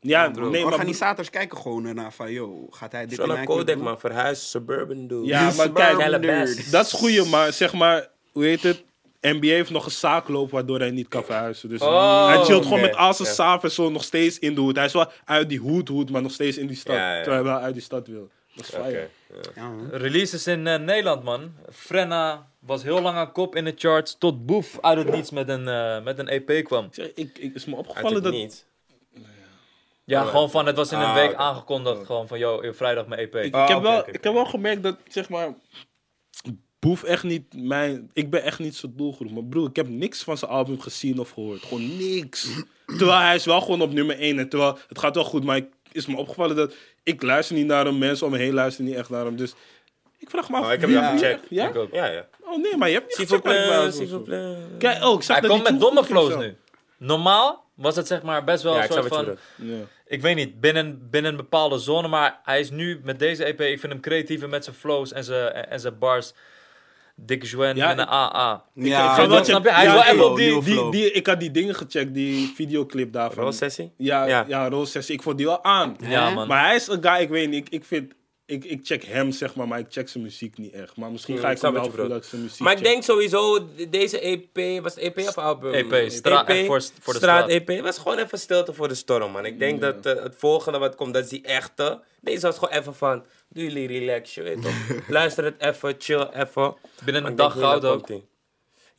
Ja, 0.00 0.30
Bro, 0.30 0.48
nee, 0.50 0.64
maar... 0.64 0.72
organisators 0.72 1.30
kijken 1.30 1.58
gewoon 1.58 1.84
ernaar 1.84 2.12
van, 2.12 2.32
yo, 2.32 2.66
gaat 2.70 2.92
hij 2.92 3.06
dit 3.06 3.16
Zo 3.16 3.22
in 3.22 3.28
naar 3.28 3.44
Kodak, 3.44 3.74
doen? 3.74 3.84
man. 3.84 4.00
Verhuis, 4.00 4.50
suburban 4.50 5.06
dude. 5.06 5.26
Ja, 5.26 5.42
maar 5.42 5.52
Suburban 5.52 6.10
kijk, 6.10 6.70
dat 6.70 6.86
is 6.86 6.92
goeie, 6.92 7.24
maar 7.24 7.52
zeg 7.52 7.72
maar, 7.72 8.08
hoe 8.32 8.44
heet 8.44 8.62
het? 8.62 8.84
NBA 9.20 9.46
heeft 9.46 9.70
nog 9.70 9.84
een 9.84 9.90
zaak 9.90 10.28
lopen 10.28 10.54
waardoor 10.54 10.78
hij 10.78 10.90
niet 10.90 11.08
kan 11.08 11.24
verhuizen. 11.24 11.68
Dus 11.68 11.80
Oh, 11.80 12.26
hij 12.26 12.42
chillt 12.42 12.62
gewoon 12.64 12.80
met 12.80 12.96
al 12.96 13.14
zijn 13.14 13.28
Ja. 13.28 13.34
saaf 13.34 13.62
en 13.62 13.70
zo 13.70 13.90
nog 13.90 14.04
steeds 14.04 14.38
in 14.38 14.54
de 14.54 14.60
hoed. 14.60 14.76
Hij 14.76 14.84
is 14.84 14.92
wel 14.92 15.10
uit 15.24 15.48
die 15.48 15.58
hoed, 15.58 15.88
hoed, 15.88 16.10
maar 16.10 16.22
nog 16.22 16.32
steeds 16.32 16.56
in 16.56 16.66
die 16.66 16.76
stad. 16.76 16.94
Ja, 16.96 17.14
ja. 17.16 17.22
Terwijl 17.22 17.44
hij 17.44 17.52
wel 17.52 17.62
uit 17.62 17.74
die 17.74 17.82
stad 17.82 18.06
wil. 18.06 18.28
Dat 18.54 18.66
is 18.66 18.72
man. 19.56 19.90
Releases 19.90 20.46
in 20.46 20.66
eh, 20.66 20.78
Nederland, 20.78 21.22
man. 21.22 21.52
Frenna 21.72 22.48
was 22.58 22.82
heel 22.82 23.00
lang 23.00 23.16
aan 23.16 23.32
kop 23.32 23.56
in 23.56 23.64
de 23.64 23.74
charts, 23.76 24.16
tot 24.18 24.46
Boef 24.46 24.78
uit 24.80 24.98
het 24.98 25.10
niets 25.10 25.30
met 25.30 25.48
een, 25.48 25.68
eh, 25.68 26.02
met 26.02 26.18
een 26.18 26.28
EP 26.28 26.64
kwam. 26.64 26.84
Ik 26.84 26.94
zeg, 26.94 27.06
ik, 27.14 27.38
ik, 27.38 27.54
is 27.54 27.64
me 27.64 27.76
opgevallen 27.76 28.14
het 28.14 28.24
dat... 28.24 28.32
niet. 28.32 28.66
Ja, 30.04 30.22
Oh, 30.22 30.28
gewoon 30.28 30.50
van, 30.50 30.66
het 30.66 30.76
was 30.76 30.92
in 30.92 30.98
een 30.98 31.04
Ah, 31.04 31.14
week 31.14 31.34
aangekondigd, 31.34 32.06
gewoon 32.06 32.28
van, 32.28 32.38
yo, 32.38 32.60
eh, 32.60 32.72
vrijdag 32.72 33.06
mijn 33.06 33.20
EP. 33.20 33.34
Ik, 33.34 33.54
Oh, 33.54 33.62
ik, 33.62 33.68
heb 33.68 33.82
wel, 33.82 34.08
ik 34.08 34.24
heb 34.24 34.32
wel 34.32 34.44
gemerkt 34.46 34.82
dat, 34.82 34.96
zeg 35.08 35.28
maar, 35.28 35.54
Boef 36.80 37.02
echt 37.02 37.22
niet 37.22 37.44
mijn... 37.56 38.10
Ik 38.12 38.30
ben 38.30 38.42
echt 38.42 38.58
niet 38.58 38.76
zijn 38.76 38.92
doelgroep. 38.96 39.30
Maar 39.30 39.44
broer, 39.44 39.68
ik 39.68 39.76
heb 39.76 39.88
niks 39.88 40.22
van 40.22 40.38
zijn 40.38 40.50
album 40.50 40.80
gezien 40.80 41.18
of 41.18 41.30
gehoord. 41.30 41.62
Gewoon 41.62 41.96
niks. 41.96 42.48
terwijl 42.86 43.18
hij 43.18 43.34
is 43.34 43.44
wel 43.44 43.60
gewoon 43.60 43.82
op 43.82 43.92
nummer 43.92 44.18
1. 44.18 44.38
En 44.38 44.48
terwijl 44.48 44.78
het 44.88 44.98
gaat 44.98 45.14
wel 45.14 45.24
goed, 45.24 45.44
maar 45.44 45.56
ik, 45.56 45.66
is 45.92 46.06
me 46.06 46.16
opgevallen 46.16 46.56
dat 46.56 46.74
ik 47.02 47.22
luister 47.22 47.56
niet 47.56 47.66
naar 47.66 47.84
hem. 47.84 47.98
Mensen 47.98 48.26
om 48.26 48.32
me 48.32 48.38
heen 48.38 48.54
luisteren 48.54 48.90
niet 48.90 48.98
echt 48.98 49.10
naar 49.10 49.24
hem. 49.24 49.36
Dus 49.36 49.54
ik 50.18 50.30
vraag 50.30 50.50
me 50.50 50.56
af... 50.56 50.66
Oh, 50.66 50.72
ik 50.72 50.80
heb 50.80 50.90
wie- 50.90 50.98
gecheckt. 50.98 51.46
Ja? 51.48 51.68
Ik 51.68 51.76
ook. 51.76 51.92
Ja, 51.92 52.06
ja. 52.06 52.28
Oh 52.40 52.62
nee, 52.62 52.76
maar 52.76 52.88
je 52.88 52.94
hebt 52.94 53.06
niet 53.18 53.28
gecheckt 53.28 54.08
zo. 54.08 54.20
Kijk, 54.78 55.04
oh, 55.04 55.14
ik 55.14 55.22
zag 55.22 55.36
Hij 55.38 55.40
dat 55.40 55.50
komt 55.50 55.70
met 55.70 55.80
domme 55.80 56.04
flows 56.04 56.32
zo. 56.32 56.38
nu. 56.38 56.56
Normaal 56.96 57.64
was 57.74 57.96
het 57.96 58.06
zeg 58.06 58.22
maar 58.22 58.44
best 58.44 58.62
wel 58.62 58.74
Ja, 58.74 58.82
een 58.82 58.92
soort 58.92 59.06
van... 59.06 59.36
Ja. 59.56 59.74
Ik 60.06 60.20
weet 60.22 60.36
niet, 60.36 60.60
binnen, 60.60 61.08
binnen 61.10 61.30
een 61.30 61.36
bepaalde 61.36 61.78
zone, 61.78 62.08
maar 62.08 62.40
hij 62.44 62.60
is 62.60 62.70
nu 62.70 63.00
met 63.04 63.18
deze 63.18 63.44
EP, 63.44 63.60
ik 63.60 63.80
vind 63.80 63.92
hem 63.92 64.00
creatiever 64.00 64.48
met 64.48 64.64
zijn 64.64 64.76
flows 64.76 65.12
en 65.12 65.24
zijn, 65.24 65.52
en 65.52 65.80
zijn 65.80 65.98
bars. 65.98 66.32
Dick 67.26 67.44
Joen 67.44 67.76
Ja, 67.76 67.90
en 67.90 67.98
een 67.98 68.08
AA. 68.08 68.64
Ik- 68.74 68.86
Ja, 68.86 69.18
ik 69.18 69.28
dat 69.28 69.46
snap 69.46 69.64
je? 69.64 69.72
Hij 69.72 69.86
is 69.86 69.92
wel 70.16 70.30
op 70.30 70.36
die- 70.36 70.90
die, 70.90 71.12
Ik 71.12 71.26
had 71.26 71.40
die 71.40 71.50
dingen 71.50 71.74
gecheckt, 71.74 72.14
die 72.14 72.52
videoclip 72.54 73.12
daarvan. 73.12 73.44
Roos-sessie? 73.44 73.92
Ja, 73.96 74.24
ja. 74.24 74.44
Ja. 74.48 74.68
Roos 74.68 74.90
Sessie. 74.90 75.14
Ik 75.14 75.22
vond 75.22 75.36
die 75.36 75.46
wel 75.46 75.64
aan. 75.64 75.96
Ja, 76.08 76.30
man. 76.30 76.48
Maar 76.48 76.64
hij 76.66 76.74
is 76.74 76.86
een 76.88 77.02
guy, 77.02 77.20
ik 77.20 77.28
weet 77.28 77.48
niet, 77.50 77.66
ik, 77.66 77.72
ik 77.72 77.84
vind... 77.84 78.12
Ik, 78.50 78.64
ik 78.64 78.80
check 78.82 79.04
hem, 79.04 79.32
zeg 79.32 79.54
maar, 79.54 79.68
maar 79.68 79.78
ik 79.78 79.86
check 79.88 80.08
zijn 80.08 80.22
muziek 80.24 80.58
niet 80.58 80.72
echt. 80.72 80.96
Maar 80.96 81.10
misschien 81.10 81.34
Hmm, 81.34 81.42
ga 81.44 81.50
ik 81.50 81.60
hem 81.60 81.72
wel 81.72 81.84
voelen 81.84 82.08
dat 82.08 82.18
ik 82.22 82.24
zijn 82.24 82.42
muziek 82.42 82.58
Maar 82.60 82.72
ik 82.72 82.78
check. 82.78 82.86
denk 82.86 83.02
sowieso, 83.02 83.68
deze 83.90 84.20
EP, 84.20 84.82
was 84.82 84.94
het 84.94 85.02
EP 85.04 85.18
of 85.18 85.38
album? 85.38 85.72
EP, 85.72 86.10
stra- 86.10 86.46
echt 86.46 86.66
voor- 86.66 86.82
voor 87.00 87.12
de 87.12 87.18
straat. 87.18 87.48
EP 87.48 87.80
was 87.82 87.98
gewoon 87.98 88.18
even 88.18 88.38
stilte 88.38 88.72
voor 88.74 88.88
de 88.88 88.94
storm, 88.94 89.32
man. 89.32 89.44
Ik 89.44 89.58
denk 89.58 89.80
dat 89.80 90.06
eh, 90.06 90.22
het 90.22 90.34
volgende 90.38 90.78
wat 90.78 90.94
komt, 90.94 91.14
dat 91.14 91.24
is 91.24 91.30
die 91.30 91.42
echte. 91.42 92.00
Deze 92.20 92.46
was 92.46 92.58
gewoon 92.58 92.74
even 92.78 92.94
van, 92.94 93.24
doe 93.48 93.62
jullie 93.64 93.86
relax, 93.98 94.34
je 94.34 94.42
weet 94.42 94.62
toch. 94.62 94.72
Luister 95.08 95.44
het 95.44 95.54
even, 95.58 95.94
chill 95.98 96.28
even. 96.34 96.74
Binnen 97.04 97.24
een 97.24 97.36
dag 97.36 97.58
goud 97.58 97.84
ook. 97.84 98.08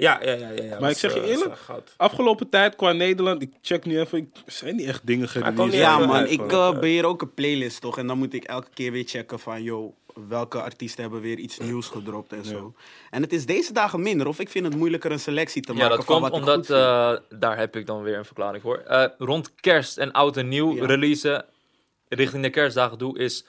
Ja, 0.01 0.19
ja, 0.23 0.31
ja. 0.31 0.49
ja, 0.49 0.63
ja 0.63 0.69
Maar 0.69 0.79
was, 0.79 0.91
ik 0.91 0.97
zeg 0.97 1.13
je 1.13 1.21
eh, 1.21 1.29
eerlijk. 1.29 1.55
Afgelopen 1.97 2.49
tijd 2.49 2.75
qua 2.75 2.91
Nederland, 2.91 3.41
ik 3.41 3.51
check 3.61 3.85
nu 3.85 3.99
even, 3.99 4.17
ik, 4.17 4.27
er 4.45 4.51
zijn 4.51 4.75
niet 4.75 4.87
echt 4.87 5.05
dingen 5.07 5.27
gereleased. 5.29 5.65
niet 5.65 5.73
Ja, 5.73 5.99
Ja, 5.99 6.05
man, 6.05 6.19
ja, 6.19 6.25
ik 6.25 6.51
eh, 6.51 6.79
beheer 6.79 7.05
ook 7.05 7.21
een 7.21 7.33
playlist, 7.33 7.81
toch? 7.81 7.97
En 7.97 8.07
dan 8.07 8.17
moet 8.17 8.33
ik 8.33 8.43
elke 8.43 8.67
keer 8.73 8.91
weer 8.91 9.03
checken 9.07 9.39
van, 9.39 9.63
yo, 9.63 9.93
welke 10.27 10.61
artiesten 10.61 11.01
hebben 11.01 11.21
weer 11.21 11.37
iets 11.37 11.57
nieuws 11.57 11.87
gedropt 11.87 12.33
en 12.33 12.45
zo. 12.45 12.73
En 13.09 13.21
het 13.21 13.33
is 13.33 13.45
deze 13.45 13.73
dagen 13.73 14.01
minder, 14.01 14.27
of 14.27 14.39
ik 14.39 14.49
vind 14.49 14.65
het 14.65 14.75
moeilijker 14.75 15.11
een 15.11 15.19
selectie 15.19 15.61
te 15.61 15.73
Ja, 15.73 15.79
maken 15.79 15.95
dat 15.95 16.05
van 16.05 16.19
komt 16.19 16.31
wat 16.31 16.41
ik 16.41 16.47
omdat, 16.47 16.69
eh, 16.69 17.39
daar 17.39 17.57
heb 17.57 17.75
ik 17.75 17.85
dan 17.85 18.03
weer 18.03 18.17
een 18.17 18.25
verklaring 18.25 18.63
voor. 18.63 18.77
Eh, 18.77 19.05
rond 19.17 19.55
kerst 19.55 19.97
en 19.97 20.11
oud 20.11 20.37
en 20.37 20.47
nieuw 20.47 20.75
Ja. 20.75 20.85
releasen, 20.85 21.45
richting 22.07 22.43
de 22.43 22.49
kerstdagen 22.49 22.97
doe, 22.97 23.19
is... 23.19 23.45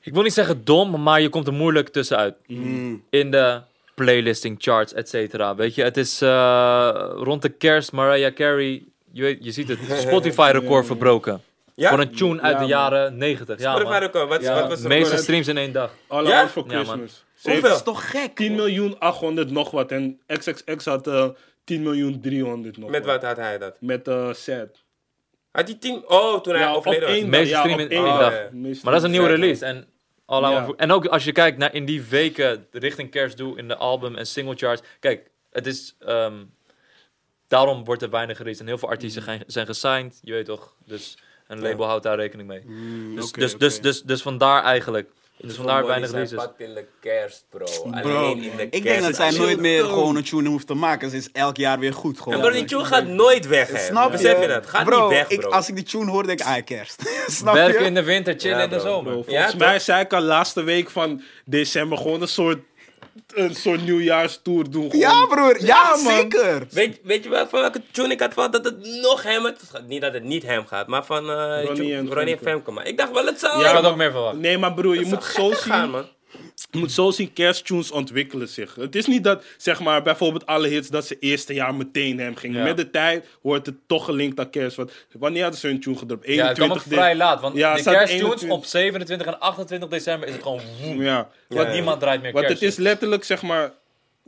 Ik 0.00 0.14
wil 0.14 0.22
niet 0.22 0.32
zeggen 0.32 0.64
dom, 0.64 1.02
maar 1.02 1.20
je 1.20 1.28
komt 1.28 1.46
er 1.46 1.52
moeilijk 1.52 1.88
tussenuit. 1.88 2.34
Mm. 2.46 3.02
in 3.10 3.30
de 3.30 3.60
playlisting 4.04 4.56
charts, 4.58 4.92
et 4.94 5.08
cetera. 5.08 5.54
Weet 5.54 5.74
je, 5.74 5.82
het 5.82 5.96
is 5.96 6.20
eh, 6.22 7.10
rond 7.14 7.42
de 7.42 7.48
kerst, 7.48 7.92
Mariah 7.92 8.34
Carey, 8.34 8.82
je, 9.12 9.22
weet, 9.22 9.44
je 9.44 9.52
ziet 9.52 9.68
het, 9.68 9.78
Spotify-record 10.06 10.86
verbroken. 10.86 11.40
Ja? 11.74 11.88
Voor 11.90 12.00
een 12.00 12.10
tune 12.14 12.40
uit 12.40 12.54
Ja, 12.54 12.60
de 12.60 12.66
jaren 12.66 13.16
90. 13.16 13.60
Ja, 13.60 13.74
Spotify 13.76 13.98
record, 13.98 14.28
wat, 14.28 14.42
Ja. 14.42 14.54
wat 14.54 14.68
was 14.68 14.80
De 14.82 14.88
het 14.88 14.98
meeste 14.98 15.16
streams 15.16 15.48
in 15.48 15.56
één 15.56 15.72
dag. 15.72 15.90
All 16.06 16.26
Ja? 16.26 16.40
Out 16.40 16.50
for 16.50 16.64
Ja. 16.66 16.74
Christmas. 16.74 17.24
Hoeveel? 17.42 17.62
Dat 17.62 17.76
is 17.76 17.82
toch 17.82 18.10
gek? 18.10 18.34
10 18.36 18.54
miljoen 18.54 18.98
800 18.98 19.50
nog 19.50 19.70
wat. 19.70 19.90
En 19.92 20.20
XXX 20.26 20.84
had 20.84 21.10
10 21.64 21.82
miljoen 21.82 22.20
300 22.20 22.76
nog 22.78 22.90
Met 22.90 23.04
wat 23.06 23.22
had 23.22 23.36
hij 23.36 23.58
dat? 23.58 23.76
Met 23.80 24.08
eh 24.08 24.32
Sad. 24.32 24.68
Had 25.50 25.68
hij 25.68 25.76
tien... 25.80 26.02
Oh, 26.08 26.40
toen 26.40 26.52
hij 26.54 26.62
Ja, 26.62 26.70
op 26.70 26.76
overleden 26.76 27.08
was. 27.08 27.16
één 27.16 27.28
Meeste. 27.28 27.48
Ja, 27.48 27.60
stream 27.60 27.78
in 27.78 27.90
één 27.90 28.04
dag. 28.04 28.32
Maar 28.52 28.92
dat 28.92 28.94
is 28.94 29.02
een 29.02 29.10
nieuwe 29.10 29.28
release. 29.28 29.64
En, 29.64 29.84
All 30.28 30.40
Ja. 30.42 30.72
en 30.76 30.92
ook 30.92 31.06
als 31.06 31.24
je 31.24 31.32
kijkt 31.32 31.58
naar 31.58 31.74
in 31.74 31.84
die 31.84 32.02
weken 32.02 32.66
richting 32.70 33.10
kerst 33.10 33.36
doe 33.36 33.58
in 33.58 33.68
de 33.68 33.76
album 33.76 34.16
en 34.16 34.26
single 34.26 34.54
charts. 34.56 34.82
Kijk, 35.00 35.30
het 35.50 35.66
is... 35.66 35.96
ehm, 35.98 36.44
daarom 37.48 37.84
wordt 37.84 38.02
er 38.02 38.10
weinig 38.10 38.36
gereleased. 38.36 38.62
En 38.62 38.68
heel 38.68 38.78
veel 38.78 38.88
artiesten 38.88 39.22
Mm. 39.26 39.38
zijn, 39.46 39.66
gesigned. 39.66 40.18
Je 40.22 40.32
weet 40.32 40.44
toch, 40.46 40.74
dus 40.84 41.18
een 41.46 41.60
label 41.60 41.86
houdt 41.86 42.02
daar 42.02 42.16
rekening 42.16 42.48
mee. 42.48 42.62
Mm, 42.64 43.14
Dus, 43.16 43.32
dus, 43.32 43.56
dus, 43.58 43.80
dus, 43.80 44.02
dus 44.02 44.22
vandaar 44.22 44.62
eigenlijk. 44.64 45.10
Dus 45.40 45.56
vandaar 45.56 45.86
weinig 45.86 46.10
releases. 46.10 46.36
pakt 46.38 46.60
in 46.60 46.74
de 46.74 46.86
kerst, 47.00 47.44
bro. 47.50 47.64
Bro, 48.02 48.16
Alleen 48.16 48.42
in 48.42 48.56
de 48.56 48.66
ik 48.70 48.82
denk 48.82 49.02
dat 49.02 49.14
zij 49.16 49.24
kerst. 49.26 49.38
nooit 49.40 49.60
meer 49.60 49.84
gewoon 49.84 50.16
een 50.16 50.24
tune 50.24 50.48
hoeft 50.48 50.66
te 50.66 50.74
maken. 50.74 51.10
Ze 51.10 51.16
is 51.16 51.28
elk 51.32 51.56
jaar 51.56 51.78
weer 51.78 51.92
goed. 51.92 52.20
Gewoon. 52.20 52.34
En 52.34 52.40
bro, 52.40 52.50
die 52.50 52.64
tune 52.64 52.84
gaat 52.84 53.06
nooit 53.06 53.46
weg, 53.46 53.68
hè. 53.70 53.78
Snap 53.78 54.04
je? 54.06 54.10
Besef 54.16 54.40
je 54.40 54.46
dat? 54.46 54.66
Gaat 54.66 54.84
bro, 54.84 55.00
niet 55.00 55.10
weg, 55.18 55.28
ik, 55.28 55.40
bro. 55.40 55.50
als 55.50 55.68
ik 55.68 55.74
die 55.74 55.84
tune 55.84 56.10
hoor, 56.10 56.26
denk 56.26 56.40
ik, 56.40 56.46
ah, 56.46 56.64
kerst. 56.64 57.02
Snap 57.26 57.54
Werken 57.54 57.80
je? 57.80 57.86
in 57.86 57.94
de 57.94 58.02
winter, 58.02 58.34
chillen 58.38 58.56
Ja, 58.58 58.64
in 58.64 58.70
de 58.70 58.80
zomer. 58.80 59.12
Volgens 59.12 59.54
mij 59.54 59.78
zei 59.78 60.00
ik 60.04 60.12
al 60.12 60.20
laatste 60.20 60.62
week 60.62 60.90
van 60.90 61.22
december 61.44 61.98
gewoon 61.98 62.22
een 62.22 62.28
soort, 62.28 62.58
een 63.34 63.54
soort 63.54 63.82
nieuwjaarstour 63.84 64.70
doen. 64.70 64.90
Gewoon. 64.90 64.98
Ja, 65.00 65.26
broer. 65.26 65.56
Ja, 65.60 65.66
Ja, 65.66 66.02
man. 66.02 66.12
zeker. 66.14 66.66
Weet, 66.70 67.00
weet 67.02 67.24
je 67.24 67.30
wel 67.30 67.48
van 67.48 67.60
welke 67.60 67.82
tune 67.90 68.12
ik 68.12 68.20
had 68.20 68.32
van 68.34 68.50
dat 68.50 68.64
het 68.64 69.00
nog 69.02 69.22
hem... 69.22 69.44
Het 69.44 69.60
gaat 69.70 69.86
niet 69.86 70.00
dat 70.00 70.12
het 70.12 70.24
niet 70.24 70.42
hem 70.42 70.66
gaat, 70.66 70.86
maar 70.86 71.04
van 71.04 71.30
eh 71.30 71.64
Ronnie 71.64 71.94
en 71.94 72.12
Ronnie 72.12 72.34
en 72.36 72.40
Femke. 72.42 72.44
Femke. 72.50 72.70
Maar 72.70 72.86
ik 72.86 72.96
dacht 72.98 73.12
wel 73.12 73.26
het 73.26 73.40
zou... 73.40 73.60
Ik 73.60 73.66
had 73.66 73.84
ook 73.84 73.96
meer 73.96 74.10
verwacht. 74.10 74.36
Nee, 74.36 74.58
maar 74.58 74.74
broer, 74.74 74.94
je 74.94 75.06
moet 75.06 75.24
zo 75.24 75.48
gekker 75.48 75.56
gaan, 75.56 75.82
zien. 75.82 75.90
man. 75.90 76.06
Je 76.70 76.78
moet 76.78 76.92
zo 76.92 77.10
zien, 77.10 77.32
kersttunes 77.32 77.90
ontwikkelen 77.90 78.48
zich. 78.48 78.74
Het 78.74 78.94
is 78.94 79.06
niet 79.06 79.24
dat, 79.24 79.44
zeg 79.56 79.80
maar, 79.80 80.02
bijvoorbeeld 80.02 80.46
alle 80.46 80.68
hits 80.68 80.88
dat 80.88 81.06
ze 81.06 81.18
eerste 81.18 81.54
jaar 81.54 81.74
meteen 81.74 82.18
hem 82.18 82.34
gingen. 82.36 82.58
Ja. 82.58 82.64
Met 82.64 82.76
de 82.76 82.90
tijd 82.90 83.26
wordt 83.42 83.66
het 83.66 83.74
toch 83.86 84.04
gelinkt 84.04 84.40
aan 84.40 84.50
kerst. 84.50 84.76
Want 84.76 84.92
wanneer 85.12 85.42
hadden 85.42 85.60
ze 85.60 85.66
hun 85.66 85.80
tune 85.80 85.96
gedropt? 85.96 86.26
Ja, 86.26 86.46
het 86.46 86.56
kwam 86.56 86.68
21 86.68 86.82
vrij 86.98 87.16
laat. 87.16 87.40
Want 87.40 87.56
Ja, 87.56 87.74
de 87.74 87.82
kersttunes 87.82 88.10
21 88.10 88.50
op 88.50 88.64
27 88.64 89.26
en 89.26 89.40
28 89.40 89.88
december 89.88 90.28
is 90.28 90.34
het 90.34 90.42
gewoon 90.42 90.60
woem. 90.82 91.02
Ja. 91.02 91.28
Want. 91.48 91.72
Niemand 91.72 92.00
draait 92.00 92.22
meer 92.22 92.32
want 92.32 92.46
kerst. 92.46 92.60
het 92.62 92.70
is 92.70 92.76
letterlijk, 92.78 93.24
zeg 93.24 93.42
maar... 93.42 93.72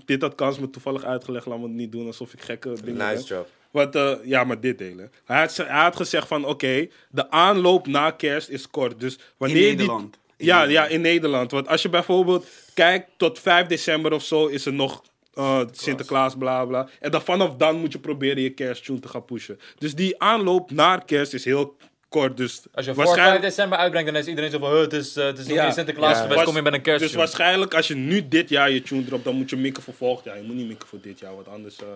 Dit 0.05 0.23
had 0.23 0.35
Kans 0.35 0.59
me 0.59 0.71
toevallig 0.71 1.05
uitgelegd. 1.05 1.47
Laat 1.47 1.59
me 1.59 1.65
het 1.65 1.73
niet 1.73 1.93
doen 1.93 2.07
alsof 2.07 2.33
ik 2.33 2.41
gekke 2.43 2.73
dingen 2.85 3.09
Nice 3.15 3.25
job. 3.27 3.49
Want, 3.71 3.95
eh, 3.95 4.13
ja, 4.25 4.45
maar 4.45 4.61
dit 4.61 4.79
delen. 4.79 5.13
Hij 5.25 5.39
had, 5.41 5.53
ze- 5.53 5.65
hij 5.65 5.83
had 5.83 5.97
gezegd 5.97 6.27
van, 6.29 6.45
oké, 6.45 6.87
de 7.11 7.31
aanloop 7.31 7.87
na 7.87 8.11
kerst 8.11 8.49
is 8.49 8.71
kort. 8.71 9.01
Dus 9.01 9.19
wanneer 9.37 9.57
In 9.59 9.63
die- 9.63 9.71
Nederland. 9.77 10.15
In 10.15 10.30
ja, 10.41 10.63
ja, 10.63 10.87
in 10.87 11.01
Nederland. 11.01 11.51
Want 11.51 11.69
als 11.69 11.83
je 11.83 11.89
bijvoorbeeld 11.89 12.47
kijkt 12.75 13.11
tot 13.17 13.39
5 13.39 13.67
december 13.67 14.13
of 14.13 14.25
zo, 14.25 14.47
is 14.47 14.67
er 14.67 14.73
nog 14.73 15.03
eh, 15.35 15.61
Sinterklaas, 15.73 16.35
bla 16.37 16.65
bla. 16.65 16.89
En 17.01 17.11
dan 17.11 17.23
vanaf 17.23 17.57
dan 17.57 17.77
moet 17.77 17.93
je 17.93 17.99
proberen 17.99 18.43
je 18.43 18.51
kersttune 18.51 18.99
te 19.01 19.09
gaan 19.09 19.25
pushen. 19.25 19.59
Dus 19.79 19.95
die 19.95 20.23
aanloop 20.23 20.71
naar 20.71 21.05
kerst 21.05 21.35
is 21.35 21.45
heel 21.45 21.77
kort. 22.09 22.37
Dus 22.37 22.63
Als 22.75 22.87
je 22.87 22.95
voor 22.95 23.15
5 23.15 23.41
december 23.41 23.79
uitbrengt, 23.79 24.13
dan 24.13 24.21
is 24.21 24.27
iedereen 24.27 24.51
zo 24.51 24.59
van, 24.59 24.71
"Huh, 24.71 24.81
het 24.81 24.93
is, 24.93 25.17
eh, 25.17 25.25
het 25.25 25.39
is 25.39 25.47
nog 25.47 25.57
Ja. 25.57 25.65
niet 25.65 25.75
Sinterklaas 25.75 26.17
Ja. 26.17 26.23
geweest, 26.23 26.43
kom 26.45 26.55
je 26.57 26.63
met 26.63 26.73
een 26.73 26.83
kerst. 26.83 27.01
Dus 27.01 27.15
waarschijnlijk 27.15 27.75
als 27.75 27.89
je 27.89 27.95
nu 27.95 28.29
dit 28.29 28.49
jaar 28.49 28.71
je 28.71 28.83
tune 28.83 29.05
dropt, 29.05 29.25
dan 29.25 29.35
moet 29.35 29.51
je 29.51 29.57
mikken 29.57 29.83
voor 29.83 29.95
volgend 29.95 30.25
jaar. 30.25 30.37
Je 30.37 30.43
moet 30.43 30.57
niet 30.57 30.67
mikken 30.67 30.89
voor 30.89 31.01
dit 31.03 31.19
jaar, 31.19 31.35
want 31.35 31.49
anders... 31.49 31.77
eh, 31.77 31.87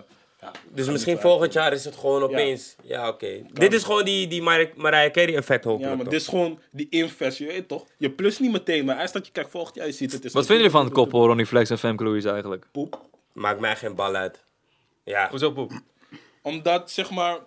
Dus 0.71 0.87
misschien 0.87 1.17
volgend 1.17 1.53
jaar 1.53 1.73
is 1.73 1.85
het 1.85 1.95
gewoon 1.95 2.23
opeens. 2.23 2.75
Ja, 2.83 3.07
oké. 3.07 3.41
Dit 3.53 3.73
is 3.73 3.83
gewoon 3.83 4.05
die, 4.05 4.27
die 4.27 4.41
Mar 4.41 4.69
Mariah 4.75 5.11
Carey 5.11 5.35
effect 5.35 5.63
hopelijk. 5.63 5.89
Ja, 5.89 5.95
maar 5.95 6.03
toch? 6.03 6.13
dit 6.13 6.21
is 6.21 6.27
gewoon 6.27 6.59
die 6.71 6.87
invest, 6.89 7.37
je 7.37 7.45
weet 7.45 7.67
toch? 7.67 7.85
Je 7.97 8.09
plus 8.09 8.39
niet 8.39 8.51
meteen, 8.51 8.85
maar 8.85 8.95
als 8.95 9.11
dat 9.11 9.25
je 9.25 9.31
kijkt 9.31 9.51
volgend 9.51 9.75
jaar, 9.75 9.85
je 9.85 9.91
ziet 9.91 10.11
het. 10.11 10.25
Is 10.25 10.33
Wat 10.33 10.45
vinden 10.45 10.63
jullie 10.63 10.77
van 10.77 10.85
het 10.85 10.93
koppel 10.93 11.25
Ronnie 11.25 11.45
Flex 11.45 11.69
en 11.69 11.77
Femke 11.79 12.03
Louise 12.03 12.29
eigenlijk? 12.29 12.65
Poep. 12.71 12.99
Maakt 13.33 13.59
mij 13.59 13.75
geen 13.75 13.95
bal 13.95 14.15
uit. 14.15 14.43
Ja. 15.03 15.29
Hoezo 15.29 15.51
poep? 15.51 15.71
Omdat, 16.41 16.91
zeg 16.91 17.11
maar... 17.11 17.37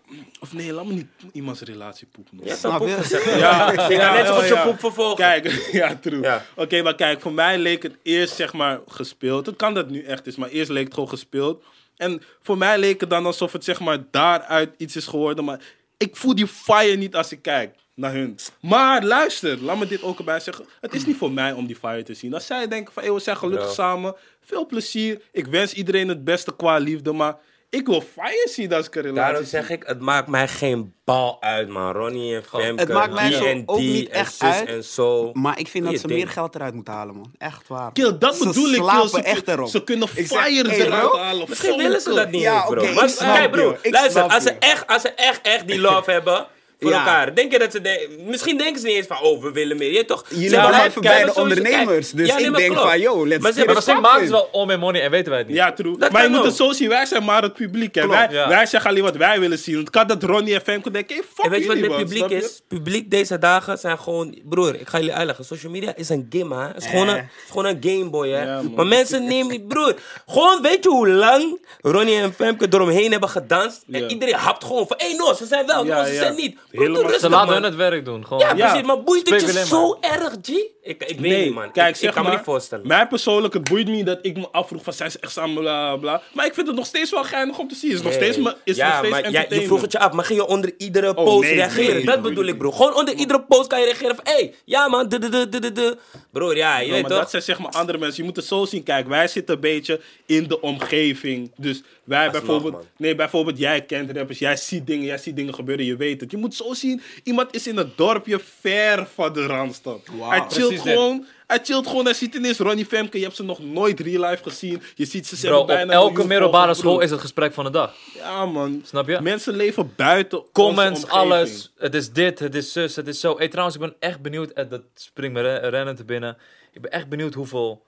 Of 0.41 0.53
nee, 0.53 0.73
laat 0.73 0.85
me 0.85 0.93
niet 0.93 1.07
iemands 1.33 1.61
relatie 1.61 2.07
poep 2.07 2.29
noemen. 2.31 2.51
Ja, 2.51 2.57
Snap 2.57 2.79
poep 2.79 2.89
je? 2.89 3.35
Ja, 3.39 3.71
Je 3.89 3.97
kan 3.97 4.13
net 4.13 4.27
zo 4.27 4.35
goed 4.35 4.49
je 4.49 4.55
ja. 4.55 4.65
poep 4.65 4.81
vervolgen. 4.81 5.17
Kijk, 5.17 5.69
ja, 5.73 5.97
true. 5.97 6.23
Ja. 6.23 6.45
Oké, 6.57 6.83
maar 6.83 6.95
kijk, 6.95 7.21
voor 7.21 7.33
mij 7.33 7.59
leek 7.59 7.83
het 7.83 7.97
eerst 8.03 8.35
zeg 8.35 8.53
maar 8.53 8.81
gespeeld. 8.87 9.47
Het 9.47 9.57
kan 9.57 9.75
dat 9.75 9.91
nu 9.91 10.03
echt 10.05 10.27
is, 10.27 10.37
maar 10.37 10.49
eerst 10.49 10.71
leek 10.71 10.85
het 10.85 10.95
gewoon 10.95 11.09
gespeeld. 11.09 11.63
En 11.99 12.23
voor 12.43 12.59
mij 12.59 12.79
leek 12.79 13.01
het 13.01 13.11
dan 13.11 13.27
alsof 13.27 13.53
het 13.53 13.65
zeg 13.65 13.81
maar 13.81 13.99
daaruit 14.11 14.75
iets 14.77 14.97
is 14.97 15.07
geworden. 15.07 15.45
Maar 15.45 15.61
ik 15.97 16.17
voel 16.17 16.35
die 16.35 16.47
fire 16.47 16.97
niet 16.97 17.17
als 17.17 17.33
ik 17.33 17.43
kijk 17.43 17.75
naar 17.95 18.13
hun. 18.13 18.39
Maar 18.61 19.05
luister, 19.05 19.63
laat 19.63 19.79
me 19.79 19.87
dit 19.87 20.03
ook 20.03 20.19
erbij 20.19 20.41
zeggen. 20.41 20.67
Het 20.81 20.95
is 20.95 21.07
niet 21.07 21.17
voor 21.17 21.33
mij 21.33 21.53
om 21.53 21.67
die 21.67 21.77
fire 21.77 22.03
te 22.03 22.15
zien. 22.15 22.35
Als 22.35 22.47
zij 22.47 22.69
denken 22.69 22.93
van, 22.93 23.03
hey, 23.03 23.13
we 23.13 23.21
zijn 23.21 23.37
gelukkig 23.37 23.73
samen. 23.73 24.15
Veel 24.41 24.67
plezier. 24.67 25.23
Ik 25.33 25.47
wens 25.47 25.73
iedereen 25.73 26.09
het 26.09 26.25
beste 26.25 26.57
qua 26.57 26.77
liefde, 26.77 27.13
maar... 27.13 27.37
Ik 27.71 27.87
wil 27.87 28.01
fire 28.01 28.49
zien 28.51 28.73
als 28.73 28.87
ik 28.87 28.95
een 28.95 29.03
relatie 29.03 29.23
Daarom 29.25 29.45
zeg 29.45 29.71
ik, 29.71 29.83
het 29.87 30.01
maakt 30.01 30.29
mij 30.29 30.49
geen 30.49 30.95
bal 31.05 31.43
uit, 31.43 31.69
man. 31.69 31.93
Ronnie 31.93 32.35
en 32.35 32.45
Femke, 32.45 32.81
Het 32.83 32.93
maakt 32.93 33.13
mij 33.13 33.29
die 33.29 33.37
zo 33.37 33.45
en 33.45 33.63
ook 33.67 33.79
die 33.79 33.93
niet 33.93 34.09
en 34.09 34.15
echt 34.21 34.35
zus 34.35 34.49
uit. 34.49 34.69
en 34.69 34.85
zo. 34.85 35.31
Maar 35.33 35.59
ik 35.59 35.69
vind 35.69 35.85
dat 35.85 35.99
ze 36.01 36.07
ding. 36.07 36.19
meer 36.19 36.29
geld 36.29 36.55
eruit 36.55 36.75
moeten 36.75 36.95
halen, 36.95 37.15
man. 37.15 37.35
Echt 37.39 37.69
waar. 37.69 37.93
Kill, 37.93 38.19
dat 38.19 38.37
Ze 38.37 38.47
bedoel 38.47 38.69
ik. 38.69 38.75
Kill. 38.75 38.83
slapen 38.83 39.09
Ze, 39.09 39.23
echt 39.23 39.49
erop. 39.49 39.69
ze 39.69 39.85
kunnen 39.85 40.09
fire 40.09 40.69
hey, 40.69 40.81
eruit 40.81 41.17
halen. 41.17 41.49
Misschien 41.49 41.77
willen 41.77 42.01
ze 42.01 42.15
dat 42.15 42.31
niet 42.31 42.43
bro. 42.69 42.93
maar 42.95 43.05
ik 43.05 43.11
snap 43.11 43.35
kijk, 43.35 43.51
bro, 43.51 43.69
je. 43.71 43.79
Ik 43.83 43.93
luister, 43.93 44.13
snap 44.13 44.31
als 44.31 44.43
ze, 44.43 44.51
echt, 44.51 44.87
als 44.87 45.03
ze 45.03 45.09
echt, 45.09 45.41
echt 45.43 45.67
die 45.67 45.81
love 45.81 46.11
hebben 46.17 46.47
voor 46.81 46.91
Ja. 46.91 46.99
elkaar, 46.99 47.35
denk 47.35 47.53
je 47.53 47.59
dat 47.59 47.73
ze... 47.73 47.81
de- 47.81 48.17
misschien 48.27 48.59
denken 48.59 48.81
ze 48.81 48.87
niet 48.87 48.97
eens 48.97 49.07
van, 49.07 49.21
oh, 49.21 49.43
we 49.43 49.53
willen 49.53 49.77
meer. 49.77 49.93
Je 49.93 50.05
toch? 50.05 50.25
Jullie 50.29 50.45
Ze 50.49 50.55
zijn 50.55 50.67
blijven- 50.67 51.03
ze 51.03 51.09
hebben 51.09 51.35
sowieso- 51.35 51.41
ondernemers. 51.63 52.07
kijk, 52.07 52.17
Dus 52.17 52.27
ja, 52.29 52.35
nee, 52.37 52.47
ik 52.47 52.55
denk 52.57 52.73
klopt. 52.73 52.89
van, 52.91 53.01
yo, 53.01 53.27
let's 53.27 53.43
Maar 53.43 53.53
ze 53.53 53.65
Maar 53.65 53.75
misschien 53.75 53.95
it 53.97 54.01
maken 54.03 54.27
ze 54.27 54.33
wel 54.33 54.49
all 54.53 54.67
my 54.67 54.77
money 54.77 55.03
en 55.03 55.11
weten 55.11 55.29
wij 55.31 55.39
het 55.39 55.49
niet. 55.49 55.57
Ja, 55.57 55.73
true. 55.73 55.99
Dat 55.99 56.11
maar 56.13 56.23
je 56.23 56.29
moet 56.29 56.45
het 56.45 56.57
zo 56.57 56.73
zien. 56.73 56.89
Wij 56.89 57.07
zijn 57.07 57.25
maar 57.25 57.43
het 57.43 57.55
publiek. 57.55 57.95
Hè. 57.95 58.07
Wij, 58.09 58.29
ja. 58.31 58.49
wij 58.49 58.67
zeggen 58.67 58.91
alleen 58.91 59.03
wat 59.03 59.17
wij 59.17 59.41
willen 59.41 59.59
zien. 59.59 59.79
Het 59.79 59.91
kan 59.91 60.07
dat 60.07 60.23
Ronnie 60.23 60.55
en 60.55 60.61
Femke 60.61 60.91
denken, 60.91 61.15
hey, 61.17 61.25
fuck 61.35 61.45
En 61.45 61.51
weet 61.51 61.63
je 61.63 61.67
wat 61.69 61.77
met 61.79 61.89
man, 61.89 61.99
publiek 61.99 62.29
is? 62.31 62.61
Publiek 62.69 63.11
deze 63.11 63.39
dagen 63.39 63.79
zijn 63.79 63.99
gewoon... 63.99 64.39
Broer, 64.45 64.75
ik 64.81 64.89
ga 64.89 64.99
jullie 64.99 65.15
uitleggen. 65.15 65.45
Social 65.45 65.73
media 65.73 65.93
is 65.97 66.09
een 66.09 66.27
game, 66.31 66.55
hè. 66.57 66.67
Het 66.67 66.77
is 66.77 66.87
gewoon 66.87 67.09
een, 67.09 67.17
Eh. 67.17 67.21
het 67.23 67.31
is 67.45 67.51
gewoon 67.51 67.65
een 67.67 67.79
gameboy, 67.81 68.29
hè. 68.29 68.43
Ja, 68.45 68.63
maar 68.77 68.87
mensen 68.87 69.25
nemen... 69.25 69.67
Broer, 69.67 69.95
gewoon 70.27 70.63
weet 70.63 70.85
je 70.85 70.89
hoe 70.91 71.09
lang 71.09 71.61
Ronnie 71.81 72.17
en 72.21 72.33
Femke 72.35 72.67
eromheen 72.71 73.11
hebben 73.11 73.29
gedanst? 73.29 73.83
En 73.91 74.11
iedereen 74.11 74.35
hapt 74.35 74.65
gewoon 74.65 74.87
van... 74.87 74.97
Hé, 75.01 75.07
hey, 75.09 75.17
no, 75.17 75.35
ze 75.35 75.47
zijn 75.47 75.67
wel, 75.67 75.85
no, 75.85 76.05
ze 76.05 76.15
zijn 76.15 76.35
niet. 76.35 76.59
Helemaal- 76.71 77.19
Ze 77.19 77.29
laten 77.29 77.53
hun 77.55 77.63
het 77.63 77.75
werk 77.75 78.05
doen. 78.05 78.27
Gewoon. 78.27 78.43
Ja, 78.43 78.55
Ja. 78.57 78.69
precies. 78.69 78.87
Maar 78.87 79.03
boeit 79.03 79.31
het 79.31 79.41
je 79.41 79.65
zo 79.67 79.99
erg, 80.01 80.33
G? 80.43 80.49
Ik, 80.49 81.03
ik 81.03 81.07
weet 81.09 81.21
Nee, 81.21 81.45
niet, 81.45 81.55
man. 81.55 81.73
kijk, 81.73 81.89
ik, 81.89 81.97
zeg 81.97 82.09
ik 82.09 82.15
kan 82.15 82.23
me 82.23 82.29
maar, 82.29 82.37
niet 82.39 82.47
voorstellen. 82.47 82.87
Mij 82.87 83.07
persoonlijk, 83.09 83.55
het 83.55 83.69
boeit 83.69 83.87
me 83.87 83.93
niet 83.95 84.07
dat 84.07 84.19
ik 84.23 84.37
me 84.37 84.49
afvroeg 84.53 84.83
van 84.83 84.93
zijn 84.93 85.11
ze 85.11 85.19
echt 85.21 85.33
samen, 85.33 85.55
bla 85.63 85.97
bla. 85.97 86.23
Maar 86.33 86.47
ik 86.47 86.55
vind 86.55 86.67
het 86.67 86.77
nog 86.77 86.87
steeds 86.87 87.11
wel 87.11 87.25
geinig 87.25 87.59
om 87.59 87.69
te 87.69 87.75
zien. 87.75 87.91
Het 87.91 87.99
is 87.99 88.05
nog 88.05 88.15
steeds, 88.15 88.37
me- 88.37 88.57
is 88.65 88.77
ja, 88.77 88.87
nog 88.89 88.97
steeds 88.97 89.11
maar 89.11 89.31
ja, 89.31 89.45
je 89.49 89.67
vroeg 89.67 89.81
het 89.81 89.93
je 89.93 89.99
af, 89.99 90.13
maar 90.13 90.25
ging 90.25 90.39
je 90.41 90.47
onder 90.47 90.75
iedere 90.79 91.15
post 91.15 91.41
nee, 91.49 91.55
reageren? 91.55 91.95
nee, 91.95 92.05
dat 92.05 92.15
nee, 92.15 92.23
bedoel 92.29 92.45
nee. 92.45 92.53
ik, 92.53 92.59
bro. 92.59 92.71
Gewoon 92.71 92.95
onder 92.95 93.15
iedere 93.15 93.43
post 93.43 93.67
kan 93.67 93.79
je 93.79 93.85
reageren 93.85 94.15
van, 94.17 94.25
hé, 94.27 94.33
hey, 94.33 94.55
ja 94.65 94.89
man, 94.89 95.09
de 95.09 95.19
de 95.19 95.29
de 95.29 95.49
de 95.49 95.61
de 95.61 95.73
de. 95.73 95.97
Broer, 96.33 96.57
ja, 96.57 96.79
je 96.79 96.91
weet 96.91 97.01
maar 97.01 97.11
toch? 97.11 97.21
dat 97.21 97.31
zijn 97.31 97.43
zeg 97.43 97.59
maar 97.59 97.73
andere 97.73 97.99
mensen. 97.99 98.17
Je 98.23 98.29
moet 98.29 98.37
het 98.37 98.45
zo 98.47 98.65
zien. 98.65 98.83
Kijk, 98.83 99.09
wij 99.09 99.29
zitten 99.29 99.55
een 99.55 99.61
beetje 99.61 100.01
in 100.27 100.47
de 100.49 100.61
omgeving. 100.61 101.51
Dus 101.57 101.83
wij 102.05 102.31
bijvoorbeeld... 102.31 102.87
nee, 102.97 103.15
bijvoorbeeld 103.15 103.59
jij 103.59 103.83
kent 103.83 104.11
rappers. 104.17 104.39
Jij 104.39 104.57
ziet 104.57 104.87
dingen, 104.87 105.05
jij 105.05 105.19
ziet 105.19 105.37
dingen 105.37 105.55
gebeuren. 105.55 105.85
Je 105.85 105.97
weet 105.97 106.21
het. 106.21 106.31
Je 106.31 106.37
moet 106.37 106.55
zo 106.59 106.75
zien. 106.75 107.01
Iemand 107.23 107.55
is 107.55 107.67
in 107.67 107.77
het 107.77 107.97
dorpje 107.97 108.39
ver 108.61 109.07
van 109.15 109.33
de 109.33 109.47
Randstad. 109.47 110.01
Wauw. 110.19 110.31
Hij 110.31 110.39
chillt 110.39 110.49
Precies 110.55 110.83
dit. 110.83 110.93
gewoon... 110.93 111.27
Hij 111.47 111.61
chillt 111.63 111.87
gewoon. 111.87 112.05
Hij 112.05 112.15
ziet 112.15 112.35
ineens 112.35 112.59
Ronnie 112.59 112.87
Femke. 112.87 113.19
Je 113.19 113.25
hebt 113.25 113.37
ze 113.37 113.43
nog 113.45 113.59
nooit 113.59 114.01
real 114.01 114.31
life 114.31 114.43
gezien. 114.43 114.83
Je 114.95 115.05
ziet 115.05 115.27
ze 115.27 115.35
Bro, 115.35 115.41
zeggen 115.41 115.61
op 115.61 115.67
bijna 115.67 115.93
elke 115.93 116.27
middelbare 116.27 116.75
school 116.75 117.01
is 117.01 117.11
het 117.11 117.21
gesprek 117.21 117.53
van 117.55 117.65
de 117.65 117.71
dag. 117.71 117.95
Ja, 118.15 118.47
man. 118.47 118.83
Snap 118.85 119.09
je? 119.09 119.21
Mensen 119.21 119.57
leven 119.57 119.93
buiten 119.97 120.45
Comments, 120.53 121.07
alles. 121.09 121.73
Het 121.79 121.95
is 121.95 122.13
dit, 122.13 122.39
het 122.39 122.55
is 122.55 122.73
zus, 122.73 122.97
het 122.97 123.09
is 123.09 123.21
zo. 123.21 123.37
Hey, 123.37 123.49
trouwens, 123.49 123.77
ik 123.77 123.83
ben 123.83 123.95
echt 123.99 124.21
benieuwd. 124.21 124.51
eh, 124.51 124.65
Dat 124.71 124.83
springt 124.95 125.35
me 125.37 125.43
re- 125.43 125.69
rennen 125.69 125.97
te 125.97 126.05
binnen. 126.05 126.37
Ik 126.73 126.81
ben 126.81 126.91
echt 126.91 127.09
benieuwd 127.09 127.35
hoeveel 127.35 127.87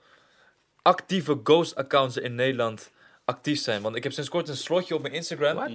actieve 0.81 1.39
ghost-accounts 1.43 2.15
er 2.15 2.23
in 2.23 2.35
Nederland 2.35 2.91
actief 3.25 3.59
zijn. 3.59 3.81
Want 3.81 3.95
ik 3.95 4.03
heb 4.03 4.11
sinds 4.11 4.29
kort 4.29 4.49
een 4.49 4.57
slotje 4.57 4.95
op 4.95 5.01
mijn 5.01 5.13
Instagram. 5.13 5.55
Wat? 5.55 5.71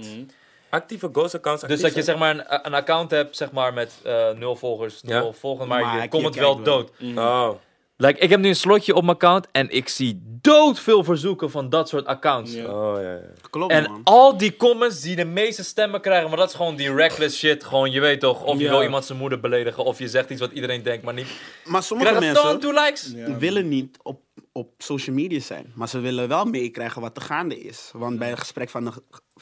Actieve 0.70 1.08
ghost 1.12 1.34
accounts. 1.34 1.62
Dus 1.62 1.80
dat 1.80 1.94
je 1.94 2.02
zeg 2.02 2.18
maar 2.18 2.30
een, 2.30 2.44
een 2.66 2.74
account 2.74 3.10
hebt 3.10 3.36
zeg 3.36 3.52
maar, 3.52 3.72
met 3.72 3.92
eh, 4.04 4.30
nul 4.30 4.56
volgers, 4.56 4.98
Ja. 5.02 5.18
nul 5.18 5.32
volgers, 5.32 5.68
maar, 5.68 5.82
Maar 5.84 6.02
je 6.02 6.08
comment 6.08 6.34
kijkt 6.34 6.48
wel 6.48 6.62
dood. 6.62 6.90
Oh. 7.16 7.50
Like, 7.98 8.18
ik 8.20 8.30
heb 8.30 8.40
nu 8.40 8.48
een 8.48 8.56
slotje 8.56 8.94
op 8.94 9.02
mijn 9.02 9.14
account 9.14 9.46
en 9.52 9.70
ik 9.70 9.88
zie 9.88 10.20
dood 10.40 10.80
veel 10.80 11.04
verzoeken 11.04 11.50
van 11.50 11.68
dat 11.70 11.88
soort 11.88 12.06
accounts. 12.06 12.52
Ja. 12.54 12.64
Oh, 12.64 13.00
ja, 13.02 13.10
ja. 13.12 13.18
Klopt, 13.50 13.72
En 13.72 13.82
man. 13.82 14.00
al 14.04 14.36
die 14.36 14.56
comments 14.56 15.00
die 15.00 15.16
de 15.16 15.24
meeste 15.24 15.64
stemmen 15.64 16.00
krijgen, 16.00 16.28
maar 16.28 16.38
dat 16.38 16.48
is 16.48 16.54
gewoon 16.54 16.76
die 16.76 16.94
reckless 16.94 17.38
shit. 17.38 17.64
Gewoon, 17.64 17.90
je 17.90 18.00
weet 18.00 18.20
toch, 18.20 18.42
of 18.42 18.58
je 18.58 18.64
Ja. 18.64 18.70
wil 18.70 18.82
iemand 18.82 19.04
zijn 19.04 19.18
moeder 19.18 19.40
beledigen, 19.40 19.84
of 19.84 19.98
je 19.98 20.08
zegt 20.08 20.30
iets 20.30 20.40
wat 20.40 20.52
iedereen 20.52 20.82
denkt, 20.82 21.04
maar 21.04 21.14
niet. 21.14 21.28
Maar 21.64 21.82
sommige 21.82 22.20
mensen 22.20 22.58
likes. 22.74 23.12
Ja. 23.14 23.36
willen 23.38 23.68
niet 23.68 23.98
op, 24.02 24.20
op 24.52 24.68
social 24.78 25.16
media 25.16 25.40
zijn. 25.40 25.72
Maar 25.74 25.88
ze 25.88 25.98
willen 25.98 26.28
wel 26.28 26.44
meekrijgen 26.44 27.00
wat 27.00 27.16
er 27.16 27.22
gaande 27.22 27.60
is. 27.60 27.90
Want 27.92 28.18
bij 28.18 28.28
het 28.28 28.38
gesprek 28.38 28.70
van 28.70 28.84
de, 28.84 28.90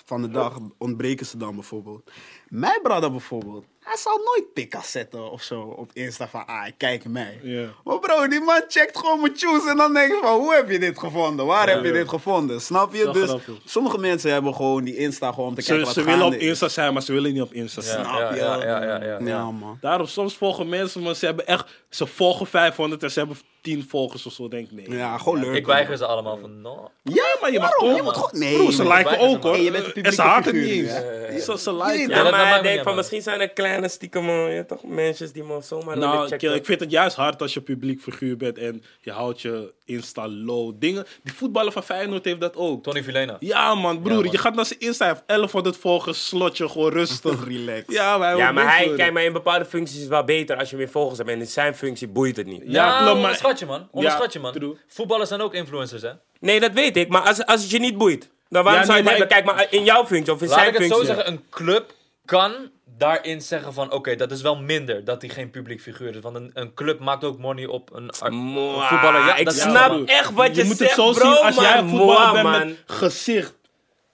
van 0.04 0.22
de 0.22 0.28
dag 0.28 0.58
ontbreken 0.78 1.26
ze 1.26 1.36
dan 1.36 1.54
bijvoorbeeld. 1.54 2.10
Mijn 2.54 2.80
brother 2.82 3.10
bijvoorbeeld. 3.10 3.64
Hij 3.84 3.96
zal 3.96 4.20
nooit 4.24 4.52
pikkas 4.54 4.90
zetten 4.90 5.30
of 5.30 5.42
zo 5.42 5.60
op 5.60 5.90
Insta 5.92 6.28
van, 6.28 6.46
ah, 6.46 6.64
kijk 6.76 7.04
mij. 7.04 7.38
Ja. 7.42 7.66
Maar 7.84 7.98
bro, 7.98 8.28
die 8.28 8.40
man 8.40 8.62
checkt 8.68 8.98
gewoon 8.98 9.20
mijn 9.20 9.34
tunes 9.34 9.66
en 9.66 9.76
dan 9.76 9.92
denk 9.94 10.12
je 10.12 10.18
van, 10.22 10.38
hoe 10.38 10.54
heb 10.54 10.70
je 10.70 10.78
dit 10.78 10.98
gevonden? 10.98 11.46
Waar 11.46 11.68
heb 11.68 11.84
je 11.84 11.92
dit 11.92 12.08
gevonden? 12.08 12.60
Snap 12.60 12.94
je? 12.94 13.04
Dat 13.04 13.14
Dus 13.14 13.28
grappig. 13.28 13.54
sommige 13.64 13.98
mensen 13.98 14.32
hebben 14.32 14.54
gewoon 14.54 14.84
die 14.84 14.96
Insta 14.96 15.32
gewoon 15.32 15.48
om 15.48 15.54
te 15.54 15.62
kijken 15.62 15.78
Ze, 15.86 15.94
wat 15.94 15.94
ze 16.04 16.10
willen 16.10 16.26
op. 16.26 16.32
Insta 16.34 16.68
zijn, 16.68 16.92
maar 16.92 17.02
ze 17.02 17.12
willen 17.12 17.32
niet 17.32 17.42
op 17.42 17.52
Insta 17.52 17.80
Ja, 17.80 17.86
zijn. 17.86 18.04
Snap 18.04 18.18
ja, 18.20 18.30
je? 18.34 18.40
ja, 18.40 18.62
ja, 18.64 18.82
ja, 18.84 19.04
ja. 19.04 19.18
Ja, 19.20 19.50
man. 19.50 19.78
Daarom, 19.80 20.06
soms 20.06 20.36
volgen 20.36 20.68
mensen, 20.68 21.02
maar 21.02 21.14
ze 21.14 21.26
hebben 21.26 21.46
echt... 21.46 21.82
Ze 21.90 22.06
volgen 22.06 22.46
500 22.46 23.02
en 23.02 23.10
ze 23.10 23.18
hebben 23.18 23.36
10 23.62 23.86
volgers 23.88 24.26
of 24.26 24.32
zo, 24.32 24.48
denk 24.48 24.70
ik. 24.70 24.88
Nee. 24.88 24.98
Ja, 24.98 25.18
gewoon 25.18 25.40
leuk. 25.40 25.54
Ik 25.54 25.66
weiger 25.66 25.96
ze 25.96 26.06
allemaal 26.06 26.38
van, 26.38 26.60
no. 26.60 26.90
Ja, 27.02 27.24
maar 27.40 27.52
je 27.52 27.58
mag 27.58 27.70
toch... 27.74 27.96
Je 27.96 28.02
moet 28.02 28.14
gewoon- 28.14 28.30
nee, 28.38 28.54
Broer, 28.56 28.72
ze 28.72 28.88
liken 28.88 29.18
ook, 29.18 29.42
hoor. 29.42 29.42
maar. 29.42 29.52
Hey, 29.52 29.62
je 29.62 29.70
bent 29.70 29.96
een 29.96 30.02
en 30.02 30.12
ze 30.12 30.22
haten 30.22 30.54
niet 30.54 30.68
eens. 30.70 30.90
ja. 30.90 31.40
Ze, 31.40 31.58
ze 31.58 31.74
liken. 31.74 32.08
Ja, 32.08 32.22
denkt 32.52 32.68
niet 32.72 32.80
van 32.82 32.94
misschien 32.96 33.22
zijn 33.22 33.40
er 33.40 33.48
kleine 33.48 33.88
stiekem 33.88 34.28
ja, 34.30 34.64
toch, 34.64 34.82
mensen 34.84 35.32
die 35.32 35.42
me 35.42 35.60
zomaar 35.62 35.94
willen 35.94 36.08
Nou, 36.08 36.20
checken. 36.22 36.38
kill, 36.38 36.52
ik 36.54 36.64
vind 36.64 36.80
het 36.80 36.90
juist 36.90 37.16
hard 37.16 37.42
als 37.42 37.54
je 37.54 37.60
publiek 37.60 38.00
figuur 38.00 38.36
bent 38.36 38.58
en 38.58 38.82
je 39.00 39.10
houdt 39.10 39.40
je 39.40 39.72
Insta 39.84 40.28
low. 40.28 40.72
Dingen, 40.78 41.06
die 41.22 41.34
voetballer 41.34 41.72
van 41.72 41.82
Feyenoord 41.82 42.24
heeft 42.24 42.40
dat 42.40 42.56
ook. 42.56 42.82
Tony 42.82 43.02
Vilena. 43.02 43.36
Ja 43.40 43.74
man, 43.74 44.00
broer, 44.02 44.16
Ja, 44.16 44.22
man. 44.22 44.30
je 44.32 44.38
gaat 44.38 44.54
naar 44.54 44.64
zijn 44.66 44.80
Insta, 44.80 45.04
hij 45.04 45.12
heeft 45.14 45.26
1100 45.28 45.76
volgers, 45.76 46.26
slotje, 46.26 46.68
gewoon 46.68 46.92
rustig. 46.92 47.44
Relax. 47.48 47.82
Ja, 47.86 48.18
maar 48.18 48.28
hij 48.28 48.38
Ja, 48.38 48.52
maar 48.52 48.76
hij, 48.76 48.92
kijk, 48.96 49.12
maar 49.12 49.24
in 49.24 49.32
bepaalde 49.32 49.64
functies 49.64 49.94
is 49.96 50.02
het 50.02 50.10
wel 50.10 50.24
beter 50.24 50.56
als 50.56 50.70
je 50.70 50.76
meer 50.76 50.88
volgers 50.88 51.18
hebt. 51.18 51.30
En 51.30 51.38
in 51.40 51.46
zijn 51.46 51.74
functie 51.74 52.08
boeit 52.08 52.36
het 52.36 52.46
niet. 52.46 52.62
Ja, 52.64 52.70
Ja, 52.72 52.88
klopt, 52.90 53.04
maar- 53.04 53.14
onderschat 53.14 53.58
je 53.58 53.66
man. 53.66 53.88
Onderschat 53.90 54.32
je 54.32 54.38
man. 54.38 54.52
true. 54.52 54.76
Voetballers 54.86 55.28
zijn 55.28 55.40
ook 55.40 55.54
influencers 55.54 56.02
hè. 56.02 56.10
Nee, 56.40 56.60
dat 56.60 56.72
weet 56.72 56.96
ik. 56.96 57.08
Maar 57.08 57.22
als, 57.22 57.46
als 57.46 57.60
het 57.62 57.70
je 57.70 57.78
niet 57.78 57.98
boeit, 57.98 58.30
dan 58.48 58.62
waarom 58.64 58.80
Ja, 58.82 58.86
zou 58.86 58.98
je 58.98 59.02
het 59.02 59.18
hebben? 59.18 59.28
Kijk, 59.36 59.44
maar 59.44 59.66
in 59.70 59.84
jouw 59.84 60.06
functie 60.06 60.32
of 60.32 60.42
in 60.42 60.48
Laat 60.48 60.56
zijn 60.58 60.68
ik 60.72 60.78
het 60.78 60.82
functie. 60.86 61.06
zo 61.06 61.14
zeggen, 61.14 61.32
een 61.32 61.44
club 61.50 61.92
kan 62.24 62.52
daarin 62.96 63.40
zeggen 63.42 63.72
van 63.72 63.92
oké, 63.92 64.16
dat 64.16 64.30
is 64.30 64.42
wel 64.42 64.56
minder 64.56 65.04
dat 65.04 65.20
hij 65.22 65.30
geen 65.30 65.50
publiek 65.50 65.80
figuur 65.80 66.14
is. 66.14 66.20
Want 66.20 66.36
een, 66.36 66.50
een 66.54 66.74
club 66.74 66.98
maakt 67.00 67.24
ook 67.24 67.38
money 67.38 67.66
op 67.66 67.90
een, 67.94 68.10
Mwah, 68.30 68.88
voetballer. 68.88 69.20
Ja, 69.20 69.36
ik 69.36 69.44
dat 69.44 69.54
snap 69.54 70.06
echt 70.08 70.32
wat 70.32 70.56
je, 70.56 70.62
je 70.62 70.64
moet 70.68 70.76
zegt, 70.76 70.96
het 70.96 71.00
zo 71.00 71.12
bro, 71.12 71.34
zien 71.34 71.42
als 71.44 71.54
jij 71.54 71.82
voetballer 71.84 72.32
bent 72.32 72.44
man. 72.44 72.66
met 72.66 72.76
gezicht. 72.86 73.54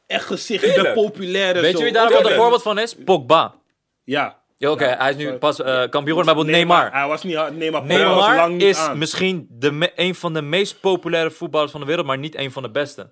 Echt 0.07 0.25
gezicht, 0.27 0.61
je 0.61 0.73
bent 0.73 0.75
Tuurlijk. 0.75 0.95
populair 0.95 1.55
en 1.57 1.61
Weet 1.63 1.73
zo. 1.73 1.79
je 1.79 1.85
wie 1.85 1.93
daar 1.93 2.09
wel 2.09 2.31
een 2.31 2.37
voorbeeld 2.37 2.63
van 2.63 2.79
is? 2.79 2.95
Pogba. 3.05 3.55
Ja. 4.05 4.39
Ja, 4.57 4.71
oké, 4.71 4.85
hij 4.85 5.11
is 5.11 5.17
nu 5.17 5.33
pas 5.33 5.61
eh 5.61 5.67
kampioen 5.67 5.91
geworden, 6.05 6.25
maar 6.25 6.45
bijvoorbeeld 6.45 6.57
Neymar. 6.69 6.93
Hij 6.93 7.09
was 7.09 7.23
niet 7.23 7.35
hard. 7.37 7.57
Neymar, 7.57 7.85
Neymar 7.85 8.15
was 8.15 8.27
lang 8.27 8.53
niet 8.53 8.63
is 8.63 8.79
aan. 8.79 8.99
misschien 8.99 9.47
de 9.51 9.71
me- 9.73 9.93
een 9.95 10.15
van 10.15 10.33
de 10.35 10.43
meest 10.43 10.81
populaire 10.81 11.31
voetballers 11.31 11.71
van 11.73 11.81
de 11.81 11.87
wereld, 11.87 12.07
maar 12.07 12.19
niet 12.19 12.37
een 12.37 12.53
van 12.53 12.63
de 12.63 12.71
beste. 12.71 13.11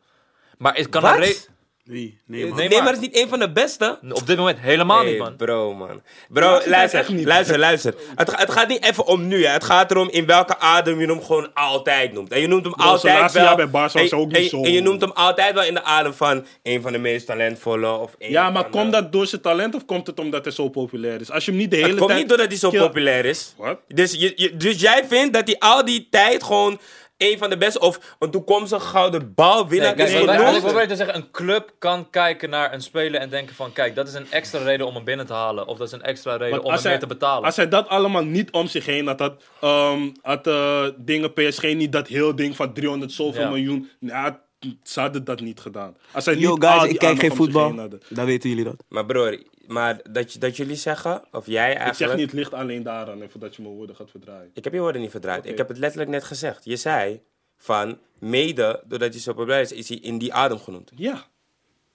Maar 0.59 0.77
is, 0.77 0.89
kan 0.89 1.03
Wat? 1.03 1.49
Wie? 1.89 2.19
Nee, 2.27 2.53
Neymar. 2.55 2.83
maar 2.83 2.93
is 2.93 2.99
niet 2.99 3.17
een 3.17 3.29
van 3.29 3.39
de 3.39 3.51
beste. 3.53 3.99
Op 4.11 4.27
dit 4.27 4.37
moment 4.37 4.59
helemaal 4.61 5.01
Hey, 5.01 5.11
niet, 5.11 5.19
man. 5.19 5.37
Bro, 5.37 5.75
man. 5.75 6.03
Bro, 6.29 6.61
luister, 6.67 7.07
niet. 7.13 7.27
luister, 7.27 7.59
luister. 7.59 7.95
Het, 8.17 8.37
het 8.39 8.51
gaat 8.51 8.69
niet 8.69 8.85
even 8.85 9.07
om 9.07 9.27
nu, 9.29 9.45
hè. 9.45 9.53
Het 9.53 9.65
gaat 9.65 9.91
erom 9.91 10.09
in 10.11 10.27
welke 10.27 10.59
adem 10.59 11.01
je 11.01 11.07
hem 11.07 11.23
gewoon 11.23 11.55
altijd 11.55 12.13
noemt. 12.13 12.33
En 12.33 12.41
je 12.41 12.47
noemt 12.47 12.65
hem 12.65 12.73
altijd 12.75 13.33
wel... 13.33 13.57
bij 13.57 13.71
Barca 13.71 14.01
en, 14.01 14.13
ook 14.13 14.27
niet 14.27 14.37
en- 14.37 14.49
zo- 14.49 14.63
En 14.63 14.73
je 14.73 14.81
noemt 14.83 15.01
hem 15.01 15.11
altijd 15.11 15.55
wel 15.55 15.65
in 15.65 15.75
de 15.75 15.83
adem 15.83 16.15
van 16.15 16.47
een 16.63 16.83
van 16.83 16.93
de 16.93 16.99
meest 16.99 17.27
talentvolle 17.27 17.91
of 17.91 18.15
een 18.19 18.31
Ja, 18.31 18.51
maar 18.51 18.63
van 18.63 18.71
komt 18.71 18.93
de- 18.93 19.01
dat 19.01 19.13
door 19.13 19.27
zijn 19.27 19.41
talent 19.41 19.75
of 19.75 19.85
komt 19.85 20.07
het 20.07 20.19
omdat 20.21 20.45
hij 20.45 20.53
zo 20.55 20.69
populair 20.69 21.21
is? 21.21 21.31
Als 21.31 21.45
je 21.45 21.51
hem 21.51 21.61
niet 21.61 21.71
de 21.71 21.77
hele 21.77 21.89
Het 21.89 21.97
komt 21.97 22.09
tijd... 22.09 22.21
niet 22.21 22.29
doordat 22.29 22.49
hij 22.49 22.57
zo 22.59 22.71
Kill- 22.71 22.81
populair 22.81 23.25
is. 23.25 23.55
Wat? 23.57 23.79
Dus, 23.89 24.13
je, 24.13 24.33
je- 24.37 24.57
dus 24.57 24.81
jij 24.81 25.05
vindt 25.09 25.33
dat 25.35 25.47
hij 25.47 25.57
al 25.59 25.85
die 25.85 26.07
tijd 26.11 26.43
gewoon 26.43 26.81
een 27.19 27.39
van 27.39 27.51
de 27.51 27.57
beste 27.57 27.81
of 27.81 28.17
een 28.19 28.31
toekomstige 28.31 28.87
gouden 28.87 29.35
balwinnaar 29.35 29.97
Nee, 29.97 30.07
is 30.07 30.13
kijk, 30.13 30.25
wat, 30.27 30.35
genoemd? 30.35 30.51
wat 30.53 30.63
ik 30.63 30.69
probeer 30.69 30.89
te 30.89 30.97
zeggen, 30.97 31.17
een 31.17 31.31
club 31.31 31.73
kan 31.79 32.11
kijken 32.11 32.51
naar 32.51 32.73
een 32.73 32.81
speler 32.83 33.21
en 33.21 33.29
denken 33.31 33.55
van, 33.55 33.73
kijk, 33.73 33.95
dat 33.95 34.09
is 34.09 34.15
een 34.15 34.31
extra 34.31 34.59
reden 34.63 34.87
om 34.87 34.95
hem 34.95 35.05
binnen 35.05 35.27
te 35.27 35.33
halen. 35.33 35.67
Of 35.67 35.79
dat 35.79 35.87
is 35.87 35.93
een 35.93 36.03
extra 36.03 36.33
reden 36.37 36.51
Want 36.51 36.63
om 36.65 36.73
hem 36.73 36.83
hij- 36.83 36.99
te 36.99 37.07
betalen. 37.07 37.45
Als 37.45 37.57
hij 37.57 37.69
dat 37.69 37.89
allemaal 37.89 38.25
niet 38.25 38.51
om 38.53 38.67
zich 38.67 38.87
heen 38.87 39.07
had, 39.07 39.19
had, 39.21 39.43
ehm, 39.61 40.09
had 40.23 40.47
eh, 40.47 40.85
dingen 40.97 41.33
PSG 41.33 41.63
niet 41.63 41.93
dat 41.93 42.07
heel 42.09 42.35
ding 42.37 42.57
van 42.57 42.73
300 42.73 43.13
zoveel 43.13 43.43
Ja. 43.43 43.49
miljoen. 43.49 43.91
Ja, 44.01 44.41
ze 44.83 45.01
hadden 45.01 45.25
dat 45.25 45.41
niet 45.41 45.61
gedaan. 45.61 45.97
Als 46.13 46.25
hij 46.25 46.37
Yo, 46.37 46.53
niet 46.55 46.65
guys, 46.65 46.91
ik 46.93 46.99
kijk 46.99 47.19
geen 47.19 47.35
voetbal. 47.37 47.75
Dan 48.09 48.27
weten 48.27 48.49
jullie 48.49 48.65
dat. 48.65 48.85
Maar 48.89 49.07
broer, 49.07 49.43
maar 49.67 50.01
dat, 50.11 50.33
je- 50.33 50.39
dat 50.39 50.57
jullie 50.57 50.77
zeggen, 50.77 51.23
of 51.33 51.47
jij 51.47 51.65
eigenlijk... 51.65 51.91
Ik 52.01 52.07
zeg 52.07 52.17
niet, 52.17 52.25
het 52.27 52.33
ligt 52.35 52.55
alleen 52.55 52.83
daaraan, 52.83 53.23
even 53.23 53.41
dat 53.41 53.57
je 53.57 53.63
mijn 53.63 53.75
woorden 53.75 53.97
gaat 53.97 54.11
verdraaien. 54.11 54.51
Ik 54.55 54.65
heb 54.65 54.73
je 54.73 54.81
woorden 54.81 55.01
niet 55.01 55.11
verdraaid. 55.11 55.47
Ik 55.47 55.57
heb 55.59 55.69
het 55.69 55.79
letterlijk 55.79 56.11
net 56.11 56.25
gezegd. 56.25 56.65
Je 56.65 56.77
zei 56.77 57.21
van, 57.57 57.99
mede 58.19 58.83
doordat 58.87 59.13
hij 59.13 59.21
zo 59.21 59.33
populair 59.33 59.61
is, 59.61 59.73
is 59.73 59.89
hij 59.89 59.99
in 59.99 60.19
die 60.19 60.33
adem 60.35 60.59
genoemd. 60.59 60.91
Ja. 60.97 61.27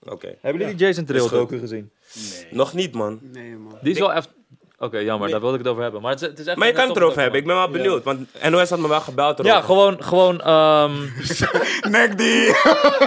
Oké. 0.00 0.26
Hebben 0.40 0.60
jullie 0.60 0.76
die 0.76 0.86
Jason 0.86 1.06
goed. 1.20 1.30
docu 1.30 1.58
gezien? 1.58 1.90
Nee. 2.14 2.46
Nog 2.50 2.74
niet, 2.74 2.94
man. 2.94 3.18
Nee, 3.22 3.56
man. 3.56 3.78
Die 3.82 3.92
is 3.92 3.98
wel 3.98 4.12
echt... 4.12 4.28
Oké, 4.84 4.98
jammer, 4.98 5.30
daar 5.30 5.40
wilde 5.40 5.54
ik 5.56 5.62
het 5.62 5.70
over 5.70 5.82
hebben. 5.82 6.00
Maar 6.02 6.10
het 6.10 6.22
is, 6.22 6.28
het 6.28 6.38
is 6.38 6.46
echt 6.46 6.56
Maar 6.56 6.66
je 6.66 6.72
kan 6.74 6.88
het 6.88 6.96
erover 6.96 7.20
hebben. 7.20 7.40
Ik 7.40 7.46
ben 7.46 7.56
wel 7.56 7.70
benieuwd. 7.70 8.02
Want 8.04 8.28
NOS 8.50 8.70
had 8.70 8.78
me 8.78 8.88
wel 8.88 9.00
gebeld 9.00 9.38
erover. 9.38 9.56
Ja, 9.56 9.64
gewoon, 9.64 10.02
gewoon, 10.02 10.40
ehm 10.40 10.92
Nek 11.94 12.18
die! 12.18 12.54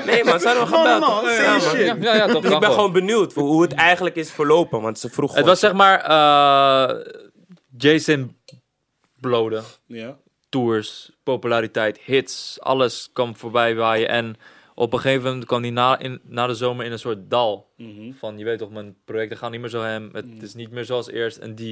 Nee, 0.05 0.23
man, 0.23 0.39
ze 0.39 0.47
hadden 0.47 0.69
me 0.69 0.75
No, 0.77 0.83
no, 0.99 1.05
gebeld. 1.05 1.23
no, 1.23 1.29
Ja, 1.29 1.59
shit. 1.59 1.85
ja, 1.85 1.95
ja, 1.99 2.15
ja, 2.15 2.27
toch, 2.27 2.43
Ik 2.43 2.49
kan 2.49 2.59
ben 2.59 2.71
gewoon 2.71 2.91
benieuwd 2.91 3.33
voor 3.33 3.43
hoe 3.43 3.61
het 3.61 3.73
eigenlijk 3.73 4.15
is 4.15 4.31
verlopen. 4.31 4.81
Want 4.81 4.99
ze 4.99 5.09
vroeg 5.09 5.35
Het 5.35 5.45
was 5.45 5.59
zeg 5.59 5.73
maar 5.73 5.99
eh, 6.01 6.95
Jason 7.77 8.37
blode. 9.21 9.61
Ja. 9.85 10.17
Tours, 10.49 11.11
populariteit, 11.23 11.99
hits, 12.05 12.57
alles 12.61 13.09
kwam 13.13 13.35
voorbij 13.35 13.75
waaien. 13.75 14.07
En 14.09 14.35
op 14.79 14.93
een 14.93 14.99
gegeven 14.99 15.23
moment 15.23 15.45
kwam 15.45 15.61
hij 15.61 15.69
na, 15.71 15.99
in, 15.99 16.19
na 16.23 16.47
de 16.47 16.53
zomer 16.55 16.85
in 16.85 16.91
een 16.91 16.99
soort 16.99 17.29
dal. 17.29 17.69
Mhm. 17.77 18.11
Van, 18.13 18.37
je 18.37 18.43
weet 18.43 18.57
toch, 18.59 18.71
mijn 18.71 18.95
projecten 19.05 19.37
gaan 19.37 19.51
niet 19.51 19.59
meer 19.61 19.69
zo 19.69 19.81
hem. 19.81 20.09
Het 20.13 20.41
is 20.43 20.53
niet 20.53 20.71
meer 20.71 20.85
zoals 20.85 21.09
eerst. 21.09 21.37
En 21.37 21.55
die, 21.55 21.71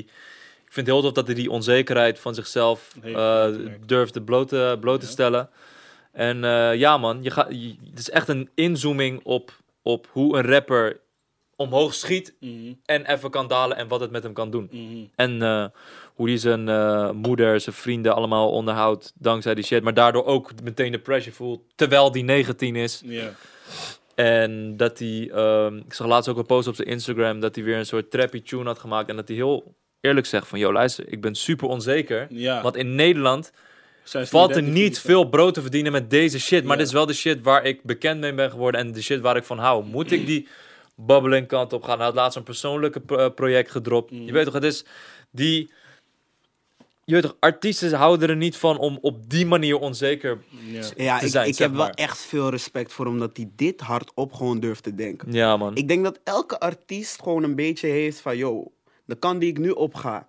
ik 0.66 0.72
vind 0.74 0.88
het 0.88 0.96
heel 0.96 1.02
tof 1.02 1.12
dat 1.12 1.26
hij 1.26 1.36
die 1.36 1.52
onzekerheid 1.52 2.20
van 2.20 2.36
zichzelf 2.36 2.96
Heeft 3.02 3.16
eh, 3.16 3.48
durfde 3.86 4.22
bloot 4.22 4.48
te, 4.48 4.78
bloot 4.80 5.00
te 5.00 5.08
stellen. 5.08 5.50
En 6.12 6.44
eh, 6.44 6.76
ja 6.76 6.98
man, 6.98 7.24
je 7.24 7.32
gaat, 7.32 7.48
je- 7.50 7.76
het 7.90 8.00
is 8.00 8.10
echt 8.10 8.28
een 8.28 8.50
inzooming 8.56 9.20
op, 9.24 9.52
op 9.82 10.08
hoe 10.12 10.38
een 10.38 10.46
rapper 10.46 11.00
omhoog 11.56 11.94
schiet 11.94 12.34
Mhm. 12.40 12.74
en 12.86 13.06
even 13.06 13.30
kan 13.30 13.48
dalen 13.48 13.78
en 13.78 13.88
wat 13.88 14.00
het 14.00 14.12
met 14.12 14.24
hem 14.24 14.34
kan 14.34 14.50
doen. 14.52 14.68
Mhm. 14.72 15.04
En 15.16 15.42
eh, 15.42 15.66
hoe 16.14 16.28
hij 16.28 16.38
zijn 16.38 16.70
eh, 16.70 17.12
moeder, 17.12 17.60
zijn 17.60 17.76
vrienden 17.76 18.16
allemaal 18.16 18.52
onderhoudt 18.52 19.14
dankzij 19.16 19.56
die 19.56 19.64
shit. 19.64 19.84
Maar 19.84 19.94
daardoor 19.94 20.26
ook 20.26 20.52
meteen 20.64 20.92
de 20.92 21.00
pressure 21.00 21.36
voelt, 21.36 21.62
terwijl 21.76 22.12
die 22.12 22.24
19 22.24 22.76
is. 22.76 23.02
En 24.16 24.78
dat 24.78 25.00
hij, 25.00 25.30
ehm, 25.34 25.78
ik 25.78 25.94
zag 25.94 26.08
laatst 26.08 26.30
ook 26.30 26.38
een 26.38 26.46
post 26.46 26.68
op 26.68 26.76
zijn 26.76 26.88
Instagram, 26.88 27.40
dat 27.40 27.56
hij 27.56 27.64
weer 27.64 27.78
een 27.78 27.86
soort 27.86 28.12
trappy 28.12 28.42
tune 28.42 28.64
had 28.64 28.80
gemaakt. 28.80 29.10
En 29.10 29.16
dat 29.16 29.28
hij 29.28 29.38
heel 29.38 29.76
eerlijk 30.02 30.26
zegt 30.26 30.48
van, 30.48 30.60
yo 30.60 30.72
luister, 30.72 31.06
ik 31.08 31.22
ben 31.22 31.36
super 31.36 31.68
onzeker. 31.68 32.28
Want 32.62 32.76
in 32.76 32.96
Nederland 32.96 33.52
valt 34.04 34.56
er 34.56 34.64
niet 34.64 35.00
veel 35.00 35.24
brood 35.30 35.54
te 35.54 35.62
verdienen 35.62 35.92
met 35.92 36.10
deze 36.10 36.40
shit. 36.40 36.64
Maar 36.64 36.78
dit 36.78 36.86
is 36.88 36.94
wel 36.94 37.06
de 37.06 37.14
shit 37.14 37.42
waar 37.44 37.66
ik 37.66 37.84
bekend 37.84 38.20
mee 38.20 38.34
ben 38.34 38.52
geworden 38.52 38.82
en 38.82 38.92
de 38.92 39.02
shit 39.02 39.20
waar 39.22 39.36
ik 39.36 39.44
van 39.44 39.58
hou. 39.60 39.86
Moet 39.86 40.12
ik 40.12 40.26
die 40.32 40.48
bubbling 40.96 41.48
kant 41.48 41.74
op 41.74 41.84
gaan? 41.84 41.98
Hij 41.98 42.06
had 42.06 42.16
laatst 42.16 42.38
een 42.38 42.44
persoonlijke 42.44 43.02
eh, 43.08 43.28
project 43.36 43.72
gedropt. 43.72 44.12
Mm. 44.12 44.26
Je 44.26 44.32
weet 44.32 44.46
toch, 44.46 44.54
het 44.54 44.64
is 44.64 44.86
die... 45.32 45.72
Je 47.04 47.14
weet 47.14 47.24
toch, 47.24 47.36
artiesten 47.40 47.94
houden 47.94 48.30
er 48.30 48.36
niet 48.36 48.58
van 48.58 48.78
om 48.78 48.98
op 49.02 49.30
die 49.30 49.46
manier 49.46 49.80
onzeker... 49.80 50.44
Ja. 50.50 50.82
Ja, 50.96 51.18
te 51.20 51.26
ik, 51.26 51.32
zijn, 51.32 51.48
ik 51.48 51.56
zeg 51.56 51.68
heb 51.68 51.76
wel 51.76 51.90
echt 51.90 52.18
veel 52.18 52.50
respect 52.50 52.94
voor 52.94 53.06
hem 53.06 53.20
dat 53.20 53.38
hij 53.38 53.50
dit 53.56 53.82
hardop 53.82 54.34
gewoon 54.34 54.60
durft 54.60 54.84
te 54.84 54.96
denken. 54.96 55.32
Ja, 55.32 55.58
man. 55.58 55.76
Ik 55.76 55.88
denk 55.88 56.04
dat 56.04 56.20
elke 56.24 56.60
artiest 56.60 57.22
gewoon 57.22 57.44
een 57.44 57.56
beetje 57.56 57.88
heeft 57.88 58.20
van, 58.20 58.38
yo, 58.38 58.72
de 59.06 59.16
kant 59.16 59.40
die 59.40 59.50
ik 59.50 59.58
nu 59.58 59.70
opga, 59.70 60.28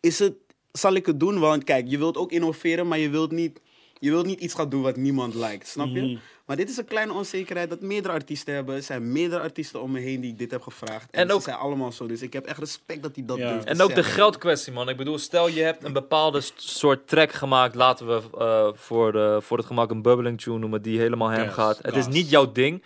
is 0.00 0.18
het, 0.18 0.34
zal 0.72 0.94
ik 0.94 1.06
het 1.06 1.20
doen? 1.20 1.38
Want 1.38 1.64
kijk, 1.64 1.88
je 1.88 1.98
wilt 1.98 2.16
ook 2.16 2.32
innoveren, 2.32 2.88
maar 2.88 2.98
je 2.98 3.10
wilt 3.10 3.30
niet, 3.30 3.60
je 3.98 4.10
wilt 4.10 4.26
niet 4.26 4.40
iets 4.40 4.54
gaan 4.54 4.68
doen 4.68 4.82
wat 4.82 4.96
niemand 4.96 5.34
lijkt, 5.34 5.66
snap 5.68 5.86
je? 5.88 6.00
Mhm. 6.02 6.16
Maar 6.46 6.56
dit 6.56 6.68
is 6.70 6.76
een 6.76 6.84
kleine 6.84 7.12
onzekerheid 7.12 7.70
dat 7.70 7.80
meerdere 7.80 8.14
artiesten 8.14 8.54
hebben. 8.54 8.74
Er 8.74 8.82
zijn 8.82 9.12
meerdere 9.12 9.40
artiesten 9.42 9.82
om 9.82 9.90
me 9.90 10.00
heen 10.00 10.20
die 10.20 10.30
ik 10.30 10.38
dit 10.38 10.50
heb 10.50 10.62
gevraagd. 10.62 11.10
En, 11.10 11.20
En 11.22 11.28
ze 11.28 11.34
ook- 11.34 11.42
zijn 11.42 11.56
allemaal 11.56 11.92
zo, 11.92 12.06
dus 12.06 12.22
ik 12.22 12.32
heb 12.32 12.46
echt 12.46 12.58
respect 12.58 13.02
dat 13.02 13.14
hij 13.14 13.24
dat 13.26 13.36
Ja. 13.38 13.58
te 13.58 13.64
En 13.66 13.80
ook 13.82 13.94
de 13.94 14.02
geldkwestie, 14.02 14.72
man. 14.72 14.88
Ik 14.88 14.96
bedoel, 14.96 15.18
stel 15.18 15.48
je 15.48 15.60
hebt 15.62 15.84
een 15.84 15.92
bepaalde 15.92 16.40
soort 16.56 17.08
track 17.08 17.32
gemaakt. 17.32 17.74
Laten 17.74 18.06
we 18.06 18.22
eh, 18.38 18.68
voor, 18.74 19.12
de, 19.12 19.38
voor 19.42 19.56
het 19.56 19.66
gemak 19.66 19.90
een 19.90 20.02
bubbling 20.02 20.40
tune 20.40 20.58
noemen 20.58 20.82
die 20.82 20.98
helemaal 20.98 21.28
hem 21.28 21.48
gaat. 21.50 21.78
Het 21.82 21.96
is 21.96 22.06
niet 22.06 22.30
jouw 22.30 22.52
ding. 22.52 22.82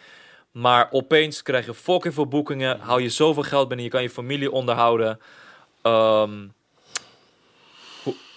Maar 0.53 0.89
opeens 0.91 1.43
krijg 1.43 1.67
je 1.67 1.75
fucking 1.75 2.15
veel 2.15 2.27
boekingen. 2.27 2.81
Hou 2.81 3.03
je 3.03 3.09
zoveel 3.09 3.43
geld 3.43 3.69
binnen. 3.69 3.85
Je 3.87 3.93
kan 3.93 4.03
je 4.03 4.11
familie 4.11 4.51
onderhouden. 4.51 5.19
Ehm, 5.83 6.33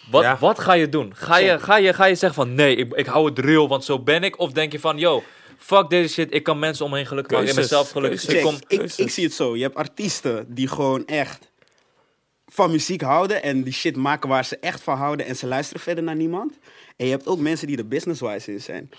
wat, 0.09 0.23
Ja. 0.23 0.37
wat 0.39 0.59
ga 0.59 0.73
je 0.73 0.89
doen? 0.89 1.11
Ga 1.15 1.37
je, 1.37 1.59
ga, 1.59 1.77
je, 1.77 1.93
ga 1.93 2.05
je 2.05 2.15
zeggen 2.15 2.43
van 2.43 2.55
nee, 2.55 2.75
ik, 2.75 2.93
ik 2.93 3.05
hou 3.05 3.25
het 3.29 3.39
real, 3.39 3.67
want 3.67 3.83
zo 3.83 3.99
ben 3.99 4.23
ik? 4.23 4.39
Of 4.39 4.51
denk 4.51 4.71
je 4.71 4.79
van 4.79 4.97
yo, 4.97 5.23
fuck 5.57 5.89
deze 5.89 6.13
shit. 6.13 6.33
Ik 6.33 6.43
kan 6.43 6.59
mensen 6.59 6.85
omheen 6.85 7.05
gelukkig 7.05 7.31
maken. 7.37 7.49
Ik 7.49 7.55
ben 7.55 7.67
Keuzes, 7.67 7.91
zelf 7.93 8.19
gelukkig. 8.19 8.41
kom, 8.41 8.55
ik, 8.67 8.93
ik 8.97 9.09
zie 9.11 9.23
het 9.23 9.33
zo. 9.33 9.55
Je 9.55 9.63
hebt 9.63 9.75
artiesten 9.75 10.45
die 10.49 10.67
gewoon 10.67 11.05
echt 11.05 11.51
van 12.55 12.71
muziek 12.71 13.01
houden 13.01 13.43
en 13.43 13.63
die 13.63 13.73
shit 13.73 13.95
maken 13.95 14.29
waar 14.29 14.45
ze 14.45 14.57
echt 14.59 14.81
van 14.81 14.97
houden 14.97 15.25
en 15.25 15.35
ze 15.35 15.47
luisteren 15.47 15.81
verder 15.81 16.03
naar 16.03 16.15
niemand. 16.15 16.57
En 16.95 17.05
je 17.05 17.11
hebt 17.11 17.27
ook 17.27 17.39
mensen 17.39 17.67
die 17.67 17.77
er 17.77 17.87
business-wise 17.87 18.51
in 18.51 18.61
zijn. 18.61 18.89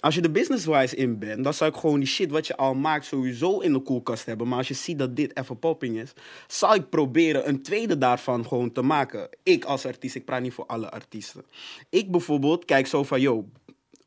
Als 0.00 0.14
je 0.14 0.20
er 0.20 0.30
business-wise 0.30 0.96
in 0.96 1.18
bent, 1.18 1.44
dan 1.44 1.54
zou 1.54 1.70
ik 1.70 1.76
gewoon 1.76 1.98
die 1.98 2.08
shit 2.08 2.30
wat 2.30 2.46
je 2.46 2.56
al 2.56 2.74
maakt 2.74 3.04
sowieso 3.04 3.58
in 3.58 3.72
de 3.72 3.80
koelkast 3.80 4.26
hebben. 4.26 4.48
Maar 4.48 4.58
als 4.58 4.68
je 4.68 4.74
ziet 4.74 4.98
dat 4.98 5.16
dit 5.16 5.36
even 5.36 5.58
popping 5.58 5.96
is, 5.96 6.12
zal 6.46 6.74
ik 6.74 6.88
proberen 6.88 7.48
een 7.48 7.62
tweede 7.62 7.98
daarvan 7.98 8.46
gewoon 8.46 8.72
te 8.72 8.82
maken. 8.82 9.28
Ik 9.42 9.64
als 9.64 9.86
artiest, 9.86 10.14
ik 10.14 10.24
praat 10.24 10.42
niet 10.42 10.54
voor 10.54 10.66
alle 10.66 10.90
artiesten. 10.90 11.44
Ik 11.90 12.10
bijvoorbeeld 12.10 12.64
kijk 12.64 12.86
zo 12.86 13.02
van, 13.02 13.20
yo, 13.20 13.48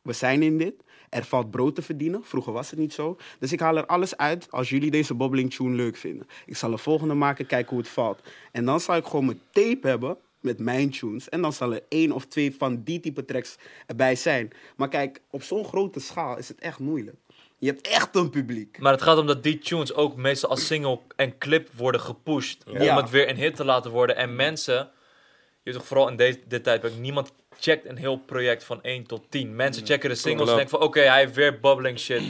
we 0.02 0.14
zijn 0.14 0.44
in 0.44 0.58
dit. 0.58 0.74
Er 1.10 1.24
valt 1.24 1.52
brood 1.52 1.76
te 1.76 1.82
verdienen. 1.82 2.24
Vroeger 2.24 2.54
was 2.54 2.70
het 2.70 2.80
niet 2.80 2.94
zo. 2.94 3.18
Dus 3.40 3.52
ik 3.52 3.60
haal 3.60 3.78
er 3.78 3.86
alles 3.86 4.18
uit 4.18 4.48
als 4.52 4.70
jullie 4.70 4.92
deze 4.92 5.14
bobbling 5.14 5.54
tune 5.54 5.76
leuk 5.76 5.96
vinden. 5.96 6.28
Ik 6.46 6.58
zal 6.58 6.72
een 6.72 6.80
volgende 6.80 7.14
maken, 7.14 7.46
kijken 7.46 7.70
hoe 7.70 7.80
het 7.80 7.90
valt. 7.90 8.22
En 8.52 8.66
dan 8.66 8.80
zal 8.80 8.96
ik 8.96 9.06
gewoon 9.06 9.26
mijn 9.26 9.42
tape 9.52 9.88
hebben 9.88 10.18
met 10.40 10.60
mijn 10.60 10.90
tunes. 10.90 11.30
En 11.30 11.42
dan 11.42 11.54
zal 11.54 11.74
er 11.74 11.84
één 11.90 12.12
of 12.12 12.26
twee 12.26 12.56
van 12.56 12.84
die 12.84 13.00
type 13.00 13.26
tracks 13.26 13.58
erbij 13.88 14.16
zijn. 14.16 14.52
Maar 14.76 14.90
kijk, 14.90 15.22
op 15.30 15.44
zo'n 15.44 15.66
grote 15.66 16.00
schaal 16.00 16.38
is 16.38 16.48
het 16.48 16.60
echt 16.60 16.80
moeilijk. 16.80 17.18
Je 17.58 17.68
hebt 17.68 17.88
echt 17.88 18.16
een 18.16 18.30
publiek. 18.30 18.80
Maar 18.80 18.92
het 18.92 19.02
gaat 19.02 19.18
om 19.18 19.28
dat 19.28 19.44
die 19.44 19.58
tunes 19.58 19.94
ook 19.94 20.16
meestal 20.16 20.50
als 20.50 20.66
single 20.66 21.00
en 21.16 21.38
clip 21.38 21.70
worden 21.76 22.02
gepusht. 22.02 22.64
Ja. 22.68 22.92
Om 22.92 22.98
het 23.02 23.10
weer 23.10 23.30
een 23.30 23.36
hit 23.36 23.56
te 23.56 23.66
laten 23.66 23.92
worden. 23.92 24.16
En 24.16 24.36
mensen, 24.36 24.90
je 25.64 25.74
toch 25.74 25.86
vooral 25.86 26.10
in 26.10 26.16
deze, 26.16 26.40
dit 26.48 26.64
tijdperk, 26.64 26.98
niemand 26.98 27.32
checkt 27.60 27.90
een 27.90 27.98
heel 27.98 28.18
project 28.18 28.64
van 28.64 28.80
1 28.82 29.04
tot 29.08 29.22
10. 29.30 29.56
Mensen 29.56 29.86
checken 29.86 30.10
de 30.10 30.16
singles 30.16 30.50
en 30.50 30.56
denken 30.56 30.78
van 30.78 30.88
oké, 30.88 31.00
hij 31.02 31.20
heeft 31.20 31.36
weer 31.36 31.60
bubbling 31.60 32.00
shit. 32.00 32.22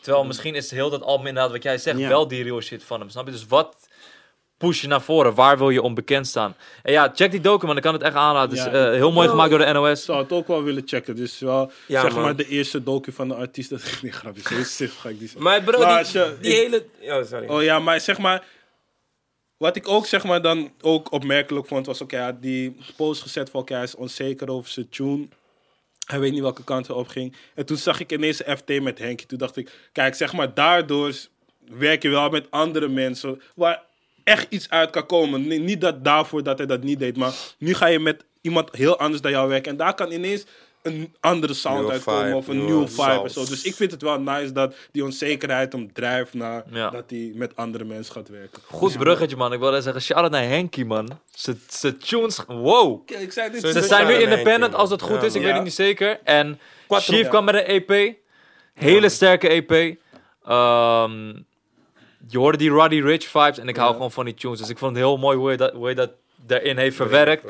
Terwijl 0.00 0.24
misschien 0.24 0.54
is 0.54 0.62
het 0.64 0.72
heel 0.78 0.90
dat 0.90 1.02
album 1.02 1.26
inderdaad 1.26 1.52
wat 1.52 1.62
jij 1.62 1.78
zegt, 1.78 1.98
Ja. 1.98 2.08
wel 2.08 2.28
die 2.28 2.42
real 2.42 2.60
shit 2.60 2.84
van 2.84 3.00
hem. 3.00 3.08
Snap 3.08 3.26
je? 3.26 3.32
Dus 3.32 3.46
wat 3.46 3.76
push 4.56 4.80
je 4.80 4.86
naar 4.88 5.02
voren? 5.02 5.34
Waar 5.34 5.58
wil 5.58 5.70
je 5.70 5.82
onbekend 5.82 6.26
staan? 6.26 6.56
En 6.82 6.92
ja, 6.92 7.10
check 7.14 7.30
die 7.30 7.40
document, 7.40 7.76
ik 7.76 7.82
kan 7.84 7.92
het 7.92 8.02
echt 8.02 8.14
aanraden. 8.14 8.58
Het 8.58 8.66
is 8.66 8.72
Ja. 8.72 8.86
eh, 8.88 8.92
heel 8.94 9.12
mooi 9.12 9.28
gemaakt 9.28 9.50
door 9.50 9.58
de 9.58 9.72
NOS. 9.72 9.98
Ik 9.98 10.04
zou 10.04 10.22
het 10.22 10.32
ook 10.32 10.46
wel 10.46 10.62
willen 10.62 10.82
checken. 10.86 11.16
Dus 11.16 11.38
wel, 11.38 11.72
Ja, 11.86 12.00
zeg 12.00 12.12
man. 12.14 12.22
maar, 12.22 12.36
de 12.36 12.46
eerste 12.48 12.82
docu 12.82 13.12
van 13.12 13.28
de 13.28 13.34
artiest. 13.34 13.70
Dat 13.70 13.82
is 13.82 14.02
niet 14.02 14.14
grappig. 14.14 14.48
Zo 14.66 14.86
ga 14.98 15.08
ik 15.08 15.18
die 15.18 15.26
zeggen. 15.28 15.42
Maar 15.42 15.62
bro, 15.62 15.78
Maar 15.78 15.88
die, 15.88 15.96
als 15.98 16.12
je- 16.12 16.36
die 16.40 16.52
ik- 16.52 16.56
hele... 17.00 17.18
Oh, 17.20 17.26
sorry. 17.26 17.46
Oh 17.48 17.62
ja, 17.62 17.78
maar 17.78 18.00
zeg 18.00 18.18
maar. 18.18 18.44
Wat 19.60 19.76
ik 19.76 19.88
ook 19.88 20.06
zeg 20.06 20.24
maar 20.24 20.42
dan 20.42 20.72
ook 20.80 21.12
opmerkelijk 21.12 21.66
vond 21.66 21.86
was 21.86 22.02
hij 22.06 22.20
had 22.20 22.42
die 22.42 22.76
post 22.96 23.22
gezet 23.22 23.50
van 23.50 23.62
hij 23.64 23.82
is 23.82 23.94
onzeker 23.94 24.50
over 24.50 24.70
zijn 24.70 24.88
tune. 24.88 25.28
Hij 26.06 26.20
weet 26.20 26.32
niet 26.32 26.40
welke 26.40 26.64
kant 26.64 26.86
hij 26.86 26.96
op 26.96 27.08
ging. 27.08 27.36
En 27.54 27.66
toen 27.66 27.76
zag 27.76 28.00
ik 28.00 28.12
ineens 28.12 28.46
een 28.46 28.56
FT 28.56 28.82
met 28.82 28.98
Henkie. 28.98 29.26
Toen 29.26 29.38
dacht 29.38 29.56
ik, 29.56 29.88
kijk, 29.92 30.14
zeg 30.14 30.32
maar, 30.32 30.54
daardoor 30.54 31.14
werk 31.68 32.02
je 32.02 32.08
wel 32.08 32.30
met 32.30 32.50
andere 32.50 32.88
mensen 32.88 33.42
waar 33.54 33.82
echt 34.24 34.46
iets 34.52 34.70
uit 34.70 34.90
kan 34.90 35.06
komen. 35.06 35.64
Niet 35.64 35.80
dat 35.80 36.04
daarvoor 36.04 36.42
dat 36.42 36.58
hij 36.58 36.66
dat 36.66 36.82
niet 36.82 36.98
deed, 36.98 37.16
maar 37.16 37.32
nu 37.58 37.74
ga 37.74 37.86
je 37.86 37.98
met 37.98 38.24
iemand 38.40 38.76
heel 38.76 38.98
anders 38.98 39.22
dan 39.22 39.30
jou 39.30 39.48
werken. 39.48 39.70
En 39.70 39.78
daar 39.78 39.94
kan 39.94 40.12
ineens 40.12 40.44
een 40.82 41.14
andere 41.20 41.54
sound 41.54 41.76
Nieuwe 41.78 41.92
uitkomen 41.92 42.22
vibe, 42.24 42.36
of 42.36 42.48
een 42.48 42.54
nieuwe 42.56 42.70
nieuwe 42.70 42.88
vibe 42.88 43.02
en 43.02 43.14
sound. 43.30 43.32
zo. 43.32 43.44
Dus 43.44 43.62
ik 43.62 43.74
vind 43.74 43.90
het 43.90 44.02
wel 44.02 44.20
nice 44.20 44.52
dat 44.52 44.74
die 44.92 45.04
onzekerheid 45.04 45.72
hem 45.72 45.92
drijft 45.92 46.34
naar 46.34 46.64
Ja. 46.70 46.90
dat 46.90 47.04
hij 47.10 47.32
met 47.34 47.56
andere 47.56 47.84
mensen 47.84 48.14
gaat 48.14 48.28
werken. 48.28 48.62
Goed 48.66 48.98
bruggetje, 48.98 49.36
man. 49.36 49.52
Ik 49.52 49.58
wilde 49.58 49.80
zeggen, 49.80 50.02
shout-out 50.02 50.30
naar 50.30 50.42
Henky, 50.44 50.82
man. 50.82 51.08
Ze 51.34 51.96
tunes, 51.96 52.38
wow. 52.46 53.06
Kijk, 53.06 53.20
ik 53.20 53.32
zei 53.32 53.50
dit. 53.50 53.60
Ze 53.60 53.82
zijn 53.82 54.06
naar 54.06 54.20
independent 54.20 54.74
als 54.74 54.90
het 54.90 55.02
goed 55.02 55.22
is, 55.22 55.34
ik 55.34 55.40
Ja, 55.40 55.46
weet 55.46 55.54
het 55.54 55.64
niet 55.64 55.74
zeker. 55.74 56.20
En 56.24 56.58
Quattro. 56.86 57.14
Chief 57.14 57.28
kwam 57.28 57.44
met 57.44 57.54
een 57.54 57.64
EP. 57.88 58.14
Hele 58.74 59.08
sterke 59.08 59.48
EP. 59.48 59.96
Ehm, 60.44 61.26
je 62.28 62.38
hoorde 62.38 62.58
die 62.58 62.70
Roddy 62.70 63.00
Rich 63.00 63.24
vibes 63.28 63.58
en 63.58 63.68
ik 63.68 63.76
hou 63.76 63.92
gewoon 63.92 64.12
van 64.12 64.24
die 64.24 64.34
tunes. 64.34 64.58
Dus 64.58 64.68
ik 64.68 64.78
vond 64.78 64.90
het 64.96 65.04
heel 65.04 65.16
mooi 65.16 65.36
hoe 65.36 65.50
je 65.50 65.56
dat, 65.56 65.72
hoe 65.72 65.88
je 65.88 65.94
dat 65.94 66.10
daarin 66.46 66.76
heeft 66.78 66.96
verwerkt. 66.96 67.44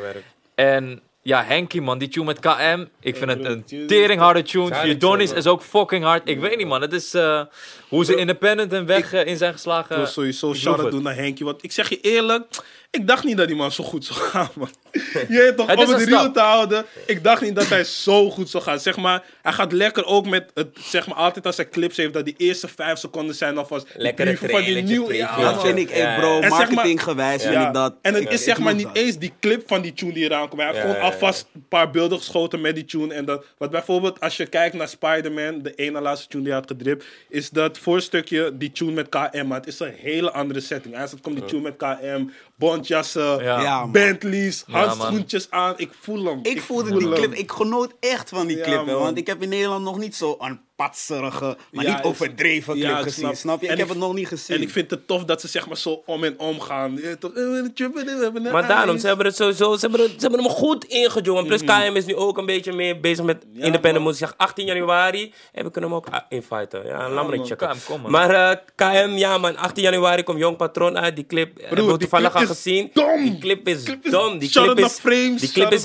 En 0.55 1.01
ja, 1.23 1.45
Henky 1.45 1.81
man, 1.81 1.99
die 1.99 2.09
tune 2.09 2.27
met 2.27 2.39
KM. 2.39 2.85
Ik 3.01 3.17
vind 3.17 3.31
het 3.31 3.45
een 3.45 3.87
teringharde 3.87 4.43
tune. 4.43 4.97
Tune, 4.97 5.23
is 5.23 5.47
ook 5.47 5.63
fucking 5.63 6.05
hard. 6.05 6.29
Ik 6.29 6.41
weet 6.41 6.57
niet 6.57 6.67
man, 6.67 6.81
het 6.81 6.93
is 6.93 7.15
eh, 7.15 7.43
hoe 7.89 8.05
ze 8.05 8.17
independent 8.17 8.73
en 8.73 8.87
weg 8.87 9.13
eh, 9.13 9.27
in 9.27 9.37
zijn 9.37 9.53
geslagen. 9.53 9.91
Ik 9.91 9.97
wil 9.97 10.07
sowieso 10.07 10.55
shout-out 10.55 10.91
doen 10.91 11.03
naar 11.03 11.15
Henky. 11.15 11.45
Want 11.45 11.63
ik 11.65 11.73
zeg 11.73 11.89
je 11.89 12.01
eerlijk, 12.01 12.45
ik 12.91 13.07
dacht 13.07 13.25
niet 13.25 13.37
dat 13.37 13.47
die 13.47 13.57
man 13.57 13.73
zo 13.73 13.85
goed 13.85 14.05
zou 14.05 14.19
gaan, 14.31 14.49
man. 14.55 14.71
Je 14.93 15.25
weet 15.29 15.57
toch, 15.57 15.77
om 15.77 15.93
het 15.95 16.09
real 16.09 16.33
te 16.33 16.41
houden. 16.41 16.85
Ik 17.07 17.25
dacht 17.25 17.43
niet 17.43 17.55
dat 17.55 17.69
hij 17.69 17.85
zo 17.85 18.31
goed 18.31 18.51
zou 18.51 18.63
gaan. 18.63 18.81
Zeg 18.81 18.97
maar, 18.97 19.23
hij 19.43 19.53
gaat 19.53 19.73
lekker 19.73 20.05
ook 20.05 20.27
met 20.27 20.51
het, 20.55 20.69
zeg 20.81 21.07
maar, 21.07 21.17
altijd 21.17 21.47
als 21.47 21.57
hij 21.57 21.69
clips 21.69 21.97
heeft, 21.97 22.13
dat 22.13 22.25
die 22.25 22.35
eerste 22.37 22.69
vijf 22.69 22.99
seconden 22.99 23.35
zijn 23.35 23.59
alvast 23.59 23.87
brieven 24.15 24.51
van 24.51 24.63
die 24.63 24.83
nieuwe. 24.83 25.15
Ja, 25.15 25.41
Dat 25.41 25.61
vind 25.61 25.79
ik, 25.79 25.91
echt, 25.91 26.17
bro, 26.19 26.37
En 26.37 26.41
zeg 26.43 26.51
maar- 26.51 26.59
marketinggewijs 26.73 27.43
vind 27.43 27.55
Ja. 27.55 27.67
ik 27.69 27.75
dat. 27.75 27.95
En 28.03 28.15
het 28.15 28.23
ik- 28.23 28.31
is 28.31 28.45
zeg 28.45 28.59
maar 28.59 28.75
niet 28.75 28.87
dat. 28.87 28.97
eens 28.97 29.19
die 29.19 29.33
clip 29.41 29.63
van 29.69 29.81
die 29.83 29.93
tune 29.93 30.13
die 30.13 30.25
eraan 30.25 30.49
komt. 30.49 30.61
Hij 30.63 30.71
heeft 30.71 30.77
Ja, 30.77 30.81
gewoon 30.83 30.97
ja, 31.03 31.07
ja. 31.07 31.13
alvast 31.13 31.47
een 31.55 31.67
paar 31.69 31.91
beelden 31.91 32.19
geschoten 32.19 32.61
met 32.61 32.75
die 32.75 32.85
tune. 32.85 33.15
En 33.15 33.25
dat, 33.25 33.45
wat 33.59 33.71
bijvoorbeeld, 33.71 34.21
als 34.21 34.37
je 34.37 34.47
kijkt 34.47 34.75
naar 34.75 34.89
Spider-Man, 34.89 35.63
de 35.63 35.75
ene 35.75 36.01
laatste 36.01 36.29
tune 36.29 36.43
die 36.43 36.53
hij 36.53 36.61
had 36.61 36.71
gedript, 36.71 37.05
is 37.29 37.51
dat 37.51 37.79
voorstukje 37.79 38.57
die 38.57 38.73
tune 38.73 38.93
met 38.93 39.09
KM. 39.09 39.47
Maar 39.47 39.59
het 39.59 39.67
is 39.67 39.81
een 39.81 39.95
hele 39.97 40.31
andere 40.33 40.61
setting. 40.61 40.99
Eerst 41.01 41.21
komt 41.21 41.37
die 41.37 41.45
tune 41.45 41.63
met 41.63 41.77
KM, 41.77 42.25
bondjassen, 42.61 43.43
Ja. 43.43 43.61
Ja, 43.63 43.81
man. 43.81 43.93
Bentleys, 43.93 44.65
handschoentjes 44.71 45.51
aan. 45.51 45.75
Ik 45.77 45.91
voel 46.01 46.25
hem. 46.25 46.39
Ik 46.43 46.61
voelde 46.63 46.89
voel 46.89 46.99
die 46.99 47.09
hem. 47.09 47.17
clip, 47.17 47.33
ik 47.35 47.51
genoot 47.51 47.95
echt 48.01 48.29
van 48.29 48.47
die 48.47 48.57
Ja, 48.57 48.63
clip. 48.65 48.87
hè, 48.87 48.95
want 48.95 49.19
ik 49.19 49.27
heb 49.27 49.43
in 49.43 49.49
Nederland 49.49 49.85
nog 49.85 49.99
niet 49.99 50.15
zo 50.17 50.37
een 50.39 50.61
patserige, 50.81 51.57
maar 51.71 51.85
Ja, 51.85 51.95
niet 51.95 52.05
overdreven 52.05 52.75
clip 52.75 52.87
Ja, 52.87 52.99
ik 52.99 53.03
gezien. 53.03 53.37
Snap, 53.37 53.61
je? 53.61 53.67
En 53.67 53.73
Ik 53.73 53.79
heb 53.79 53.89
het 53.89 53.99
nog 53.99 54.15
niet 54.15 54.29
gezien. 54.29 54.57
En 54.57 54.63
ik 54.63 54.71
vind 54.71 54.91
het 54.91 55.07
tof 55.07 55.25
dat 55.25 55.41
ze 55.41 55.49
zeg 55.49 55.67
maar 55.67 55.77
zo 55.77 56.03
om 56.07 56.25
en 56.25 56.39
om 56.39 56.61
gaan. 56.61 56.99
Eh, 56.99 58.53
Maar 58.53 58.69
daarom, 58.69 58.99
ze 58.99 59.07
hebben 59.07 59.27
het 59.27 59.37
sowieso, 59.37 59.75
ze 59.75 59.81
hebben, 59.81 60.01
het, 60.01 60.11
ze 60.11 60.21
hebben 60.21 60.43
hem 60.43 60.51
goed 60.51 60.85
ingejongen. 60.85 61.47
Plus 61.47 61.65
KM 61.65 61.93
is 61.95 62.05
nu 62.05 62.15
ook 62.17 62.39
een 62.39 62.47
beetje 62.47 62.73
meer 62.73 63.01
bezig 63.01 63.25
met 63.25 63.45
independent 63.55 63.95
man. 63.95 64.03
muziek. 64.03 64.19
Zeg 64.19 64.35
18 64.37 64.67
januari 64.67 65.33
en 65.53 65.65
we 65.65 65.71
kunnen 65.71 65.91
hem 65.91 65.99
ook 65.99 66.07
ah, 66.11 66.21
inviten. 66.29 66.87
Ja, 66.87 67.11
laat 67.11 67.29
me 67.29 67.45
checken. 67.45 67.69
KM, 67.69 67.77
kom, 67.87 68.01
man. 68.01 68.11
Maar 68.11 68.31
eh, 68.51 68.57
KM, 68.75 69.11
ja 69.17 69.39
man, 69.39 69.57
18 69.57 69.83
januari 69.83 70.23
komt 70.23 70.39
Jong 70.39 70.57
Patron 70.57 70.99
uit. 70.99 71.17
Die 71.17 71.27
clip 71.27 71.61
hebben 71.61 71.85
we 71.85 71.91
die 71.91 71.99
toevallig 71.99 72.35
al 72.35 72.47
gezien. 72.47 72.91
dom. 72.93 73.23
Die 73.23 73.39
clip 73.39 73.69
is 73.69 73.85
dom. 74.11 74.39
Die 74.39 74.51
clip 74.51 74.79
is, 74.79 74.93
Frames, 74.93 75.41
die 75.41 75.53
clip 75.53 75.73
is. 75.73 75.83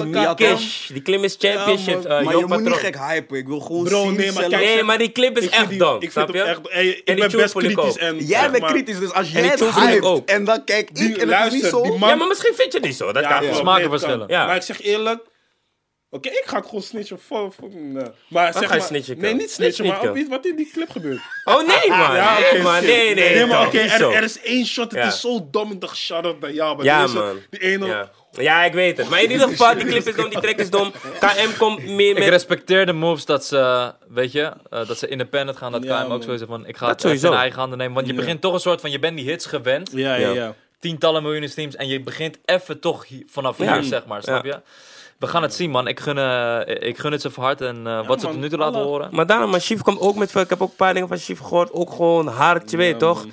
Die 0.87 1.01
clip 1.01 1.23
is 1.23 1.35
Championships. 1.39 2.03
man. 2.03 2.17
eh, 2.17 2.25
maar 2.25 2.37
je 2.37 2.45
moet 2.45 2.63
niet 2.63 2.73
gek 2.73 2.97
hypen. 2.97 3.37
Ik 3.37 3.47
wil 3.47 3.59
gewoon 3.59 3.87
zien 3.87 4.15
nee, 4.15 4.83
maar 4.85 4.97
die 4.97 5.11
clip 5.11 5.37
is 5.37 5.49
echt 5.49 5.79
dom. 5.79 6.01
Ik 6.01 6.11
snap 6.11 6.31
vind 6.31 6.45
je? 6.45 6.51
hem 6.51 6.65
echt... 6.65 6.99
Ik 7.09 7.19
ben 7.19 7.31
best 7.31 7.53
kritisch. 7.53 7.77
ook. 7.77 7.95
En, 7.95 8.17
Jij 8.25 8.49
bent 8.51 8.61
maar, 8.63 8.71
kritisch, 8.71 8.99
dus 8.99 9.13
als 9.13 9.31
jij 9.31 9.41
het 9.41 10.01
ook. 10.01 10.29
en 10.29 10.43
dan 10.45 10.63
kijk 10.63 10.89
ik 10.89 10.95
Die, 10.95 11.03
en 11.05 11.11
het 11.11 11.19
is 11.19 11.53
niet 11.53 11.61
luister, 11.61 11.69
zo... 11.69 12.07
Ja, 12.07 12.15
maar 12.15 12.27
misschien 12.27 12.53
vind 12.55 12.71
je 12.71 12.77
het 12.77 12.87
niet 12.87 12.95
zo. 12.97 13.11
Dat 13.11 13.27
kan. 13.27 13.55
Smaken 13.55 13.89
verschillen. 13.89 14.27
Maar 14.29 14.55
ik 14.55 14.61
zeg 14.61 14.81
eerlijk... 14.81 15.23
Oké, 16.09 16.29
ik 16.29 16.43
ga 16.45 16.57
het 16.57 16.65
gewoon 16.65 16.81
snitchen. 16.81 17.19
Voor, 17.27 17.51
voor, 17.59 17.69
nee. 17.73 18.03
Maar 18.29 18.53
zeg 18.53 18.61
ga 18.67 18.73
je 18.73 18.79
maar, 18.79 18.87
snitchen, 18.87 19.17
Nee, 19.19 19.33
niet 19.33 19.51
snitchen, 19.51 19.85
Snitch 19.85 20.03
maar 20.03 20.17
iets 20.17 20.29
wat 20.29 20.45
in 20.45 20.55
die 20.55 20.69
clip 20.73 20.89
gebeurt. 20.89 21.19
Oh 21.43 21.57
nee 21.67 21.89
man. 21.89 22.15
Ja, 22.15 22.39
nee 22.39 22.49
oké, 22.51 22.61
man. 22.61 22.75
shit. 22.75 22.85
Nee, 22.87 23.13
nee. 23.15 23.35
Nee, 23.35 23.45
maar 23.45 23.65
oké, 23.67 23.77
er, 23.79 24.11
er 24.13 24.23
is 24.23 24.41
één 24.41 24.65
shot, 24.65 24.91
het 24.91 24.99
Ja. 25.01 25.07
is 25.07 25.19
zo 25.19 25.47
dom. 25.51 25.71
Ik 25.71 25.81
dacht, 25.81 25.97
shut 25.97 26.25
up, 26.25 26.47
ja, 26.51 26.73
maar 26.73 26.85
Ja, 26.85 27.01
deze, 27.01 27.15
man. 27.17 27.39
die 27.49 27.59
ene... 27.59 27.85
Ja. 27.85 28.11
Ja, 28.41 28.63
ik 28.63 28.73
weet 28.73 28.97
het. 28.97 29.09
Maar 29.09 29.21
in 29.23 29.31
ieder 29.31 29.47
geval, 29.47 29.73
die 29.75 29.85
clip 29.85 30.07
is 30.07 30.15
dom, 30.15 30.29
die 30.29 30.39
track 30.39 30.55
is 30.57 30.69
dom. 30.69 30.91
KM 31.19 31.57
komt 31.57 31.85
meer 31.87 32.09
Ik 32.11 32.19
met... 32.19 32.27
respecteer 32.29 32.85
de 32.85 32.93
moves 32.93 33.25
dat 33.25 33.45
ze, 33.45 33.91
weet 34.07 34.31
je, 34.31 34.51
eh, 34.69 34.87
dat 34.87 34.97
ze 34.97 35.07
independent 35.07 35.57
gaan. 35.57 35.71
Dat 35.71 35.83
Ja, 35.83 35.97
KM 35.97 36.03
ook 36.03 36.09
man. 36.09 36.21
sowieso 36.21 36.45
van, 36.45 36.65
ik 36.67 36.77
ga 36.77 36.87
Dat 36.87 37.03
het 37.03 37.23
in 37.23 37.33
eigen 37.33 37.59
handen 37.59 37.77
nemen. 37.77 37.93
Want 37.93 38.07
je 38.07 38.13
Ja. 38.13 38.19
begint 38.19 38.41
toch 38.41 38.53
een 38.53 38.59
soort 38.59 38.81
van, 38.81 38.91
je 38.91 38.99
bent 38.99 39.17
die 39.17 39.29
hits 39.29 39.45
gewend. 39.45 39.89
Ja, 39.93 40.15
ja, 40.15 40.29
Ja. 40.29 40.53
Tientallen 40.79 41.21
miljoenen 41.23 41.49
streams. 41.49 41.75
En 41.75 41.87
je 41.87 42.01
begint 42.01 42.37
even 42.45 42.79
toch 42.79 43.05
vanaf 43.27 43.57
Ja. 43.57 43.73
hier, 43.73 43.83
zeg 43.83 44.05
maar. 44.05 44.23
Snap 44.23 44.45
je? 44.45 44.59
We 45.19 45.27
gaan 45.27 45.41
het 45.41 45.53
zien, 45.53 45.69
man. 45.69 45.87
Ik 45.87 45.99
gun, 45.99 46.17
eh, 46.17 46.59
ik 46.87 46.97
gun 46.97 47.11
het 47.11 47.21
ze 47.21 47.31
van 47.31 47.43
hart. 47.43 47.61
En 47.61 47.81
eh, 47.87 48.07
wat 48.07 48.21
ze 48.21 48.27
tot 48.27 48.35
nu 48.37 48.49
toe 48.49 48.57
laten 48.59 48.81
horen. 48.81 49.09
Maar 49.11 49.25
daarom, 49.25 49.49
maar 49.49 49.59
Chief 49.59 49.81
komt 49.81 49.99
ook 49.99 50.15
met... 50.15 50.31
veel- 50.31 50.41
Ik 50.41 50.49
heb 50.49 50.61
ook 50.61 50.69
een 50.69 50.75
paar 50.75 50.93
dingen 50.93 51.07
van 51.07 51.17
Chief 51.17 51.39
gehoord. 51.39 51.71
Ook 51.71 51.89
gewoon 51.91 52.27
hard, 52.27 52.71
je 52.71 52.77
weet 52.77 52.99
toch? 52.99 53.25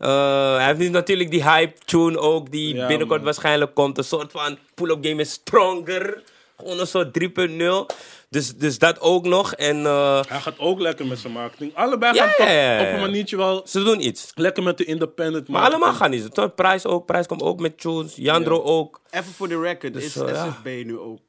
Eh, 0.00 0.54
hij 0.56 0.66
heeft 0.66 0.78
nu 0.78 0.88
natuurlijk 0.88 1.30
die 1.30 1.42
hype 1.50 1.78
tune 1.84 2.18
ook, 2.18 2.50
die 2.50 2.74
Ja, 2.74 2.86
binnenkort 2.86 3.16
man. 3.22 3.24
waarschijnlijk 3.24 3.74
komt. 3.74 3.98
Een 3.98 4.04
soort 4.04 4.30
van 4.32 4.58
pull-up 4.74 5.04
game 5.04 5.20
is 5.20 5.30
stronger. 5.32 6.22
Gewoon 6.56 6.80
een 6.80 6.86
soort 6.86 7.12
3.0. 7.12 7.86
Dus, 8.28 8.56
dus 8.56 8.78
dat 8.78 9.00
ook 9.00 9.24
nog. 9.26 9.52
En 9.54 9.86
eh, 9.86 10.20
Hij 10.28 10.40
gaat 10.40 10.58
ook 10.58 10.80
lekker 10.80 11.06
met 11.06 11.18
zijn 11.18 11.32
marketing. 11.32 11.74
Allebei 11.74 12.18
gaan 12.18 12.28
toch 12.36 12.86
op 12.86 12.94
een 12.94 13.00
maniertje 13.00 13.36
wel 13.36 13.62
ze 13.66 13.82
doen 13.82 14.06
iets. 14.06 14.32
lekker 14.34 14.62
met 14.62 14.78
de 14.78 14.84
independent 14.84 15.48
Maar 15.48 15.62
allemaal 15.62 15.92
gaan 15.92 16.10
niet. 16.10 16.34
Toch? 16.34 16.54
Prijs 16.54 16.86
ook. 16.86 17.06
Prijs 17.06 17.26
komt 17.26 17.42
ook 17.42 17.60
met 17.60 17.80
tunes. 17.80 18.12
Jandro 18.16 18.62
ook. 18.62 19.00
Even 19.10 19.32
voor 19.32 19.48
de 19.48 19.60
record, 19.60 19.92
Dus, 19.94 20.04
is 20.04 20.16
eh, 20.16 20.28
ja. 20.28 20.50
SFB 20.50 20.64
nu 20.66 20.98
ook 20.98 21.20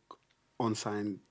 on-sign? 0.56 1.22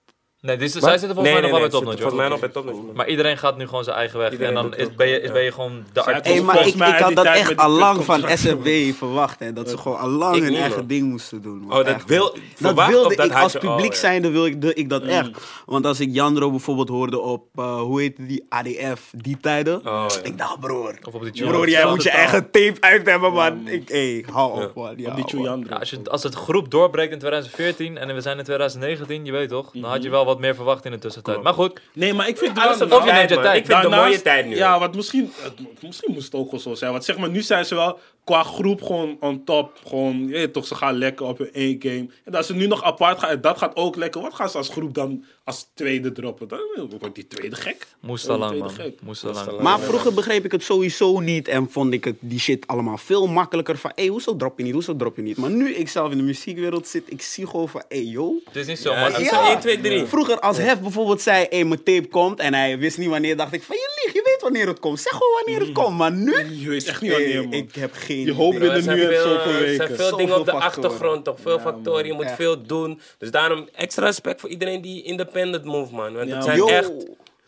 Nee, 0.42 0.56
dit 0.56 0.74
is, 0.74 0.82
zij 0.82 0.98
zitten 0.98 1.14
volgens 1.14 1.32
mij 1.32 1.40
nog 1.42 1.50
wel 1.50 1.60
bij 1.60 1.68
Topnotch. 1.68 1.96
Volgens 2.00 2.20
mij 2.20 2.28
nog 2.28 2.40
bij 2.40 2.48
Topnotch. 2.48 2.78
Maar 2.94 3.08
iedereen 3.08 3.38
gaat 3.38 3.56
nu 3.56 3.66
gewoon 3.66 3.84
zijn 3.84 3.96
eigen 3.96 4.18
weg. 4.18 4.30
Iedereen 4.32 4.56
en 4.56 4.62
dan 4.62 4.74
is, 4.76 4.94
ben, 4.94 5.08
je, 5.08 5.22
ja. 5.22 5.32
ben 5.32 5.42
je 5.42 5.52
gewoon 5.52 5.84
de 5.92 6.02
artiest. 6.02 6.34
Hey, 6.34 6.42
maar 6.42 6.66
ik, 6.66 6.74
ik 6.74 6.80
had 6.82 7.06
die 7.06 7.14
dat 7.16 7.24
tijd 7.24 7.38
echt 7.38 7.48
met 7.48 7.58
die 7.58 7.66
al 7.66 7.72
lang 7.72 8.04
van. 8.04 8.24
SFB 8.38 8.68
verwacht. 8.98 9.38
Hè, 9.38 9.52
dat 9.52 9.70
ze 9.70 9.78
gewoon 9.78 9.98
al 9.98 10.08
lang 10.08 10.36
Ik 10.36 10.42
hun 10.42 10.54
eigen 10.54 10.86
ding 10.86 11.08
moesten 11.10 11.42
doen. 11.42 11.64
Oh, 11.72 11.84
dat 11.84 12.04
wil... 12.06 12.36
Dat 12.58 12.86
wilde 12.86 13.14
ik 13.24 13.32
als 13.34 13.52
publiek 13.52 13.90
oh, 13.92 13.96
zijnde, 13.98 14.30
wil 14.30 14.46
ik, 14.46 14.60
de, 14.60 14.74
ik 14.74 14.88
dat 14.88 15.02
Mm. 15.02 15.08
echt. 15.08 15.30
Want 15.66 15.86
als 15.86 16.00
ik 16.00 16.08
Jandro 16.12 16.50
bijvoorbeeld 16.50 16.88
hoorde 16.88 17.18
op, 17.20 17.44
eh, 17.54 17.80
hoe 17.80 18.00
heet 18.00 18.16
die, 18.28 18.46
ADF, 18.48 19.10
die 19.16 19.36
tijden. 19.40 19.76
Oh, 19.76 19.82
ja. 20.08 20.08
Ik 20.22 20.38
dacht, 20.38 20.60
broer, 20.60 20.98
Of 21.02 21.14
op 21.14 21.22
die 21.22 21.32
tune. 21.32 21.50
broer, 21.50 21.68
jij 21.68 21.86
moet 21.88 22.02
je 22.02 22.10
eigen 22.10 22.50
tape 22.50 22.76
uit 22.80 23.06
hebben, 23.06 23.32
man. 23.32 23.68
Ik, 23.68 23.88
hey, 23.88 24.24
hou 24.32 24.62
op, 24.64 24.74
man. 24.74 24.88
Op 24.90 24.96
die 24.96 25.08
man. 25.08 25.28
Chuyandro. 25.28 25.76
Ja, 25.80 26.00
als, 26.10 26.22
het 26.22 26.34
groep 26.34 26.70
doorbreekt 26.70 27.12
in 27.12 27.18
2014 27.18 27.98
en 27.98 28.14
we 28.14 28.20
zijn 28.20 28.38
in 28.38 28.44
2019, 28.44 29.24
je 29.24 29.32
weet 29.32 29.48
toch, 29.48 29.70
dan 29.72 29.80
Mhm. 29.82 29.90
had 29.90 30.02
je 30.02 30.10
wel 30.10 30.24
wat 30.30 30.40
meer 30.40 30.54
verwacht 30.54 30.84
in 30.84 30.90
de 30.90 30.98
tussentijd. 30.98 31.42
Maar 31.42 31.54
goed, 31.54 31.80
Nee, 31.92 32.14
maar 32.14 32.28
ik 32.28 32.38
vind 32.38 32.58
Alles 32.58 32.78
wel... 32.78 32.88
Of 32.98 33.04
je 33.06 33.12
neemt 33.12 33.28
tijd, 33.28 33.28
je 33.28 33.34
man. 33.34 33.44
tijd. 33.44 33.56
Ik 33.58 33.66
vind 33.66 33.82
het 33.82 33.92
een 33.92 33.98
mooie 33.98 34.22
tijd 34.22 34.46
nu. 34.46 34.56
Ja, 34.56 34.78
want 34.78 34.94
misschien, 34.94 35.32
het- 35.42 35.82
misschien 35.82 36.12
moest 36.12 36.24
het 36.32 36.34
ook 36.40 36.50
wel 36.50 36.60
zo 36.60 36.74
zijn. 36.74 36.92
Want 36.92 37.04
zeg 37.04 37.16
maar, 37.18 37.28
nu 37.30 37.42
zijn 37.42 37.64
ze 37.64 37.74
wel 37.74 37.98
qua 38.30 38.42
groep 38.42 38.82
gewoon 38.82 39.16
on 39.20 39.44
top. 39.44 39.80
Gewoon, 39.86 40.26
je 40.26 40.32
weet 40.32 40.52
toch, 40.52 40.66
ze 40.66 40.74
gaan 40.74 40.94
lekker 40.98 41.26
op 41.26 41.38
hun 41.38 41.52
één 41.52 41.76
game. 41.78 42.08
En 42.24 42.34
als 42.34 42.46
ze 42.46 42.54
nu 42.54 42.66
nog 42.66 42.82
apart 42.82 43.18
gaan, 43.18 43.30
en 43.30 43.40
dat 43.40 43.58
gaat 43.58 43.76
ook 43.76 43.96
lekker. 43.96 44.20
Wat 44.20 44.34
gaan 44.34 44.48
ze 44.50 44.56
als 44.56 44.68
groep 44.68 44.94
dan 44.94 45.24
als 45.44 45.68
tweede 45.74 46.12
droppen? 46.12 46.48
Dan 46.48 46.60
wordt 47.00 47.14
die 47.14 47.26
tweede 47.26 47.56
gek. 47.56 47.86
moest 48.00 48.28
al 48.28 48.38
lang, 48.38 48.58
man. 48.58 48.70
gek. 48.70 48.98
Moest 49.02 49.24
al 49.24 49.32
lang. 49.32 49.60
Maar 49.60 49.78
vroeger 49.80 50.14
begreep 50.14 50.44
ik 50.44 50.52
het 50.52 50.62
sowieso 50.62 51.20
niet 51.20 51.48
en 51.48 51.70
vond 51.70 51.92
ik 51.92 52.04
het, 52.04 52.16
die 52.20 52.38
shit 52.38 52.66
allemaal 52.66 52.98
veel 52.98 53.26
makkelijker 53.26 53.78
van, 53.78 53.92
hé, 53.94 54.06
hoezo 54.06 54.36
drop 54.36 54.58
je 54.58 54.64
niet, 54.64 54.72
hoezo 54.72 54.96
drop 54.96 55.16
je 55.16 55.22
niet? 55.22 55.36
Maar 55.36 55.50
nu 55.50 55.74
ik 55.74 55.88
zelf 55.88 56.10
in 56.10 56.16
de 56.16 56.22
muziekwereld 56.22 56.88
zit, 56.88 57.02
ik 57.06 57.22
zie 57.22 57.46
gewoon 57.46 57.68
van, 57.68 57.82
hé, 57.88 57.98
yo. 58.04 58.34
Het 58.44 58.56
is 58.56 58.66
niet 58.66 58.78
zo, 58.78 58.90
Ja, 58.92 59.00
maar 59.00 59.10
het 59.12 59.20
is 59.20 59.30
Ja. 59.30 59.44
zo 59.46 59.50
1, 59.50 59.60
2, 59.60 59.80
3. 59.80 60.04
Vroeger 60.04 60.40
als 60.40 60.56
Hef 60.56 60.80
bijvoorbeeld 60.80 61.20
zei, 61.20 61.46
hé, 61.50 61.64
mijn 61.64 61.82
tape 61.82 62.06
komt 62.08 62.38
en 62.38 62.54
hij 62.54 62.78
wist 62.78 62.98
niet 62.98 63.08
wanneer, 63.08 63.36
dacht 63.36 63.52
ik 63.52 63.62
van, 63.62 63.76
je 63.76 64.00
liegt, 64.02 64.16
je 64.16 64.19
weet 64.40 64.50
wanneer 64.50 64.66
het 64.66 64.78
komt. 64.78 65.00
Zeg 65.00 65.12
gewoon 65.12 65.42
wanneer 65.44 65.60
het 65.66 65.72
komt. 65.72 65.96
Maar 65.98 66.12
nu, 66.12 66.60
Je 66.60 66.68
weet 66.68 66.84
echt 66.86 67.00
niet 67.00 67.10
hey, 67.12 67.20
wanneer, 67.20 67.42
man. 67.42 67.52
ik 67.52 67.74
heb 67.74 67.92
geen 67.94 68.24
Je 68.24 68.32
hoopt 68.32 68.56
idee. 68.56 68.70
binnen 68.70 68.88
Er 68.90 68.94
nu 68.96 69.00
zijn 69.02 69.12
en 69.14 69.20
veel, 69.22 69.34
zoveel 69.34 69.52
er 69.52 69.58
zijn 69.74 69.78
weken. 69.78 69.96
veel 69.96 70.16
dingen 70.16 70.38
op 70.38 70.44
de 70.44 70.52
achtergrond, 70.52 71.24
toch? 71.24 71.40
Veel 71.40 71.56
Ja, 71.56 71.60
factoren, 71.62 72.06
je 72.06 72.12
moet 72.12 72.24
echt. 72.24 72.34
veel 72.34 72.62
doen. 72.62 73.00
Dus 73.18 73.30
daarom 73.30 73.68
extra 73.74 74.04
respect 74.04 74.40
voor 74.40 74.50
iedereen 74.50 74.80
die 74.80 75.02
independent 75.02 75.64
move, 75.64 75.94
man. 75.94 76.14
Want 76.14 76.28
Ja, 76.28 76.34
het 76.34 76.44
zijn 76.44 76.56
Yo, 76.56 76.66
echt... 76.68 76.92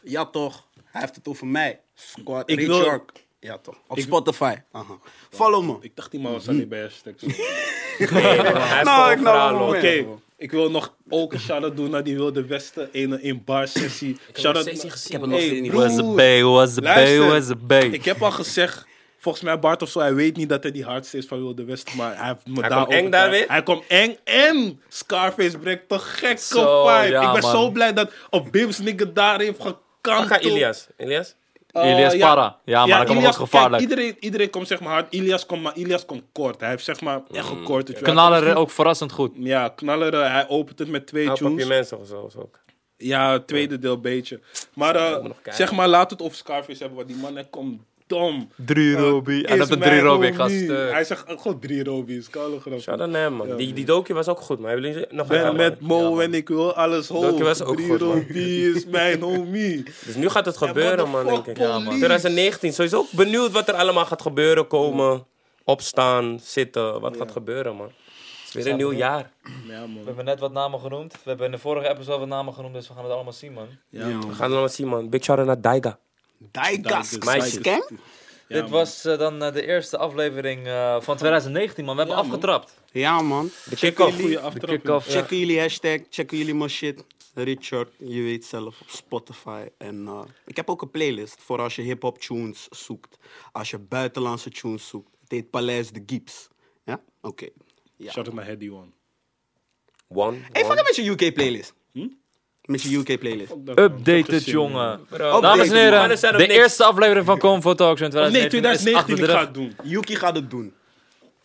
ja 0.02 0.26
toch, 0.26 0.66
hij 0.84 1.00
heeft 1.00 1.14
het 1.16 1.28
over 1.28 1.46
mij. 1.46 1.80
Squad 1.94 2.50
Ik 2.50 2.60
wil- 2.60 2.82
York. 2.84 3.10
Ja 3.40 3.58
toch, 3.58 3.76
op 3.88 3.98
Spotify. 3.98 4.54
Aha. 4.72 4.98
Follow 5.30 5.64
me. 5.64 5.76
Ik 5.80 5.96
dacht 5.96 6.10
die 6.10 6.20
man 6.20 6.32
was 6.32 6.48
alleen 6.48 6.68
bij 6.68 6.80
hashtag. 6.80 7.12
Oké, 7.14 7.26
Nee, 8.14 8.22
hij 8.22 8.78
is 8.78 8.84
Nou, 8.84 9.16
gewoon 9.18 9.76
ik 10.42 10.50
wil 10.50 10.70
nog 10.70 10.94
ook 11.08 11.32
een 11.32 11.40
shout-out 11.40 11.76
doen 11.76 11.90
naar 11.90 12.04
die 12.04 12.14
Wilde 12.16 12.46
Westen. 12.46 12.88
In 12.92 13.18
een 13.22 13.42
bar 13.44 13.68
sessie. 13.68 14.10
Ik 14.10 14.20
heb 14.26 14.38
Shout-out 14.38 14.54
nog 14.54 14.62
steeds 14.76 14.82
niet 14.82 14.92
gezien. 14.92 15.06
Ik 15.06 15.12
heb 15.12 15.20
het 15.20 15.30
nog 15.30 15.38
Hey, 15.38 15.48
steeds 15.48 15.62
niet 15.62 15.70
broer. 15.70 15.82
was 16.06 16.14
bay, 16.14 16.42
was 16.42 16.74
bay, 16.74 17.18
was 17.18 17.50
bay. 17.66 17.82
Ik 17.88 18.04
heb 18.04 18.22
al 18.22 18.30
gezegd, 18.30 18.86
volgens 19.18 19.44
mij 19.44 19.58
Bart 19.58 19.82
of 19.82 19.88
zo, 19.90 20.00
hij 20.00 20.14
weet 20.14 20.36
niet 20.36 20.48
dat 20.48 20.62
hij 20.62 20.72
die 20.72 20.84
hardste 20.84 21.16
is 21.16 21.26
van 21.26 21.38
Wilde 21.38 21.64
Westen, 21.64 21.96
maar 21.96 22.16
hij 22.16 22.26
heeft 22.28 22.46
me 22.46 22.60
Hij 22.60 22.68
daar 22.68 22.84
komt 22.84 22.92
eng 22.96 23.10
daar 23.10 23.30
weer? 23.30 23.44
Hij 23.48 23.62
komt 23.62 23.84
eng 23.88 24.16
en 24.24 24.80
Scarface 24.88 25.58
brengt 25.58 25.88
toch 25.88 26.18
gekke 26.18 26.42
Zo, 26.42 26.86
vibe. 26.86 27.08
ja, 27.12 27.26
ik 27.26 27.32
ben 27.32 27.42
man. 27.42 27.50
zo 27.50 27.70
blij 27.70 27.92
dat 27.92 28.10
op 28.30 28.52
Bims 28.52 28.78
nigga 28.78 29.04
daar 29.14 29.40
heeft 29.40 29.60
gekant. 29.60 29.76
Waar 30.02 30.26
gaat 30.26 30.44
Ilias? 30.44 30.88
Ilias? 31.72 32.12
Ilias 32.12 32.16
Para. 32.16 32.56
Ja, 32.64 32.86
maar 32.86 32.98
dat 32.98 33.16
kan 33.16 33.26
ook 33.26 33.32
gevaarlijk. 33.34 33.82
kijk, 33.82 33.90
iedereen, 33.90 34.16
iedereen 34.20 34.50
komt 34.50 34.66
zeg 34.66 34.80
maar 34.80 34.92
hard. 34.92 35.14
Ilias 35.14 35.46
komt, 35.46 35.62
maar 35.62 35.76
Ilias 35.76 36.04
komt 36.04 36.22
kort. 36.32 36.60
Hij 36.60 36.68
heeft 36.68 36.84
zeg 36.84 37.00
maar 37.00 37.22
echt 37.32 37.50
Mm. 37.50 37.56
gekort. 37.56 37.92
Knallen 37.92 38.56
ook 38.56 38.70
verrassend 38.70 39.12
goed. 39.12 39.30
Ja, 39.34 39.68
knaller. 39.68 40.30
Hij 40.30 40.48
opent 40.48 40.78
het 40.78 40.88
met 40.88 41.06
twee 41.06 41.24
Help 41.24 41.36
op 41.36 41.42
je 41.42 41.48
tunes. 41.48 41.66
mensen 41.66 41.98
of 42.00 42.06
zo. 42.06 42.26
is 42.26 42.36
ook. 42.36 42.58
Ja, 42.96 43.32
het 43.32 43.46
tweede 43.46 43.78
deel 43.78 44.00
beetje. 44.00 44.40
Maar 44.74 44.96
eh, 44.96 45.24
zeg 45.44 45.72
maar, 45.72 45.88
laat 45.88 46.10
het 46.10 46.22
over 46.22 46.36
Scarface 46.36 46.78
hebben, 46.78 46.96
want 46.96 47.08
die 47.08 47.16
man 47.20 47.34
hij 47.34 47.46
komt 47.50 47.80
dom. 48.12 48.48
Drie 48.56 48.96
Robbie. 48.96 49.46
En 49.46 49.56
is 49.56 49.62
op 49.62 49.68
de 49.68 49.78
drie 49.78 50.00
Robbie, 50.00 50.28
ik 50.28 50.34
ga 50.34 50.42
homie. 50.42 50.64
stuk. 50.64 50.90
Hij 50.90 51.04
zegt 51.04 51.28
ook 51.30 51.40
gewoon 51.40 51.58
drie 51.60 51.84
Robbie's, 51.84 52.30
koude 52.30 52.60
grap. 52.60 52.80
Shout 52.80 53.00
out 53.00 53.10
naar 53.10 53.22
hem, 53.22 53.32
man. 53.32 53.48
Ja, 53.48 53.54
die, 53.54 53.72
die 53.72 53.84
docu 53.84 54.14
was 54.14 54.28
ook 54.28 54.40
goed, 54.40 54.58
maar 54.60 54.70
hebben 54.70 54.90
jullie 54.92 55.06
nog 55.10 55.26
Ben 55.26 55.46
een 55.46 55.56
met 55.56 55.80
Mo 55.80 56.16
Ja, 56.16 56.22
en 56.22 56.34
ik 56.34 56.48
wil 56.48 56.74
alles 56.74 57.08
hoog. 57.08 57.22
Docu 57.30 57.44
was 57.44 57.62
ook 57.62 57.76
Drie 57.76 57.88
goed, 57.88 58.00
man. 58.00 58.08
Robbie 58.08 58.72
is 58.74 58.86
mijn 58.86 59.20
homie. 59.22 59.82
Dus 60.04 60.14
nu 60.14 60.28
gaat 60.28 60.44
het 60.46 60.58
Ja, 60.60 60.66
gebeuren, 60.66 61.10
man, 61.10 61.26
denk 61.26 61.46
ik. 61.46 61.58
Ja, 61.58 61.66
man. 61.68 61.82
police? 61.84 61.96
2019, 61.98 62.72
sowieso 62.72 62.98
ook 62.98 63.10
benieuwd 63.10 63.52
wat 63.52 63.68
er 63.68 63.74
allemaal 63.74 64.06
gaat 64.06 64.22
gebeuren, 64.22 64.66
komen, 64.66 65.26
opstaan, 65.64 66.38
zitten, 66.42 67.00
wat 67.00 67.16
gaat 67.16 67.32
gebeuren, 67.32 67.76
man. 67.76 67.86
Het 67.86 68.60
is 68.60 68.64
weer 68.64 68.72
een 68.72 68.78
nieuw 68.78 68.92
jaar. 68.92 69.30
Ja, 69.68 69.80
man. 69.80 69.94
We 69.98 70.04
hebben 70.04 70.24
net 70.24 70.40
wat 70.40 70.52
namen 70.52 70.80
genoemd. 70.80 71.12
We 71.12 71.18
hebben 71.24 71.46
in 71.46 71.52
de 71.52 71.58
vorige 71.58 71.88
episode 71.88 72.18
wat 72.18 72.28
namen 72.28 72.54
genoemd, 72.54 72.74
dus 72.74 72.88
we 72.88 72.94
gaan 72.94 73.02
het 73.04 73.12
allemaal 73.12 73.32
zien, 73.32 73.52
man. 73.52 73.66
Ja, 73.88 74.06
Ja, 74.08 74.12
man. 74.16 74.20
We 74.20 74.26
gaan 74.26 74.42
het 74.42 74.50
allemaal 74.50 74.68
zien, 74.68 74.86
man. 74.88 75.08
Big 75.10 75.24
shout 75.24 75.38
out 75.38 75.46
naar 75.46 75.60
Daiga. 75.60 75.98
Scam? 77.42 77.82
Ja, 78.48 78.58
Dit 78.60 78.62
man. 78.62 78.70
was 78.70 79.04
eh, 79.04 79.18
dan 79.18 79.42
eh, 79.42 79.52
de 79.52 79.66
eerste 79.66 79.98
aflevering 79.98 80.66
eh, 80.66 81.00
van 81.00 81.16
2019, 81.16 81.84
man. 81.84 81.94
We 81.96 82.00
hebben 82.00 82.18
Ja, 82.18 82.22
man. 82.22 82.32
afgetrapt. 82.32 82.74
Ja, 82.92 83.20
man. 83.22 83.50
De 83.64 83.76
kick-off. 83.76 84.18
Ja. 84.18 85.00
Checken 85.00 85.38
jullie 85.38 85.60
hashtag, 85.60 86.00
checken 86.10 86.38
jullie 86.38 86.54
mijn 86.54 86.70
shit. 86.70 87.04
Richard, 87.34 87.92
je 87.98 88.22
weet 88.22 88.44
zelf, 88.44 88.80
op 88.80 88.88
Spotify. 88.90 89.66
En 89.78 90.06
eh, 90.06 90.20
ik 90.46 90.56
heb 90.56 90.70
ook 90.70 90.82
een 90.82 90.90
playlist 90.90 91.36
voor 91.42 91.60
als 91.60 91.76
je 91.76 91.82
hip-hop 91.82 92.18
tunes 92.18 92.66
zoekt. 92.70 93.16
Als 93.52 93.70
je 93.70 93.78
buitenlandse 93.78 94.50
tunes 94.50 94.88
zoekt. 94.88 95.10
Het 95.20 95.30
heet 95.30 95.50
Paleis 95.50 95.90
de 95.90 96.02
Gips. 96.06 96.48
Ja? 96.84 97.00
Oké. 97.20 97.46
Ja. 97.96 98.10
Shout 98.10 98.26
out 98.26 98.34
naar 98.36 98.46
Heady 98.46 98.68
One. 98.70 98.90
One. 100.08 100.38
Hey, 100.52 100.64
fuck 100.64 100.74
met 100.82 100.96
je 100.96 101.10
UK 101.10 101.34
playlist. 101.34 101.74
Met 102.62 102.82
je 102.82 102.96
UK 102.96 103.18
playlist. 103.18 103.52
Updated, 103.74 104.44
jongen. 104.44 105.00
Bro, 105.08 105.40
Dames 105.40 105.68
en 105.68 105.74
heren, 105.76 106.10
er 106.10 106.38
de 106.38 106.46
eerste 106.48 106.84
aflevering 106.84 107.26
van 107.26 107.38
Convo 107.38 107.74
Talks 107.74 108.00
in 108.00 108.06
Of 108.06 108.12
nee, 108.12 108.48
2019 108.48 108.70
is 108.70 108.78
2019 108.80 108.96
achter 108.96 109.14
ik 109.14 109.20
de 109.20 109.26
ga 109.26 109.32
rug. 109.38 109.44
het 109.46 109.54
doen. 109.54 109.90
Yuki 109.90 110.16
gaat 110.16 110.34
het 110.34 110.50
doen. 110.50 110.74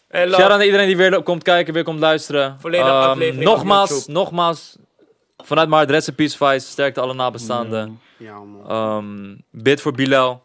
En 0.07 0.30
Shout 0.30 0.49
naar 0.49 0.65
iedereen 0.65 0.88
die 0.88 0.97
weer 0.97 1.24
komt 1.24 1.43
kijken, 1.43 1.74
weer 1.74 1.84
komt 1.84 1.99
luisteren. 1.99 2.57
Volledige 2.59 2.89
Ehm, 2.89 3.09
aflevering 3.09 3.43
nogmaals, 3.43 4.07
nogmaals, 4.07 4.76
vanuit 5.38 5.68
mijn 5.70 5.80
hart, 5.82 5.89
rest 5.93 6.07
in 6.07 6.15
peace, 6.15 6.38
Vice. 6.38 6.68
Sterkte 6.72 6.99
alle 6.99 7.13
nabestaanden. 7.13 7.99
Ja, 8.18 8.39
man. 8.39 8.70
Ehm, 8.70 9.36
bid 9.63 9.82
voor 9.82 9.91
Bilal. 9.91 10.43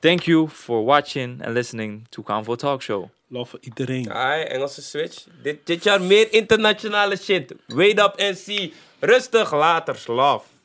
Thank 0.00 0.20
you 0.20 0.48
for 0.48 0.84
watching 0.84 1.44
and 1.44 1.52
listening 1.54 2.06
to 2.08 2.22
Convo 2.22 2.54
Talk 2.54 2.82
Show. 2.82 3.08
Love 3.28 3.50
voor 3.50 3.58
iedereen. 3.62 4.12
Ai, 4.12 4.42
Engelse 4.42 4.82
switch. 4.82 5.24
Dit, 5.42 5.58
dit 5.66 5.82
jaar 5.84 6.00
meer 6.02 6.32
internationale 6.32 7.16
shit. 7.16 7.54
Wait 7.66 7.98
up 8.00 8.14
and 8.20 8.38
see. 8.38 8.72
Rustig, 9.00 9.52
later, 9.52 9.96
love. 10.08 10.57